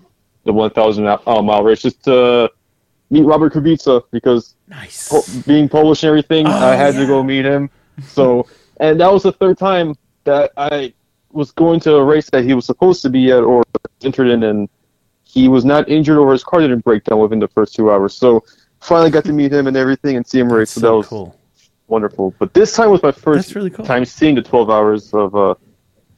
the 0.45 0.53
1,000 0.53 1.07
uh, 1.09 1.19
mile 1.43 1.65
race 1.65 1.83
just 1.83 2.05
to 2.05 2.53
meet 3.11 3.23
Robert 3.23 3.53
Kubica 3.53 4.03
because 4.11 4.55
Nice. 4.69 5.09
po- 5.09 5.23
being 5.47 5.69
Polish 5.69 6.03
and 6.03 6.09
everything, 6.09 6.47
Oh, 6.47 6.51
I 6.51 6.75
had 6.75 6.95
yeah. 6.95 7.01
to 7.01 7.07
go 7.07 7.23
meet 7.23 7.45
him. 7.45 7.71
So, 8.09 8.47
and 8.81 9.01
that 9.01 9.13
was 9.13 9.23
the 9.23 9.33
third 9.33 9.59
time 9.59 9.95
that 10.25 10.53
I 10.57 10.93
was 11.33 11.51
going 11.53 11.81
to 11.81 11.95
a 11.97 12.05
race 12.05 12.29
that 12.31 12.45
he 12.45 12.55
was 12.55 12.67
supposed 12.67 13.03
to 13.03 13.11
be 13.11 13.31
at 13.31 13.43
or 13.43 13.63
entered 14.03 14.29
in, 14.29 14.43
and 14.43 14.69
he 15.25 15.49
was 15.49 15.65
not 15.65 15.89
injured 15.89 16.19
or 16.19 16.33
his 16.33 16.43
car 16.45 16.61
didn't 16.61 16.85
break 16.85 17.05
down 17.05 17.19
within 17.21 17.39
the 17.39 17.49
first 17.49 17.75
two 17.75 17.91
hours. 17.91 18.15
So, 18.15 18.45
finally 18.81 19.11
got 19.11 19.25
to 19.25 19.33
meet 19.33 19.53
him 19.53 19.67
and 19.67 19.77
everything 19.77 20.17
and 20.17 20.27
see 20.27 20.39
him 20.41 20.53
race. 20.53 20.75
That's 20.75 20.81
So, 20.83 20.87
that 20.87 20.95
was 20.97 21.07
cool. 21.09 21.37
wonderful. 21.89 22.35
But 22.39 22.55
this 22.55 22.73
time 22.75 22.91
was 22.91 23.03
my 23.03 23.13
first 23.13 23.55
really 23.55 23.71
cool. 23.71 23.85
time 23.85 24.05
seeing 24.05 24.35
the 24.35 24.43
12 24.43 24.71
hours 24.71 25.15
of 25.15 25.35
uh, 25.35 25.55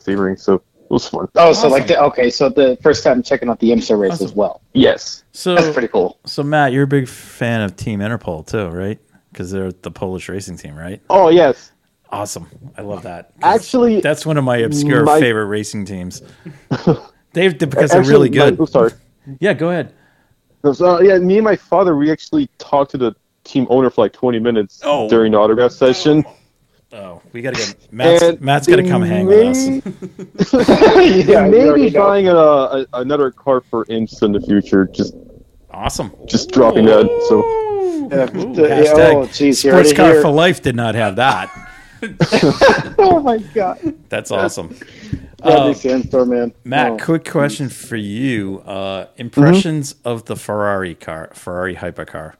Sebring, 0.01 0.39
so 0.39 0.62
it 0.90 0.93
was 0.93 1.06
fun. 1.09 1.28
Oh, 1.35 1.52
so 1.52 1.69
like 1.69 1.86
the, 1.86 2.01
okay, 2.05 2.31
so 2.31 2.48
the 2.48 2.78
first 2.82 3.05
time 3.05 3.23
checking 3.23 3.48
out 3.51 3.60
the 3.60 3.70
IMSA 3.70 3.98
race 3.98 4.23
as 4.23 4.32
well. 4.32 4.62
Yes. 4.73 5.24
So, 5.32 5.55
That's 5.55 5.73
pretty 5.73 5.89
cool. 5.89 6.19
so 6.24 6.43
Matt, 6.43 6.73
you're 6.73 6.85
a 6.85 6.86
big 6.89 7.06
fan 7.09 7.60
of 7.60 7.77
Team 7.77 8.01
Inter 8.01 8.19
Europol 8.19 8.47
too, 8.47 8.69
right? 8.69 8.98
Because 9.31 9.51
they're 9.51 9.70
the 9.73 9.90
Polish 9.90 10.28
racing 10.28 10.56
team, 10.56 10.74
right? 10.77 11.02
Oh, 11.10 11.28
yes. 11.28 11.73
Awesome. 12.10 12.48
I 12.77 12.81
love 12.82 13.02
that. 13.02 13.32
Actually, 13.43 14.01
that's 14.01 14.24
one 14.24 14.39
of 14.39 14.44
my 14.44 14.56
obscure 14.59 15.05
my- 15.05 15.20
favorite 15.20 15.44
racing 15.47 15.85
teams. 15.85 16.23
They've 17.35 17.56
because 17.59 17.90
they're 17.90 18.01
actually, 18.01 18.12
really 18.12 18.31
my- 18.31 18.51
good. 18.51 18.60
oh, 18.60 18.65
sorry. 18.65 18.93
Yeah, 19.40 19.52
go 19.52 19.69
ahead. 19.69 19.93
So, 20.73 20.97
uh, 20.97 21.01
yeah, 21.01 21.19
me 21.19 21.36
and 21.36 21.44
my 21.44 21.56
father, 21.56 21.94
we 21.97 22.10
actually 22.10 22.48
talked 22.59 22.90
to 22.93 22.98
the 22.98 23.15
team 23.44 23.66
owner 23.70 23.90
for 23.90 24.01
like 24.05 24.12
20 24.15 24.39
minutes 24.39 24.81
Oh. 24.85 25.09
during 25.09 25.32
the 25.32 25.39
autograph 25.39 25.70
session. 25.73 26.24
Oh, 26.27 26.35
we 27.32 27.43
gotta 27.43 27.56
get 27.56 27.77
Matt's. 27.93 28.23
And 28.23 28.40
Matt's 28.40 28.66
gonna 28.66 28.82
they 28.82 28.89
come 28.89 29.02
hang 29.02 29.27
with 29.27 29.47
us. 29.48 29.66
may- 29.66 29.82
yeah, 31.24 31.48
They 31.48 31.48
you 31.48 31.51
may 31.51 31.66
already 31.69 31.82
be 31.85 31.90
know. 31.90 32.05
buying 32.06 32.28
a, 32.28 32.35
a, 32.35 32.86
another 32.94 33.31
car 33.31 33.60
for 33.60 33.85
IMSA 33.86 34.23
in 34.24 34.32
the 34.32 34.40
future. 34.40 34.86
Just 34.86 35.15
Awesome. 35.70 36.12
just 36.27 36.51
dropping 36.51 36.86
that. 36.86 37.05
So 37.28 37.44
Yeah, 38.10 38.23
Ooh, 38.24 38.55
the- 38.55 38.62
hashtag 38.62 39.15
oh, 39.15 39.27
jeez, 39.27 39.40
you 39.65 39.70
Sports 39.70 39.93
Car 39.93 40.12
hear- 40.12 40.23
for 40.23 40.31
Life 40.31 40.62
did 40.62 40.74
not 40.77 40.94
have 40.94 41.16
that. 41.16 41.51
Oh 42.98 43.20
my 43.24 43.39
god, 43.39 43.94
That's 44.09 44.31
awesome. 44.31 44.69
Bradley 45.43 45.70
Uh, 45.70 45.74
Sandstorm, 45.74 46.28
man. 46.31 46.55
Matt, 46.65 46.93
Oh. 46.93 46.97
quick 47.05 47.24
question 47.28 47.69
for 47.69 47.97
you. 47.97 48.60
Uh, 48.60 49.06
impressions 49.16 49.94
of 50.05 50.24
the 50.27 50.36
Ferrari 50.36 50.94
car, 50.94 51.31
Ferrari 51.35 51.74
hypercar. 51.77 52.35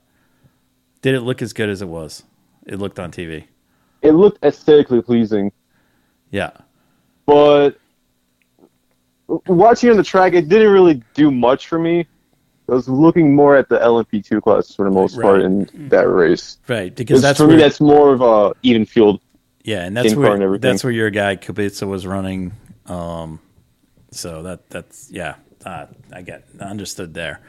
Did 1.03 1.15
it 1.15 1.21
look 1.21 1.43
as 1.43 1.53
good 1.53 1.69
as 1.69 1.83
it 1.83 1.89
was? 1.89 2.23
It 2.67 2.79
looked 2.79 2.99
on 2.99 3.11
TV. 3.13 3.45
It 4.03 4.13
looked 4.13 4.45
aesthetically 4.45 5.03
pleasing, 5.03 5.53
Yeah. 6.31 6.51
but 7.27 7.79
watching 9.47 9.91
on 9.91 9.97
the 9.97 10.03
track, 10.03 10.33
it 10.35 10.49
didn't 10.49 10.73
really 10.73 11.03
do 11.15 11.31
much 11.31 11.67
for 11.69 11.79
me. 11.79 12.07
I 12.71 12.73
was 12.75 12.89
looking 12.89 13.35
more 13.35 13.57
at 13.57 13.69
the 13.69 13.79
LMP2 13.79 14.43
class 14.43 14.75
for 14.75 14.85
the 14.85 14.91
most 14.91 15.17
Right. 15.17 15.23
part 15.23 15.41
in 15.43 15.69
that 15.89 16.07
race. 16.09 16.59
Right. 16.69 16.95
Because 16.95 17.07
Because 17.21 17.23
that's 17.23 17.39
for 17.39 17.47
where, 17.47 17.57
me, 17.57 17.63
that's 17.63 17.81
more 17.81 18.13
of 18.13 18.21
a 18.21 18.55
even 18.63 18.85
field. 18.85 19.21
yeah, 19.65 19.85
and 19.85 19.97
that's 19.97 20.15
where 20.15 20.35
and 20.35 20.61
that's 20.61 20.85
where 20.85 20.93
your 20.93 21.11
guy 21.11 21.37
Kubica 21.37 21.87
was 21.89 22.07
running. 22.07 22.53
Um, 22.87 23.41
so 24.11 24.43
that 24.43 24.69
that's 24.71 25.11
yeah, 25.11 25.37
uh, 25.65 25.87
I 26.13 26.23
get 26.23 26.45
understood 26.61 27.15
there. 27.15 27.41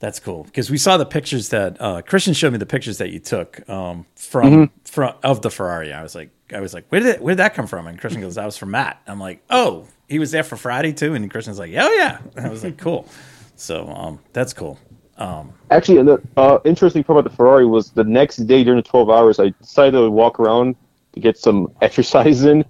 That's 0.00 0.20
cool 0.20 0.44
because 0.44 0.70
we 0.70 0.76
saw 0.78 0.96
the 0.96 1.06
pictures 1.06 1.48
that 1.50 1.80
uh, 1.80 2.02
Christian 2.02 2.34
showed 2.34 2.52
me 2.52 2.58
the 2.58 2.66
pictures 2.66 2.98
that 2.98 3.10
you 3.10 3.20
took 3.20 3.66
um, 3.68 4.04
from 4.16 4.44
Mm-hmm. 4.52 4.78
from 4.84 5.14
of 5.22 5.40
the 5.42 5.50
Ferrari. 5.50 5.92
I 5.92 6.02
was 6.02 6.14
like, 6.14 6.30
I 6.52 6.60
was 6.60 6.74
like, 6.74 6.86
where 6.90 7.00
did 7.00 7.16
it, 7.16 7.22
where 7.22 7.32
did 7.32 7.38
that 7.38 7.54
come 7.54 7.66
from? 7.66 7.86
And 7.86 7.98
Christian 7.98 8.20
goes, 8.20 8.34
that 8.34 8.44
was 8.44 8.56
from 8.56 8.72
Matt. 8.72 9.00
I'm 9.06 9.18
like, 9.20 9.42
oh, 9.50 9.86
he 10.08 10.18
was 10.18 10.30
there 10.30 10.42
for 10.42 10.56
Friday 10.56 10.92
too. 10.92 11.14
And 11.14 11.30
Christian's 11.30 11.58
like, 11.58 11.70
oh 11.70 11.92
yeah. 11.92 12.18
And 12.36 12.46
I 12.46 12.50
was 12.50 12.62
like, 12.64 12.76
cool. 12.76 13.08
So 13.56 13.88
um, 13.88 14.18
that's 14.32 14.52
cool. 14.52 14.78
Um, 15.16 15.52
Actually, 15.70 16.02
the 16.02 16.22
uh, 16.36 16.58
interesting 16.64 17.04
part 17.04 17.18
about 17.20 17.30
the 17.30 17.36
Ferrari 17.36 17.64
was 17.64 17.90
the 17.90 18.04
next 18.04 18.36
day 18.38 18.64
during 18.64 18.78
the 18.78 18.88
12 18.88 19.08
hours, 19.08 19.38
I 19.38 19.50
decided 19.60 19.92
to 19.92 20.10
walk 20.10 20.40
around 20.40 20.76
to 21.12 21.20
get 21.20 21.38
some 21.38 21.72
exercise 21.80 22.44
in. 22.44 22.64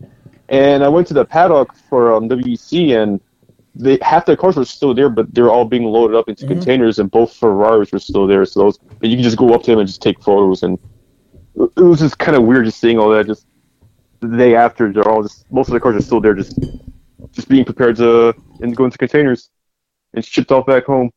And 0.51 0.85
I 0.85 0.89
went 0.89 1.07
to 1.09 1.15
the 1.15 1.25
paddock 1.25 1.75
for 1.89 2.13
um, 2.13 2.29
WEC, 2.29 2.95
and 3.03 3.19
they, 3.75 3.99
half 4.03 4.27
the 4.27 4.37
cars 4.37 4.57
were 4.57 4.65
still 4.65 4.95
there, 4.95 5.09
but 5.09 5.35
they're 5.35 5.51
all 5.51 5.65
being 5.65 5.85
loaded 5.85 6.17
up 6.17 6.29
into 6.29 6.47
containers, 6.47 6.99
and 6.99 7.11
both 7.11 7.35
Ferraris 7.35 7.91
were 7.91 7.99
still 7.99 8.27
there. 8.27 8.45
So 8.45 8.61
those, 8.61 8.79
and 9.03 9.11
you 9.11 9.17
can 9.17 9.25
just 9.25 9.37
go 9.37 9.53
up 9.53 9.63
to 9.65 9.73
them 9.73 9.81
and 9.81 9.89
just 9.89 10.01
take 10.01 10.23
photos. 10.23 10.63
And 10.63 10.79
it 11.57 11.81
was 11.81 12.01
just 12.01 12.19
kind 12.19 12.37
of 12.37 12.45
weird 12.45 12.67
just 12.67 12.79
seeing 12.79 12.99
all 12.99 13.11
that. 13.11 13.27
Just 13.27 13.47
the 14.21 14.37
day 14.37 14.55
after, 14.55 14.93
they're 14.93 15.09
all 15.09 15.23
just 15.23 15.51
most 15.51 15.69
of 15.69 15.75
the 15.75 15.81
cars 15.81 15.97
are 15.97 16.01
still 16.01 16.21
there, 16.21 16.35
just 16.35 16.59
just 17.33 17.49
being 17.49 17.65
prepared 17.65 17.97
to 17.97 18.35
and 18.61 18.77
go 18.77 18.85
into 18.85 18.97
containers 18.99 19.51
and 20.13 20.25
shipped 20.25 20.53
off 20.53 20.67
back 20.67 20.85
home. 20.85 21.11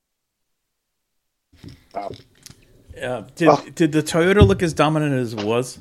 uh, 1.94 3.22
did 3.36 3.76
did 3.76 3.92
the 3.92 4.02
Toyota 4.02 4.46
look 4.46 4.64
as 4.64 4.74
dominant 4.74 5.14
as 5.14 5.34
it 5.34 5.44
was? 5.44 5.80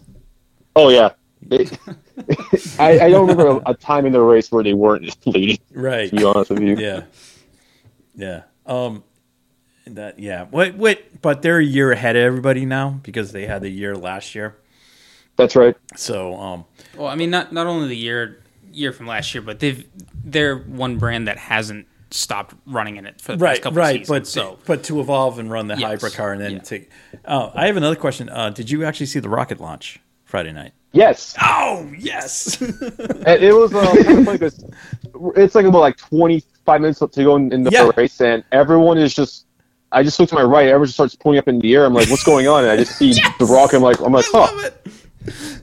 Oh 0.74 0.90
yeah. 0.90 1.10
It- 1.50 1.78
I, 2.80 3.00
I 3.06 3.10
don't 3.10 3.28
remember 3.28 3.62
a, 3.66 3.70
a 3.70 3.74
time 3.74 4.06
in 4.06 4.12
the 4.12 4.20
race 4.20 4.50
where 4.50 4.62
they 4.64 4.74
weren't 4.74 5.16
leading. 5.26 5.58
Right. 5.72 6.10
To 6.10 6.16
be 6.16 6.24
honest 6.24 6.50
with 6.50 6.62
you, 6.62 6.76
yeah, 6.76 7.02
yeah. 8.14 8.42
Um, 8.66 9.04
that 9.86 10.18
yeah. 10.18 10.46
What 10.46 10.74
what? 10.74 11.02
But 11.22 11.42
they're 11.42 11.58
a 11.58 11.64
year 11.64 11.92
ahead 11.92 12.16
of 12.16 12.22
everybody 12.22 12.64
now 12.66 13.00
because 13.02 13.32
they 13.32 13.46
had 13.46 13.62
the 13.62 13.68
year 13.70 13.94
last 13.94 14.34
year. 14.34 14.56
that's 15.36 15.54
right. 15.56 15.76
So 15.96 16.34
um, 16.36 16.64
Well, 16.96 17.06
I 17.08 17.14
mean, 17.14 17.30
not 17.30 17.52
not 17.52 17.66
only 17.66 17.88
the 17.88 17.96
year 17.96 18.42
year 18.72 18.92
from 18.92 19.06
last 19.06 19.34
year, 19.34 19.42
but 19.42 19.60
they've 19.60 19.86
they're 20.24 20.56
one 20.56 20.98
brand 20.98 21.28
that 21.28 21.38
hasn't 21.38 21.86
stopped 22.10 22.54
running 22.66 22.96
in 22.96 23.06
it 23.06 23.20
for 23.20 23.32
the 23.32 23.38
right, 23.38 23.50
past 23.54 23.62
couple 23.62 23.78
right. 23.78 24.00
seasons. 24.00 24.08
But 24.08 24.26
so 24.26 24.58
but 24.66 24.82
to 24.84 25.00
evolve 25.00 25.38
and 25.38 25.50
run 25.50 25.68
the 25.68 25.76
Yes. 25.76 26.02
hypercar 26.02 26.32
and 26.32 26.40
then 26.40 26.52
Yeah. 26.52 26.58
take. 26.60 26.90
Uh, 27.24 27.50
I 27.54 27.66
have 27.66 27.76
another 27.76 27.96
question. 27.96 28.28
Uh, 28.28 28.50
did 28.50 28.70
you 28.70 28.84
actually 28.84 29.06
see 29.06 29.20
the 29.20 29.28
rocket 29.28 29.60
launch 29.60 30.00
Friday 30.24 30.52
night? 30.52 30.72
Yes, 30.96 31.34
Oh 31.42 31.92
yes. 31.98 32.60
And 32.60 33.42
it 33.42 33.54
was 33.54 33.72
uh, 33.74 33.94
kind 34.02 34.18
of 34.20 34.24
funny 34.24 34.38
'cause 34.38 34.64
it's 35.36 35.54
like 35.54 35.66
about 35.66 35.80
like 35.80 35.96
25 35.98 36.80
minutes 36.80 36.98
to 37.00 37.06
go 37.24 37.36
in, 37.36 37.52
in 37.52 37.62
the 37.64 37.70
Yeah. 37.70 37.90
race, 37.96 38.20
and 38.20 38.42
everyone 38.52 38.98
is 38.98 39.14
just. 39.14 39.44
I 39.92 40.02
just 40.02 40.18
look 40.18 40.28
to 40.30 40.34
my 40.34 40.42
right. 40.42 40.66
Everyone 40.66 40.86
just 40.86 40.94
starts 40.96 41.14
pulling 41.14 41.38
up 41.38 41.46
in 41.46 41.60
the 41.60 41.72
air. 41.74 41.84
I'm 41.84 41.94
like, 41.94 42.08
"What's 42.10 42.24
going 42.24 42.48
on?" 42.48 42.64
And 42.64 42.72
I 42.72 42.76
just 42.76 42.96
see 42.98 43.12
the 43.38 43.44
rock. 43.46 43.72
I'm 43.72 43.82
like, 43.82 44.00
"I'm 44.00 44.12
like, 44.12 44.24
I 44.34 44.38
love 44.38 44.64
it. 44.64 44.86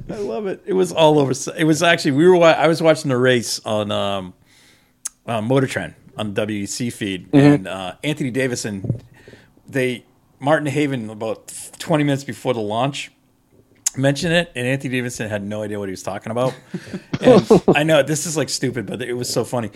I 0.09 0.15
love 0.17 0.47
it. 0.47 0.61
It 0.65 0.73
was 0.73 0.91
all 0.93 1.19
over. 1.19 1.33
It 1.57 1.65
was 1.65 1.83
actually 1.83 2.11
we 2.11 2.27
were. 2.27 2.41
I 2.43 2.67
was 2.67 2.81
watching 2.81 3.09
the 3.09 3.17
race 3.17 3.59
on 3.65 3.91
um, 3.91 4.33
uh, 5.25 5.41
Motor 5.41 5.67
Trend 5.67 5.95
on 6.17 6.33
WEC 6.33 6.91
feed, 6.93 7.27
and 7.33 7.67
uh, 7.67 7.95
Anthony 8.03 8.31
Davidson. 8.31 9.01
They 9.67 10.05
Martin 10.39 10.67
Haven 10.67 11.09
about 11.09 11.53
twenty 11.77 12.03
minutes 12.05 12.23
before 12.23 12.53
the 12.53 12.61
launch 12.61 13.11
mentioned 13.97 14.33
it, 14.33 14.51
and 14.55 14.67
Anthony 14.67 14.95
Davidson 14.95 15.29
had 15.29 15.43
no 15.43 15.63
idea 15.63 15.79
what 15.79 15.89
he 15.89 15.91
was 15.91 16.03
talking 16.03 16.31
about. 16.31 16.53
and 17.21 17.63
I 17.75 17.83
know 17.83 18.03
this 18.03 18.25
is 18.25 18.35
like 18.37 18.49
stupid, 18.49 18.85
but 18.85 19.01
it 19.01 19.13
was 19.13 19.31
so 19.31 19.43
funny. 19.43 19.71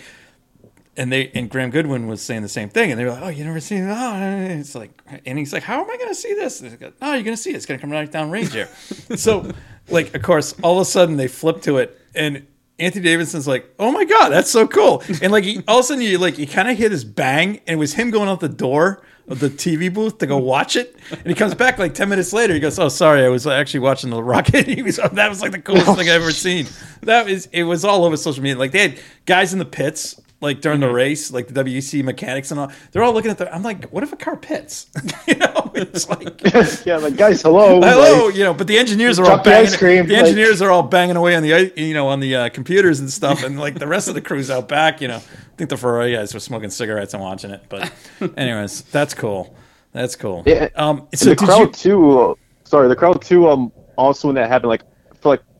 And 0.96 1.12
they 1.12 1.30
and 1.34 1.48
Graham 1.48 1.70
Goodwin 1.70 2.08
was 2.08 2.22
saying 2.22 2.42
the 2.42 2.48
same 2.48 2.68
thing, 2.68 2.90
and 2.90 2.98
they 2.98 3.04
were 3.04 3.12
like, 3.12 3.22
"Oh, 3.22 3.28
you 3.28 3.44
never 3.44 3.60
seen 3.60 3.84
it? 3.84 3.90
Oh, 3.90 4.14
and 4.14 4.60
it's 4.60 4.74
like, 4.74 4.90
and 5.24 5.38
he's 5.38 5.52
like, 5.52 5.62
"How 5.62 5.80
am 5.80 5.88
I 5.88 5.96
going 5.96 6.08
to 6.08 6.14
see 6.14 6.34
this?" 6.34 6.60
And 6.60 6.78
go, 6.78 6.92
"Oh, 7.00 7.14
you're 7.14 7.22
going 7.22 7.36
to 7.36 7.42
see 7.42 7.50
it. 7.50 7.56
It's 7.56 7.66
going 7.66 7.78
to 7.78 7.80
come 7.80 7.92
right 7.92 8.10
down 8.10 8.30
range 8.30 8.52
here." 8.52 8.68
so, 9.16 9.52
like, 9.88 10.12
of 10.14 10.22
course, 10.22 10.56
all 10.62 10.76
of 10.76 10.82
a 10.82 10.84
sudden 10.84 11.16
they 11.16 11.28
flip 11.28 11.62
to 11.62 11.78
it, 11.78 11.96
and 12.16 12.44
Anthony 12.80 13.04
Davidson's 13.04 13.46
like, 13.46 13.72
"Oh 13.78 13.92
my 13.92 14.04
god, 14.04 14.30
that's 14.30 14.50
so 14.50 14.66
cool!" 14.66 15.04
And 15.22 15.30
like, 15.30 15.44
he, 15.44 15.62
all 15.68 15.78
of 15.78 15.84
a 15.84 15.86
sudden 15.86 16.02
you 16.02 16.18
like 16.18 16.36
you 16.36 16.48
kind 16.48 16.68
of 16.68 16.76
hear 16.76 16.88
this 16.88 17.04
bang, 17.04 17.60
and 17.68 17.74
it 17.74 17.76
was 17.76 17.94
him 17.94 18.10
going 18.10 18.28
out 18.28 18.40
the 18.40 18.48
door 18.48 19.04
of 19.28 19.40
the 19.40 19.50
TV 19.50 19.92
booth 19.92 20.18
to 20.18 20.26
go 20.26 20.38
watch 20.38 20.76
it, 20.76 20.96
and 21.10 21.26
he 21.26 21.34
comes 21.34 21.54
back 21.54 21.78
like 21.78 21.94
ten 21.94 22.08
minutes 22.08 22.32
later. 22.32 22.54
He 22.54 22.60
goes, 22.60 22.78
"Oh, 22.78 22.88
sorry, 22.88 23.24
I 23.24 23.28
was 23.28 23.46
actually 23.46 23.80
watching 23.80 24.10
the 24.10 24.22
Rocket." 24.22 24.66
He 24.78 24.82
was, 24.82 24.96
that 24.96 25.28
was 25.28 25.42
like 25.42 25.52
the 25.52 25.60
coolest 25.60 25.88
oh. 25.88 25.94
thing 25.94 26.08
I've 26.08 26.22
ever 26.22 26.30
seen. 26.30 26.66
That 27.02 27.26
was 27.26 27.46
it 27.46 27.64
was 27.64 27.84
all 27.84 28.04
over 28.04 28.16
social 28.16 28.42
media. 28.42 28.58
Like 28.58 28.72
they 28.72 28.88
had 28.88 29.00
guys 29.26 29.52
in 29.52 29.58
the 29.58 29.64
pits. 29.64 30.20
Like 30.40 30.60
during 30.60 30.78
the 30.78 30.88
race, 30.92 31.32
like 31.32 31.48
the 31.48 31.64
WEC 31.64 32.04
mechanics 32.04 32.52
and 32.52 32.60
all, 32.60 32.70
they're 32.92 33.02
all 33.02 33.12
looking 33.12 33.32
at 33.32 33.38
the. 33.38 33.52
I'm 33.52 33.64
like, 33.64 33.86
what 33.90 34.04
if 34.04 34.12
a 34.12 34.16
car 34.16 34.36
pits? 34.36 34.86
you 35.26 35.34
know, 35.34 35.72
it's 35.74 36.08
like, 36.08 36.40
yeah, 36.86 36.98
like 36.98 37.16
guys, 37.16 37.42
hello. 37.42 37.80
hello, 37.82 38.26
Like, 38.26 38.36
you 38.36 38.44
know. 38.44 38.54
But 38.54 38.68
the 38.68 38.78
engineers 38.78 39.18
are 39.18 39.22
all 39.24 39.30
Drop 39.30 39.42
the 39.44 39.50
banging. 39.50 39.66
ice 39.66 39.76
cream, 39.76 40.06
the 40.06 40.14
like- 40.14 40.22
engineers 40.26 40.62
are 40.62 40.70
all 40.70 40.84
banging 40.84 41.16
away 41.16 41.34
on 41.34 41.42
the, 41.42 41.72
you 41.76 41.92
know, 41.92 42.06
on 42.06 42.20
the 42.20 42.36
uh, 42.36 42.48
computers 42.50 43.00
and 43.00 43.10
stuff, 43.10 43.42
and 43.42 43.58
like 43.58 43.80
the 43.80 43.88
rest 43.88 44.06
of 44.06 44.14
the 44.14 44.20
crew's 44.20 44.48
out 44.48 44.68
back. 44.68 45.00
You 45.00 45.08
know, 45.08 45.16
I 45.16 45.56
think 45.56 45.70
the 45.70 45.76
Ferrari 45.76 46.12
guys 46.12 46.32
were 46.32 46.38
smoking 46.40 46.70
cigarettes 46.70 47.14
and 47.14 47.22
watching 47.22 47.50
it. 47.50 47.64
But, 47.68 47.90
anyways, 48.36 48.82
that's 48.82 49.14
cool. 49.14 49.56
That's 49.92 50.14
cool. 50.14 50.44
Yeah. 50.46 50.68
Um. 50.76 51.08
So 51.14 51.30
the 51.30 51.36
crowd 51.36 51.60
you? 51.60 51.72
too. 51.72 52.20
Uh, 52.20 52.34
sorry, 52.62 52.86
the 52.86 52.94
crowd 52.94 53.22
too. 53.22 53.48
Um, 53.48 53.72
also 53.96 54.28
when 54.28 54.36
that 54.36 54.48
happened, 54.48 54.68
like 54.68 54.82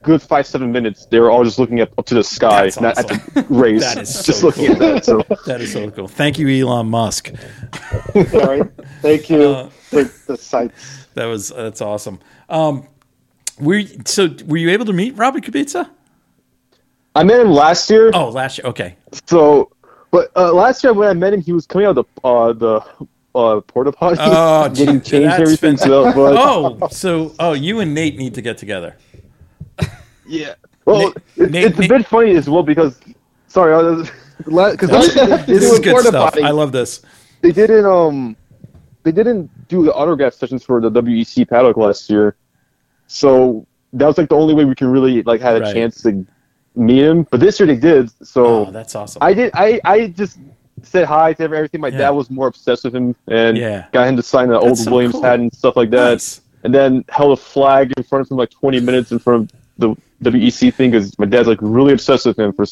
good 0.03 0.23
five 0.23 0.47
seven 0.47 0.71
minutes, 0.73 1.07
they 1.07 1.21
were 1.21 1.31
all 1.31 1.45
just 1.45 1.59
looking 1.59 1.81
up, 1.81 1.91
up 1.99 2.07
to 2.07 2.15
the 2.15 2.25
sky, 2.25 2.65
That's 2.65 2.81
not 2.81 2.99
awesome. 2.99 3.17
at 3.17 3.35
the 3.35 3.43
race. 3.55 3.81
That 3.83 3.99
is 4.03 4.23
just 4.25 4.41
so 4.41 4.47
looking 4.47 4.67
cool. 4.75 4.75
at 4.75 4.79
that. 4.95 5.05
So 5.05 5.23
That 5.47 5.61
is 5.61 5.73
so 5.73 5.91
cool. 5.91 6.09
Thank 6.09 6.39
you, 6.39 6.49
Elon 6.49 6.89
Musk. 6.89 7.31
Sorry. 8.31 8.63
Thank 9.03 9.31
you 9.31 9.43
Uh, 9.43 9.69
for 9.69 10.05
the 10.05 10.37
sights. 10.37 11.07
That 11.15 11.27
was 11.27 11.49
that's 11.49 11.81
awesome. 11.81 12.21
Um. 12.49 12.87
Were 13.61 13.75
you, 13.79 13.89
so 14.05 14.29
were 14.47 14.57
you 14.57 14.71
able 14.71 14.85
to 14.87 14.93
meet 14.93 15.17
Robert 15.17 15.43
Kubica? 15.43 15.91
I 17.17 17.25
met 17.25 17.41
him 17.41 17.51
last 17.51 17.91
year. 17.91 18.13
Oh, 18.15 18.29
last 18.29 18.57
year. 18.59 18.67
Okay. 18.69 18.95
So, 19.27 19.73
but 20.13 20.31
uh, 20.37 20.53
last 20.53 20.85
year 20.85 20.93
when 20.93 21.09
I 21.09 21.13
met 21.15 21.33
him, 21.33 21.41
he 21.41 21.53
was 21.53 21.67
coming 21.67 21.85
out 21.89 21.99
of 21.99 22.07
the 22.07 22.29
uh, 22.29 22.53
the 22.53 22.81
uh, 23.35 23.61
porta 23.63 23.91
potty, 23.91 24.17
Oh, 24.21 24.69
getting 24.69 25.01
changed 25.01 25.41
everything. 25.41 25.77
So, 25.77 26.05
but, 26.13 26.37
Oh, 26.39 26.87
so 26.93 27.35
oh, 27.41 27.53
you 27.55 27.81
and 27.81 27.95
Nate 27.95 28.17
need 28.17 28.35
to 28.35 28.43
get 28.43 28.59
together. 28.59 28.97
Yeah. 30.29 30.55
Well, 30.85 30.99
Nate- 31.09 31.17
it, 31.37 31.51
Nate- 31.51 31.65
it's 31.67 31.79
Nate- 31.79 31.91
a 31.91 31.95
bit 31.99 32.07
funny 32.07 32.37
as 32.37 32.49
well 32.49 32.63
because, 32.63 32.99
sorry, 33.49 33.73
because 34.39 34.91
This 35.47 35.63
is 35.65 35.79
good 35.81 35.93
porta 35.93 36.09
stuff. 36.09 36.33
potty. 36.33 36.43
I 36.45 36.51
love 36.51 36.73
this. 36.73 37.03
they 37.43 37.53
didn't 37.53 37.85
um 37.87 38.37
they 39.05 39.13
didn't 39.13 39.51
do 39.69 39.85
the 39.85 39.93
autograph 39.95 40.35
sessions 40.35 40.65
for 40.65 40.81
the 40.81 40.91
WEC 40.91 41.49
paddock 41.49 41.77
last 41.77 42.09
year, 42.11 42.37
so 43.07 43.67
that 43.93 44.07
was 44.07 44.19
like 44.19 44.29
the 44.29 44.35
only 44.37 44.55
way 44.55 44.65
we 44.65 44.75
can 44.75 44.89
really 44.89 45.23
like 45.23 45.41
had 45.41 45.57
a 45.57 45.61
Right. 45.61 45.75
chance 45.75 46.03
to 46.03 46.27
meet 46.77 47.03
him. 47.03 47.23
But 47.31 47.41
this 47.41 47.59
year 47.59 47.67
they 47.67 47.77
did, 47.77 48.11
so 48.27 48.67
Oh, 48.67 48.71
that's 48.71 48.95
awesome. 48.95 49.21
I 49.23 49.35
did. 49.35 49.51
I 49.55 49.81
I 49.85 50.09
just 50.09 50.39
said 50.83 51.07
hi 51.07 51.33
to 51.35 51.43
everything. 51.43 51.81
My 51.81 51.89
Yeah. 51.89 51.99
dad 51.99 52.11
was 52.11 52.31
more 52.31 52.47
obsessed 52.49 52.85
with 52.85 52.95
him 52.95 53.15
and 53.29 53.57
Yeah. 53.57 53.87
got 53.93 54.07
him 54.09 54.17
to 54.17 54.23
sign 54.23 54.49
the 54.49 54.59
old 54.59 54.79
so 54.79 54.91
Williams 54.91 55.13
cool. 55.15 55.23
hat 55.23 55.41
and 55.41 55.53
stuff 55.53 55.77
like 55.77 55.91
that. 55.91 56.13
Nice. 56.13 56.41
And 56.65 56.75
then 56.75 57.05
held 57.09 57.33
a 57.33 57.41
flag 57.41 57.93
in 57.97 58.03
front 58.05 58.27
of 58.27 58.31
him 58.31 58.37
like 58.37 58.51
20 58.51 58.81
minutes 58.81 59.11
in 59.13 59.19
front 59.19 59.43
of 59.53 59.59
the 59.79 59.95
WEC 60.23 60.75
thing 60.75 60.91
because 60.91 61.19
my 61.19 61.27
dad's 61.27 61.49
like 61.49 61.59
really 61.61 61.93
obsessed 61.93 62.27
with 62.27 62.39
him 62.39 62.53
for 62.53 62.67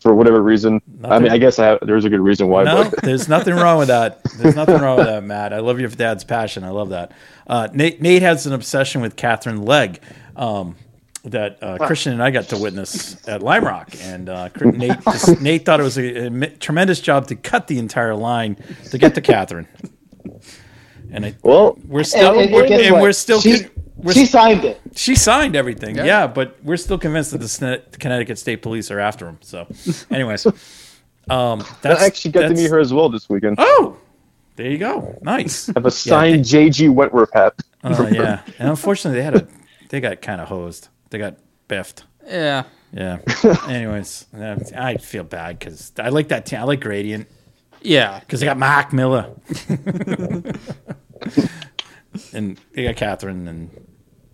for 0.00 0.14
whatever 0.14 0.40
reason. 0.42 0.80
I 1.04 1.18
mean, 1.18 1.30
I 1.30 1.36
guess 1.36 1.58
I 1.58 1.66
have, 1.66 1.80
there's 1.82 2.06
a 2.06 2.08
good 2.08 2.20
reason 2.20 2.48
why. 2.48 2.62
No, 2.64 2.88
but 2.88 3.02
there's 3.02 3.28
nothing 3.28 3.54
wrong 3.54 3.78
with 3.78 3.88
that. 3.88 4.22
There's 4.38 4.56
nothing 4.56 4.80
wrong 4.80 4.96
with 4.96 5.06
that, 5.06 5.22
Matt. 5.22 5.52
I 5.52 5.58
love 5.58 5.78
your 5.78 5.90
dad's 5.90 6.24
passion. 6.24 6.64
I 6.64 6.70
love 6.70 6.88
that. 6.90 7.12
Uh, 7.46 7.68
Nate, 7.74 8.00
Nate 8.00 8.22
has 8.22 8.46
an 8.46 8.54
obsession 8.54 9.02
with 9.02 9.16
Katherine 9.16 9.60
Legge 9.62 10.00
um, 10.36 10.76
that 11.24 11.58
uh, 11.62 11.76
Christian 11.86 12.14
and 12.14 12.22
I 12.22 12.30
got 12.30 12.44
to 12.48 12.56
witness 12.56 13.28
at 13.28 13.42
Lime 13.42 13.64
Rock, 13.64 13.90
and 14.00 14.30
uh, 14.30 14.48
Nate 14.62 15.02
just, 15.04 15.40
Nate 15.42 15.66
thought 15.66 15.80
it 15.80 15.82
was 15.82 15.98
a, 15.98 16.28
a 16.28 16.46
tremendous 16.56 17.00
job 17.00 17.26
to 17.26 17.36
cut 17.36 17.66
the 17.66 17.78
entire 17.78 18.14
line 18.14 18.56
to 18.90 18.96
get 18.96 19.14
to 19.16 19.20
Katherine. 19.20 19.68
And 21.12 21.26
I, 21.26 21.34
well, 21.42 21.76
we're 21.86 22.04
still, 22.04 22.30
And- 22.38 22.40
and 22.42 22.52
we're, 22.52 22.64
and 22.64 23.00
we're 23.02 23.12
still, 23.12 23.40
She- 23.40 23.64
con- 23.64 23.70
we're 23.76 23.79
she 24.12 24.26
signed 24.26 24.64
it. 24.64 24.80
she 24.94 25.14
signed 25.14 25.56
everything, 25.56 25.96
yeah. 25.96 26.04
Yeah. 26.04 26.26
but 26.26 26.56
we're 26.62 26.76
still 26.76 26.98
convinced 26.98 27.30
that 27.32 27.40
the 27.92 27.98
Connecticut 27.98 28.38
State 28.38 28.62
Police 28.62 28.90
are 28.90 29.00
after 29.00 29.26
him. 29.28 29.38
So, 29.42 29.66
anyways, 30.10 30.46
um, 31.28 31.64
I 31.84 32.06
actually 32.06 32.32
got 32.32 32.48
to 32.48 32.54
meet 32.54 32.70
her 32.70 32.78
as 32.78 32.92
well 32.92 33.08
this 33.08 33.28
weekend. 33.28 33.56
Oh, 33.58 33.96
there 34.56 34.70
you 34.70 34.78
go. 34.78 35.18
Nice. 35.22 35.68
I 35.68 35.72
have 35.76 35.86
a 35.86 35.90
signed 35.90 36.44
JG 36.44 36.92
Wentworth 36.92 37.32
hat. 37.32 37.54
Uh, 37.82 38.08
yeah, 38.12 38.42
and 38.58 38.68
unfortunately, 38.68 39.18
they 39.20 39.24
had 39.24 39.36
a 39.36 39.48
they 39.88 40.00
got 40.00 40.20
kind 40.22 40.40
of 40.40 40.48
hosed. 40.48 40.88
They 41.10 41.18
got 41.18 41.36
biffed. 41.68 42.04
Yeah. 42.26 42.64
Yeah. 42.92 43.18
Anyways, 43.68 44.26
uh, 44.36 44.56
I 44.76 44.96
feel 44.96 45.22
bad 45.24 45.58
because 45.58 45.92
I 45.98 46.08
like 46.08 46.28
that 46.28 46.46
team. 46.46 46.58
I 46.60 46.64
like 46.64 46.80
Gradient 46.80 47.28
Yeah. 47.82 48.18
because 48.20 48.40
they 48.40 48.46
got 48.46 48.58
Marc 48.58 48.92
Miller, 48.92 49.30
and 52.32 52.58
they 52.72 52.84
got 52.84 52.96
Katherine, 52.96 53.46
and 53.48 53.70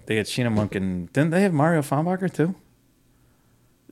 they 0.07 0.17
had 0.17 0.27
Sheena 0.27 0.53
Monk, 0.53 0.75
and 0.75 1.13
didn't 1.13 1.31
they 1.31 1.43
have 1.43 1.53
Mario 1.53 1.83
Farnbacher 1.83 2.33
too? 2.33 2.55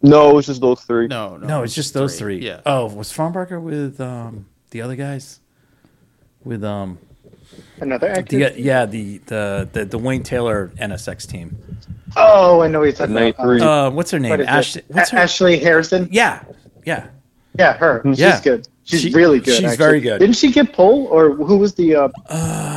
No, 0.02 0.30
it 0.30 0.34
was 0.34 0.46
just 0.46 0.60
those 0.60 0.80
three. 0.82 1.06
No, 1.06 1.36
no. 1.36 1.46
No, 1.46 1.62
it's 1.62 1.74
just 1.74 1.94
those 1.94 2.18
three. 2.18 2.38
Yeah. 2.38 2.60
Oh, 2.66 2.86
was 2.92 3.10
Farnbacher 3.12 3.60
with 3.60 4.00
um, 4.00 4.46
the 4.70 4.82
other 4.82 4.96
guys? 4.96 5.40
With 6.44 6.62
um, 6.62 6.98
Another 7.80 8.10
actor. 8.10 8.50
the, 8.50 8.60
yeah, 8.60 8.84
the, 8.84 9.18
the 9.26 9.68
the 9.72 9.84
the 9.86 9.98
Wayne 9.98 10.22
Taylor 10.22 10.72
NSX 10.80 11.26
team. 11.26 11.56
Oh, 12.16 12.60
I 12.60 12.68
know 12.68 12.82
he's 12.82 12.98
you're 12.98 13.06
talking 13.06 13.14
Night 13.14 13.34
about. 13.34 13.44
three. 13.44 13.60
Uh, 13.60 13.90
what's 13.90 14.10
her 14.10 14.18
name? 14.18 14.30
What 14.30 14.40
is 14.40 14.46
Ash. 14.46 14.76
it? 14.76 14.84
What's 14.88 15.10
her? 15.10 15.18
Ashley 15.18 15.58
Harrison. 15.58 16.08
Yeah, 16.12 16.44
yeah. 16.84 17.08
Yeah, 17.58 17.76
her. 17.78 18.02
She's 18.04 18.18
Yeah. 18.18 18.40
good. 18.42 18.68
She's 18.84 19.00
She- 19.00 19.12
really 19.12 19.40
good. 19.40 19.54
she's 19.54 19.64
actually. 19.64 19.76
very 19.78 20.00
good. 20.00 20.18
Didn't 20.20 20.36
she 20.36 20.52
get 20.52 20.72
pole, 20.74 21.06
or 21.06 21.34
who 21.34 21.56
was 21.56 21.74
the? 21.74 21.94
Uh, 21.96 22.08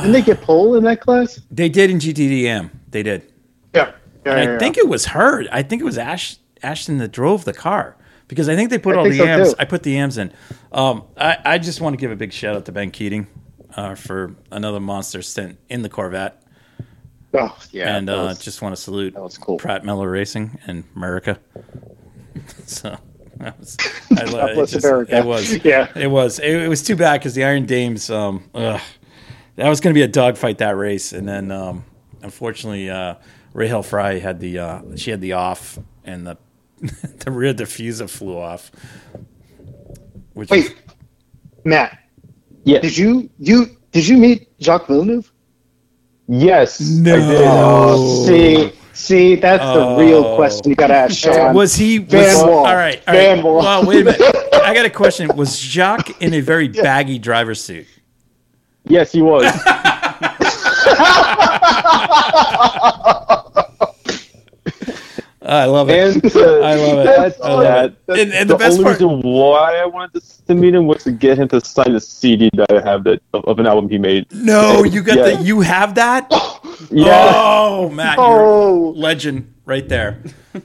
didn't 0.00 0.12
they 0.12 0.22
get 0.22 0.40
pole 0.40 0.74
in 0.76 0.84
that 0.84 1.00
class? 1.00 1.40
They 1.50 1.68
did 1.68 1.90
in 1.90 1.98
GTDM. 1.98 2.70
They 2.90 3.02
did. 3.02 3.30
Yeah. 3.74 3.92
yeah, 4.24 4.42
yeah, 4.42 4.54
I 4.54 4.58
think 4.58 4.78
it 4.78 4.88
was 4.88 5.06
her. 5.06 5.44
I 5.52 5.62
think 5.62 5.82
it 5.82 5.84
was 5.84 5.98
Ash 5.98 6.36
Ashton 6.62 6.96
that 6.98 7.12
drove 7.12 7.44
the 7.44 7.52
car 7.52 7.96
because 8.26 8.48
I 8.48 8.56
think 8.56 8.70
they 8.70 8.78
put 8.78 8.96
I 8.96 8.98
all 8.98 9.04
the 9.04 9.16
so, 9.18 9.24
yams. 9.24 9.50
too. 9.50 9.56
I 9.58 9.64
put 9.66 9.82
the 9.82 9.90
yams 9.92 10.16
in. 10.16 10.32
Um, 10.72 11.04
I, 11.16 11.36
I 11.44 11.58
just 11.58 11.80
want 11.82 11.92
to 11.92 11.98
give 11.98 12.10
a 12.10 12.16
big 12.16 12.32
shout 12.32 12.56
out 12.56 12.64
to 12.64 12.72
Ben 12.72 12.90
Keating 12.90 13.26
uh, 13.76 13.94
for 13.94 14.34
another 14.50 14.80
monster 14.80 15.20
stint 15.20 15.58
in 15.68 15.82
the 15.82 15.88
Corvette. 15.90 16.42
Oh 17.34 17.54
yeah. 17.70 17.94
and 17.96 18.08
uh, 18.08 18.28
was- 18.28 18.38
just 18.38 18.62
want 18.62 18.74
to 18.74 18.80
salute 18.80 19.14
cool. 19.42 19.58
Pratt 19.58 19.84
Miller 19.84 20.10
Racing 20.10 20.58
and 20.66 20.84
America. 20.96 21.38
so. 22.64 22.96
That 23.40 23.58
was, 23.58 23.76
I, 24.16 24.24
lo- 24.24 24.46
it, 24.46 24.66
just- 24.66 24.84
it 24.86 25.24
was, 25.24 25.64
Yeah. 25.64 25.88
it 25.96 26.08
was, 26.08 26.38
it, 26.40 26.50
it 26.62 26.68
was 26.68 26.82
too 26.82 26.96
bad 26.96 27.20
because 27.20 27.34
the 27.34 27.44
Iron 27.44 27.66
Dames, 27.66 28.10
um, 28.10 28.48
ugh, 28.54 28.80
that 29.56 29.68
was 29.68 29.80
going 29.80 29.94
to 29.94 29.98
be 29.98 30.02
a 30.02 30.08
dogfight 30.08 30.58
that 30.58 30.76
race, 30.76 31.12
and 31.12 31.28
then 31.28 31.50
um, 31.52 31.84
unfortunately, 32.22 32.90
uh, 32.90 33.14
Rahel 33.52 33.82
Frey 33.82 34.18
had 34.20 34.40
the 34.40 34.58
uh, 34.58 34.82
she 34.96 35.10
had 35.10 35.20
the 35.20 35.32
off, 35.34 35.78
and 36.04 36.26
the 36.26 36.36
the 36.80 37.30
rear 37.30 37.52
diffuser 37.54 38.08
flew 38.08 38.38
off. 38.38 38.70
Which 40.34 40.50
Wait, 40.50 40.76
Matt. 41.64 41.98
Yes. 42.64 42.82
Did 42.82 42.96
you 42.98 43.30
you 43.38 43.76
did 43.92 44.06
you 44.06 44.16
meet 44.16 44.48
Jacques 44.60 44.86
Villeneuve? 44.86 45.32
Yes. 46.28 46.80
No. 46.80 47.14
I 47.14 47.18
did. 47.18 47.40
Oh, 47.46 48.26
see, 48.26 48.72
see, 48.98 49.36
that's 49.36 49.62
the 49.62 49.80
Oh. 49.80 49.96
real 49.98 50.36
question 50.36 50.70
you 50.70 50.76
got 50.76 50.88
to 50.88 50.94
ask 50.94 51.16
Sean. 51.22 51.54
was 51.54 51.74
he? 51.74 51.98
Was, 52.00 52.08
Vanwall. 52.12 52.48
All 52.66 52.74
right, 52.76 53.00
all 53.06 53.14
Van 53.14 53.36
right. 53.36 53.44
Wall. 53.44 53.58
Well, 53.58 53.86
wait 53.86 54.02
a 54.02 54.04
minute. 54.04 54.20
I 54.54 54.74
got 54.74 54.84
a 54.84 54.90
question. 54.90 55.30
Was 55.36 55.58
Jacques 55.58 56.20
in 56.20 56.34
a 56.34 56.40
very 56.40 56.68
baggy 56.68 57.18
driver's 57.18 57.62
suit? 57.62 57.86
Yes, 58.84 59.12
he 59.12 59.22
was. 59.22 59.44
I 65.40 65.64
love 65.64 65.88
it. 65.88 66.16
and 66.16 66.36
uh, 66.36 66.60
I 66.60 66.74
love 66.74 66.98
it. 66.98 67.04
That's, 67.04 67.40
I 67.40 67.48
love 67.52 67.62
that, 67.62 68.14
it. 68.14 68.20
And, 68.20 68.32
and 68.34 68.50
the, 68.50 68.54
the 68.54 68.58
best 68.58 68.72
only 68.72 68.84
part, 68.84 69.00
reason 69.00 69.22
why 69.22 69.76
I 69.76 69.86
wanted 69.86 70.20
to, 70.22 70.46
to 70.46 70.54
meet 70.54 70.74
him 70.74 70.86
was 70.86 71.04
to 71.04 71.12
get 71.12 71.38
him 71.38 71.48
to 71.48 71.60
sign 71.64 71.92
the 71.94 72.00
CD 72.00 72.50
that 72.54 72.70
I 72.70 72.80
have 72.86 73.04
that 73.04 73.22
of, 73.32 73.44
of 73.46 73.58
an 73.58 73.66
album 73.66 73.88
he 73.88 73.96
made. 73.98 74.26
no, 74.32 74.84
you 74.84 75.00
got 75.02 75.16
Yeah. 75.16 75.36
the, 75.36 75.42
you 75.44 75.60
have 75.60 75.94
that. 75.94 76.28
Yeah. 76.90 77.32
Oh, 77.34 77.88
Matt, 77.90 78.18
you're 78.18 78.26
Oh. 78.26 78.88
a 78.88 78.90
legend 78.90 79.52
right 79.64 79.88
there. 79.88 80.22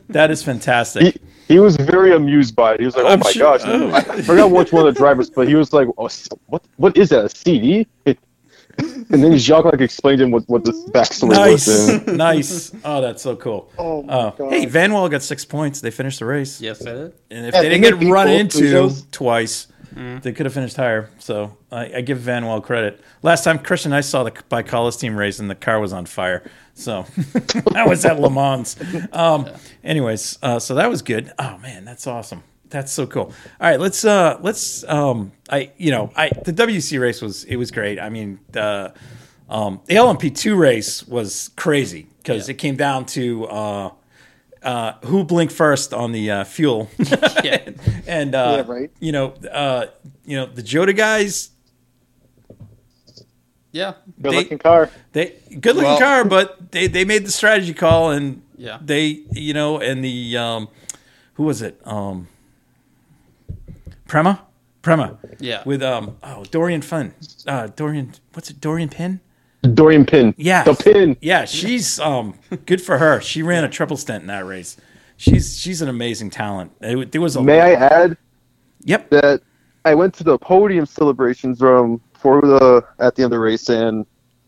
That 0.09 0.31
is 0.31 0.41
fantastic. 0.43 1.03
He, 1.47 1.53
he 1.55 1.59
was 1.59 1.75
very 1.75 2.13
amused 2.15 2.55
by 2.55 2.73
it. 2.75 2.79
He 2.79 2.85
was 2.85 2.95
like, 2.95 3.05
"Oh 3.05 3.09
I'm 3.09 3.19
my 3.19 3.31
sure- 3.31 3.57
gosh!" 3.57 3.61
oh. 3.65 3.91
I 3.93 4.21
forgot 4.21 4.49
which 4.51 4.71
one 4.71 4.87
of 4.87 4.93
the 4.93 4.97
drivers, 4.97 5.29
but 5.29 5.47
he 5.47 5.55
was 5.55 5.73
like, 5.73 5.87
oh, 5.97 6.09
"What? 6.47 6.63
What 6.77 6.97
is 6.97 7.09
that? 7.09 7.25
A 7.25 7.29
CD?" 7.29 7.87
And 8.77 9.23
then 9.23 9.37
Jacques 9.37 9.65
like 9.65 9.81
explained 9.81 10.17
to 10.19 10.23
him 10.23 10.31
what, 10.31 10.49
what 10.49 10.63
the 10.65 10.71
backstory 10.93 11.29
Nice, 11.29 11.67
was. 11.67 11.89
And 12.07 12.17
nice. 12.17 12.71
Oh, 12.83 13.01
that's 13.01 13.21
so 13.21 13.35
cool. 13.35 13.69
Oh 13.77 14.01
my 14.01 14.13
Oh, 14.39 14.49
hey, 14.49 14.65
Vanwall 14.65 15.11
got 15.11 15.21
six 15.21 15.45
points. 15.45 15.79
They 15.79 15.91
finished 15.91 16.17
the 16.19 16.25
race. 16.25 16.59
Yes, 16.59 16.81
I 16.81 16.93
did. 16.93 17.13
And 17.29 17.45
if 17.47 17.53
Yeah, 17.53 17.61
they 17.61 17.69
they 17.69 17.75
didn't 17.81 17.99
get 17.99 17.99
get 17.99 18.11
run 18.11 18.29
into 18.29 18.57
Peugeots. 18.59 19.11
twice, 19.11 19.67
they 19.93 20.31
could 20.31 20.45
have 20.45 20.53
finished 20.53 20.75
higher. 20.75 21.09
So 21.19 21.57
I, 21.71 21.97
I 21.97 22.01
give 22.01 22.19
Vanwall 22.19 22.63
credit. 22.63 23.01
Last 23.21 23.43
time 23.43 23.59
Christian 23.59 23.93
I 23.93 24.01
saw 24.01 24.23
the 24.23 24.31
ByKolles 24.31 24.99
team 24.99 25.15
race, 25.15 25.39
and 25.39 25.49
the 25.49 25.55
car 25.55 25.79
was 25.79 25.93
on 25.93 26.05
fire. 26.05 26.43
So 26.73 27.03
that 27.71 27.85
was 27.87 28.05
at 28.05 28.19
Le 28.19 28.29
Mans. 28.29 28.75
Um, 29.13 29.47
Anyways, 29.83 30.39
uh, 30.41 30.59
so 30.59 30.75
that 30.75 30.89
was 30.89 31.01
good. 31.01 31.31
Oh 31.37 31.57
man, 31.59 31.85
that's 31.85 32.07
awesome. 32.07 32.43
That's 32.69 32.91
so 32.91 33.05
cool. 33.05 33.25
All 33.25 33.69
right, 33.69 33.79
let's 33.79 34.03
uh 34.03 34.39
let's 34.41 34.83
um 34.85 35.31
I 35.49 35.71
you 35.77 35.91
know 35.91 36.11
I 36.15 36.29
the 36.29 36.53
WC 36.53 36.99
race 36.99 37.21
was 37.21 37.43
it 37.43 37.57
was 37.57 37.69
great. 37.69 37.99
I 37.99 38.09
mean 38.09 38.39
the 38.51 38.93
um 39.49 39.81
the 39.85 39.95
LMP 39.95 40.35
two 40.35 40.55
race 40.55 41.07
was 41.07 41.51
crazy 41.55 42.07
because 42.17 42.49
it 42.49 42.55
came 42.55 42.75
down 42.75 43.05
to 43.07 43.47
uh 44.63 44.93
who 45.05 45.23
blinked 45.23 45.53
first 45.53 45.93
on 45.93 46.11
the 46.11 46.31
uh, 46.31 46.43
fuel 46.43 46.89
Yeah. 47.43 47.69
and 48.07 48.33
uh 48.35 48.63
Yeah, 48.65 48.73
right. 48.73 48.91
you 48.99 49.11
know 49.11 49.33
uh 49.51 49.85
you 50.25 50.37
know 50.37 50.45
the 50.45 50.61
Jota 50.63 50.93
guys 50.93 51.49
Yeah. 53.71 53.93
Good 54.21 54.31
They- 54.31 54.37
looking 54.37 54.57
car. 54.59 54.89
they 55.13 55.33
good 55.59 55.75
looking 55.75 55.83
Well- 55.83 55.99
car 55.99 56.23
but 56.25 56.71
they 56.71 56.87
they 56.87 57.05
made 57.05 57.25
the 57.25 57.31
strategy 57.31 57.73
call 57.73 58.11
and 58.11 58.41
Yeah. 58.57 58.79
they 58.81 59.23
you 59.33 59.53
know 59.53 59.79
and 59.79 60.03
the 60.03 60.37
um 60.37 60.67
who 61.35 61.43
was 61.43 61.61
it 61.61 61.79
um 61.85 62.27
Prema 64.07 64.41
Prema 64.81 65.17
Yeah. 65.39 65.63
with 65.65 65.81
um 65.81 66.17
oh 66.23 66.43
Dorian 66.45 66.81
Fun 66.81 67.13
uh 67.47 67.67
Dorian 67.75 68.13
what's 68.33 68.49
it 68.51 68.61
Doriane 68.61 68.91
Pin 68.91 69.19
Doriane 69.63 70.07
Pin. 70.07 70.33
yeah. 70.37 70.63
The 70.63 70.73
pin. 70.75 71.17
yeah 71.21 71.45
she's 71.45 71.99
um 71.99 72.37
good 72.65 72.81
for 72.81 72.97
her. 72.97 73.21
She 73.21 73.41
ran 73.41 73.63
a 73.63 73.69
triple 73.69 73.97
stint 73.97 74.21
in 74.21 74.27
that 74.27 74.45
race. 74.45 74.77
She's 75.17 75.57
she's 75.57 75.81
an 75.81 75.89
amazing 75.89 76.29
talent. 76.29 76.71
It- 76.81 77.11
there 77.11 77.21
was 77.21 77.35
a 77.35 77.41
May 77.41 77.61
I 77.61 77.73
add 77.73 78.17
yep. 78.83 79.09
that 79.09 79.41
I 79.85 79.95
went 79.95 80.13
to 80.15 80.23
the 80.23 80.37
podium 80.37 80.85
celebrations 80.85 81.61
um, 81.61 82.01
for 82.13 82.41
the 82.41 82.85
at 82.99 83.15
the 83.15 83.23
end 83.23 83.25
of 83.25 83.31
the 83.31 83.39
race, 83.39 83.69
and 83.69 84.05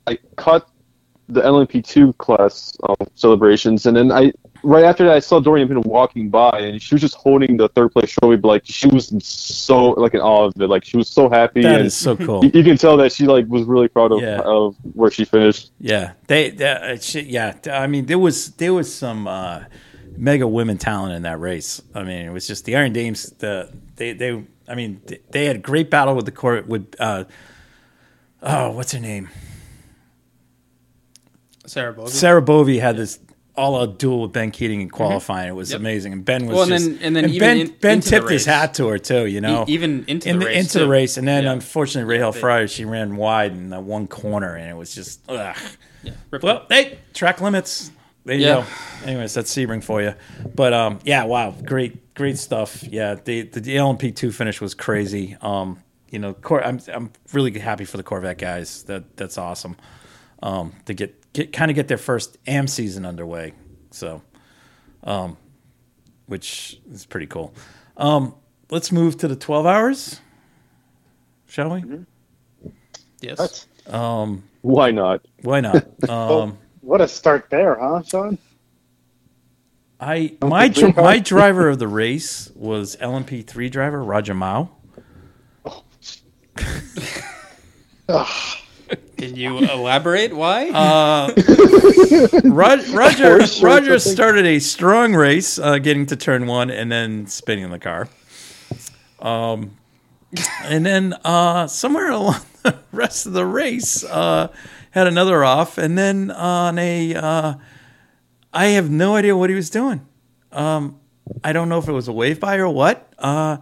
I 0.08 0.18
caught 0.38 0.70
the 1.28 1.42
LMP2 1.42 2.18
class 2.18 2.78
um, 2.88 3.08
celebrations, 3.16 3.86
and 3.86 3.98
then 3.98 4.12
I 4.12 4.32
right 4.66 4.84
after 4.84 5.06
that 5.06 5.14
I 5.14 5.20
saw 5.20 5.40
Doriane 5.40 5.68
Pin 5.68 5.82
walking 5.82 6.30
by, 6.30 6.50
and 6.60 6.82
she 6.82 6.96
was 6.96 7.02
just 7.02 7.16
holding 7.16 7.56
the 7.58 7.70
third 7.70 7.92
place 7.94 8.12
trophy, 8.12 8.36
but 8.38 8.48
like 8.50 8.64
she 8.66 8.88
was 8.88 9.14
so 9.26 9.92
like 9.92 10.14
in 10.14 10.20
awe 10.20 10.46
of 10.46 10.54
it, 10.60 10.68
like 10.68 10.84
she 10.84 10.98
was 10.98 11.08
so 11.08 11.30
happy, 11.30 11.62
that 11.62 11.76
and 11.78 11.86
is 11.86 11.96
so 11.96 12.18
cool 12.18 12.44
you, 12.44 12.52
you 12.54 12.64
can 12.64 12.76
tell 12.78 12.98
that 12.98 13.12
she 13.12 13.26
like 13.26 13.46
was 13.48 13.64
really 13.64 13.88
proud 13.88 14.12
of, 14.12 14.22
Yeah. 14.22 14.42
of 14.44 14.76
where 14.94 15.10
she 15.12 15.24
finished. 15.26 15.72
Yeah, 15.80 16.14
they, 16.28 16.50
they 16.50 16.70
uh, 16.70 16.98
shit, 16.98 17.28
yeah. 17.28 17.56
I 17.72 17.88
mean, 17.88 18.08
there 18.08 18.20
was 18.20 18.52
there 18.52 18.74
was 18.74 18.94
some 18.94 19.28
uh, 19.28 19.64
mega 20.18 20.48
women 20.48 20.78
talent 20.78 21.14
in 21.14 21.22
that 21.22 21.40
race. 21.40 21.82
I 21.94 22.04
mean, 22.04 22.26
it 22.26 22.32
was 22.32 22.48
just 22.48 22.66
the 22.66 22.76
Iron 22.76 22.92
Dames. 22.94 23.30
The 23.40 23.72
they 23.96 24.14
they. 24.14 24.44
I 24.68 24.74
mean, 24.76 25.02
they- 25.06 25.20
they 25.32 25.46
had 25.46 25.58
a 25.58 25.60
great 25.60 25.90
battle 25.92 26.16
with 26.16 26.26
the 26.26 26.32
court 26.32 26.68
with. 26.68 26.96
Uh, 27.00 27.26
oh, 28.42 28.72
what's 28.72 28.92
her 28.94 29.00
name? 29.00 29.30
Sarah 31.68 31.94
Bogey. 31.94 32.12
Sarah 32.12 32.42
Bovy 32.42 32.80
had 32.80 32.96
this 32.98 33.18
all 33.58 33.82
a 33.82 33.88
duel 33.88 34.24
with 34.24 34.32
Ben 34.34 34.52
Keating 34.52 34.82
in 34.82 34.90
qualifying. 34.90 35.50
It 35.50 35.56
was 35.56 35.72
Yep. 35.72 35.80
amazing, 35.80 36.14
and 36.14 36.26
Ben 36.26 36.46
was 36.46 36.54
Well, 36.56 36.64
and 36.64 36.72
just 36.72 36.86
then- 36.86 37.00
and 37.02 37.16
then 37.16 37.30
even 37.30 37.40
Ben 37.40 37.58
in- 37.60 37.76
Ben 37.82 38.00
the 38.02 38.10
tipped 38.10 38.30
his 38.30 38.46
hat 38.46 38.74
to 38.76 38.88
her 38.88 38.98
too. 38.98 39.26
You 39.26 39.42
know, 39.42 39.66
E- 39.68 39.74
even 39.74 40.04
into 40.08 40.30
in 40.30 40.40
the 40.40 40.46
race, 40.46 40.58
into 40.58 40.80
the 40.80 40.88
race, 40.88 41.18
and 41.18 41.28
then 41.28 41.44
Yeah. 41.46 41.52
unfortunately, 41.54 42.14
Rahel 42.14 42.32
they- 42.32 42.40
Fryer 42.40 42.68
she 42.68 42.86
ran 42.86 43.16
wide 43.16 43.52
in 43.54 43.70
that 43.70 43.84
one 43.84 44.08
corner, 44.08 44.56
and 44.56 44.70
it 44.70 44.76
was 44.76 44.94
just 44.94 45.22
ugh. 45.30 45.56
Rip- 46.32 46.44
Well, 46.44 46.66
hey, 46.70 47.00
track 47.14 47.42
limits. 47.42 47.92
There 48.26 48.36
you 48.36 48.46
Yeah. 48.46 48.66
go. 49.04 49.08
Anyways, 49.10 49.34
that's 49.36 49.54
Sebring 49.54 49.84
for 49.84 50.02
you. 50.02 50.16
But 50.56 50.74
um, 50.74 51.00
yeah, 51.04 51.24
wow, 51.26 51.54
great, 51.64 52.14
great 52.16 52.38
stuff. 52.40 52.84
Yeah, 52.84 53.16
the 53.24 53.44
the, 53.44 53.60
the 53.60 53.76
LMP 53.78 54.12
two 54.16 54.32
finish 54.32 54.60
was 54.60 54.74
crazy. 54.74 55.38
Um, 55.42 55.78
you 56.10 56.20
know, 56.20 56.34
Cor- 56.34 56.64
I'm 56.66 56.80
I'm 56.94 57.12
really 57.34 57.58
happy 57.60 57.86
for 57.86 57.98
the 57.98 58.04
Corvette 58.04 58.38
guys. 58.38 58.84
That 58.84 59.16
that's 59.18 59.38
awesome. 59.38 59.78
Um, 60.44 60.74
to 60.86 60.94
get 60.94 61.16
get 61.36 61.54
kind 61.54 61.70
of 61.70 61.76
get 61.76 61.88
their 61.88 61.98
first 61.98 62.38
AM 62.48 62.68
season 62.68 63.06
underway. 63.06 63.54
So, 63.92 64.22
um, 65.04 65.38
which 66.26 66.80
is 66.92 67.06
pretty 67.06 67.28
cool. 67.28 67.54
Um, 67.98 68.34
let's 68.72 68.92
move 68.92 69.18
to 69.18 69.28
the 69.28 69.36
twelve 69.36 69.66
hours, 69.66 70.20
shall 71.48 71.70
we? 71.70 71.84
yes. 73.22 73.68
Um, 73.88 74.44
Why 74.62 74.92
not? 74.92 75.22
why 75.44 75.62
not? 75.62 75.86
Um. 76.10 76.58
What 76.82 77.02
a 77.02 77.08
start 77.08 77.50
there, 77.50 77.76
huh, 77.80 78.04
Sean? 78.04 78.38
I 80.00 80.36
my 80.42 80.68
dr- 80.68 80.96
my 80.96 81.20
driver 81.20 81.70
of 81.70 81.80
the 81.80 81.88
race 82.04 82.52
was 82.56 82.96
LMP3 82.98 83.72
driver 83.72 84.04
Roger 84.04 84.34
Mao. 84.36 84.70
Can 89.18 89.36
you 89.36 89.58
elaborate 89.60 90.36
why? 90.36 90.70
Uh, 90.70 91.34
Rod, 92.44 92.88
Roger 92.90 93.40
Roger 93.62 94.00
started 94.00 94.46
a 94.46 94.60
strong 94.60 95.14
race, 95.14 95.58
uh, 95.58 95.78
getting 95.78 96.06
to 96.08 96.16
turn 96.16 96.48
one 96.48 96.70
and 96.70 96.92
then 96.92 97.28
spinning 97.28 97.70
the 97.70 97.80
car. 97.80 98.08
Um, 99.20 99.78
and 100.64 100.86
then 100.86 101.14
uh, 101.24 101.68
somewhere 101.68 102.12
along 102.12 102.42
the 102.64 102.78
rest 102.92 103.26
of 103.26 103.34
the 103.34 103.46
race, 103.46 104.04
uh, 104.04 104.50
had 104.92 105.08
another 105.08 105.44
off, 105.44 105.78
and 105.78 105.98
then 105.98 106.32
on 106.32 106.78
a, 106.80 107.16
uh, 107.16 107.54
I 108.54 108.66
have 108.68 108.90
no 108.90 109.16
idea 109.16 109.36
what 109.36 109.50
he 109.50 109.56
was 109.56 109.70
doing. 109.70 110.06
Um, 110.52 111.00
I 111.44 111.54
don't 111.54 111.70
know 111.70 111.80
if 111.80 111.88
it 111.88 111.92
was 111.92 112.08
a 112.08 112.14
wave 112.14 112.40
by 112.40 112.58
or 112.58 112.70
what. 112.70 113.12
Uh, 113.18 113.58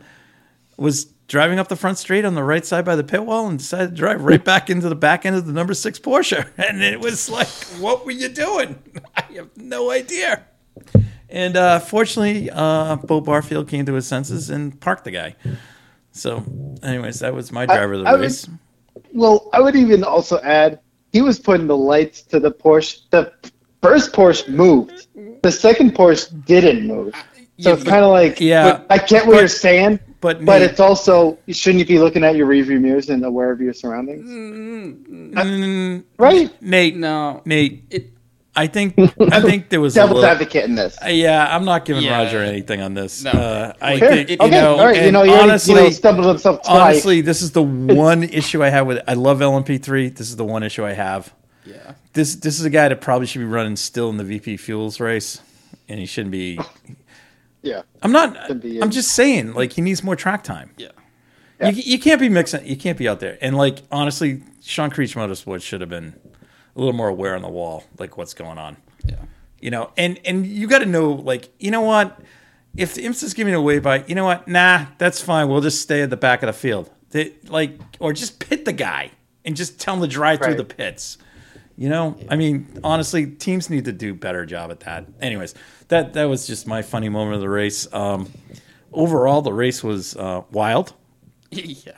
was 0.78 1.06
driving 1.28 1.60
up 1.60 1.68
the 1.68 1.76
front 1.76 1.98
street 1.98 2.26
on 2.26 2.36
the 2.36 2.44
right 2.44 2.66
side 2.66 2.86
by 2.86 2.96
the 2.96 3.04
pit 3.04 3.26
wall 3.26 3.48
and 3.48 3.58
decided 3.58 3.90
to 3.92 3.96
drive 3.96 4.24
right 4.24 4.44
back 4.44 4.70
into 4.70 4.90
the 4.90 4.96
back 4.96 5.26
end 5.26 5.36
of 5.36 5.46
the 5.46 5.54
number 5.54 5.74
six 5.74 6.00
Porsche. 6.00 6.48
And 6.58 6.84
it 6.84 7.00
was 7.00 7.30
like, 7.30 7.48
what 7.80 8.06
were 8.06 8.12
you 8.12 8.30
doing? 8.30 8.82
I 9.16 9.24
have 9.36 9.50
no 9.58 9.92
idea. 9.92 10.44
And 11.30 11.58
uh, 11.58 11.80
fortunately, 11.80 12.50
uh, 12.52 12.98
Beaux 12.98 13.22
Barfield 13.22 13.68
came 13.68 13.86
to 13.86 13.94
his 13.94 14.06
senses 14.08 14.50
and 14.50 14.80
parked 14.80 15.04
the 15.06 15.12
guy. 15.12 15.36
So, 16.12 16.44
anyways, 16.84 17.20
that 17.20 17.34
was 17.34 17.52
my 17.52 17.66
driver 17.66 17.94
of 17.94 18.04
the 18.04 18.10
I 18.10 18.14
race. 18.14 18.48
Well, 19.14 19.50
I 19.52 19.60
would 19.60 19.76
even 19.76 20.04
also 20.04 20.40
add 20.42 20.80
he 21.12 21.22
was 21.22 21.40
putting 21.40 21.66
the 21.68 21.78
lights 21.78 22.22
to 22.24 22.40
the 22.40 22.52
Porsche. 22.52 23.00
The 23.10 23.34
first 23.82 24.14
Porsche 24.14 24.48
moved. 24.48 25.08
The 25.42 25.52
second 25.52 25.96
Porsche 25.96 26.46
didn't 26.46 26.88
move. 26.88 27.16
So 27.16 27.70
Yeah, 27.70 27.74
it's 27.74 27.84
kind 27.84 28.04
of 28.06 28.12
like 28.12 28.40
Yeah, 28.40 28.82
I 28.92 28.98
get 29.00 29.26
what 29.26 29.34
but- 29.34 29.40
you're 29.40 29.48
saying, 29.48 30.00
but 30.24 30.44
but 30.44 30.60
Nate- 30.60 30.72
it's 30.72 30.80
also 30.80 31.38
shouldn't 31.50 31.80
you 31.80 31.86
be 31.86 32.00
looking 32.00 32.24
at 32.24 32.36
your 32.36 32.48
rearview 32.48 32.80
mirrors 32.82 33.10
and 33.10 33.24
aware 33.24 33.52
of 33.52 33.62
your 33.62 33.74
surroundings, 33.74 34.28
Mm, 34.28 36.04
right? 36.18 36.50
Nate, 36.62 36.96
no. 36.96 37.42
Nate, 37.46 37.84
It, 37.92 38.10
I 38.56 38.68
think 38.68 38.94
I 39.32 39.42
think 39.42 39.70
there 39.70 39.82
was 39.82 39.96
a 39.96 40.02
Devil's 40.02 40.16
little, 40.22 40.30
advocate 40.30 40.66
in 40.66 40.76
this. 40.76 40.98
Uh, 41.04 41.08
Yeah, 41.10 41.54
I'm 41.56 41.66
not 41.66 41.86
giving 41.86 42.04
Yeah. 42.04 42.24
Roger 42.24 42.40
anything 42.40 42.82
on 42.82 42.94
this. 42.94 43.24
No. 43.24 43.32
Uh, 43.32 43.74
I 43.82 43.98
Sure. 43.98 44.10
think, 44.10 44.30
you 44.30 44.38
okay, 44.40 44.50
know, 44.52 44.76
all 44.76 44.86
right. 44.86 45.04
You 45.06 45.12
know, 45.12 45.24
you 45.24 45.32
already, 45.32 45.50
honestly, 45.50 45.74
you 45.76 45.82
know, 45.82 45.90
stumbled 45.90 46.28
himself 46.28 46.62
twice. 46.64 46.80
honestly, 46.82 47.22
this 47.22 47.42
is 47.42 47.52
the 47.52 47.64
one 47.64 48.24
issue 48.24 48.64
I 48.64 48.70
have 48.70 48.86
with. 48.88 48.98
It. 48.98 49.04
I 49.08 49.16
love 49.16 49.40
LMP3. 49.40 50.16
This 50.16 50.30
is 50.30 50.36
the 50.36 50.46
one 50.46 50.64
issue 50.64 50.86
I 50.86 50.94
have. 50.94 51.34
yeah. 51.66 51.94
This 52.14 52.36
this 52.36 52.60
is 52.60 52.66
a 52.66 52.70
guy 52.70 52.88
that 52.90 53.02
probably 53.02 53.26
should 53.26 53.40
be 53.40 53.46
running 53.46 53.76
still 53.76 54.10
in 54.12 54.18
the 54.18 54.24
VP 54.24 54.58
Fuels 54.58 55.00
race, 55.00 55.42
and 55.90 56.00
he 56.00 56.06
shouldn't 56.06 56.32
be. 56.32 56.60
Yeah. 57.64 57.82
I'm 58.04 58.12
not. 58.12 58.38
I'm 58.52 58.92
just 58.92 59.14
saying, 59.14 59.54
like 59.54 59.74
he 59.74 59.82
needs 59.82 60.04
more 60.04 60.16
track 60.16 60.44
time. 60.44 60.72
Yeah. 60.78 60.90
Yeah. 61.60 61.70
You, 61.70 61.82
you 61.84 62.00
can't 62.00 62.20
be 62.20 62.30
mixing. 62.30 62.66
You 62.66 62.76
can't 62.76 62.98
be 62.98 63.08
out 63.08 63.20
there. 63.20 63.38
And 63.42 63.58
like 63.58 63.80
honestly, 63.92 64.44
Sean 64.62 64.92
Creech 64.92 65.16
Motorsports 65.16 65.64
should 65.64 65.82
have 65.82 65.90
been 65.90 66.14
a 66.76 66.80
little 66.80 66.94
more 66.94 67.08
aware 67.08 67.36
on 67.36 67.42
the 67.42 67.50
wall, 67.50 67.86
like 67.98 68.18
what's 68.18 68.34
going 68.34 68.58
on. 68.58 68.78
Yeah. 69.06 69.16
You 69.60 69.72
know, 69.72 69.92
and 69.98 70.20
and 70.26 70.46
you 70.46 70.68
got 70.68 70.80
to 70.80 70.86
know, 70.86 71.12
like, 71.12 71.50
you 71.60 71.72
know 71.72 71.82
what? 71.82 72.20
If 72.76 72.96
the 72.96 73.06
IMSA's 73.06 73.34
giving 73.34 73.54
away 73.54 73.80
by, 73.80 74.04
you 74.08 74.16
know 74.16 74.26
what? 74.26 74.48
Nah, 74.48 74.88
that's 74.98 75.22
fine. 75.22 75.48
We'll 75.48 75.62
just 75.62 75.82
stay 75.82 76.02
at 76.02 76.10
the 76.10 76.18
back 76.18 76.44
of 76.44 76.48
the 76.48 76.54
field. 76.54 76.90
They, 77.12 77.34
like, 77.48 77.80
or 78.00 78.12
just 78.14 78.40
pit 78.40 78.66
the 78.66 78.74
guy 78.74 79.12
and 79.46 79.56
just 79.56 79.80
tell 79.80 79.94
him 79.94 80.02
to 80.02 80.08
drive 80.08 80.42
through 80.42 80.56
the 80.56 80.64
pits. 80.66 81.18
You 81.76 81.90
know, 81.90 82.18
I 82.30 82.36
mean, 82.36 82.80
honestly, 82.84 83.26
teams 83.26 83.70
need 83.70 83.86
to 83.86 83.92
do 83.92 84.14
better 84.14 84.46
job 84.46 84.70
at 84.70 84.82
that. 84.82 85.06
Anyways, 85.22 85.56
that 85.94 86.14
that 86.14 86.26
was 86.26 86.46
just 86.48 86.66
my 86.68 86.82
funny 86.82 87.10
moment 87.10 87.36
of 87.36 87.42
the 87.42 87.50
race. 87.50 87.88
Um, 87.94 88.32
overall, 88.92 89.42
the 89.42 89.54
race 89.54 89.84
was 89.84 90.16
uh, 90.16 90.42
wild 90.52 90.94
Yeah. 91.52 91.94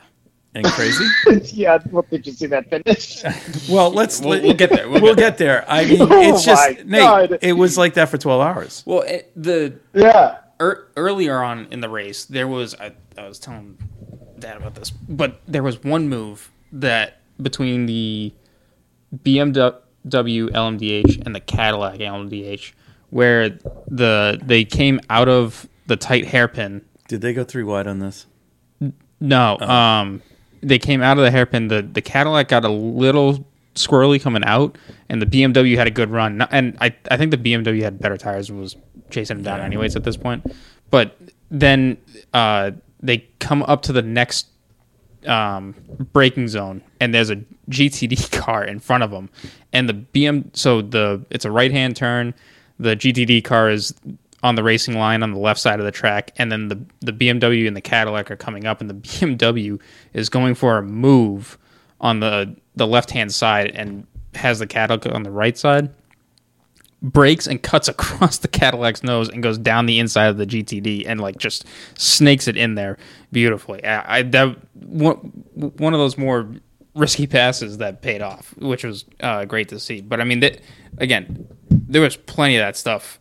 and 0.54 0.64
crazy. 0.66 1.04
yeah. 1.56 1.78
Well, 1.90 2.04
did 2.10 2.26
you 2.26 2.32
see 2.32 2.46
that 2.46 2.68
finish? 2.70 3.22
Well, 3.68 3.90
let's 3.90 4.20
We'll- 4.20 4.42
we'll 4.42 4.54
get 4.54 4.70
there. 4.70 4.88
We'll 4.88 5.00
We'll, 5.02 5.14
get 5.14 5.38
get 5.38 5.38
there. 5.38 5.64
I 5.68 5.84
mean, 5.86 6.00
Oh 6.10 6.34
it's 6.34 6.44
just 6.44 6.84
Nate. 6.84 7.00
God. 7.00 7.38
It 7.42 7.54
was 7.54 7.76
like 7.76 7.94
that 7.94 8.08
for 8.08 8.18
twelve 8.18 8.40
hours. 8.40 8.82
Well, 8.86 9.00
it, 9.02 9.32
the 9.34 9.74
yeah. 9.94 10.38
er, 10.60 10.88
earlier 10.96 11.42
on 11.42 11.66
in 11.70 11.80
the 11.80 11.88
race, 11.88 12.24
there 12.26 12.46
was 12.48 12.74
I, 12.76 12.92
I 13.18 13.26
was 13.28 13.38
telling 13.38 13.76
Dad 14.38 14.56
about 14.58 14.74
this, 14.74 14.90
but 14.90 15.40
there 15.48 15.62
was 15.62 15.82
one 15.82 16.08
move 16.08 16.50
that 16.72 17.20
between 17.42 17.86
the 17.86 18.32
BMW 19.24 19.72
LMDH 20.50 21.26
and 21.26 21.34
the 21.34 21.40
Cadillac 21.40 21.98
LMDH, 21.98 22.72
where 23.10 23.58
the 23.88 24.40
they 24.42 24.64
came 24.64 25.00
out 25.10 25.28
of 25.28 25.68
the 25.86 25.96
tight 25.96 26.26
hairpin. 26.26 26.84
Did 27.08 27.20
they 27.20 27.32
go 27.32 27.44
three 27.44 27.62
wide 27.62 27.86
on 27.86 27.98
this? 27.98 28.26
No, 29.20 29.58
um, 29.60 30.22
they 30.62 30.78
came 30.78 31.02
out 31.02 31.18
of 31.18 31.24
the 31.24 31.30
hairpin. 31.30 31.68
The 31.68 31.82
the 31.82 32.02
Cadillac 32.02 32.48
got 32.48 32.64
a 32.64 32.68
little 32.68 33.46
squirrely 33.74 34.20
coming 34.20 34.44
out, 34.44 34.76
and 35.08 35.22
the 35.22 35.26
BMW 35.26 35.76
had 35.76 35.86
a 35.86 35.90
good 35.90 36.10
run. 36.10 36.42
And 36.50 36.76
I 36.80 36.94
I 37.10 37.16
think 37.16 37.30
the 37.30 37.38
BMW 37.38 37.82
had 37.82 37.98
better 37.98 38.16
tires 38.16 38.50
and 38.50 38.60
was 38.60 38.76
chasing 39.10 39.38
him 39.38 39.42
down 39.44 39.60
anyways 39.60 39.96
at 39.96 40.04
this 40.04 40.16
point. 40.16 40.44
But 40.90 41.16
then 41.50 41.98
uh, 42.34 42.72
they 43.00 43.18
come 43.38 43.62
up 43.64 43.82
to 43.82 43.92
the 43.92 44.02
next 44.02 44.48
um, 45.26 45.74
braking 46.12 46.48
zone, 46.48 46.82
and 47.00 47.14
there's 47.14 47.30
a 47.30 47.36
GTD 47.70 48.30
car 48.40 48.64
in 48.64 48.80
front 48.80 49.02
of 49.02 49.10
them, 49.10 49.30
and 49.72 49.88
the 49.88 49.94
BM. 49.94 50.56
So 50.56 50.82
the 50.82 51.24
it's 51.30 51.44
a 51.44 51.50
right 51.50 51.72
hand 51.72 51.96
turn. 51.96 52.34
The 52.78 52.96
GTD 52.96 53.44
car 53.44 53.70
is 53.70 53.94
on 54.42 54.54
the 54.54 54.62
racing 54.62 54.98
line 54.98 55.22
on 55.22 55.32
the 55.32 55.38
left 55.38 55.60
side 55.60 55.78
of 55.80 55.86
the 55.86 55.92
track, 55.92 56.32
and 56.36 56.52
then 56.52 56.68
the 56.68 56.80
the 57.00 57.12
BMW 57.12 57.66
and 57.66 57.76
the 57.76 57.80
Cadillac 57.80 58.30
are 58.30 58.36
coming 58.36 58.66
up, 58.66 58.80
and 58.80 58.90
the 58.90 58.94
BMW 58.94 59.80
is 60.12 60.28
going 60.28 60.54
for 60.54 60.78
a 60.78 60.82
move 60.82 61.58
on 62.00 62.20
the 62.20 62.54
the 62.74 62.86
left 62.86 63.10
hand 63.10 63.32
side 63.32 63.70
and 63.74 64.06
has 64.34 64.58
the 64.58 64.66
Cadillac 64.66 65.06
on 65.06 65.22
the 65.22 65.30
right 65.30 65.56
side 65.56 65.90
breaks 67.02 67.46
and 67.46 67.62
cuts 67.62 67.88
across 67.88 68.38
the 68.38 68.48
Cadillac's 68.48 69.02
nose 69.02 69.28
and 69.28 69.42
goes 69.42 69.58
down 69.58 69.86
the 69.86 69.98
inside 69.98 70.26
of 70.26 70.36
the 70.36 70.46
GTD 70.46 71.04
and 71.06 71.20
like 71.20 71.38
just 71.38 71.64
snakes 71.96 72.48
it 72.48 72.56
in 72.56 72.74
there 72.74 72.98
beautifully. 73.32 73.84
I, 73.84 74.18
I 74.18 74.22
that 74.22 74.56
one, 74.74 75.14
one 75.54 75.94
of 75.94 76.00
those 76.00 76.18
more 76.18 76.48
risky 76.96 77.26
passes 77.26 77.78
that 77.78 78.02
paid 78.02 78.22
off, 78.22 78.54
which 78.58 78.82
was 78.84 79.04
uh, 79.20 79.44
great 79.44 79.68
to 79.68 79.78
see. 79.78 80.00
But 80.00 80.20
I 80.20 80.24
mean, 80.24 80.40
that 80.40 80.60
again, 80.98 81.46
there 81.70 82.00
was 82.02 82.16
plenty 82.16 82.56
of 82.56 82.60
that 82.62 82.76
stuff 82.76 83.20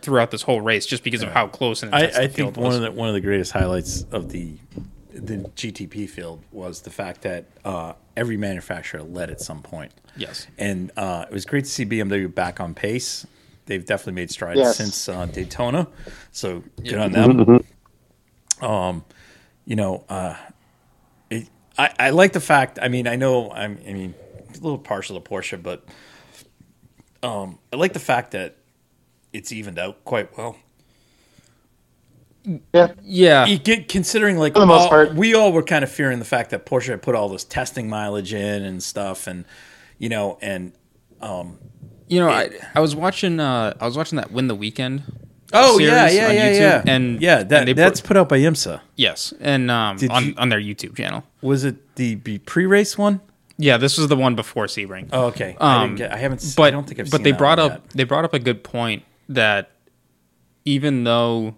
throughout 0.00 0.32
this 0.32 0.42
whole 0.42 0.60
race 0.60 0.84
just 0.86 1.04
because 1.04 1.22
of 1.22 1.28
how 1.28 1.46
close 1.46 1.84
and 1.84 1.94
I, 1.94 2.06
I 2.06 2.26
think 2.26 2.56
one 2.56 2.66
was. 2.66 2.76
of 2.76 2.82
the 2.82 2.90
one 2.90 3.06
of 3.08 3.14
the 3.14 3.20
greatest 3.20 3.52
highlights 3.52 4.02
of 4.10 4.30
the 4.30 4.54
the 5.12 5.36
GTP 5.56 6.08
field 6.08 6.42
was 6.50 6.80
the 6.80 6.90
fact 6.90 7.22
that 7.22 7.44
uh, 7.64 7.92
every 8.16 8.36
manufacturer 8.38 9.02
led 9.02 9.28
at 9.30 9.40
some 9.40 9.62
point. 9.62 9.92
yes. 10.16 10.46
and 10.58 10.90
uh, 10.96 11.26
it 11.28 11.32
was 11.32 11.44
great 11.44 11.64
to 11.64 11.70
see 11.70 11.84
BMW 11.84 12.34
back 12.34 12.60
on 12.60 12.74
pace. 12.74 13.26
They've 13.66 13.84
definitely 13.84 14.14
made 14.14 14.30
strides 14.30 14.58
Yes. 14.58 14.76
since 14.78 15.08
uh, 15.08 15.26
Daytona, 15.26 15.86
so 16.32 16.64
good 16.82 16.94
on 16.98 17.12
them. 17.12 17.64
Um, 18.60 19.04
you 19.66 19.76
know, 19.76 20.04
uh, 20.08 20.34
it, 20.34 20.51
I, 21.78 21.94
I 21.98 22.10
like 22.10 22.32
the 22.32 22.40
fact. 22.40 22.78
I 22.80 22.88
mean, 22.88 23.06
I 23.06 23.16
know 23.16 23.50
I'm. 23.50 23.78
I 23.88 23.92
mean, 23.92 24.14
a 24.50 24.52
little 24.54 24.78
partial 24.78 25.18
to 25.20 25.28
Porsche, 25.28 25.62
but 25.62 25.84
um, 27.22 27.58
I 27.72 27.76
like 27.76 27.92
the 27.94 27.98
fact 28.00 28.32
that 28.32 28.56
it's 29.32 29.52
evened 29.52 29.78
out 29.78 30.04
quite 30.04 30.36
well. 30.36 30.56
Yeah. 32.74 32.88
Yeah. 33.02 33.46
You 33.46 33.58
get 33.58 33.88
considering 33.88 34.36
like 34.36 34.54
For 34.54 34.60
the 34.60 34.66
most 34.66 34.82
all- 34.82 34.88
part. 34.88 35.14
we 35.14 35.34
all 35.34 35.52
were 35.52 35.62
kind 35.62 35.84
of 35.84 35.90
fearing 35.92 36.18
the 36.18 36.24
fact 36.24 36.50
that 36.50 36.66
Porsche 36.66 36.88
had 36.88 37.00
put 37.02 37.14
all 37.14 37.28
this 37.28 37.44
testing 37.44 37.88
mileage 37.88 38.34
in 38.34 38.64
and 38.64 38.82
stuff, 38.82 39.26
and 39.26 39.44
you 39.98 40.08
know, 40.08 40.38
and 40.42 40.72
You 42.08 42.20
know, 42.20 42.28
I, 42.28 42.50
I 42.74 42.80
was 42.80 42.96
watching 42.96 43.38
uh, 43.40 43.74
I 43.80 43.86
was 43.86 43.96
watching 43.96 44.16
that 44.16 44.32
Win 44.32 44.48
the 44.48 44.54
Weekend. 44.56 45.02
Oh 45.52 45.78
yeah, 45.78 46.08
yeah, 46.08 46.30
yeah, 46.30 46.50
YouTube, 46.50 46.86
yeah. 46.86 46.94
and 46.94 47.20
yeah, 47.22 47.42
that 47.42 47.68
and 47.68 47.78
that's 47.78 48.00
put- 48.00 48.08
put 48.08 48.16
out 48.16 48.28
by 48.28 48.38
IMSA. 48.38 48.80
yes, 48.96 49.32
and 49.40 49.70
um, 49.70 49.96
Did 49.96 50.10
on 50.10 50.24
you- 50.26 50.34
on 50.38 50.48
their 50.48 50.60
YouTube 50.60 50.96
channel. 50.96 51.24
Was 51.42 51.64
it 51.64 51.96
the 51.96 52.16
pre-race 52.38 52.96
one? 52.96 53.20
Yeah, 53.58 53.76
this 53.76 53.98
was 53.98 54.08
the 54.08 54.16
one 54.16 54.34
before 54.34 54.66
Sebring. 54.66 55.10
Oh, 55.12 55.26
okay. 55.26 55.56
I, 55.60 55.82
Um, 55.82 55.88
didn't 55.90 55.98
get, 55.98 56.12
I 56.12 56.16
haven't. 56.16 56.54
but 56.56 56.62
I 56.64 56.70
don't 56.70 56.86
think 56.86 56.98
I've 57.00 57.10
but 57.10 57.18
seen 57.18 57.24
they 57.24 57.32
brought 57.32 57.58
up 57.58 57.72
yet. 57.72 57.90
they 57.94 58.04
brought 58.04 58.24
up 58.24 58.32
a 58.34 58.38
good 58.38 58.64
point 58.64 59.04
that 59.28 59.70
even 60.64 61.04
though 61.04 61.54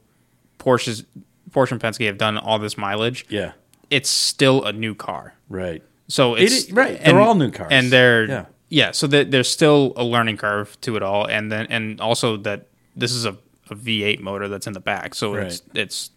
Porsche's 0.59 1.05
Porsche 1.51 1.73
and 1.73 1.81
Penske 1.81 2.07
have 2.07 2.19
done 2.19 2.37
all 2.39 2.59
this 2.59 2.77
mileage, 2.77 3.27
Yeah, 3.29 3.53
it's 3.91 4.11
still 4.11 4.65
a 4.65 4.73
new 4.73 4.95
car. 4.95 5.35
right. 5.49 5.83
So 6.09 6.35
It 6.35 6.43
it's 6.45 6.55
is- 6.55 6.73
right, 6.73 7.03
they're 7.03 7.19
all 7.21 7.35
new 7.35 7.51
cars. 7.51 7.69
and 7.71 7.91
they're 7.91 8.25
Yeah. 8.27 8.45
yeah. 8.69 8.91
so 8.91 9.07
there- 9.07 9.25
there's 9.25 9.49
still 9.49 9.93
a 9.97 10.05
learning 10.05 10.37
curve 10.37 10.79
to 10.83 10.97
it 10.97 11.03
all, 11.03 11.25
and 11.27 11.51
then 11.51 11.66
and 11.71 12.01
also 12.01 12.37
that 12.39 12.66
this 12.97 13.12
is 13.12 13.25
a, 13.25 13.37
a 13.70 13.74
V8 13.74 14.20
motor 14.20 14.49
that's 14.49 14.66
in 14.66 14.73
the 14.73 14.81
back, 14.81 15.15
so 15.15 15.35
it's 15.35 15.62
it's 15.74 16.11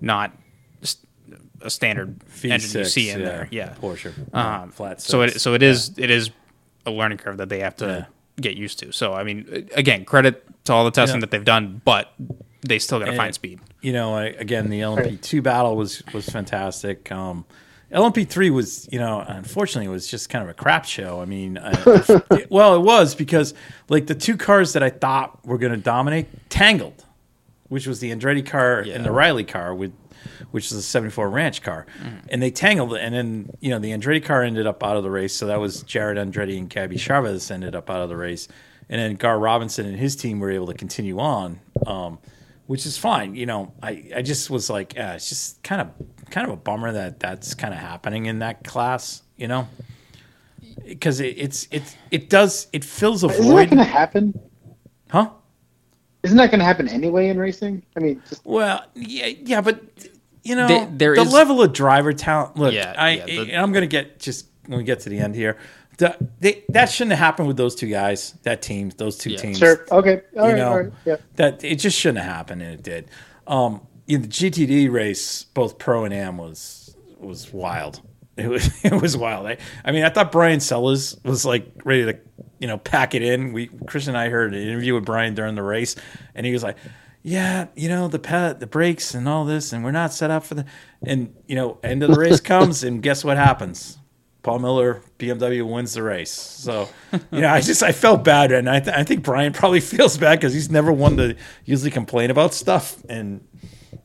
not 0.00 0.32
a 1.60 1.70
standard 1.70 2.20
engine 2.42 2.80
you 2.80 2.84
see 2.84 3.10
in 3.10 3.20
yeah, 3.20 3.24
there. 3.24 3.48
Yeah, 3.50 3.74
Porsche, 3.80 4.12
um, 4.34 4.70
flat. 4.70 5.00
so 5.00 5.22
it 5.22 5.30
six. 5.30 5.42
so 5.42 5.54
it 5.54 5.62
is 5.62 5.92
it 5.98 6.10
is 6.10 6.30
a 6.86 6.90
learning 6.90 7.18
curve 7.18 7.38
that 7.38 7.48
they 7.48 7.60
have 7.60 7.76
to 7.76 7.86
Yeah. 7.86 8.04
get 8.40 8.54
used 8.56 8.78
to. 8.80 8.92
So 8.92 9.14
I 9.14 9.24
mean, 9.24 9.68
again, 9.74 10.04
credit 10.04 10.44
to 10.64 10.72
all 10.72 10.84
the 10.84 10.90
testing 10.90 11.16
Yeah. 11.16 11.20
that 11.22 11.30
they've 11.30 11.44
done, 11.44 11.80
but 11.84 12.12
they 12.66 12.78
still 12.78 12.98
got 12.98 13.06
to 13.06 13.16
find 13.16 13.34
speed. 13.34 13.60
you 13.82 13.92
know, 13.92 14.14
I, 14.14 14.24
again, 14.26 14.70
the 14.70 14.80
LMP 14.80 15.20
two 15.20 15.40
battle 15.42 15.76
was 15.76 16.02
was 16.12 16.26
fantastic. 16.28 17.10
Um, 17.10 17.44
LMP 17.94 18.28
three 18.28 18.50
was, 18.50 18.88
you 18.92 18.98
know, 18.98 19.24
unfortunately, 19.26 19.86
it 19.86 19.92
was 19.92 20.06
just 20.08 20.28
kind 20.28 20.42
of 20.42 20.50
a 20.50 20.54
crap 20.54 20.84
show. 20.84 21.20
I 21.20 21.24
mean, 21.24 21.56
uh, 21.58 22.02
it- 22.32 22.50
well, 22.50 22.74
it 22.74 22.80
was 22.80 23.14
because 23.14 23.54
like 23.88 24.06
the 24.08 24.14
two 24.14 24.36
cars 24.36 24.72
that 24.72 24.82
I 24.82 24.90
thought 24.90 25.44
were 25.46 25.58
going 25.58 25.72
to 25.72 25.78
dominate 25.78 26.26
tangled, 26.50 27.04
which 27.68 27.86
was 27.86 28.00
the 28.00 28.10
Andretti 28.10 28.44
car 28.44 28.80
and 28.80 29.04
the 29.04 29.12
Riley 29.12 29.44
car 29.44 29.74
with. 29.74 29.92
Which 30.52 30.66
is 30.66 30.72
a 30.72 30.82
'74 30.82 31.28
Ranch 31.28 31.60
car, 31.60 31.84
and 32.30 32.40
they 32.42 32.50
tangled, 32.50 32.94
and 32.96 33.14
then 33.14 33.50
you 33.60 33.68
know 33.70 33.78
the 33.78 33.90
Andretti 33.90 34.24
car 34.24 34.42
ended 34.42 34.66
up 34.66 34.82
out 34.82 34.96
of 34.96 35.02
the 35.02 35.10
race. 35.10 35.34
So 35.34 35.46
that 35.48 35.60
was 35.60 35.82
Jarett 35.82 36.16
Andretti 36.16 36.56
and 36.56 36.70
Gabby 36.70 36.96
Chaves 36.96 37.50
ended 37.50 37.74
up 37.74 37.90
out 37.90 38.00
of 38.00 38.08
the 38.08 38.16
race, 38.16 38.48
and 38.88 38.98
then 39.00 39.16
Gar 39.16 39.38
Robinson 39.38 39.84
and 39.84 39.98
his 39.98 40.16
team 40.16 40.40
were 40.40 40.50
able 40.50 40.66
to 40.68 40.74
continue 40.74 41.18
on. 41.18 41.60
Um, 41.86 42.18
which 42.66 42.86
is 42.86 42.96
fine. 42.96 43.34
You 43.34 43.44
know, 43.44 43.74
I, 43.82 44.10
I 44.16 44.22
just 44.22 44.48
was 44.48 44.70
like, 44.70 44.94
yeah, 44.94 45.12
it's 45.14 45.28
just 45.28 45.62
kind 45.62 45.82
of 45.82 45.88
kind 46.34 46.46
of 46.48 46.52
a 46.52 46.56
bummer 46.56 46.90
that 46.92 47.20
that's 47.20 47.54
kind 47.54 47.72
of 47.72 47.78
happening 47.80 48.26
in 48.26 48.40
that 48.40 48.64
class. 48.64 49.22
You 49.36 49.48
know, 49.48 49.68
because 50.86 51.20
it, 51.20 51.36
it's 51.38 51.68
it's 51.70 51.96
it 52.10 52.28
does 52.30 52.66
it 52.72 52.84
fills 52.84 53.24
a 53.24 53.28
Isn't 53.28 53.42
that 53.46 53.50
void, 53.50 53.70
going 53.70 53.78
to 53.78 53.84
happen? 53.84 54.38
huh? 55.10 55.30
Isn't 56.22 56.36
that 56.38 56.50
going 56.50 56.60
to 56.60 56.64
happen 56.64 56.88
anyway 56.88 57.28
in 57.28 57.38
racing? 57.38 57.82
I 57.96 58.00
mean, 58.00 58.22
just, 58.28 58.46
Well, 58.46 58.82
yeah, 58.94 59.26
yeah, 59.26 59.60
but 59.60 59.82
you 60.42 60.56
know, 60.56 60.66
There- 60.68 60.88
there 60.90 61.14
the 61.16 61.20
is- 61.22 61.32
level 61.32 61.62
of 61.62 61.72
driver 61.72 62.12
talent. 62.14 62.56
Look, 62.56 62.72
Yeah, 62.74 62.94
I 62.96 63.10
yeah, 63.10 63.26
the- 63.26 63.40
and 63.52 63.56
I'm 63.62 63.72
gonna 63.72 63.86
get 63.86 64.20
just 64.20 64.46
when 64.66 64.78
we 64.78 64.84
get 64.84 65.00
to 65.00 65.08
the 65.10 65.18
end 65.18 65.34
here. 65.34 65.56
The, 65.98 66.16
they, 66.40 66.64
that 66.70 66.86
shouldn't 66.90 67.12
have 67.12 67.20
happened 67.20 67.46
with 67.46 67.56
those 67.56 67.74
two 67.76 67.86
guys, 67.88 68.34
that 68.42 68.62
team, 68.62 68.90
those 68.96 69.16
two 69.16 69.30
Yeah. 69.30 69.38
teams. 69.38 69.58
sure. 69.58 69.86
Okay. 69.92 70.22
All 70.36 70.46
you 70.48 70.52
right. 70.54 70.56
know 70.56 70.68
all 70.70 70.78
right. 70.80 70.92
Yeah. 71.04 71.16
that 71.36 71.62
it 71.62 71.76
just 71.76 71.96
shouldn't 71.98 72.18
have 72.24 72.32
happened 72.34 72.62
and 72.62 72.72
it 72.74 72.82
did 72.82 73.08
um 73.46 73.80
in 74.06 74.22
the 74.22 74.28
gtd 74.28 74.90
race 74.90 75.44
both 75.54 75.78
pro 75.78 76.04
and 76.04 76.14
am 76.14 76.38
was 76.38 76.96
was 77.18 77.52
wild. 77.52 78.02
It 78.36 78.48
was 78.48 78.84
it 78.84 79.00
was 79.00 79.16
wild. 79.16 79.46
I, 79.46 79.58
I 79.84 79.92
mean 79.92 80.04
i 80.04 80.10
thought 80.10 80.32
bryan 80.32 80.60
sellers 80.60 81.16
was 81.24 81.44
like 81.44 81.66
ready 81.84 82.04
to 82.04 82.18
you 82.58 82.66
know 82.66 82.78
pack 82.78 83.14
it 83.14 83.22
in. 83.22 83.52
We 83.52 83.68
chris 83.86 84.06
and 84.06 84.16
i 84.16 84.28
heard 84.28 84.54
an 84.54 84.60
interview 84.60 84.94
with 84.94 85.04
brian 85.04 85.34
during 85.34 85.54
the 85.54 85.62
race 85.62 85.96
and 86.34 86.44
he 86.46 86.52
was 86.52 86.62
like 86.62 86.76
yeah 87.22 87.68
you 87.74 87.88
know 87.88 88.08
the 88.08 88.18
pet 88.18 88.60
the 88.60 88.66
brakes 88.66 89.14
and 89.14 89.28
all 89.28 89.44
this 89.44 89.72
and 89.72 89.82
we're 89.82 89.90
not 89.90 90.12
set 90.12 90.30
up 90.30 90.44
for 90.44 90.54
the 90.54 90.66
and 91.06 91.34
you 91.46 91.54
know 91.54 91.78
end 91.82 92.02
of 92.02 92.10
the 92.10 92.18
race 92.18 92.40
comes 92.52 92.84
and 92.84 93.02
guess 93.02 93.24
what 93.24 93.36
happens? 93.36 93.98
Paul 94.44 94.58
Miller, 94.58 95.02
BMW 95.18 95.66
wins 95.66 95.94
the 95.94 96.02
race. 96.02 96.30
So, 96.30 96.86
you 97.32 97.40
know, 97.40 97.48
I 97.48 97.62
just 97.62 97.82
I 97.82 97.92
felt 97.92 98.24
bad, 98.24 98.52
and 98.52 98.68
I, 98.68 98.78
th- 98.78 98.94
I 98.94 99.02
think 99.02 99.24
Bryan 99.24 99.54
probably 99.54 99.80
feels 99.96 100.18
bad 100.18 100.38
because 100.38 100.52
he's 100.52 100.70
never 100.70 100.92
one 100.92 101.16
to 101.16 101.34
usually 101.64 101.90
complain 101.90 102.30
about 102.30 102.52
stuff, 102.52 103.02
and 103.08 103.40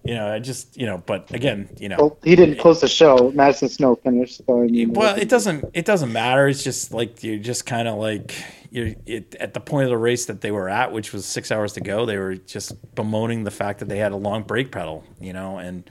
you 0.03 0.15
know, 0.15 0.33
I 0.33 0.39
just 0.39 0.77
you 0.77 0.85
know, 0.85 0.97
but 0.99 1.33
again, 1.33 1.69
you 1.79 1.89
know, 1.89 1.99
Well, 1.99 2.17
he 2.23 2.35
didn't 2.35 2.57
close 2.59 2.81
the 2.81 2.87
show. 2.87 3.31
Madison 3.33 3.69
Snow 3.69 3.95
finished. 3.95 4.41
So 4.47 4.63
I 4.63 4.67
mean, 4.67 4.95
well, 4.95 5.15
it 5.17 5.29
doesn't 5.29 5.69
it 5.73 5.85
doesn't 5.85 6.11
matter. 6.11 6.47
It's 6.47 6.63
just 6.63 6.93
like 6.93 7.23
you're 7.23 7.37
just 7.39 7.65
kind 7.65 7.87
of 7.87 7.97
like 7.97 8.35
you're 8.71 8.93
it, 9.05 9.35
at 9.39 9.53
the 9.53 9.59
point 9.59 9.85
of 9.85 9.89
the 9.89 9.97
race 9.97 10.25
that 10.27 10.41
they 10.41 10.51
were 10.51 10.69
at, 10.69 10.91
which 10.91 11.13
was 11.13 11.25
six 11.25 11.51
hours 11.51 11.73
to 11.73 11.81
go. 11.81 12.05
They 12.05 12.17
were 12.17 12.35
just 12.35 12.95
bemoaning 12.95 13.43
the 13.43 13.51
fact 13.51 13.79
that 13.79 13.89
they 13.89 13.99
had 13.99 14.11
a 14.11 14.17
long 14.17 14.43
brake 14.43 14.71
pedal, 14.71 15.03
you 15.19 15.33
know, 15.33 15.57
and 15.59 15.89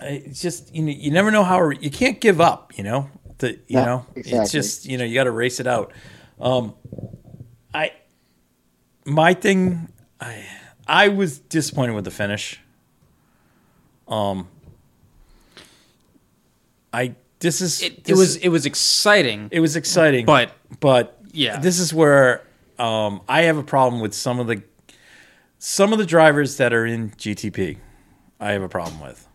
it's 0.00 0.42
just 0.42 0.74
you 0.74 0.82
know 0.82 0.92
you 0.92 1.10
never 1.10 1.30
know 1.30 1.44
how 1.44 1.70
you 1.70 1.90
can't 1.90 2.20
give 2.20 2.40
up, 2.40 2.76
you 2.76 2.84
know. 2.84 3.10
The 3.38 3.58
you 3.68 3.82
Yeah, 3.82 3.86
know 3.86 4.06
it's 4.24 4.50
just 4.50 4.86
you 4.86 4.98
know 4.98 5.04
you 5.04 5.14
got 5.14 5.24
to 5.24 5.30
race 5.30 5.60
it 5.60 5.66
out. 5.66 5.92
Um, 6.40 6.74
I 7.74 7.92
my 9.04 9.34
thing, 9.34 9.88
I 10.20 10.44
I 10.86 11.08
was 11.08 11.38
disappointed 11.40 11.94
with 11.94 12.04
the 12.04 12.10
finish. 12.10 12.60
Um, 14.08 14.48
I 16.92 17.14
this 17.40 17.60
is 17.60 17.82
It, 17.82 18.08
it 18.08 18.14
was 18.14 18.30
is- 18.30 18.36
it 18.36 18.48
was 18.48 18.66
exciting, 18.66 19.48
it 19.50 19.60
was 19.60 19.76
exciting, 19.76 20.26
but 20.26 20.52
but 20.80 21.18
Yeah. 21.32 21.58
this 21.58 21.78
is 21.78 21.92
where 21.92 22.42
um, 22.78 23.20
I 23.28 23.42
have 23.42 23.56
a 23.58 23.62
problem 23.62 24.00
with 24.00 24.14
some 24.14 24.38
of 24.40 24.46
the 24.46 24.62
some 25.58 25.92
of 25.92 25.98
the 25.98 26.06
drivers 26.06 26.56
that 26.58 26.72
are 26.72 26.86
in 26.86 27.10
GTP. 27.12 27.78
I 28.38 28.52
have 28.52 28.62
a 28.62 28.68
problem 28.68 29.00
with. 29.00 29.26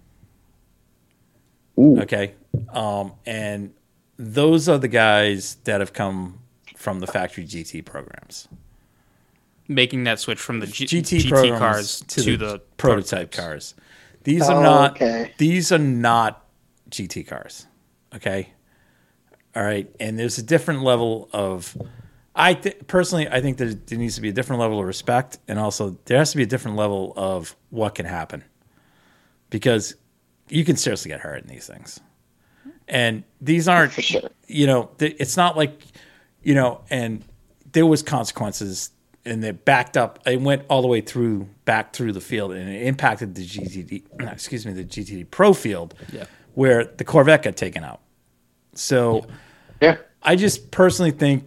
Okay, 1.78 2.36
um, 2.69 3.14
and 3.26 3.73
those 4.18 4.69
are 4.69 4.78
the 4.78 4.88
guys 4.88 5.56
that 5.64 5.80
have 5.80 5.94
come 5.94 6.40
from 6.78 6.99
the 6.99 7.07
factory 7.07 7.44
GT 7.44 7.84
programs, 7.84 8.48
making 9.73 10.03
that 10.06 10.19
switch 10.19 10.39
from 10.39 10.60
the 10.60 10.68
G- 10.68 10.85
GT, 10.85 11.19
GT, 11.30 11.57
cars 11.57 12.02
to, 12.07 12.38
the, 12.38 12.60
prototype 12.77 13.31
cars. 13.31 13.73
These 14.23 14.43
are 14.49 14.57
Oh, 14.60 14.64
not. 14.64 14.91
okay. 14.95 15.34
These 15.38 15.72
are 15.72 15.77
not 15.80 16.45
GT 16.89 17.26
cars. 17.27 17.65
Okay. 18.15 18.49
All 19.56 19.64
right, 19.64 19.93
and 19.99 20.18
there's 20.18 20.38
a 20.38 20.43
different 20.43 20.84
level 20.84 21.30
of. 21.34 21.76
I 22.34 22.53
th- 22.53 22.77
personally, 22.88 23.27
I 23.27 23.41
think 23.41 23.57
there, 23.57 23.73
there 23.73 23.98
needs 23.98 24.15
to 24.15 24.22
be 24.22 24.30
a 24.30 24.34
different 24.34 24.61
level 24.61 24.80
of 24.80 24.85
respect, 24.85 25.39
and 25.49 25.60
also 25.60 25.98
there 26.06 26.18
has 26.18 26.31
to 26.31 26.38
be 26.38 26.43
a 26.43 26.45
different 26.45 26.77
level 26.77 27.11
of 27.18 27.56
what 27.69 27.95
can 27.95 28.06
happen. 28.06 28.43
because 29.49 29.95
you 30.48 30.64
can 30.65 30.76
seriously 30.77 31.10
get 31.10 31.19
hurt 31.22 31.41
in 31.43 31.48
these 31.49 31.68
things. 31.68 31.99
And 32.88 33.23
these 33.41 33.68
aren't, 33.68 33.91
For 33.93 34.02
sure. 34.02 34.30
you 34.48 34.68
know, 34.68 34.89
th- 34.98 35.15
it's 35.19 35.35
not 35.38 35.56
like, 35.57 35.81
you 36.43 36.56
know, 36.56 36.81
and 36.89 37.23
there 37.73 37.85
was 37.85 38.02
consequences 38.03 38.91
and 39.26 39.43
they 39.43 39.52
backed 39.52 39.98
up. 39.98 40.19
It 40.26 40.41
went 40.41 40.64
all 40.69 40.81
the 40.81 40.88
way 40.88 41.02
through, 41.02 41.48
back 41.65 41.93
through 41.93 42.14
the 42.14 42.22
field 42.22 42.52
and 42.53 42.69
it 42.69 42.84
impacted 42.88 43.35
the 43.35 43.45
GTD, 43.45 44.03
excuse 44.31 44.65
me, 44.65 44.73
the 44.73 44.84
GTD 44.84 45.30
Pro 45.30 45.53
field 45.53 45.93
Yeah. 46.11 46.26
where 46.53 46.85
the 46.85 47.03
Corvette 47.03 47.43
got 47.43 47.56
taken 47.56 47.84
out. 47.84 48.02
So 48.73 49.26
Yeah. 49.81 49.98
I 50.23 50.35
just 50.35 50.72
personally 50.72 51.11
think, 51.11 51.45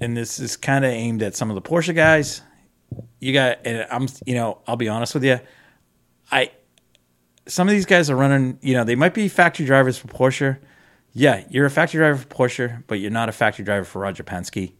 and 0.00 0.16
this 0.16 0.38
is 0.40 0.56
kind 0.56 0.84
of 0.84 0.90
aimed 0.90 1.22
at 1.22 1.36
some 1.36 1.50
of 1.50 1.54
the 1.54 1.62
Porsche 1.62 1.94
guys. 1.94 2.42
You 3.20 3.32
got, 3.32 3.58
and 3.64 3.86
I'm, 3.90 4.08
you 4.26 4.34
know, 4.34 4.58
I'll 4.66 4.76
be 4.76 4.88
honest 4.88 5.14
with 5.14 5.24
you. 5.24 5.38
I, 6.32 6.50
some 7.46 7.68
of 7.68 7.72
these 7.72 7.86
guys 7.86 8.10
are 8.10 8.16
running, 8.16 8.58
you 8.62 8.74
know, 8.74 8.84
they 8.84 8.94
might 8.94 9.14
be 9.14 9.28
factory 9.28 9.66
drivers 9.66 9.98
for 9.98 10.08
Porsche. 10.08 10.58
Yeah, 11.12 11.44
you're 11.50 11.66
a 11.66 11.70
factory 11.70 11.98
driver 11.98 12.18
for 12.18 12.26
Porsche, 12.28 12.82
but 12.86 13.00
you're 13.00 13.10
not 13.10 13.28
a 13.28 13.32
factory 13.32 13.64
driver 13.64 13.84
for 13.84 14.00
Roger 14.00 14.22
Penske. 14.22 14.72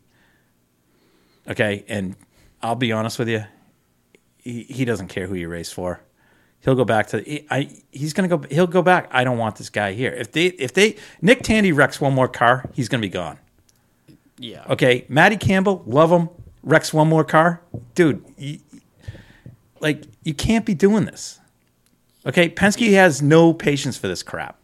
Okay, 1.49 1.85
and 1.89 2.17
I'll 2.63 2.75
be 2.75 2.93
honest 2.93 3.19
with 3.19 3.29
you, 3.29 3.45
he, 4.39 4.65
he 4.65 4.85
doesn't 4.85 5.09
care 5.09 5.27
who 5.27 5.35
you 5.35 5.49
race 5.49 5.73
for. 5.73 6.01
He'll 6.61 6.75
go 6.75 6.85
back 6.85 7.09
to 7.09 7.21
he, 7.23 7.47
I. 7.51 7.71
He's 7.91 8.13
gonna 8.13 8.29
go. 8.29 8.43
He'll 8.51 8.67
go 8.67 8.83
back. 8.83 9.09
I 9.11 9.25
don't 9.25 9.39
want 9.39 9.57
this 9.57 9.71
guy 9.71 9.93
here. 9.93 10.13
If 10.13 10.33
they 10.33 10.47
if 10.47 10.75
they 10.75 10.97
Nick 11.23 11.43
Tandy 11.43 11.73
wrecks 11.73 12.01
one 12.01 12.13
more 12.13 12.29
car, 12.29 12.69
he's 12.75 12.89
gonna 12.89 13.01
be 13.01 13.09
gone. 13.09 13.39
Yeah. 14.39 14.65
Okay, 14.69 15.07
Matty 15.09 15.37
Campbell, 15.37 15.83
love 15.87 16.11
him. 16.11 16.29
Wrecks 16.63 16.93
one 16.93 17.09
more 17.09 17.25
car, 17.25 17.63
dude. 17.95 18.23
You, 18.37 18.59
like 19.81 20.05
you 20.23 20.35
can't 20.35 20.67
be 20.67 20.75
doing 20.75 21.07
this. 21.07 21.41
Okay, 22.27 22.51
Penske 22.51 22.93
has 22.93 23.23
no 23.23 23.55
patience 23.55 23.97
for 23.97 24.09
this 24.09 24.23
crap, 24.23 24.59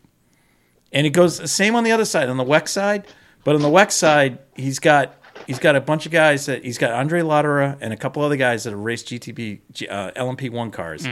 and 0.93 1.07
it 1.07 1.11
goes 1.11 1.39
the 1.39 1.49
same 1.49 1.75
on 1.75 1.85
the 1.85 1.93
other 1.93 2.05
side 2.05 2.29
on 2.29 2.37
the 2.37 2.45
WEC 2.45 2.69
side. 2.69 3.07
But 3.45 3.55
on 3.55 3.63
the 3.63 3.71
WEC 3.71 3.93
side, 3.93 4.39
he's 4.55 4.79
got 4.79 5.15
he's 5.47 5.59
got 5.59 5.77
a 5.77 5.81
bunch 5.81 6.07
of 6.07 6.13
guys 6.13 6.47
that 6.47 6.65
he's 6.65 6.79
got 6.79 6.91
André 6.91 7.23
Lotterer 7.23 7.77
and 7.81 7.93
a 7.93 7.97
couple 7.97 8.23
other 8.23 8.37
guys 8.37 8.65
that 8.65 8.71
have 8.71 8.79
raced 8.81 9.09
GTP 9.09 9.61
uh, 9.89 10.11
LMP 10.17 10.51
one 10.51 10.71
cars. 10.71 11.07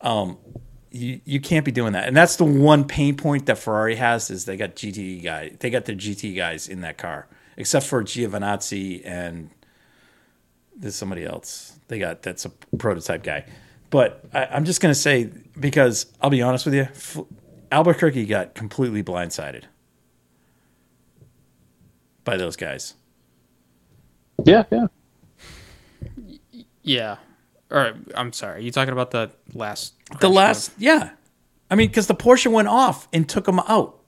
Um, 0.00 0.38
you 0.90 1.20
you 1.24 1.40
can't 1.40 1.64
be 1.64 1.72
doing 1.72 1.92
that, 1.92 2.08
and 2.08 2.16
that's 2.16 2.36
the 2.36 2.44
one 2.44 2.84
pain 2.86 3.16
point 3.16 3.46
that 3.46 3.58
Ferrari 3.58 3.96
has 3.96 4.30
is 4.30 4.44
they 4.46 4.56
got 4.56 4.74
GT 4.76 5.22
guy 5.22 5.50
they 5.60 5.70
got 5.70 5.84
their 5.84 5.96
GT 5.96 6.34
guys 6.36 6.68
in 6.68 6.80
that 6.80 6.96
car, 6.96 7.26
except 7.56 7.84
for 7.86 8.02
Giovinazzi 8.02 9.02
and 9.04 9.50
there's 10.74 10.94
somebody 10.94 11.24
else. 11.24 11.78
They 11.88 11.98
got 11.98 12.22
that's 12.22 12.44
a 12.44 12.50
prototype 12.78 13.22
guy, 13.22 13.44
but 13.90 14.24
I, 14.32 14.46
I'm 14.46 14.64
just 14.64 14.80
gonna 14.80 14.94
say 14.94 15.30
because 15.58 16.06
I'll 16.22 16.30
be 16.30 16.40
honest 16.40 16.64
with 16.64 16.74
you, 16.74 16.82
F- 16.82 17.18
Albuquerque 17.70 18.24
got 18.26 18.54
completely 18.54 19.02
blindsided 19.02 19.64
by 22.24 22.36
those 22.36 22.56
guys. 22.56 22.94
Yeah, 24.44 24.64
yeah. 24.70 24.86
Yeah. 26.82 27.16
Or 27.70 27.94
I'm 28.14 28.32
sorry. 28.32 28.64
you 28.64 28.70
talking 28.70 28.92
about 28.92 29.10
the 29.10 29.30
last? 29.52 29.94
The 30.08 30.16
crash 30.16 30.30
last, 30.30 30.72
yeah. 30.78 31.10
I 31.70 31.74
mean, 31.74 31.88
because 31.88 32.06
the 32.06 32.14
Porsche 32.14 32.50
went 32.50 32.68
off 32.68 33.08
and 33.12 33.28
took 33.28 33.46
him 33.46 33.60
out. 33.60 33.98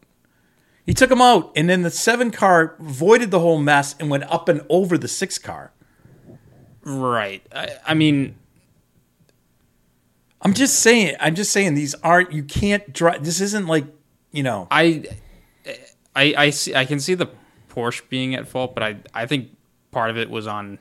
He 0.86 0.94
took 0.94 1.11
him 1.11 1.20
out, 1.20 1.52
and 1.55 1.69
then 1.69 1.82
the 1.82 1.90
seven 1.90 2.31
car 2.31 2.74
voided 2.81 3.31
the 3.31 3.39
whole 3.39 3.59
mess 3.59 3.94
and 4.01 4.11
went 4.11 4.24
up 4.24 4.48
and 4.48 4.65
over 4.70 4.97
the 4.97 5.09
six 5.09 5.39
car. 5.39 5.73
Right. 6.82 7.43
I, 7.55 7.69
I 7.89 7.94
mean, 7.94 8.36
I'm 10.40 10.55
just 10.55 10.81
saying. 10.81 11.16
I'm 11.20 11.35
just 11.35 11.52
saying 11.52 11.74
these 11.74 11.94
aren't. 11.97 12.32
You 12.32 12.43
can't 12.43 12.93
drive. 12.93 13.24
This 13.24 13.40
isn't 13.43 13.66
like 13.66 13.85
you 14.32 14.43
know. 14.43 14.66
I, 14.70 15.05
I, 16.16 16.35
I 16.36 16.51
see. 16.51 16.74
I 16.74 16.86
can 16.86 16.98
see 16.98 17.15
the 17.15 17.28
Porsche 17.69 18.09
being 18.09 18.35
at 18.35 18.48
fault, 18.48 18.74
but 18.74 18.82
I, 18.82 18.97
I 19.12 19.27
think 19.27 19.51
part 19.91 20.11
of 20.11 20.17
it 20.17 20.31
was 20.31 20.47
on 20.47 20.79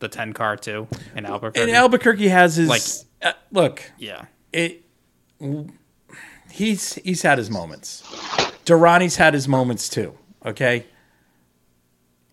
the 0.00 0.08
10 0.08 0.32
car 0.32 0.56
too 0.56 0.86
in 1.16 1.26
Albuquerque. 1.26 1.60
And 1.60 1.70
Albuquerque 1.70 2.28
has 2.28 2.56
his 2.56 2.68
Like- 2.68 2.82
uh, 3.22 3.32
look. 3.52 3.82
yeah. 3.98 4.26
It. 4.52 4.84
He's 6.50 6.94
he's 6.94 7.22
had 7.22 7.38
his 7.38 7.50
moments. 7.50 8.02
Derani's 8.64 9.16
had 9.16 9.34
his 9.34 9.46
moments 9.46 9.88
too. 9.88 10.16
Okay. 10.44 10.86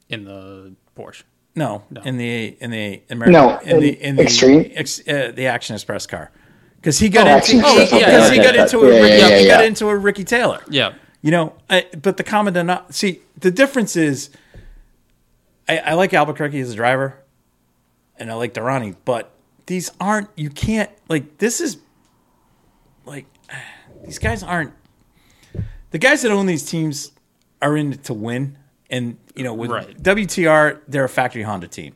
In 0.10 0.24
the 0.26 0.74
Porsche. 0.98 1.24
No, 1.58 1.84
in 2.04 2.18
the 2.18 2.58
in 2.60 2.70
the 2.72 3.02
American 3.10 3.32
No, 3.34 3.58
in 3.60 3.80
the 3.80 3.90
in 4.02 4.10
in 4.10 4.16
the 4.18 4.24
Extreme? 4.24 4.72
ex, 4.76 5.00
uh, 5.08 5.32
the 5.34 5.48
Action 5.48 5.74
Express 5.76 6.06
car 6.06 6.32
because 6.78 7.00
he 7.00 7.08
got 7.10 7.28
Oh, 7.28 7.36
into 7.38 7.62
oh, 7.66 7.82
Express, 7.82 7.92
yeah, 8.02 8.06
because 8.06 8.28
okay, 8.30 8.36
he 8.38 8.44
got 8.44 8.56
into 8.56 8.80
a 8.80 9.02
Ricky, 9.02 9.18
yeah, 9.18 9.38
he 9.40 9.48
got 9.48 9.66
into 9.66 9.88
a 9.88 9.96
Ricky 9.98 10.24
Taylor. 10.24 10.62
Yeah. 10.70 10.94
You 11.22 11.32
know, 11.32 11.54
I, 11.70 11.86
but 12.02 12.18
the 12.18 12.24
common 12.24 12.54
denom- 12.54 12.94
see 12.94 13.22
the 13.40 13.50
difference 13.52 13.96
is, 13.96 14.30
I, 15.68 15.78
I 15.80 15.94
like 15.94 16.14
Albuquerque 16.14 16.60
as 16.60 16.72
a 16.72 16.76
driver, 16.76 17.18
and 18.18 18.32
I 18.32 18.36
like 18.36 18.54
Derani, 18.54 18.96
but 19.06 19.32
these 19.66 19.92
aren't. 20.00 20.30
You 20.36 20.50
can't 20.50 20.90
like 21.10 21.38
this 21.40 21.60
is 21.62 21.78
like 23.06 23.26
these 24.06 24.20
guys 24.20 24.44
aren't. 24.44 24.74
The 25.92 25.98
guys 25.98 26.24
that 26.24 26.32
own 26.32 26.46
these 26.46 26.70
teams 26.70 27.12
are 27.62 27.76
in 27.78 27.98
to 28.00 28.14
win, 28.14 28.58
and 28.90 29.18
you 29.36 29.44
know 29.44 29.54
with 29.54 29.72
Right. 29.72 30.02
WTR 30.02 30.82
they're 30.88 31.06
a 31.06 31.10
factory 31.10 31.44
Honda 31.44 31.68
team. 31.68 31.96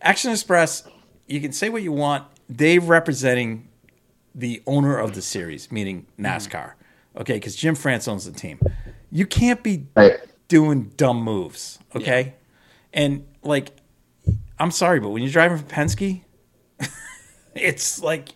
Action 0.00 0.30
Express, 0.30 0.84
you 1.26 1.40
can 1.40 1.52
say 1.52 1.68
what 1.68 1.82
you 1.82 1.92
want. 1.92 2.24
They're 2.48 2.80
representing 2.80 3.68
the 4.34 4.62
owner 4.66 4.96
of 4.96 5.14
the 5.14 5.22
series, 5.22 5.70
meaning 5.70 6.06
mm-hmm. 6.18 6.26
NASCAR. 6.26 6.72
Okay, 7.16 7.34
because 7.34 7.56
Jim 7.56 7.74
France 7.74 8.06
owns 8.08 8.24
the 8.24 8.32
team. 8.32 8.60
You 9.10 9.26
can't 9.26 9.62
be 9.62 9.86
Right. 9.96 10.18
doing 10.48 10.92
dumb 10.96 11.22
moves. 11.22 11.80
Okay, 11.94 12.34
and 12.92 13.26
like, 13.42 13.70
I'm 14.58 14.70
sorry, 14.70 15.00
but 15.00 15.10
when 15.10 15.22
you're 15.22 15.32
driving 15.32 15.58
for 15.58 15.64
Penske, 15.64 16.22
it's 17.54 18.02
like 18.02 18.30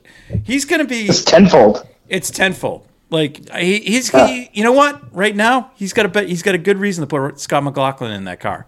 he's 0.44 0.64
gonna 0.64 0.84
be. 0.84 1.06
It's 1.06 1.22
tenfold. 1.24 1.86
It's 2.08 2.30
tenfold. 2.30 2.86
Like 3.10 3.48
he, 3.54 3.78
he's, 3.80 4.10
he, 4.10 4.50
you 4.52 4.64
know 4.64 4.72
what? 4.72 5.14
Right 5.14 5.36
now, 5.36 5.70
he's 5.76 5.92
got 5.92 6.04
a 6.06 6.08
bet. 6.08 6.28
He's 6.28 6.42
got 6.42 6.54
a 6.54 6.58
good 6.58 6.78
reason 6.78 7.02
to 7.02 7.06
put 7.06 7.38
Scott 7.38 7.62
McLaughlin 7.62 8.10
in 8.12 8.24
that 8.24 8.40
car. 8.40 8.66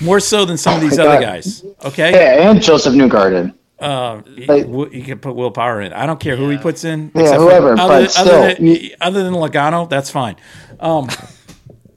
More 0.00 0.20
so 0.20 0.44
than 0.44 0.56
some 0.56 0.74
of 0.76 0.80
these 0.80 0.98
other 0.98 1.14
God. 1.14 1.22
guys. 1.22 1.64
Okay, 1.84 2.12
Yeah, 2.12 2.50
and 2.50 2.62
Josef 2.62 2.92
Newgarden. 2.94 3.54
uh, 3.80 4.22
he, 4.36 4.46
Like- 4.46 4.66
Will- 4.66 4.90
he 4.90 5.02
can 5.02 5.18
put 5.18 5.34
Will 5.34 5.50
Power 5.50 5.80
in. 5.80 5.92
I 5.92 6.06
don't 6.06 6.20
care 6.20 6.36
who 6.36 6.48
he 6.50 6.58
puts 6.58 6.84
in. 6.84 7.10
Yeah, 7.14 7.22
except 7.22 7.36
for- 7.38 7.42
whoever, 7.44 7.72
other, 7.72 7.78
but 7.78 7.92
other 7.92 8.08
still, 8.08 8.42
than, 8.42 8.66
you- 8.66 8.94
other 9.00 9.22
than 9.24 9.32
Logano, 9.32 9.88
that's 9.88 10.10
fine. 10.10 10.36
Um, 10.80 11.08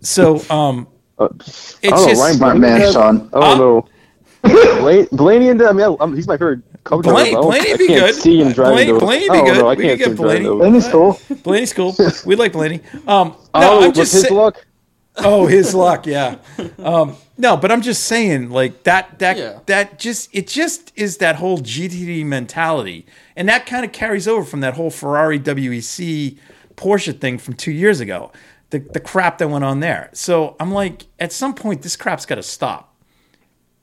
so 0.01 0.39
um, 0.49 0.87
Uh, 1.19 1.27
it's 1.41 1.75
I 1.83 1.89
don't 1.89 1.99
know, 2.01 2.07
just 2.09 2.21
Ryan 2.21 2.35
Smart 2.37 2.57
man, 2.57 2.81
had- 2.81 2.93
Sean. 2.93 3.29
I 3.33 3.39
don't 3.39 3.57
know. 3.57 3.87
Blaney, 4.79 5.07
Blaney 5.11 5.49
and 5.49 5.61
I 5.61 5.71
mean, 5.73 5.97
I'm, 5.99 6.15
he's 6.15 6.27
my 6.27 6.35
favorite 6.37 6.61
coach. 6.85 7.03
Blaine- 7.03 7.27
I, 7.27 7.31
don't- 7.31 7.43
Blaney'd 7.43 7.73
I 7.73 7.77
be 7.77 7.87
can't 7.87 7.99
good. 8.05 8.15
see 8.15 8.41
him 8.41 8.53
driving 8.53 8.75
Blaine- 8.75 8.87
those. 8.87 9.01
Blaney'd 9.01 9.31
be 9.31 9.41
good. 9.41 9.57
know, 9.59 9.67
I 9.67 9.73
We 9.75 9.83
can't 9.83 9.99
could 9.99 10.05
see 10.05 10.11
him 10.11 10.15
get 10.15 10.23
Blaney. 10.23 10.45
Blaney's 10.45 10.87
cool. 10.87 11.19
Blaney's 11.43 11.73
cool. 11.73 11.95
We 12.25 12.35
like 12.37 12.53
Blaney. 12.53 12.79
Um, 13.05 13.29
no, 13.29 13.35
Oh, 13.53 13.83
I'm 13.83 13.93
just 13.93 14.13
his 14.13 14.27
sa- 14.27 14.33
luck. 14.33 14.65
Oh, 15.21 15.47
his 15.47 15.75
luck, 15.75 16.05
yeah. 16.07 16.37
Um, 16.77 17.17
no, 17.37 17.57
but 17.57 17.69
I'm 17.73 17.81
just 17.81 18.05
saying, 18.05 18.51
like 18.51 18.83
that, 18.83 19.19
that, 19.19 19.37
Yeah. 19.37 19.59
that 19.65 19.99
just 19.99 20.29
it 20.33 20.47
just 20.47 20.93
is 20.95 21.17
that 21.17 21.35
whole 21.35 21.57
GTD 21.57 22.23
mentality, 22.25 23.05
and 23.35 23.49
that 23.49 23.65
kind 23.65 23.83
of 23.83 23.91
carries 23.91 24.29
over 24.29 24.45
from 24.45 24.61
that 24.61 24.75
whole 24.75 24.89
Ferrari 24.89 25.37
WEC 25.37 26.37
Porsche 26.77 27.19
thing 27.19 27.37
from 27.37 27.55
two 27.55 27.71
years 27.73 27.99
ago. 27.99 28.31
The 28.71 28.79
the 28.79 28.99
crap 28.99 29.39
that 29.39 29.47
went 29.49 29.63
on 29.63 29.79
there. 29.79 30.09
So 30.13 30.55
I'm 30.59 30.71
like, 30.71 31.07
at 31.19 31.31
some 31.31 31.55
point, 31.55 31.81
this 31.81 31.95
crap's 31.95 32.25
got 32.25 32.35
to 32.35 32.43
stop. 32.43 32.95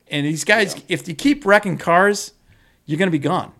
And 0.08 0.24
these 0.24 0.44
guys, 0.44 0.80
if 0.88 1.08
you 1.08 1.14
keep 1.14 1.44
wrecking 1.44 1.78
cars, 1.78 2.32
you're 2.84 2.98
gonna 2.98 3.10
be 3.10 3.18
gone. 3.18 3.52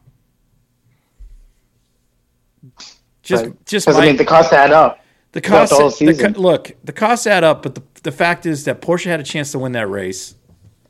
Just, 3.23 3.47
just 3.65 3.89
my, 3.89 3.94
I 3.94 4.07
mean, 4.07 4.16
the 4.16 4.24
costs 4.24 4.53
add 4.53 4.70
up. 4.70 5.01
the 5.32 5.40
costs, 5.40 5.98
the 5.98 6.12
the 6.12 6.40
look, 6.40 6.77
the 6.85 6.93
costs 6.93 7.27
add 7.27 7.43
up, 7.43 7.62
but 7.62 7.74
the, 7.74 7.82
the 8.05 8.12
fact 8.12 8.47
is 8.47 8.65
that 8.65 8.81
Porsche 8.81 9.07
had 9.07 9.19
a 9.19 9.24
chance 9.24 9.51
to 9.53 9.59
win 9.59 9.73
that 9.73 9.89
race, 9.89 10.36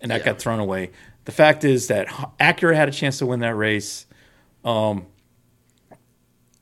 and 0.03 0.11
that 0.11 0.25
got 0.25 0.39
thrown 0.39 0.61
away. 0.61 0.91
The 1.25 1.33
fact 1.33 1.65
is 1.65 1.89
that 1.89 2.07
Acura 2.39 2.77
had 2.77 2.89
a 2.89 2.93
chance 2.93 3.19
to 3.19 3.27
win 3.27 3.41
that 3.41 3.57
race. 3.57 4.05
Um, 4.65 5.07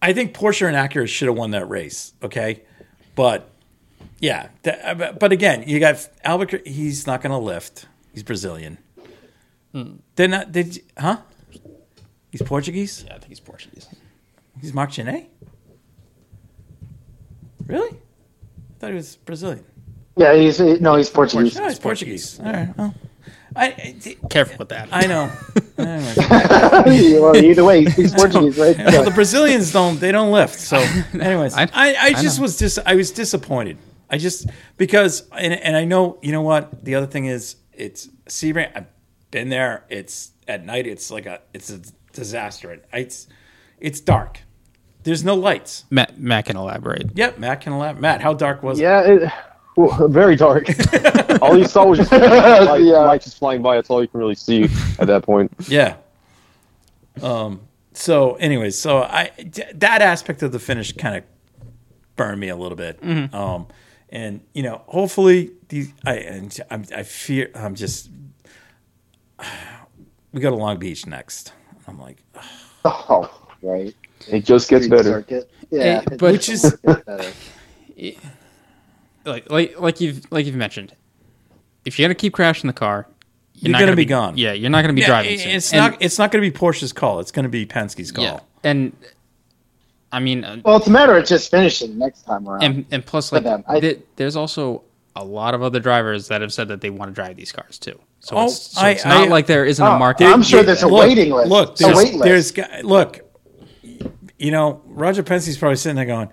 I 0.01 0.13
think 0.13 0.33
Porsche 0.33 0.67
and 0.69 0.77
Acura 0.77 1.09
should 1.09 1.27
have 1.27 1.37
won 1.37 1.51
that 1.51 1.69
race. 1.69 2.15
Okay, 2.23 2.63
but 3.17 3.51
yeah, 4.25 4.49
that, 4.63 4.77
uh, 4.85 4.95
but- 4.95 5.19
but 5.21 5.31
again, 5.33 5.65
you 5.67 5.79
got 5.81 6.09
Albuquerque. 6.25 6.71
He's 6.71 7.07
not 7.07 7.23
going 7.23 7.31
to 7.33 7.39
lift. 7.53 7.87
He's 8.13 8.23
Brazilian. 8.23 8.79
They're 10.17 10.29
not. 10.29 10.53
They, 10.53 10.65
huh? 10.97 11.19
He's 12.31 12.43
Portuguese. 12.43 13.05
Yeah, 13.07 13.15
I 13.17 13.19
think 13.19 13.29
he's 13.29 13.41
Portuguese. 13.41 13.87
He's 14.61 14.73
Mark 14.73 14.91
Genet? 14.93 15.29
Really? 17.67 17.91
I 17.91 18.79
thought 18.79 18.91
he 18.91 18.97
was 18.97 19.17
Brazilian. 19.17 19.65
Yeah, 20.17 20.35
he's 20.35 20.61
no, 20.61 20.95
he's 20.97 21.11
Portuguese. 21.11 21.57
No, 21.57 21.69
he's 21.69 21.79
Portuguese. 21.79 22.39
All 22.41 22.53
right. 22.53 22.77
Well, 22.79 22.95
I, 23.57 23.67
I, 23.67 24.17
Careful 24.31 24.57
with 24.59 24.69
that. 24.71 24.89
I 24.93 25.07
know. 25.07 25.31
Well, 27.25 27.37
either 27.37 27.65
way, 27.65 27.85
he 27.85 27.91
speaks 27.91 28.13
Portuguese, 28.23 28.59
right? 28.59 28.77
well, 28.77 29.03
the 29.05 29.11
Brazilians 29.11 29.73
don't 29.73 29.99
they 29.99 30.13
don't 30.13 30.31
lift. 30.31 30.59
So, 30.61 30.77
anyways, 31.19 31.55
I, 31.55 31.63
I- 31.73 31.97
I, 32.01 32.13
just 32.23 32.39
know. 32.39 32.43
was 32.43 32.57
dis 32.59 32.79
I 32.85 32.95
was 32.95 33.11
disappointed. 33.11 33.79
I 34.15 34.19
just 34.19 34.49
because 34.77 35.29
and 35.33 35.53
and 35.53 35.77
I 35.77 35.85
know 35.85 36.19
you 36.23 36.31
know 36.33 36.43
what 36.43 36.85
the 36.85 36.95
other 36.95 37.07
thing 37.07 37.27
is 37.27 37.57
it's 37.73 38.09
Sebring. 38.27 38.71
I've 38.77 38.87
been 39.31 39.49
there. 39.49 39.85
It's 39.89 40.31
at 40.47 40.65
night. 40.65 40.87
It's 40.87 41.11
like 41.11 41.27
a 41.27 41.41
it's 41.53 41.71
a 41.71 41.81
disaster. 42.13 42.81
It's 42.93 43.27
it's 43.81 44.01
dark. 44.01 44.39
There's 45.03 45.25
no 45.25 45.35
lights. 45.35 45.85
Matt, 45.91 46.19
Matt 46.19 46.47
can 46.47 46.57
elaborate. 46.57 47.11
Yep, 47.15 47.39
Matt 47.39 47.61
can 47.61 47.73
elaborate. 47.73 48.01
Matt, 48.01 48.21
how 48.23 48.33
dark 48.33 48.63
was 48.63 48.79
it? 48.79 48.85
Yeah, 48.85 49.01
it, 49.03 49.33
well, 49.77 50.09
very 50.09 50.37
dark. 50.37 50.65
all 51.43 51.59
you 51.59 51.67
saw 51.67 51.85
was 51.85 51.99
just 51.99 52.13
light, 52.13 52.81
Yeah. 52.83 52.99
lights 53.01 53.25
just 53.27 53.39
flying 53.39 53.61
by. 53.61 53.75
That's 53.75 53.91
all 53.91 54.01
you 54.01 54.09
can 54.09 54.21
really 54.21 54.35
see 54.37 54.65
at 54.99 55.07
that 55.09 55.23
point. 55.25 55.53
Yeah. 55.69 55.97
Um. 57.23 57.61
So, 57.93 58.35
anyways, 58.37 58.79
so 58.79 59.03
I 59.03 59.31
d- 59.51 59.63
that 59.75 60.03
aspect 60.03 60.43
of 60.43 60.53
the 60.53 60.59
finish 60.59 60.93
kind 60.93 61.17
of 61.17 61.25
burned 62.17 62.41
me 62.41 62.49
a 62.49 62.57
little 62.57 62.77
bit. 62.77 62.99
Um. 63.35 63.67
And 64.15 64.41
you 64.55 64.63
know, 64.63 64.81
hopefully 64.87 65.51
these 65.69 65.93
I 66.07 66.15
and 66.19 66.57
I'm, 66.71 66.85
I 66.97 67.03
fear 67.03 67.51
I'm 67.55 67.75
just 67.75 68.09
we 70.33 70.41
go 70.41 70.51
to 70.51 70.57
Long 70.57 70.79
Beach 70.79 71.05
next. 71.07 71.53
I'm 71.89 71.99
like, 72.01 72.19
Oh, 72.85 73.29
right. 73.61 73.95
It 74.29 74.45
just 74.45 74.71
gets 74.71 74.87
better. 74.89 75.03
circuit. 75.03 75.51
Yeah, 75.71 76.01
it 76.01 76.19
but- 76.19 76.33
Which 76.33 76.49
is- 76.49 76.63
just 76.63 76.83
better. 76.83 77.33
Like 79.27 79.51
like 79.51 79.81
like 79.81 80.01
you've 80.03 80.31
like 80.31 80.45
you've 80.45 80.55
mentioned, 80.55 80.95
if 81.87 81.99
you're 81.99 82.07
gonna 82.07 82.15
keep 82.15 82.35
crashing 82.35 82.69
the 82.69 82.75
car, 82.75 83.09
You're 83.55 83.73
not 83.73 83.81
gonna 83.81 83.97
be 83.97 84.05
gone. 84.05 84.37
Yeah, 84.37 84.53
you're 84.53 84.69
not 84.69 84.83
gonna 84.83 84.93
be 84.93 85.01
yeah, 85.01 85.07
driving. 85.07 85.33
it- 85.33 85.41
soon. 85.41 85.51
it's 85.53 85.73
And- 85.73 85.93
not 85.93 86.03
it's 86.03 86.19
not 86.19 86.31
going 86.31 86.45
to 86.45 86.51
be 86.51 86.55
Porsche's 86.57 86.93
call. 86.93 87.21
It's 87.21 87.31
going 87.33 87.45
to 87.45 87.49
be 87.49 87.65
Penske's 87.65 88.13
call. 88.13 88.25
Yeah, 88.25 88.41
and 88.63 88.95
I 90.15 90.21
mean, 90.21 90.45
uh, 90.45 90.59
Well, 90.65 90.77
it's 90.77 90.87
a 90.87 90.91
matter 90.91 91.17
of 91.17 91.27
just 91.27 91.51
finishing 91.51 91.99
next 91.99 92.23
time 92.23 92.49
around. 92.49 92.63
and 92.63 92.85
and 92.91 93.05
plus, 93.05 93.33
like, 93.33 93.43
them, 93.45 93.65
I- 93.67 93.81
th- 93.81 94.01
there's 94.17 94.37
also 94.37 94.83
a 95.17 95.25
lot 95.25 95.55
of 95.55 95.63
other 95.63 95.81
drivers 95.81 96.29
that 96.29 96.41
have 96.41 96.53
said 96.53 96.69
that 96.69 96.81
they 96.81 96.91
want 96.91 97.11
to 97.11 97.15
drive 97.15 97.37
these 97.37 97.53
cars 97.53 97.79
too. 97.79 97.99
So, 98.21 98.37
Oh, 98.37 98.45
it's, 98.47 98.73
so 98.73 98.81
I- 98.81 98.91
it's 98.91 99.05
not 99.05 99.27
I- 99.29 99.31
like 99.31 99.47
there 99.47 99.65
isn't 99.65 99.85
Oh, 99.85 99.93
a 99.93 99.99
market. 99.99 100.27
I'm 100.27 100.43
sure 100.43 100.61
Yeah, 100.61 100.67
there's 100.67 100.83
a 100.83 100.89
look, 100.89 101.01
waiting 101.07 101.33
list. 101.33 101.51
Look, 101.51 101.81
a 101.81 101.83
there's, 101.83 101.97
wait 101.97 102.15
list. 102.15 102.55
there's 102.55 102.85
look. 102.85 103.21
You 104.39 104.51
know, 104.51 104.81
Roger 104.87 105.23
Penske's 105.23 105.57
probably 105.57 105.77
sitting 105.77 105.97
there 105.97 106.05
going, 106.05 106.29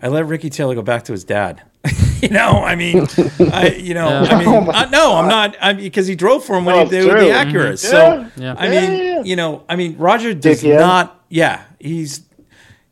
"I 0.00 0.08
let 0.08 0.26
Ricky 0.26 0.50
Taylor 0.50 0.74
go 0.74 0.82
back 0.82 1.04
to 1.04 1.12
his 1.12 1.24
dad." 1.24 1.62
you 2.22 2.30
know, 2.30 2.62
I 2.64 2.74
mean, 2.76 3.06
I 3.52 3.74
you 3.78 3.92
know, 3.94 4.08
Yeah. 4.08 4.28
I 4.30 4.38
mean, 4.38 4.48
Oh 4.54 4.60
my 4.62 4.72
uh, 4.84 4.88
no, 4.90 5.16
I'm 5.16 5.28
not. 5.28 5.56
I 5.60 5.72
because 5.74 6.06
he 6.06 6.14
drove 6.14 6.44
for 6.44 6.56
him 6.56 6.64
when 6.64 6.74
Oh, 6.76 6.84
he 6.84 6.90
did 6.90 7.04
with 7.06 7.18
the 7.22 7.28
Acura. 7.30 7.78
So 7.78 7.96
Mm-hmm. 7.96 8.42
Yeah. 8.42 8.54
I 8.56 8.64
Yeah, 8.72 8.80
mean, 8.80 8.92
yeah, 8.98 9.04
yeah. 9.16 9.22
you 9.22 9.36
know, 9.36 9.62
I 9.68 9.76
mean, 9.76 9.96
Roger 9.98 10.32
does 10.32 10.62
DPM? 10.62 10.80
not. 10.80 11.22
Yeah, 11.28 11.62
he's 11.78 12.20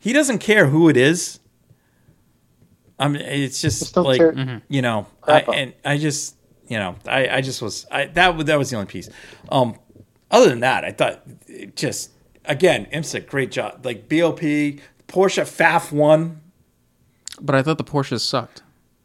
he 0.02 0.12
doesn't 0.12 0.38
care 0.40 0.66
who 0.66 0.88
it 0.88 0.96
is. 0.96 1.38
I 2.98 3.08
mean, 3.08 3.22
it's 3.22 3.60
just, 3.60 3.80
Just 3.80 3.94
don't 3.94 4.04
like 4.04 4.18
care. 4.18 4.62
you 4.68 4.82
know, 4.82 5.06
I, 5.26 5.40
and 5.40 5.72
I 5.84 5.96
just 5.98 6.36
you 6.68 6.78
know, 6.78 6.96
I, 7.06 7.28
I 7.28 7.40
just 7.40 7.60
was 7.62 7.86
I 7.90 8.06
that 8.06 8.36
was- 8.36 8.46
that 8.46 8.58
was 8.58 8.70
the 8.70 8.76
only 8.76 8.86
piece. 8.86 9.08
Um, 9.48 9.76
other 10.30 10.48
than 10.48 10.60
that, 10.60 10.84
I 10.84 10.92
thought 10.92 11.22
it 11.46 11.76
just 11.76 12.10
again, 12.44 12.86
IMSA, 12.92 13.26
great 13.26 13.50
job. 13.50 13.84
Like 13.84 14.08
BOP, 14.08 14.40
Porsche 15.08 15.44
Pfaff 15.44 15.92
one. 15.92 16.40
but 17.40 17.54
I 17.54 17.62
thought 17.62 17.78
the 17.78 17.84
Porsches 17.84 18.20
sucked. 18.20 18.62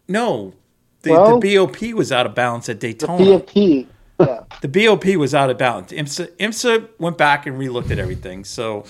No, 0.07 0.53
the, 1.01 1.11
Well- 1.11 1.39
the 1.39 1.55
BOP 1.57 1.93
was 1.93 2.11
out 2.11 2.25
of 2.25 2.35
balance 2.35 2.69
at 2.69 2.79
the 2.79 2.93
Daytona. 2.93 3.23
PFP. 3.39 3.87
Yeah. 4.19 4.39
The 4.61 4.67
BOP 4.67 5.05
was 5.17 5.35
out 5.35 5.49
of 5.51 5.57
balance. 5.59 5.91
IMSA, 5.91 6.27
IMSA 6.37 6.87
went 6.97 7.17
back 7.19 7.45
and 7.45 7.55
relooked 7.59 7.91
at 7.91 7.99
everything. 7.99 8.43
So, 8.45 8.85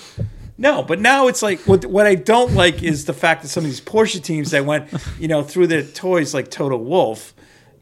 no, 0.58 0.82
but 0.84 1.00
now 1.00 1.28
it's 1.28 1.42
like 1.42 1.60
what 1.62 1.86
what 1.86 2.06
I 2.08 2.16
don't 2.16 2.54
like 2.54 2.82
is 2.84 3.06
the 3.06 3.14
fact 3.14 3.42
that 3.44 3.50
some 3.50 3.64
of 3.64 3.70
these 3.70 3.82
Porsche 3.82 4.22
teams 4.24 4.52
that 4.52 4.66
went, 4.66 4.90
you 5.20 5.28
know, 5.28 5.44
through 5.44 5.68
their 5.68 5.84
toys 5.84 6.34
like 6.34 6.50
Toto 6.50 6.78
Wolff, 6.78 7.34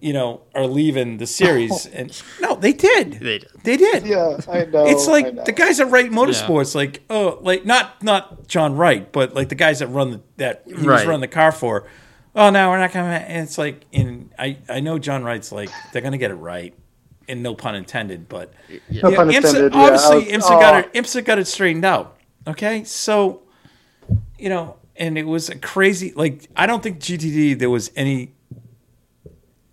you 0.02 0.11
know, 0.14 0.41
are 0.53 0.68
leaving 0.68 1.18
the 1.18 1.26
series. 1.27 1.85
And 1.93 2.22
no, 2.41 2.56
they 2.56 2.73
did. 2.73 3.14
They 3.14 3.39
did. 3.39 3.47
They 3.64 3.77
did. 3.77 4.06
Yeah, 4.06 4.38
I 4.49 4.65
know. 4.65 4.85
It's 4.88 5.07
like 5.07 5.34
know. 5.34 5.43
the 5.45 5.52
guys 5.53 5.77
that 5.77 5.85
Wright 5.88 6.11
Motorsports, 6.11 6.76
like 6.76 7.02
oh, 7.10 7.39
like 7.41 7.65
not 7.65 8.03
not 8.03 8.47
John 8.47 8.76
Wright, 8.76 9.10
but 9.11 9.34
like 9.34 9.49
the 9.49 9.56
guys 9.56 9.80
that 9.80 9.88
run 9.88 10.11
the 10.11 10.22
that 10.38 10.64
he 10.65 10.73
was 10.73 10.84
Right. 10.85 11.06
running 11.07 11.22
the 11.22 11.27
car 11.27 11.52
for. 11.52 11.88
Oh 12.35 12.49
no, 12.49 12.69
we're 12.69 12.80
not 12.80 12.91
coming. 12.91 13.11
And 13.14 13.43
it's 13.47 13.57
like 13.57 13.85
in 13.93 14.31
I 14.38 14.57
I 14.68 14.81
know 14.81 14.99
John 14.99 15.23
Wright's 15.23 15.53
like 15.53 15.69
they're 15.93 16.02
gonna 16.02 16.18
get 16.18 16.31
it 16.31 16.35
right, 16.35 16.73
and 17.30 17.41
no 17.41 17.56
pun 17.56 17.76
intended, 17.76 18.27
but 18.27 18.53
No 18.69 19.10
yeah, 19.10 19.15
pun 19.15 19.30
IMSA, 19.30 19.35
intended, 19.38 19.73
yeah. 19.73 19.80
obviously 19.80 20.15
I 20.34 20.35
was- 20.35 20.45
IMSA 20.45 20.60
got 20.60 20.84
it. 20.84 20.93
IMSA 20.93 21.23
got 21.23 21.39
it 21.39 21.47
straightened 21.47 21.85
out. 21.85 22.18
Okay, 22.47 22.84
so 22.84 23.41
you 24.38 24.49
know, 24.49 24.77
and 24.95 25.17
it 25.17 25.26
was 25.27 25.49
a 25.49 25.57
crazy. 25.57 26.13
Like 26.15 26.47
I 26.55 26.65
don't 26.67 26.81
think 26.84 26.99
GTD 26.99 27.57
there 27.59 27.69
was 27.69 27.91
any. 27.95 28.34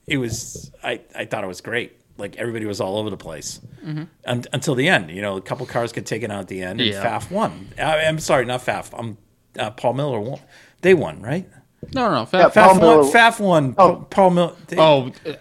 It 0.07 0.16
was 0.19 0.70
I 0.82 1.01
I 1.15 1.24
thought 1.27 1.44
it 1.44 1.49
was 1.49 1.61
great. 1.61 1.99
Like 2.19 2.36
everybody 2.36 2.66
was 2.66 2.81
all 2.81 2.99
over 2.99 3.11
the 3.11 3.16
place 3.16 3.61
Mm-hmm. 3.85 4.05
Un- 4.27 4.44
until 4.53 4.77
the 4.77 4.89
end. 4.89 5.11
You 5.11 5.23
know, 5.23 5.36
a 5.36 5.40
couple 5.40 5.66
cars 5.66 5.90
get 5.93 6.07
taken 6.07 6.31
out 6.31 6.39
at 6.40 6.49
the 6.49 6.62
end, 6.62 6.81
and 6.81 6.89
Yeah. 6.90 7.03
Pfaff 7.05 7.32
won. 7.32 7.69
I, 7.77 8.05
I'm 8.05 8.20
sorry, 8.20 8.44
not 8.44 8.61
Pfaff. 8.65 8.97
I'm 8.97 9.19
uh, 9.59 9.70
Paul 9.73 9.94
Miller 9.94 10.20
won. 10.20 10.39
They 10.82 10.94
won, 10.94 11.20
right? 11.20 11.49
No, 11.93 12.05
no, 12.09 12.11
no. 12.11 12.19
Yeah, 12.32 12.49
Fat, 12.49 12.53
Pfaff 12.55 12.69
won. 12.74 12.81
Miller- 12.81 13.03
Pfaff 13.11 13.40
won. 13.40 13.74
Oh. 13.77 14.07
Paul 14.09 14.31
Miller. 14.31 14.55
They, 14.69 14.77
oh, 14.78 15.11
uh, 15.27 15.32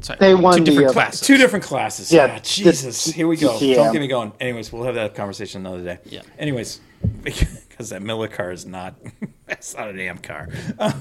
sorry. 0.00 0.18
They 0.20 0.34
won 0.34 0.58
two 0.58 0.64
the, 0.64 0.70
different 0.70 0.90
uh, 0.90 0.92
classes. 0.92 1.20
Two 1.20 1.36
different 1.36 1.64
classes. 1.64 2.12
Yeah, 2.12 2.26
Yeah, 2.26 2.38
Jesus. 2.40 3.04
the- 3.04 3.12
Here 3.12 3.28
we 3.28 3.36
go. 3.36 3.58
yeah. 3.60 3.76
Don't 3.76 3.92
get 3.92 4.00
me 4.00 4.08
going. 4.08 4.32
Anyways, 4.40 4.72
we'll 4.72 4.84
have 4.84 4.94
that 4.94 5.14
conversation 5.14 5.66
another 5.66 5.82
day. 5.82 5.98
Yeah. 6.04 6.22
Anyways, 6.38 6.80
because 7.22 7.90
that 7.90 8.02
Miller 8.02 8.28
car 8.28 8.50
is 8.52 8.64
not. 8.66 8.94
That's 9.46 9.76
not 9.76 9.90
an 9.90 9.98
AM 10.00 10.18
car. 10.18 10.48
I 10.78 10.94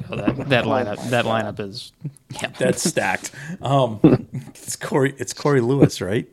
know 0.00 0.16
that 0.16 0.44
that 0.48 0.64
lineup. 0.64 1.10
That 1.10 1.24
lineup 1.24 1.60
is 1.60 1.92
yeah. 2.30 2.48
That's 2.58 2.82
stacked. 2.88 3.30
Um, 3.60 4.00
it's 4.54 4.74
Corey. 4.76 5.14
It's 5.18 5.32
Corey 5.32 5.60
Lewis, 5.60 6.00
right? 6.00 6.28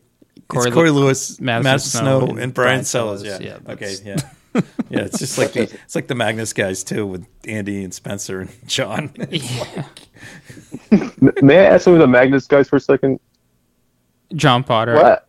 Corey 0.48 0.68
it's 0.68 0.74
Corey 0.74 0.90
Lewis, 0.90 1.40
Madison 1.40 1.64
Madison, 1.64 2.02
Snow, 2.02 2.20
Snow, 2.22 2.30
and 2.30 2.40
and 2.40 2.54
Bryan 2.54 2.70
Bryan 2.70 2.84
Sellers. 2.86 3.22
Sellers. 3.22 3.42
Yeah. 3.42 3.60
Yeah, 3.66 3.74
okay. 3.74 3.96
Yeah. 4.04 4.16
Yeah. 4.90 5.02
It's 5.02 5.20
just 5.20 5.38
like 5.38 5.54
the 5.54 5.62
it's 5.64 5.94
like 5.94 6.08
the 6.08 6.16
Magnus 6.16 6.52
guys 6.54 6.84
too 6.84 7.06
with 7.06 7.28
Andy 7.48 7.84
and 7.84 7.94
Spencer 7.94 8.42
and 8.42 8.50
John. 8.68 9.12
M- 10.92 11.32
May 11.44 11.60
I 11.60 11.64
ask 11.76 11.84
some 11.84 11.94
of 11.94 12.00
the 12.00 12.08
Magnus 12.08 12.48
guys 12.48 12.68
for 12.68 12.78
a 12.78 12.80
second? 12.80 13.20
John 14.34 14.64
Potter, 14.64 14.96
What? 14.96 15.28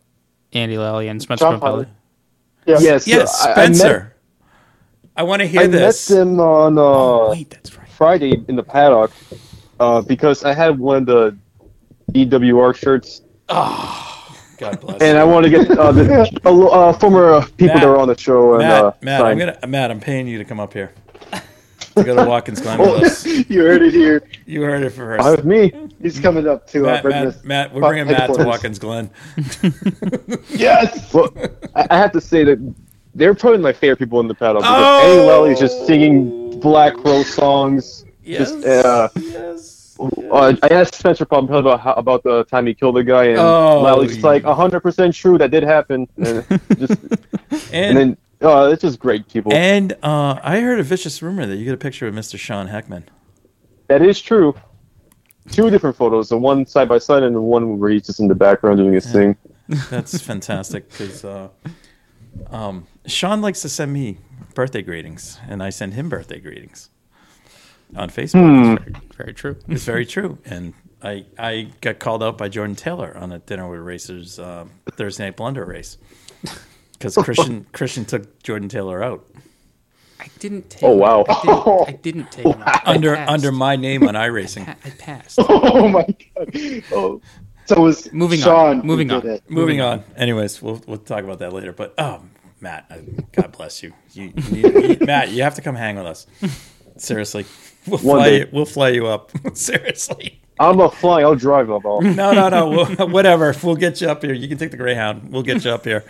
Andy 0.53 0.77
Lally, 0.77 1.07
and 1.07 1.21
Spencer 1.21 1.45
John 1.45 1.59
Potter. 1.59 1.83
Potter. 1.85 1.89
Yeah. 2.65 2.79
Yes, 2.79 3.07
yes, 3.07 3.41
I- 3.45 3.49
I 3.49 3.53
Spencer. 3.53 4.15
I, 5.15 5.23
want 5.23 5.41
to 5.41 5.47
hear 5.47 5.61
I 5.61 5.67
this. 5.67 6.09
met 6.09 6.15
them 6.17 6.39
on 6.39 6.77
uh, 6.77 6.81
oh, 6.81 7.29
wait, 7.31 7.49
that's 7.51 7.77
right. 7.77 7.87
Friday 7.89 8.43
in 8.47 8.55
the 8.55 8.63
paddock 8.63 9.11
uh, 9.79 10.01
because 10.01 10.43
I 10.43 10.53
had 10.53 10.79
one 10.79 10.97
of 10.97 11.05
the 11.05 11.37
EWR 12.13 12.75
shirts, 12.75 13.21
God 14.61 14.79
bless. 14.79 15.01
and 15.01 15.17
I 15.17 15.23
want 15.23 15.43
to 15.45 15.49
get 15.49 15.69
uh, 15.71 15.91
the 15.91 16.39
uh, 16.45 16.49
uh, 16.67 16.93
former 16.93 17.33
uh, 17.33 17.41
people 17.45 17.67
Matt, 17.67 17.81
that 17.81 17.87
were 17.87 17.97
on 17.97 18.07
the 18.07 18.17
show 18.17 18.53
and 18.53 18.61
Matt, 18.63 18.83
uh, 18.85 18.91
Matt. 19.01 19.21
I'm 19.25 19.37
gonna 19.37 19.57
Matt, 19.67 19.89
I'm 19.91 19.99
paying 19.99 20.27
you 20.27 20.37
to 20.37 20.45
come 20.45 20.59
up 20.59 20.71
here. 20.73 20.93
To 21.95 22.03
go 22.05 22.15
to 22.15 22.23
Watkins 22.23 22.61
Glen 22.61 22.79
with 22.79 22.89
us. 23.03 23.25
You 23.25 23.63
heard 23.63 23.81
it 23.81 23.93
here. 23.93 24.23
You 24.45 24.61
heard 24.61 24.81
it 24.83 24.91
Fine 24.91 25.17
first. 25.19 25.37
with 25.37 25.45
me. 25.45 25.89
He's 26.01 26.19
coming 26.21 26.47
up 26.47 26.65
to 26.67 26.83
uh, 26.83 26.91
Matt, 26.93 27.03
bring 27.03 27.25
Matt, 27.25 27.43
Matt, 27.45 27.73
we're 27.73 27.81
bringing 27.81 28.05
Matt 28.07 28.33
to. 28.33 28.45
Watkins 28.45 28.79
Glen. 28.79 29.09
Yes. 30.49 31.13
Well, 31.13 31.29
I, 31.75 31.87
I 31.89 31.97
have 31.97 32.11
to 32.13 32.21
say 32.21 32.43
that 32.43 32.75
they're 33.15 33.33
probably 33.33 33.59
my 33.59 33.73
favorite 33.73 33.97
people 33.97 34.19
in 34.21 34.27
the 34.27 34.35
paddock. 34.35 34.61
because 34.61 34.75
Oh! 34.77 35.09
Andy 35.11 35.27
Lally 35.27 35.51
is 35.51 35.59
just 35.59 35.85
singing 35.85 36.59
Black 36.61 36.93
Crow 36.95 37.23
songs. 37.23 38.05
Yes. 38.23 38.51
Just, 38.51 38.65
uh, 38.65 39.09
yes. 39.19 39.80
Uh, 40.01 40.55
I 40.63 40.67
asked 40.69 40.95
Spencer 40.95 41.25
probably 41.25 41.59
about 41.59 41.79
how, 41.81 41.93
about 41.93 42.23
the 42.23 42.43
time 42.45 42.65
he 42.65 42.73
killed 42.73 42.95
the 42.95 43.03
guy, 43.03 43.25
and 43.25 43.37
Oh, 43.39 43.81
Lally's 43.81 44.17
yeah. 44.17 44.25
like, 44.25 44.43
hundred 44.43 44.79
percent 44.81 45.13
true, 45.13 45.37
that 45.37 45.51
did 45.51 45.63
happen. 45.63 46.07
And 46.17 46.79
just, 46.79 46.93
And 47.71 47.73
and 47.73 47.97
then, 47.97 48.17
uh, 48.41 48.69
it's 48.71 48.81
just 48.81 48.99
great 48.99 49.27
people. 49.27 49.53
and 49.53 49.93
uh, 50.01 50.39
I 50.41 50.59
heard 50.61 50.79
a 50.79 50.83
vicious 50.83 51.21
rumor 51.21 51.45
that 51.45 51.57
you 51.57 51.65
get 51.65 51.73
a 51.73 51.77
picture 51.77 52.07
of 52.07 52.15
Mr. 52.15 52.39
Sean 52.39 52.67
Heckman. 52.69 53.03
that 53.87 54.01
is 54.01 54.19
true. 54.21 54.55
Two 55.51 55.69
different 55.69 55.95
photos, 55.97 56.29
the 56.29 56.37
one 56.37 56.65
side 56.65 56.87
by 56.87 56.97
side, 56.97 57.23
and 57.23 57.35
the 57.35 57.41
one 57.41 57.77
where 57.79 57.89
he's 57.91 58.05
just 58.05 58.19
in 58.19 58.27
the 58.27 58.35
background 58.35 58.77
doing 58.77 58.93
his 58.93 59.11
thing. 59.11 59.35
That's 59.89 60.19
fantastic 60.21 60.89
because 60.89 61.25
uh, 61.25 61.49
um, 62.49 62.87
Sean 63.05 63.41
likes 63.41 63.61
to 63.61 63.69
send 63.69 63.91
me 63.93 64.17
birthday 64.53 64.81
greetings, 64.81 65.39
and 65.47 65.61
I 65.63 65.69
send 65.69 65.93
him 65.95 66.09
birthday 66.09 66.39
greetings 66.39 66.89
on 67.95 68.09
Facebook. 68.09 68.41
Hmm. 68.41 68.75
Very, 68.75 68.95
very 69.17 69.33
true. 69.33 69.55
It's 69.67 69.83
very 69.83 70.05
true. 70.05 70.37
And 70.45 70.73
I 71.01 71.25
I 71.37 71.71
got 71.81 71.99
called 71.99 72.23
out 72.23 72.37
by 72.37 72.49
Jordan 72.49 72.75
Taylor 72.75 73.15
on 73.17 73.31
a 73.31 73.39
dinner 73.39 73.67
with 73.69 73.79
racers 73.79 74.39
uh, 74.39 74.65
Thursday 74.91 75.25
night 75.25 75.37
blunder 75.37 75.65
race 75.65 75.97
because 76.93 77.15
Christian 77.15 77.65
Christian 77.71 78.05
took 78.05 78.41
Jordan 78.43 78.69
Taylor 78.69 79.03
out 79.03 79.25
I 80.21 80.27
didn't 80.37 80.69
take. 80.69 80.83
Oh, 80.83 80.95
wow. 80.95 81.25
I 81.27 81.41
didn't, 81.41 81.87
I 81.87 81.91
didn't 82.03 82.31
take 82.31 82.45
him 82.45 82.61
out. 82.61 82.87
Under 82.87 83.15
passed. 83.15 83.31
under 83.31 83.51
my 83.51 83.75
name 83.75 84.07
on 84.07 84.13
iRacing. 84.13 84.67
I 84.67 84.89
passed. 84.91 85.39
Oh 85.49 85.87
my 85.87 86.05
god. 86.35 86.83
Oh. 86.91 87.21
So 87.65 87.75
it 87.75 87.79
was 87.79 88.13
Moving 88.13 88.39
on. 88.41 88.43
Sean 88.43 88.81
who 88.81 88.87
Moving 88.87 89.11
on. 89.11 89.27
it. 89.27 89.43
Moving 89.49 89.81
on. 89.81 90.03
Anyways, 90.15 90.61
we'll 90.61 90.81
we'll 90.85 90.97
talk 90.97 91.23
about 91.23 91.39
that 91.39 91.53
later. 91.53 91.73
But 91.73 91.95
oh, 91.97 92.23
Matt, 92.59 92.91
God 93.31 93.51
bless 93.51 93.81
you. 93.81 93.93
You, 94.11 94.31
you, 94.35 94.51
need, 94.51 94.99
you. 95.01 95.05
Matt, 95.05 95.29
you 95.29 95.41
have 95.41 95.55
to 95.55 95.61
come 95.61 95.75
hang 95.75 95.95
with 95.95 96.05
us. 96.05 96.27
Seriously, 97.01 97.45
we'll 97.87 97.99
One 97.99 98.17
fly 98.19 98.29
day. 98.29 98.39
you. 98.39 98.47
We'll 98.51 98.65
fly 98.65 98.89
you 98.89 99.07
up. 99.07 99.31
Seriously. 99.57 100.37
I'm 100.59 100.79
a 100.79 100.91
flying. 100.91 101.25
I'll 101.25 101.33
drive 101.35 101.71
up. 101.71 101.85
All. 101.85 102.01
No, 102.01 102.31
no, 102.33 102.47
no. 102.49 102.69
We'll, 102.69 103.09
whatever. 103.09 103.55
We'll 103.63 103.75
get 103.75 103.99
you 103.99 104.07
up 104.09 104.21
here. 104.21 104.33
You 104.33 104.47
can 104.47 104.59
take 104.59 104.69
the 104.69 104.77
Greyhound. 104.77 105.31
We'll 105.31 105.41
get 105.41 105.65
you 105.65 105.71
up 105.71 105.83
here. 105.85 106.03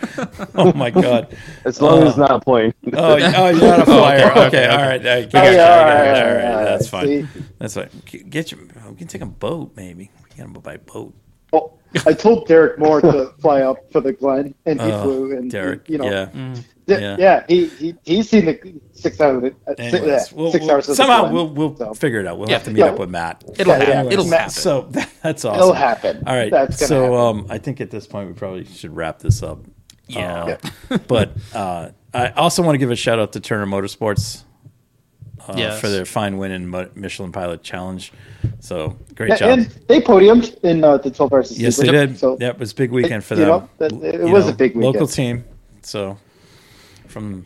Oh 0.54 0.74
my 0.74 0.90
God. 0.90 1.34
As 1.64 1.80
long 1.80 2.02
as 2.02 2.08
it's 2.10 2.18
oh. 2.18 2.20
not 2.20 2.30
a 2.32 2.40
plane. 2.40 2.74
Oh, 2.92 3.14
oh, 3.14 3.16
you're 3.16 3.30
not 3.30 3.80
a 3.80 3.84
flyer. 3.86 4.30
okay, 4.30 4.30
okay, 4.30 4.46
okay, 4.48 4.66
all 4.66 4.80
okay. 4.80 4.88
right. 4.88 5.06
I 5.06 5.12
Oh, 5.12 5.20
yeah, 5.22 5.30
got 5.30 5.44
all 5.46 5.52
you, 5.52 5.58
right, 5.58 5.60
all 5.60 6.28
all 6.28 6.34
right, 6.34 6.54
right, 6.54 6.64
That's 6.64 6.88
fine. 6.88 7.06
see? 7.06 7.28
That's 7.58 7.74
fine. 7.74 7.88
Get 8.28 8.52
you. 8.52 8.68
Oh, 8.84 8.90
we 8.90 8.96
can 8.96 9.06
take 9.06 9.22
a 9.22 9.26
boat, 9.26 9.72
maybe. 9.74 10.10
We 10.22 10.36
can 10.36 10.52
go 10.52 10.60
by 10.60 10.76
boat. 10.76 11.14
Well, 11.50 11.78
I 12.06 12.12
told 12.12 12.46
Derek 12.46 12.78
Moore 12.78 13.00
to 13.00 13.32
fly 13.40 13.62
up 13.62 13.90
for 13.90 14.02
the 14.02 14.12
Glen, 14.12 14.54
and 14.66 14.78
he 14.80 14.90
Oh, 14.92 15.02
flew. 15.02 15.36
And 15.36 15.50
Derek. 15.50 15.88
you 15.88 15.96
know, 15.96 16.04
yeah. 16.10 16.26
th- 16.26 16.66
yeah. 16.86 17.16
yeah, 17.18 17.44
he, 17.48 17.66
he 17.66 17.94
he's 18.04 18.28
seen 18.30 18.44
the 18.46 18.80
six 18.92 19.20
hours. 19.20 19.52
Uh, 19.66 19.74
six, 19.90 19.92
yeah, 20.06 20.24
we'll, 20.34 20.50
6 20.52 20.62
we'll- 20.64 20.70
hours. 20.70 20.96
somehow 20.96 21.30
we'll 21.32 21.48
we'll 21.48 21.76
so. 21.76 21.94
figure 21.94 22.20
it 22.20 22.26
out. 22.26 22.38
We'll 22.38 22.48
Yeah. 22.48 22.54
have 22.56 22.64
to 22.64 22.70
meet 22.70 22.80
Yeah. 22.80 22.86
up 22.86 22.98
with 22.98 23.10
Matt. 23.10 23.44
It'll 23.58 23.76
Yeah, 23.78 23.84
happen. 23.84 24.12
It'll 24.12 24.24
Matt- 24.26 24.38
happen. 24.40 24.50
So 24.54 24.82
that, 24.90 25.10
that's 25.22 25.44
awesome. 25.44 25.60
It'll 25.60 25.72
happen. 25.72 26.22
All 26.26 26.34
right. 26.34 26.50
That's 26.50 26.76
gonna 26.80 26.88
so 26.88 27.02
happen. 27.02 27.40
um, 27.40 27.46
I 27.50 27.58
think 27.58 27.80
at 27.80 27.90
this 27.90 28.06
point 28.06 28.28
we 28.28 28.34
probably 28.34 28.64
should 28.64 28.94
wrap 28.96 29.18
this 29.20 29.42
up. 29.42 29.60
Yeah. 30.08 30.56
Uh, 30.90 30.98
but 31.08 31.32
uh, 31.54 31.90
I 32.12 32.30
also 32.30 32.62
want 32.62 32.74
to 32.74 32.78
give 32.78 32.90
a 32.90 32.96
shout 32.96 33.18
out 33.18 33.32
to 33.32 33.40
Turner 33.40 33.66
Motorsports 33.66 34.42
uh, 35.48 35.54
Yes. 35.56 35.80
for 35.80 35.88
their 35.88 36.04
fine 36.04 36.36
win 36.38 36.50
in 36.52 36.66
Mo- 36.68 36.90
Michelin 36.94 37.32
Pilot 37.32 37.62
Challenge. 37.62 38.12
So 38.60 38.96
great 39.14 39.30
Yeah, 39.30 39.36
job. 39.36 39.48
and 39.58 39.66
they 39.88 40.00
podiumed 40.00 40.58
in 40.62 40.84
uh, 40.84 40.98
the 40.98 41.10
12 41.10 41.32
hours. 41.32 41.58
yes, 41.58 41.76
they 41.78 41.88
did. 41.88 42.18
So 42.18 42.36
yeah, 42.40 42.48
it 42.50 42.58
was 42.58 42.72
a 42.72 42.74
big 42.74 42.90
weekend 42.92 43.24
for 43.24 43.34
you 43.34 43.40
them. 43.40 43.48
know, 43.48 43.68
that- 43.78 43.92
it 43.92 44.26
You 44.26 44.32
was 44.32 44.48
a 44.48 44.52
big 44.52 44.74
weekend. 44.76 44.94
Local 44.94 45.06
team. 45.06 45.44
So 45.82 46.16
from 47.12 47.44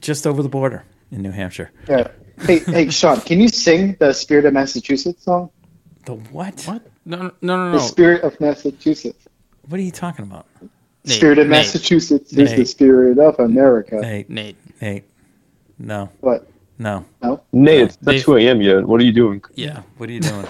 just 0.00 0.26
over 0.26 0.42
the 0.42 0.48
border 0.48 0.84
in 1.10 1.22
New 1.22 1.30
Hampshire. 1.30 1.70
yeah. 1.88 2.08
Hey, 2.42 2.58
hey, 2.60 2.88
Sean, 2.90 3.20
can 3.20 3.38
you 3.38 3.48
sing 3.48 3.96
the 4.00 4.12
"Spirit 4.14 4.46
of 4.46 4.54
Massachusetts" 4.54 5.24
song? 5.24 5.50
The 6.06 6.14
what? 6.14 6.62
What? 6.64 6.82
No, 7.04 7.16
no, 7.18 7.32
no, 7.42 7.56
no. 7.66 7.72
The 7.72 7.80
spirit 7.80 8.22
of 8.22 8.38
Massachusetts. 8.40 9.28
What 9.68 9.78
are 9.78 9.82
you 9.82 9.90
talking 9.90 10.24
about? 10.24 10.46
Nate, 11.04 11.16
spirit 11.16 11.38
of 11.38 11.48
Nate, 11.48 11.50
Massachusetts 11.66 12.32
is 12.32 12.38
Nate. 12.50 12.56
the 12.56 12.64
spirit 12.64 13.18
of 13.18 13.38
America. 13.38 13.96
Nate, 14.00 14.30
Nate. 14.30 14.56
Nate. 14.80 15.04
No, 15.78 16.08
What? 16.20 16.48
no. 16.78 17.04
No. 17.22 17.42
Nate, 17.52 17.80
it's 17.82 17.98
not 18.00 18.12
Dave- 18.12 18.22
2 18.24 18.36
a.m. 18.38 18.62
yet. 18.62 18.86
What 18.86 19.00
are 19.02 19.04
you 19.04 19.12
doing? 19.12 19.42
Yeah. 19.54 19.82
What 19.98 20.08
are 20.08 20.12
you 20.12 20.20
doing? 20.20 20.46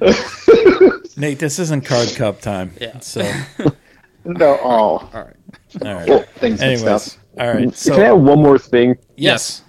Nate, 1.16 1.38
this 1.40 1.58
isn't 1.58 1.84
card 1.84 2.08
cup 2.14 2.40
time. 2.40 2.72
Yeah. 2.80 3.00
So, 3.00 3.20
No. 4.24 4.58
Oh. 4.62 4.68
All 4.68 5.10
right. 5.12 5.36
all 5.84 5.94
right. 5.94 6.08
Well, 6.08 6.22
things 6.36 6.60
and 6.62 6.72
Anyways, 6.72 7.02
stuff. 7.02 7.21
All 7.38 7.46
right. 7.48 7.72
Can 7.84 7.92
I 7.94 8.04
have 8.06 8.18
one 8.20 8.40
more 8.42 8.58
thing? 8.58 8.96
yes. 9.16 9.62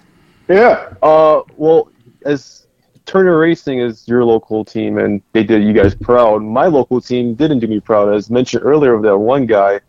Yeah. 0.48 0.92
Uh, 1.02 1.40
well, 1.56 1.90
as 2.26 2.66
Turner 3.06 3.38
Racing 3.38 3.80
is 3.80 4.06
your 4.06 4.24
local 4.24 4.64
team, 4.64 4.98
and 4.98 5.22
they 5.32 5.42
did 5.42 5.62
you 5.64 5.72
guys 5.72 5.94
proud. 5.94 6.42
My 6.42 6.66
local 6.66 7.00
team 7.00 7.34
didn't 7.34 7.60
do 7.60 7.66
me 7.66 7.80
proud, 7.80 8.12
as 8.14 8.28
mentioned 8.30 8.62
earlier. 8.64 8.92
Of 8.94 9.02
that 9.02 9.16
one 9.16 9.46
guy 9.46 9.80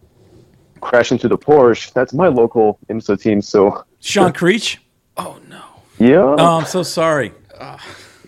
crashing 0.80 1.15
into 1.15 1.27
the 1.27 1.38
Porsche. 1.38 1.91
That's 1.93 2.14
my 2.14 2.27
local 2.27 2.80
IMSA 2.89 3.22
team. 3.22 3.41
So 3.41 3.84
Sean 3.99 4.31
Creech. 4.39 4.80
Oh 5.18 5.39
no. 5.49 5.61
yeah, 5.97 6.35
Oh, 6.38 6.60
I'm 6.60 6.65
so 6.65 6.84
sorry. 6.84 7.34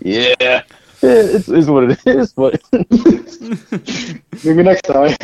yeah, 0.02 0.30
Yeah, 0.42 0.62
it 1.02 1.48
is 1.50 1.70
what 1.70 1.92
it 1.92 2.00
is. 2.06 2.34
But 2.34 2.62
Maybe 4.44 4.64
next 4.64 4.82
time. 4.84 5.16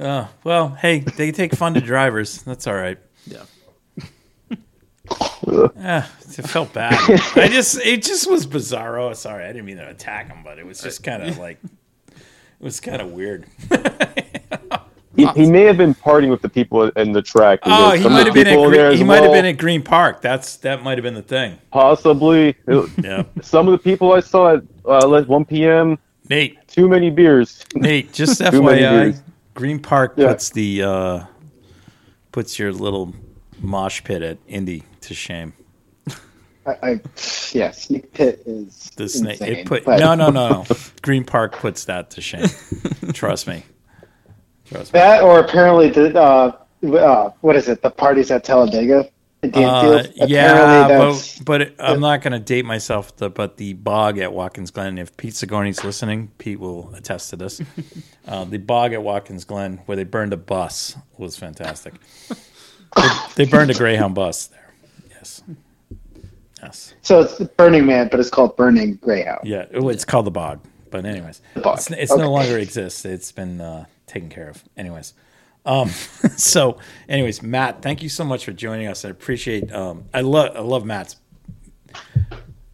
Oh, 0.00 0.28
well, 0.44 0.68
hey, 0.70 1.00
they 1.00 1.32
take 1.32 1.54
funded 1.54 1.84
drivers. 1.84 2.42
That's 2.42 2.66
all 2.66 2.74
right. 2.74 2.98
Yeah. 3.26 3.42
Ah, 5.80 6.10
it 6.36 6.46
felt 6.48 6.72
bad. 6.72 6.94
I 7.36 7.48
just, 7.48 7.78
it 7.84 8.02
just 8.02 8.30
was 8.30 8.46
bizarro. 8.46 9.14
Sorry, 9.16 9.44
I 9.44 9.48
didn't 9.48 9.64
mean 9.66 9.78
to 9.78 9.88
attack 9.88 10.28
him, 10.28 10.38
but 10.44 10.58
it 10.58 10.66
was 10.66 10.80
just 10.80 11.02
kind 11.02 11.22
of 11.22 11.38
like, 11.38 11.58
it 12.12 12.20
was 12.60 12.80
kind 12.80 13.00
of 13.00 13.12
weird. 13.12 13.46
he, 15.16 15.26
he 15.28 15.50
may 15.50 15.62
have 15.62 15.76
been 15.78 15.94
partying 15.94 16.30
with 16.30 16.42
the 16.42 16.48
people 16.48 16.82
in 16.90 17.12
the 17.12 17.22
track. 17.22 17.60
Oh, 17.62 17.92
he 17.92 18.08
might 18.08 18.26
have 18.26 18.34
been 18.34 18.46
at 18.46 18.50
people 18.50 18.68
Green, 18.68 18.96
he 18.96 19.04
might 19.04 19.22
have 19.22 19.32
been 19.32 19.46
at 19.46 19.58
Green 19.58 19.82
Park. 19.82 20.20
That's 20.20 20.56
that 20.58 20.82
might 20.82 20.98
have 20.98 21.02
been 21.02 21.14
the 21.14 21.22
thing. 21.22 21.58
possibly. 21.70 22.56
Yeah, 23.02 23.22
Some 23.42 23.68
of 23.68 23.72
the 23.72 23.78
people 23.78 24.12
I 24.12 24.20
saw 24.20 24.56
at 24.56 24.62
uh, 24.84 25.06
like 25.08 25.26
1 25.28 25.44
p.m. 25.46 25.98
Nate, 26.28 26.66
Too 26.68 26.88
many 26.88 27.10
beers. 27.10 27.64
Nate, 27.74 28.12
just 28.12 28.40
FYI. 28.42 29.18
Green 29.54 29.78
Park 29.80 30.14
Yeah. 30.16 30.28
puts 30.28 30.50
the 30.50 30.82
uh, 30.82 31.24
puts 32.32 32.58
your 32.58 32.72
little 32.72 33.14
mosh 33.60 34.04
pit 34.04 34.22
at 34.22 34.38
Indy 34.46 34.84
to 35.08 35.14
shame. 35.14 35.52
I, 36.66 36.76
I 36.82 37.00
yeah, 37.52 37.70
Snake 37.70 38.12
Pit 38.12 38.42
is 38.46 38.90
The 38.96 39.08
snake, 39.08 39.40
insane, 39.40 39.56
it 39.56 39.66
put 39.66 39.84
but 39.84 40.00
no, 40.00 40.14
no, 40.14 40.30
no, 40.30 40.48
no. 40.48 40.66
Green 41.02 41.24
Park 41.24 41.52
puts 41.58 41.86
that 41.86 42.10
to 42.10 42.20
shame. 42.20 42.46
Trust 43.12 43.46
me. 43.46 43.64
Trust 44.66 44.92
me. 44.92 45.00
That 45.00 45.22
or 45.22 45.40
apparently 45.40 45.88
the 45.88 46.18
uh, 46.18 46.56
uh, 46.86 47.30
what 47.40 47.56
is 47.56 47.68
it? 47.68 47.82
The 47.82 47.90
parties 47.90 48.30
at 48.30 48.44
Talladega 48.44 49.10
Uh, 49.42 50.02
yeah, 50.14 50.88
but, 50.88 51.38
but 51.44 51.62
it, 51.62 51.76
I'm 51.78 52.00
not 52.00 52.22
going 52.22 52.32
to 52.32 52.40
date 52.40 52.64
myself. 52.64 53.16
The, 53.16 53.30
but 53.30 53.56
the 53.56 53.72
bog 53.72 54.18
at 54.18 54.32
Watkins 54.32 54.72
Glen, 54.72 54.98
if 54.98 55.16
Pete 55.16 55.34
Sigourney's 55.34 55.84
listening, 55.84 56.32
Pete 56.38 56.58
will 56.58 56.92
attest 56.94 57.30
to 57.30 57.36
this. 57.36 57.60
Uh, 58.26 58.44
the 58.44 58.58
bog 58.58 58.92
at 58.92 59.02
Watkins 59.02 59.46
Glen, 59.46 59.80
where 59.86 59.96
they 59.96 60.04
burned 60.04 60.34
a 60.34 60.36
bus, 60.36 60.94
was 61.16 61.38
fantastic. 61.38 61.94
they, 62.94 63.08
they 63.36 63.44
burned 63.46 63.70
a 63.70 63.74
Greyhound 63.74 64.14
bus 64.14 64.48
there. 64.48 64.67
Yes. 65.28 65.42
Yes. 66.62 66.94
so 67.02 67.20
it's 67.20 67.38
Burning 67.56 67.86
Man, 67.86 68.08
but 68.10 68.18
it's 68.18 68.30
called 68.30 68.56
Burning 68.56 68.96
Greyhound. 68.96 69.40
Yeah. 69.46 69.66
Oh, 69.74 69.88
it's 69.88 70.04
called 70.04 70.26
the 70.26 70.30
bog. 70.32 70.60
But 70.90 71.04
anyways, 71.04 71.40
the 71.54 71.60
bog. 71.60 71.78
it's, 71.78 71.90
it's 71.90 72.10
Okay. 72.12 72.20
no 72.22 72.32
longer 72.32 72.58
exists. 72.58 73.04
It's 73.04 73.30
been 73.30 73.60
uh, 73.60 73.84
taken 74.06 74.28
care 74.28 74.48
of. 74.48 74.64
Anyways. 74.76 75.14
Um, 75.66 75.88
so, 76.36 76.78
anyways, 77.08 77.42
Matt, 77.42 77.82
thank 77.82 78.02
you 78.02 78.08
so 78.08 78.24
much 78.24 78.44
for 78.44 78.52
joining 78.52 78.86
us. 78.86 79.04
I 79.04 79.10
appreciate. 79.10 79.70
Um, 79.72 80.04
I 80.14 80.22
love. 80.22 80.56
I 80.56 80.60
love 80.60 80.84
Matt's. 80.84 81.16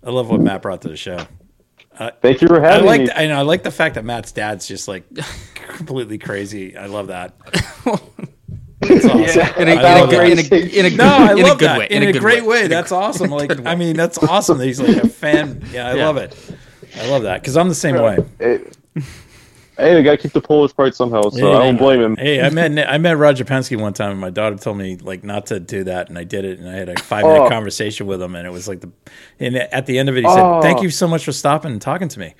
I 0.02 0.10
love 0.10 0.30
what 0.30 0.40
Matt 0.40 0.62
brought 0.62 0.82
to 0.82 0.88
the 0.88 0.96
show. 0.96 1.18
Thank 2.22 2.42
you 2.42 2.48
for 2.48 2.64
I 2.64 2.72
having 2.72 3.04
me. 3.04 3.10
I 3.14 3.26
know. 3.26 3.38
I 3.38 3.42
like 3.42 3.62
the 3.62 3.70
fact 3.70 3.94
that 3.96 4.04
Matt's 4.04 4.32
dad's 4.32 4.66
just 4.66 4.88
like 4.88 5.04
completely 5.54 6.18
crazy. 6.18 6.76
I 6.76 6.86
love 6.86 7.08
that. 7.08 7.34
It's 8.82 9.04
awesome. 9.06 9.62
In 9.62 9.68
a, 9.68 9.72
in, 9.72 9.78
I 9.78 9.98
a, 10.00 10.04
in, 10.04 10.38
a, 10.38 10.86
in 10.88 10.96
No, 10.96 11.04
I 11.04 11.32
in 11.32 11.42
love 11.42 11.56
a 11.56 11.58
good 11.60 11.68
that 11.68 11.78
way. 11.78 11.86
in, 11.90 12.02
a, 12.02 12.12
great 12.12 12.44
way. 12.44 12.60
In 12.60 12.66
a 12.66 12.68
That's 12.68 12.92
awesome. 12.92 13.30
Like, 13.30 13.64
I 13.66 13.74
mean, 13.76 13.96
that's 13.96 14.18
awesome. 14.18 14.58
That 14.58 14.66
he's 14.66 14.80
like 14.80 14.96
a 14.96 15.08
fan. 15.08 15.62
Yeah, 15.72 15.88
I 15.88 15.94
Yeah. 15.94 16.06
love 16.06 16.16
it. 16.18 16.36
I 16.96 17.06
love 17.08 17.22
that 17.22 17.40
because 17.40 17.56
I'm 17.56 17.68
the 17.68 17.74
same 17.74 17.96
way. 17.96 18.18
Hey, 18.38 18.60
hey, 19.76 19.96
we 19.96 20.02
gotta 20.02 20.16
keep 20.18 20.32
the 20.32 20.40
Polish 20.40 20.72
pride 20.74 20.94
somehow, 20.94 21.28
so 21.30 21.52
I 21.54 21.58
don't 21.64 21.76
blame 21.76 22.00
him. 22.00 22.16
Hey, 22.16 22.40
I 22.40 22.50
met 22.50 22.88
I 22.88 22.98
met 22.98 23.16
Roger 23.18 23.44
Penske 23.44 23.80
one 23.80 23.92
time, 23.94 24.12
and 24.12 24.20
my 24.20 24.30
daughter 24.30 24.56
told 24.56 24.76
me 24.76 24.96
like 24.96 25.24
not 25.24 25.46
to 25.46 25.58
do 25.58 25.84
that, 25.84 26.08
and 26.08 26.16
I 26.18 26.22
did 26.24 26.44
it, 26.44 26.58
and 26.60 26.68
I 26.68 26.74
had 26.74 26.88
a 26.88 26.96
five 27.00 27.24
minute 27.24 27.42
Oh. 27.44 27.48
conversation 27.48 28.06
with 28.06 28.22
him, 28.22 28.34
and 28.36 28.46
it 28.46 28.50
was 28.50 28.68
like 28.68 28.80
the, 28.80 28.90
and 29.40 29.56
at 29.56 29.86
the 29.86 29.98
end 29.98 30.08
of 30.08 30.16
it, 30.16 30.24
he 30.24 30.30
said, 30.30 30.60
"Thank 30.62 30.78
Oh. 30.78 30.82
you 30.82 30.90
so 30.90 31.08
much 31.08 31.24
for 31.24 31.32
stopping 31.32 31.72
and 31.72 31.82
talking 31.82 32.08
to 32.08 32.20
me." 32.20 32.34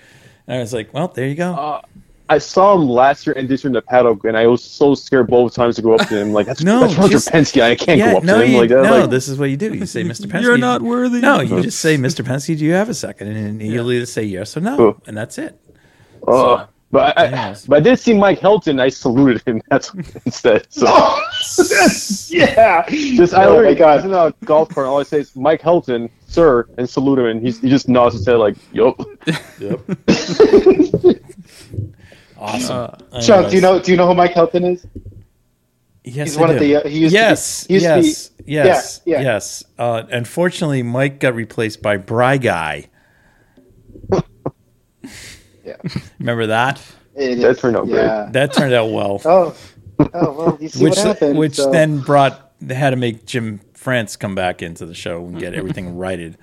And 0.46 0.58
I 0.58 0.60
was 0.60 0.72
like, 0.72 0.92
"Well, 0.94 1.08
there 1.08 1.26
you 1.26 1.34
go." 1.34 1.52
Uh, 1.54 1.80
I 2.30 2.38
saw 2.38 2.74
him 2.74 2.88
last 2.88 3.26
year 3.26 3.34
and 3.36 3.46
this 3.48 3.62
year 3.62 3.68
in 3.68 3.74
the 3.74 3.82
paddock, 3.82 4.24
and 4.24 4.34
I 4.36 4.46
was 4.46 4.64
so 4.64 4.94
scared 4.94 5.26
both 5.28 5.54
times 5.54 5.76
to 5.76 5.82
go 5.82 5.94
up 5.94 6.08
to 6.08 6.16
him. 6.18 6.32
Like 6.32 6.46
that's, 6.46 6.62
No, 6.62 6.80
that's 6.80 6.94
Roger 6.96 7.12
just- 7.12 7.28
Penske. 7.28 7.62
I 7.62 7.74
can't 7.74 7.98
yeah, 7.98 8.12
go 8.12 8.16
up 8.18 8.24
no, 8.24 8.38
to 8.38 8.44
him 8.46 8.52
you, 8.52 8.58
like 8.58 8.70
that. 8.70 8.82
no. 8.82 9.00
like, 9.00 9.10
this 9.10 9.28
is 9.28 9.38
what 9.38 9.50
you 9.50 9.56
do. 9.58 9.74
You 9.74 9.84
say, 9.84 10.02
"Mr. 10.04 10.26
Penske, 10.26 10.42
You're 10.42 10.56
not 10.56 10.80
worthy. 10.80 11.20
No, 11.20 11.40
you 11.40 11.60
just 11.62 11.80
say, 11.80 11.96
"Mr. 11.98 12.24
Penske, 12.24 12.56
do 12.58 12.64
you 12.64 12.72
have 12.72 12.88
a 12.88 12.94
second? 12.94 13.28
And 13.28 13.60
you'll 13.60 13.92
either 13.92 14.06
say 14.06 14.22
yes 14.24 14.56
or 14.56 14.60
no, 14.60 14.80
Oh. 14.80 15.00
and 15.06 15.16
that's 15.16 15.36
it. 15.38 15.60
oh. 16.26 16.66
but 16.90 17.18
I, 17.18 17.26
I, 17.50 17.56
but 17.68 17.76
I 17.76 17.80
did 17.80 17.98
see 17.98 18.14
Mike 18.14 18.38
Helton. 18.40 18.80
I 18.80 18.88
saluted 18.88 19.42
him. 19.46 19.60
That's 19.68 19.92
instead. 20.24 20.66
So 20.70 20.86
oh, 20.88 21.20
yeah. 22.30 22.88
just 22.88 23.34
I 23.34 23.44
Oh 23.44 23.48
my 23.50 23.56
literally 23.56 23.74
God. 23.74 24.04
in 24.04 24.14
a 24.14 24.32
golf 24.46 24.68
cart. 24.70 24.86
All 24.86 25.00
I 25.00 25.02
say 25.02 25.18
is 25.20 25.34
Mike 25.36 25.60
Helton, 25.60 26.08
sir, 26.28 26.66
and 26.78 26.88
salute 26.88 27.18
him, 27.18 27.26
and 27.26 27.42
he's, 27.44 27.60
he 27.60 27.68
just 27.68 27.88
nods 27.88 28.14
his 28.14 28.24
head 28.24 28.36
like, 28.38 28.56
"Yup." 28.72 28.98
Yep. 29.58 29.80
Awesome. 32.38 32.90
Sean, 33.22 33.48
do 33.50 33.56
you 33.56 33.62
know 33.62 33.78
do 33.80 33.90
you 33.90 33.96
know 33.96 34.06
who 34.06 34.14
Mike 34.14 34.34
Helton 34.34 34.72
is? 34.74 34.86
Yes, 36.06 36.28
He's 36.28 36.36
I 36.36 36.40
one 36.42 36.50
of 36.50 36.58
the, 36.60 36.76
uh, 36.76 36.86
he 36.88 36.98
used 36.98 37.14
to 37.14 37.18
be- 37.18 37.22
yes, 37.22 37.66
he 37.66 37.74
used 37.74 37.86
to 37.86 37.94
be- 38.00 38.06
yes, 38.06 38.30
yes, 38.46 39.00
Yeah, 39.06 39.16
yeah. 39.18 39.22
yes. 39.22 39.64
Uh, 39.78 40.02
unfortunately, 40.10 40.82
Mike 40.82 41.18
got 41.18 41.34
replaced 41.34 41.80
by 41.80 41.96
Bry 41.96 42.36
Guy. 42.36 42.88
Yeah. 45.64 45.76
Remember 46.18 46.46
that? 46.48 46.78
It 47.14 47.36
That 47.36 47.50
is, 47.52 47.58
turned 47.58 47.76
out 47.76 47.86
great. 47.86 48.02
yeah. 48.02 48.28
That 48.32 48.52
turned 48.52 48.74
out 48.74 48.90
well. 48.90 49.20
Oh. 49.24 49.54
Oh 50.12 50.32
well, 50.32 50.58
you 50.60 50.68
see 50.68 50.82
which 50.84 50.96
what 50.96 51.06
happened. 51.06 51.38
which 51.38 51.54
so- 51.54 51.70
then 51.70 52.00
brought 52.00 52.50
they 52.60 52.74
had 52.74 52.90
to 52.90 52.96
make 52.96 53.24
Jim 53.26 53.60
France 53.72 54.16
come 54.16 54.34
back 54.34 54.60
into 54.60 54.84
the 54.86 54.92
show 54.94 55.24
and 55.24 55.38
get 55.38 55.54
everything 55.54 55.96
righted. 55.96 56.36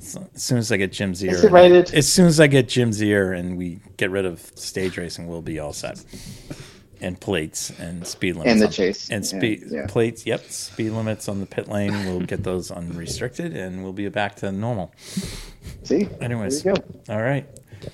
So, 0.00 0.26
as 0.34 0.42
soon 0.42 0.58
as 0.58 0.72
I 0.72 0.76
get 0.78 0.92
Jim's 0.92 1.22
ear, 1.22 1.32
Is 1.34 1.92
as 1.92 2.10
soon 2.10 2.26
as 2.26 2.40
I 2.40 2.46
get 2.46 2.68
Jim's 2.68 3.02
ear, 3.02 3.32
and 3.34 3.56
we 3.58 3.80
get 3.98 4.10
rid 4.10 4.24
of 4.24 4.40
stage 4.54 4.96
racing, 4.96 5.26
we'll 5.28 5.42
be 5.42 5.58
all 5.58 5.72
set. 5.74 6.02
And 7.02 7.18
plates 7.20 7.70
and 7.78 8.06
speed 8.06 8.36
limits 8.36 8.50
And 8.52 8.60
the 8.60 8.66
on- 8.66 8.72
chase. 8.72 9.08
and 9.10 9.24
speed 9.24 9.64
yeah. 9.70 9.86
plates. 9.86 10.26
Yep, 10.26 10.44
speed 10.50 10.90
limits 10.90 11.28
on 11.28 11.40
the 11.40 11.46
pit 11.46 11.68
lane. 11.68 11.92
We'll 12.06 12.20
get 12.20 12.44
those 12.44 12.70
unrestricted, 12.70 13.56
and 13.56 13.82
we'll 13.82 13.92
be 13.94 14.08
back 14.08 14.36
to 14.36 14.50
normal. 14.52 14.92
See? 15.82 16.08
Anyways, 16.20 16.62
There 16.62 16.74
you 16.74 16.82
go. 17.06 17.14
all 17.14 17.22
right. 17.22 17.46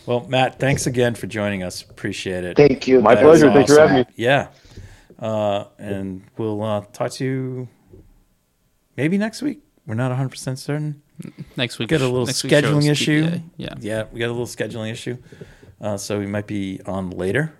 Well, 0.06 0.26
Matt, 0.28 0.58
thanks 0.58 0.86
again 0.86 1.14
for 1.14 1.26
joining 1.28 1.62
us. 1.62 1.82
Appreciate 1.82 2.44
it. 2.44 2.56
Thank 2.56 2.88
you. 2.88 3.00
My 3.00 3.14
That 3.14 3.22
pleasure. 3.22 3.46
was 3.46 3.54
Thank 3.54 3.68
you 3.68 3.74
for 3.76 3.80
having 3.80 3.96
me. 3.98 4.04
Yeah. 4.16 4.48
Uh, 5.18 5.64
and 5.78 6.22
we'll 6.36 6.62
uh, 6.62 6.80
talk 6.92 7.12
to 7.12 7.24
you 7.24 7.68
maybe 8.96 9.18
next 9.18 9.42
week. 9.42 9.60
We're 9.86 9.94
not 9.94 10.10
100% 10.10 10.58
certain. 10.58 11.02
Next 11.56 11.78
week, 11.78 11.90
We 11.90 11.96
got 11.98 12.04
a 12.04 12.08
little 12.08 12.26
next 12.26 12.42
week's 12.44 12.54
show 12.60 12.62
scheduling 12.62 12.90
issue. 12.90 13.24
TBA. 13.24 13.42
Yeah. 13.56 13.74
Yeah, 13.80 14.04
we 14.12 14.20
got 14.20 14.26
a 14.26 14.32
little 14.36 14.46
scheduling 14.46 14.90
issue. 14.92 15.16
Uh, 15.80 15.96
so 15.96 16.18
we 16.18 16.26
might 16.26 16.46
be 16.46 16.80
on 16.86 17.10
later. 17.10 17.52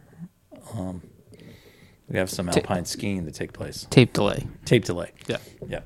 Um, 0.74 1.02
we 2.08 2.18
have 2.18 2.30
some 2.30 2.48
alpine 2.48 2.84
skiing 2.84 3.24
to 3.24 3.32
take 3.32 3.52
place. 3.52 3.86
Tape 3.90 4.12
delay. 4.12 4.46
Tape 4.64 4.84
delay. 4.84 5.12
Yeah. 5.26 5.38
Yeah. 5.68 5.80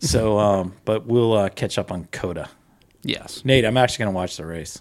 So, 0.00 0.38
um, 0.38 0.74
but 0.84 1.06
we'll 1.06 1.32
uh, 1.32 1.48
catch 1.48 1.78
up 1.78 1.90
on 1.90 2.04
COTA. 2.12 2.48
Yes. 3.02 3.44
Nate, 3.44 3.64
I'm 3.64 3.76
actually 3.76 4.04
going 4.04 4.12
to 4.14 4.16
watch 4.16 4.36
the 4.36 4.44
race. 4.46 4.80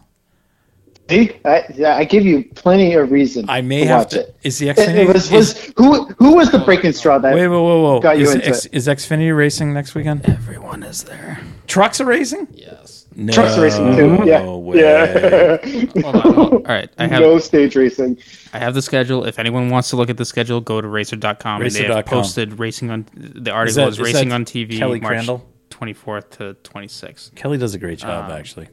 See? 1.09 1.31
I, 1.45 1.63
I 1.85 2.05
give 2.05 2.25
you 2.25 2.45
plenty 2.55 2.93
of 2.93 3.11
reason. 3.11 3.45
I 3.49 3.61
may 3.61 3.81
to 3.81 3.88
have 3.88 3.99
watch 4.01 4.09
to. 4.11 4.19
It. 4.21 4.35
Is 4.43 4.57
the 4.57 4.67
Xfinity? 4.69 4.95
it 4.95 5.07
was, 5.13 5.31
is- 5.31 5.73
who 5.77 6.05
who 6.17 6.35
was 6.35 6.49
the 6.51 6.59
breaking 6.59 6.93
straw 6.93 7.17
that 7.19 7.35
wait, 7.35 7.47
whoa, 7.47 7.61
whoa, 7.61 7.81
whoa! 7.81 7.99
got 7.99 8.17
you 8.17 8.23
is, 8.23 8.35
into 8.35 8.47
X, 8.47 8.65
it. 8.65 8.73
is 8.73 8.88
Xfinity 8.88 9.35
racing 9.35 9.73
next 9.73 9.95
weekend? 9.95 10.25
Everyone 10.30 10.81
is 10.84 11.03
there. 11.03 11.39
Trucks 11.67 11.99
are 12.01 12.05
racing? 12.05 12.47
Yes. 12.51 13.05
No 13.15 13.31
trucks 13.31 13.57
are 13.57 13.61
racing 13.61 13.95
too? 13.95 14.23
Yeah, 14.25 14.43
way. 14.55 14.80
yeah. 14.80 15.57
Hold 16.01 16.15
on. 16.15 16.21
hold 16.21 16.38
on. 16.38 16.53
All 16.53 16.59
right. 16.61 16.89
I 16.97 17.05
have 17.07 17.21
no 17.21 17.38
stage 17.38 17.75
racing. 17.75 18.17
I 18.53 18.57
have 18.59 18.73
the 18.73 18.81
schedule. 18.81 19.25
If 19.25 19.38
anyone 19.38 19.69
wants 19.69 19.89
to 19.91 19.97
look 19.97 20.09
at 20.09 20.17
the 20.17 20.25
schedule, 20.25 20.61
go 20.61 20.81
to 20.81 20.88
racer.com. 20.88 21.61
and 21.61 21.69
they 21.69 21.80
have 21.84 21.89
Racer.com. 21.89 22.03
posted 22.03 22.59
racing 22.59 22.89
on 22.89 23.05
the 23.13 23.51
article 23.51 23.84
that- 23.84 23.89
is, 23.89 23.99
is 23.99 24.03
racing 24.03 24.30
that 24.30 24.35
on 24.35 24.45
TV 24.45 24.80
Kelly 24.80 24.99
March 24.99 25.11
Crandall? 25.11 25.47
24th 25.69 26.30
to 26.31 26.55
26th. 26.63 27.35
Kelly 27.35 27.57
does 27.59 27.75
a 27.75 27.77
great 27.80 27.99
job, 27.99 28.31
Um, 28.31 28.38
actually. 28.38 28.69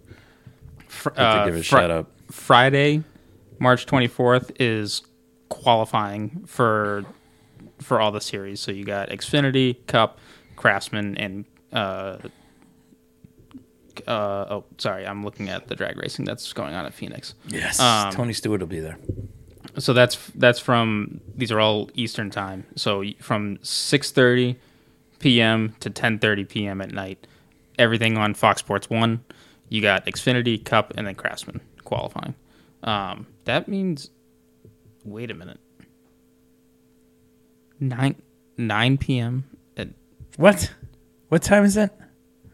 Fr- 0.88 1.10
Like 1.10 1.16
to 1.16 1.22
uh, 1.22 1.44
give 1.46 1.54
a 1.54 1.58
Fri- 1.58 1.62
shout 1.64 1.90
out. 1.90 2.10
Friday, 2.30 3.02
March 3.58 3.86
24th 3.86 4.52
is 4.58 5.02
qualifying 5.48 6.44
for 6.46 7.04
for 7.80 8.00
all 8.00 8.12
the 8.12 8.20
series. 8.20 8.60
So 8.60 8.72
you 8.72 8.84
got 8.84 9.10
Xfinity, 9.10 9.76
Cup, 9.86 10.18
Craftsman, 10.56 11.16
and 11.16 11.44
uh, 11.72 12.18
uh, 14.06 14.46
oh, 14.50 14.64
sorry, 14.78 15.06
I'm 15.06 15.24
looking 15.24 15.48
at 15.48 15.68
the 15.68 15.74
drag 15.74 15.98
racing 15.98 16.24
that's 16.24 16.52
going 16.52 16.74
on 16.74 16.86
at 16.86 16.94
Phoenix. 16.94 17.34
Yes, 17.48 17.78
um, 17.80 18.12
Tony 18.12 18.32
Stewart 18.32 18.60
will 18.60 18.66
be 18.66 18.80
there. 18.80 18.98
So 19.78 19.92
that's 19.92 20.16
that's 20.34 20.58
from 20.58 21.20
these 21.36 21.52
are 21.52 21.60
all 21.60 21.90
Eastern 21.94 22.30
time. 22.30 22.66
So 22.76 23.04
from 23.20 23.58
6:30 23.58 24.56
p.m. 25.18 25.74
to 25.80 25.90
10:30 25.90 26.48
p.m. 26.48 26.80
at 26.80 26.92
night. 26.92 27.26
Everything 27.78 28.18
on 28.18 28.34
Fox 28.34 28.60
Sports 28.60 28.90
One. 28.90 29.24
You 29.70 29.80
got 29.80 30.04
Xfinity, 30.04 30.62
Cup, 30.62 30.92
and 30.96 31.06
then 31.06 31.14
Craftsman 31.14 31.60
qualifying. 31.90 32.34
Um, 32.84 33.26
that 33.44 33.66
means, 33.68 34.10
wait 35.04 35.30
a 35.30 35.34
minute, 35.34 35.58
nine 37.78 38.14
nine 38.56 38.96
p.m. 38.98 39.44
At, 39.76 39.88
What? 40.36 40.72
What 41.28 41.42
time 41.42 41.64
is 41.64 41.76
it? 41.76 41.90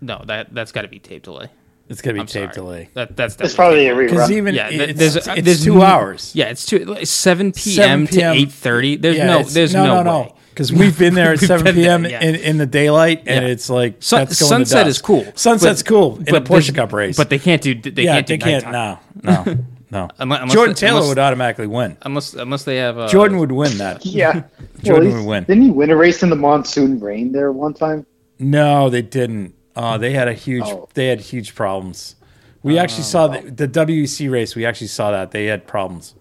no, 0.01 0.23
that 0.27 0.53
that's 0.55 0.73
got 0.73 0.83
to 0.83 0.89
be 0.89 0.99
tape 0.99 1.23
delay. 1.23 1.49
It's 1.89 2.01
gonna 2.03 2.15
be 2.15 2.21
I'm 2.21 2.27
tape 2.27 2.53
sorry. 2.53 2.55
delay. 2.55 2.89
That 2.95 3.17
that's 3.17 3.37
It's 3.37 3.55
probably 3.55 3.87
a 3.87 3.95
tape 3.95 3.95
delay. 3.95 4.07
Because 4.09 4.29
rerun. 4.31 4.37
even 4.37 4.55
Yeah, 4.55 4.69
it's, 4.71 4.99
there's 4.99 5.17
it's 5.17 5.27
there's 5.43 5.65
two 5.65 5.77
n- 5.77 5.83
hours. 5.83 6.33
Yeah, 6.35 6.47
it's 6.47 6.67
two 6.67 6.81
like, 6.85 7.07
seven 7.07 7.53
7 7.53 7.53
p.m. 7.53 8.07
to 8.09 8.13
p.m. 8.13 8.35
eight 8.35 8.53
thirty. 8.53 8.97
There's 8.97 9.17
Yeah, 9.17 9.27
no 9.27 9.43
there's 9.45 9.73
no, 9.75 10.03
way. 10.03 10.35
Because 10.57 10.73
we've 10.73 10.99
been 10.99 11.13
there 11.13 11.33
at 11.33 11.39
7 11.41 11.65
been 11.65 11.75
there, 11.77 11.99
p.m. 11.99 12.07
yeah. 12.07 12.23
in, 12.25 12.35
in 12.37 12.57
the 12.57 12.65
daylight, 12.65 13.25
and 13.27 13.45
Yeah. 13.45 13.51
it's 13.51 13.69
like 13.69 14.03
Sun- 14.03 14.21
that's 14.25 14.41
going 14.41 14.49
to 14.49 14.67
sunset 14.67 14.87
is 14.87 14.99
cool. 15.03 15.31
Sunset's 15.35 15.83
but- 15.83 15.89
cool 15.89 16.17
in 16.17 16.29
a 16.35 16.41
but 16.41 16.45
Porsche 16.47 16.75
Cup 16.75 16.95
race. 16.95 17.15
But 17.19 17.29
they 17.29 17.39
can't 17.39 17.61
do 17.61 17.75
they 17.75 18.05
yeah, 18.05 18.15
can't 18.15 18.27
do 18.27 18.35
they 18.35 18.39
can't. 18.39 18.65
nighttime. 18.65 18.99
No, 19.23 19.43
no, 19.45 19.59
no. 19.91 20.09
Unless, 20.19 20.41
unless 20.41 20.55
Jordan 20.55 20.75
they- 20.75 20.81
Taylor 20.81 20.93
unless, 20.97 21.09
would 21.11 21.19
automatically 21.19 21.67
win. 21.67 21.99
unless 22.03 22.33
unless 22.33 22.65
they 22.65 22.77
have 22.77 22.97
uh, 22.97 23.07
Jordan 23.09 23.37
would 23.37 23.53
win 23.53 23.77
that. 23.77 24.07
Yeah. 24.07 24.45
Jordan 24.83 25.11
he's- 25.11 25.21
would 25.21 25.29
win. 25.29 25.45
Didn't 25.45 25.63
he 25.65 25.71
win 25.71 25.91
a 25.91 25.97
race 25.97 26.23
in 26.23 26.31
the 26.31 26.37
monsoon 26.37 27.01
rain 27.01 27.33
there 27.33 27.53
one 27.53 27.75
time? 27.75 28.07
No, 28.39 28.89
they 28.89 29.03
didn't. 29.03 29.55
Uh, 29.77 29.99
they 29.99 30.15
had 30.15 30.27
a 30.27 30.33
huge. 30.33 30.65
Oh. 30.65 30.89
They 30.95 31.09
had 31.09 31.21
huge 31.21 31.55
problems. 31.55 32.17
We 32.63 32.79
actually 32.79 33.03
saw 33.05 33.29
the, 33.29 33.43
the 33.43 33.69
WEC 33.69 34.31
race. 34.31 34.57
We 34.57 34.65
actually 34.65 34.87
saw 34.87 35.11
that 35.11 35.33
they 35.33 35.45
had 35.47 35.67
problems. 35.67 36.15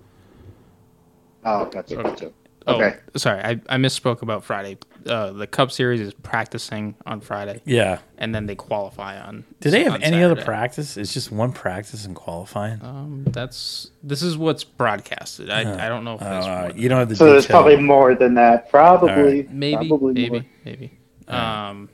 Oh, 1.45 1.65
gotcha, 1.65 1.95
gotcha. 1.95 2.31
Oh, 2.67 2.75
Okay. 2.81 2.97
sorry, 3.15 3.41
I, 3.41 3.51
I 3.69 3.77
misspoke 3.77 4.21
about 4.21 4.43
Friday. 4.43 4.77
Uh, 5.05 5.31
the 5.33 5.45
Cup 5.45 5.71
Series 5.71 6.01
is 6.01 6.15
practicing 6.15 6.95
on 7.05 7.21
Friday, 7.21 7.61
Yeah. 7.63 7.99
and 8.17 8.33
then 8.33 8.47
they 8.47 8.55
qualify 8.55 9.19
on. 9.19 9.43
Do 9.59 9.69
they 9.69 9.83
have 9.83 9.93
on 9.93 10.01
any 10.03 10.23
other 10.23 10.35
practice? 10.35 10.97
It's 10.97 11.13
just 11.13 11.31
one 11.31 11.51
practice 11.51 12.05
in 12.07 12.15
qualifying. 12.15 12.81
Um, 12.83 13.23
that's 13.27 13.91
this 14.01 14.23
is 14.23 14.35
what's 14.35 14.63
broadcasted. 14.63 15.51
I, 15.51 15.85
I 15.85 15.89
don't 15.89 16.05
know 16.05 16.15
if 16.15 16.21
there's 16.21 16.45
all 16.47 16.59
more 16.61 16.71
You 16.71 16.89
don't 16.89 16.97
have 16.97 17.09
the 17.09 17.15
So 17.15 17.25
there's 17.31 17.45
probably 17.45 17.75
more 17.77 18.15
than 18.15 18.33
that. 18.33 18.71
Probably. 18.71 19.43
that. 19.43 19.53
maybe 19.53 19.87
Probably 19.87 20.13
maybe 20.15 20.29
more. 20.31 20.45
maybe. 20.65 20.91
Um. 21.27 21.89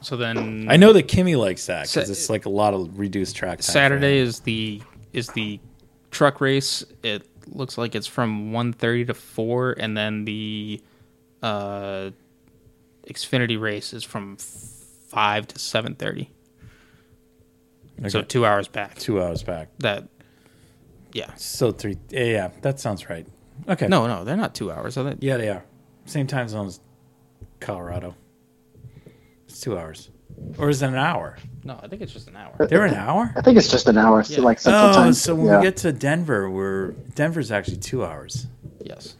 So 0.00 0.16
then 0.18 0.66
I 0.68 0.76
know 0.76 0.92
that 0.92 1.04
Kimi 1.04 1.34
likes 1.36 1.64
that 1.66 1.84
because 1.84 2.06
Sa- 2.08 2.12
it's 2.12 2.28
like 2.28 2.44
a 2.44 2.50
lot 2.50 2.74
of 2.74 2.98
reduced 2.98 3.36
track. 3.36 3.58
Time 3.58 3.62
Saturday 3.62 4.18
is 4.18 4.40
the 4.40 4.82
is 5.14 5.28
the 5.28 5.60
truck 6.10 6.40
race. 6.42 6.84
It 7.02 7.26
looks 7.48 7.76
like 7.78 7.94
it's 7.94 8.06
from 8.06 8.52
1.30 8.52 9.06
to 9.08 9.14
four, 9.14 9.72
and 9.78 9.96
then 9.96 10.24
the 10.24 10.82
uh, 11.42 12.10
Xfinity 13.06 13.60
race 13.60 13.92
is 13.92 14.02
from 14.04 14.36
five 14.36 15.46
to 15.48 15.58
seven 15.58 15.94
thirty. 15.94 16.30
So 18.08 18.22
two 18.22 18.44
hours 18.44 18.66
back. 18.66 18.96
two 18.96 19.22
hours 19.22 19.42
back. 19.42 19.68
That 19.78 20.08
yeah. 21.12 21.34
So 21.36 21.70
three. 21.70 21.96
Yeah, 22.10 22.24
yeah, 22.24 22.50
that 22.62 22.80
sounds 22.80 23.08
right. 23.08 23.26
Okay. 23.68 23.86
No, 23.86 24.06
no, 24.06 24.24
they're 24.24 24.36
not 24.36 24.54
two 24.54 24.72
hours, 24.72 24.96
are 24.96 25.04
they? 25.04 25.16
Yeah, 25.20 25.36
they 25.36 25.48
are. 25.48 25.64
Same 26.06 26.26
time 26.26 26.48
zone 26.48 26.66
as 26.66 26.80
Colorado. 27.60 28.16
It's 29.46 29.60
two 29.60 29.78
hours, 29.78 30.10
or 30.58 30.68
is 30.70 30.82
it 30.82 30.88
an 30.88 30.94
hour? 30.96 31.36
No, 31.64 31.78
I 31.82 31.88
think 31.88 32.02
it's 32.02 32.12
just 32.12 32.28
an 32.28 32.36
hour. 32.36 32.54
They're 32.68 32.84
an 32.84 32.94
hour. 32.94 33.32
I 33.36 33.40
think 33.40 33.56
it's 33.56 33.70
just 33.70 33.88
an 33.88 33.96
hour, 33.98 34.22
so 34.22 34.34
Yeah. 34.34 34.40
like 34.42 34.60
central 34.60 34.90
Oh, 34.90 34.92
time. 34.92 35.12
so 35.14 35.34
when 35.34 35.46
yeah. 35.46 35.58
we 35.58 35.64
get 35.64 35.76
to 35.78 35.92
Denver, 35.92 36.50
we're 36.50 36.88
Denver's 37.14 37.50
actually 37.50 37.78
two 37.78 38.04
hours. 38.04 38.46
Yes. 38.82 39.16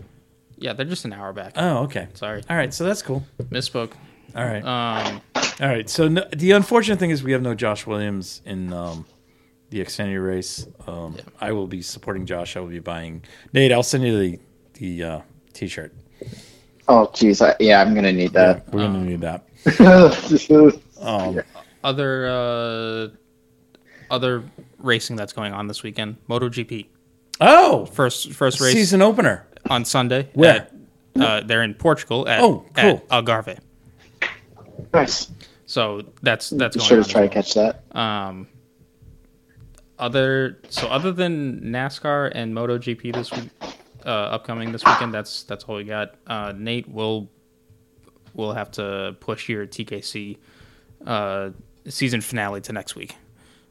Yeah, 0.58 0.72
they're 0.74 0.84
just 0.86 1.04
an 1.04 1.12
hour 1.12 1.32
back. 1.32 1.52
Oh, 1.56 1.78
okay. 1.84 2.08
Sorry, 2.14 2.42
All 2.50 2.56
right, 2.56 2.72
so 2.72 2.84
that's 2.84 3.02
cool. 3.02 3.24
misspoke. 3.50 3.92
All 4.36 4.44
right, 4.44 4.64
Um, 4.64 5.20
all 5.60 5.68
right. 5.68 5.88
So 5.88 6.08
no, 6.08 6.24
the 6.34 6.50
unfortunate 6.52 6.98
thing 6.98 7.10
is 7.10 7.22
we 7.22 7.32
have 7.32 7.42
no 7.42 7.54
Josh 7.54 7.86
Williams 7.86 8.42
in 8.44 8.72
um, 8.72 9.06
the 9.70 9.80
Xfinity 9.80 10.24
race. 10.24 10.66
Um, 10.88 11.16
I 11.40 11.52
will 11.52 11.66
be 11.68 11.82
supporting 11.82 12.26
Josh. 12.26 12.56
I 12.56 12.60
will 12.60 12.66
be 12.68 12.80
buying. 12.80 13.22
Nate, 13.52 13.70
I'll 13.72 13.82
send 13.84 14.02
you 14.04 14.18
the 14.18 14.38
the 14.74 15.02
uh, 15.04 15.20
t-shirt. 15.52 15.94
oh, 16.88 17.10
geez. 17.14 17.40
I, 17.40 17.54
yeah, 17.60 17.80
I'm 17.80 17.94
going 17.94 18.04
to 18.04 18.12
need 18.12 18.32
Yeah, 18.34 18.54
that. 18.54 18.72
we're 18.72 18.80
gonna 18.80 19.04
need 19.04 19.20
that. 19.20 19.46
Um, 21.04 21.40
other 21.82 22.26
uh, 22.26 23.08
other 24.10 24.42
racing 24.78 25.16
that's 25.16 25.32
going 25.32 25.52
on 25.52 25.66
this 25.68 25.82
weekend. 25.82 26.16
MotoGP 26.28 26.86
Oh, 27.40 27.86
first 27.86 28.32
first 28.32 28.60
race 28.60 28.72
season 28.74 29.02
opener. 29.02 29.46
on 29.68 29.84
Sunday. 29.84 30.28
Where? 30.34 30.68
At, 31.16 31.20
uh, 31.20 31.40
they're 31.42 31.62
in 31.62 31.74
Portugal 31.74 32.26
at, 32.28 32.40
Oh, 32.40 32.64
cool. 32.74 33.02
at 33.08 33.08
Algarve. 33.08 33.58
nice. 34.92 35.30
So 35.66 36.02
that's 36.22 36.50
that's 36.50 36.76
Be 36.76 36.80
going 36.80 36.88
sure 36.88 36.98
on. 36.98 37.04
to 37.04 37.10
try 37.10 37.22
to 37.22 37.28
catch 37.28 37.54
that. 37.54 37.82
Um, 37.96 38.48
other 39.98 40.60
so 40.68 40.88
other 40.88 41.12
than 41.12 41.60
NASCAR 41.60 42.32
and 42.34 42.54
MotoGP 42.54 43.14
this 43.14 43.30
week, 43.32 43.48
uh, 44.04 44.08
upcoming 44.08 44.72
this 44.72 44.84
weekend, 44.84 45.14
that's 45.14 45.44
that's 45.44 45.64
all 45.64 45.76
we 45.76 45.84
got. 45.84 46.14
Uh, 46.26 46.52
Nate 46.56 46.88
will 46.88 47.30
will 48.34 48.52
have 48.52 48.70
to 48.72 49.16
push 49.20 49.48
your 49.48 49.66
TKC 49.66 50.36
uh, 51.06 51.50
season 51.88 52.20
finale 52.20 52.60
to 52.62 52.72
next 52.72 52.96
week. 52.96 53.16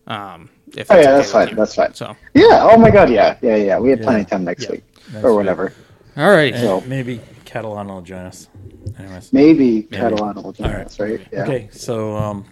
Um, 0.07 0.49
if 0.75 0.91
Oh, 0.91 0.95
yeah, 0.95 1.01
okay 1.01 1.11
that's 1.17 1.31
fine. 1.31 1.49
you. 1.49 1.55
That's 1.55 1.75
fine. 1.75 1.93
So, 1.93 2.15
Yeah. 2.33 2.67
Oh, 2.69 2.77
my 2.77 2.91
God. 2.91 3.09
Yeah. 3.09 3.37
Yeah, 3.41 3.55
yeah. 3.55 3.79
We 3.79 3.89
have 3.91 4.01
plenty 4.01 4.21
of 4.21 4.29
time 4.29 4.43
next 4.43 4.63
Yeah. 4.65 4.71
week 4.71 4.83
That's 5.11 5.23
or 5.23 5.29
right. 5.29 5.35
whatever. 5.35 5.73
all 6.17 6.29
right. 6.31 6.53
So- 6.55 6.81
maybe 6.81 7.21
Catalan 7.45 7.87
will 7.87 8.01
join 8.01 8.25
us. 8.25 8.49
Anyways. 8.99 9.31
Maybe 9.31 9.83
Catalan 9.83 10.41
will 10.43 10.51
join 10.51 10.67
All 10.67 10.73
right. 10.73 10.85
us, 10.85 10.99
right? 10.99 11.21
Yeah. 11.31 11.43
Okay, 11.43 11.69
so 11.71 12.15
um, 12.17 12.45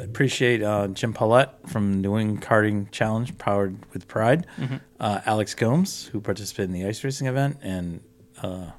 appreciate 0.00 0.62
uh, 0.62 0.88
Jim 0.88 1.12
Paulette 1.12 1.68
from 1.68 2.00
New 2.00 2.16
England 2.18 2.42
Karting 2.42 2.90
Challenge, 2.90 3.36
powered 3.38 3.76
with 3.92 4.08
pride. 4.08 4.46
Mm-hmm. 4.58 4.76
Uh, 4.98 5.20
Alex 5.26 5.54
Gomes, 5.54 6.06
who 6.06 6.20
participated 6.20 6.70
in 6.74 6.80
the 6.80 6.88
ice 6.88 7.04
racing 7.04 7.26
event, 7.26 7.58
and 7.62 8.00
uh, 8.42 8.70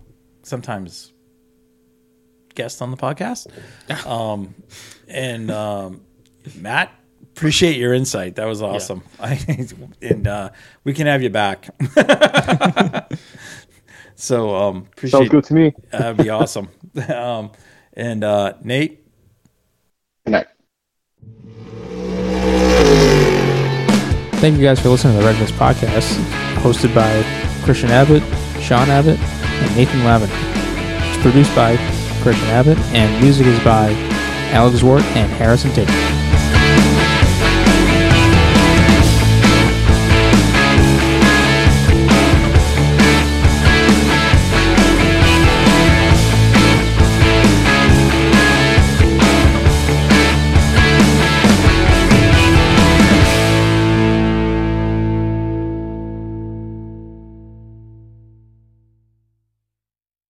sometimes 0.44 1.14
guest 2.56 2.82
on 2.82 2.92
the 2.92 2.98
podcast. 2.98 3.48
um, 4.08 4.56
and 5.08 5.52
um, 5.52 6.02
Matt, 6.56 6.92
appreciate 7.22 7.78
your 7.78 7.94
insight. 7.94 8.36
That 8.36 8.46
was 8.46 8.62
awesome. 8.62 9.04
and 10.02 10.28
uh, 10.28 10.50
we 10.84 10.94
can 10.94 11.08
have 11.08 11.22
you 11.22 11.30
back. 11.30 11.70
so 14.16 14.56
um, 14.56 14.88
appreciate. 14.94 15.20
Sounds 15.20 15.30
good 15.30 15.44
to 15.46 15.54
me. 15.54 15.74
That'd 15.92 16.18
be 16.18 16.30
awesome. 16.30 16.70
Um, 17.10 17.52
and 17.92 18.24
uh, 18.24 18.54
Nate, 18.64 19.06
Good 20.26 20.32
night. 20.32 20.48
Thank 24.40 24.58
you 24.58 24.64
guys 24.64 24.80
for 24.80 24.90
listening 24.90 25.18
to 25.18 25.20
the 25.20 25.26
Red 25.26 25.40
Mist 25.40 25.54
Podcast, 25.56 26.14
hosted 26.62 26.96
by 26.96 27.24
Christian 27.66 27.92
Abbott, 27.92 28.24
Sean 28.62 28.90
Abbott, 28.90 29.20
and 29.20 29.76
Nathan 29.76 30.04
Lavin. 30.06 30.30
It's 30.32 31.22
produced 31.22 31.54
by 31.56 31.76
Christian 32.26 32.50
Abbott, 32.50 32.80
and 32.96 33.22
music 33.22 33.46
is 33.46 33.64
by 33.64 33.92
Alex 34.50 34.82
Wart 34.82 35.04
and 35.16 35.32
Harrison 35.34 35.72
Tate. 35.74 36.25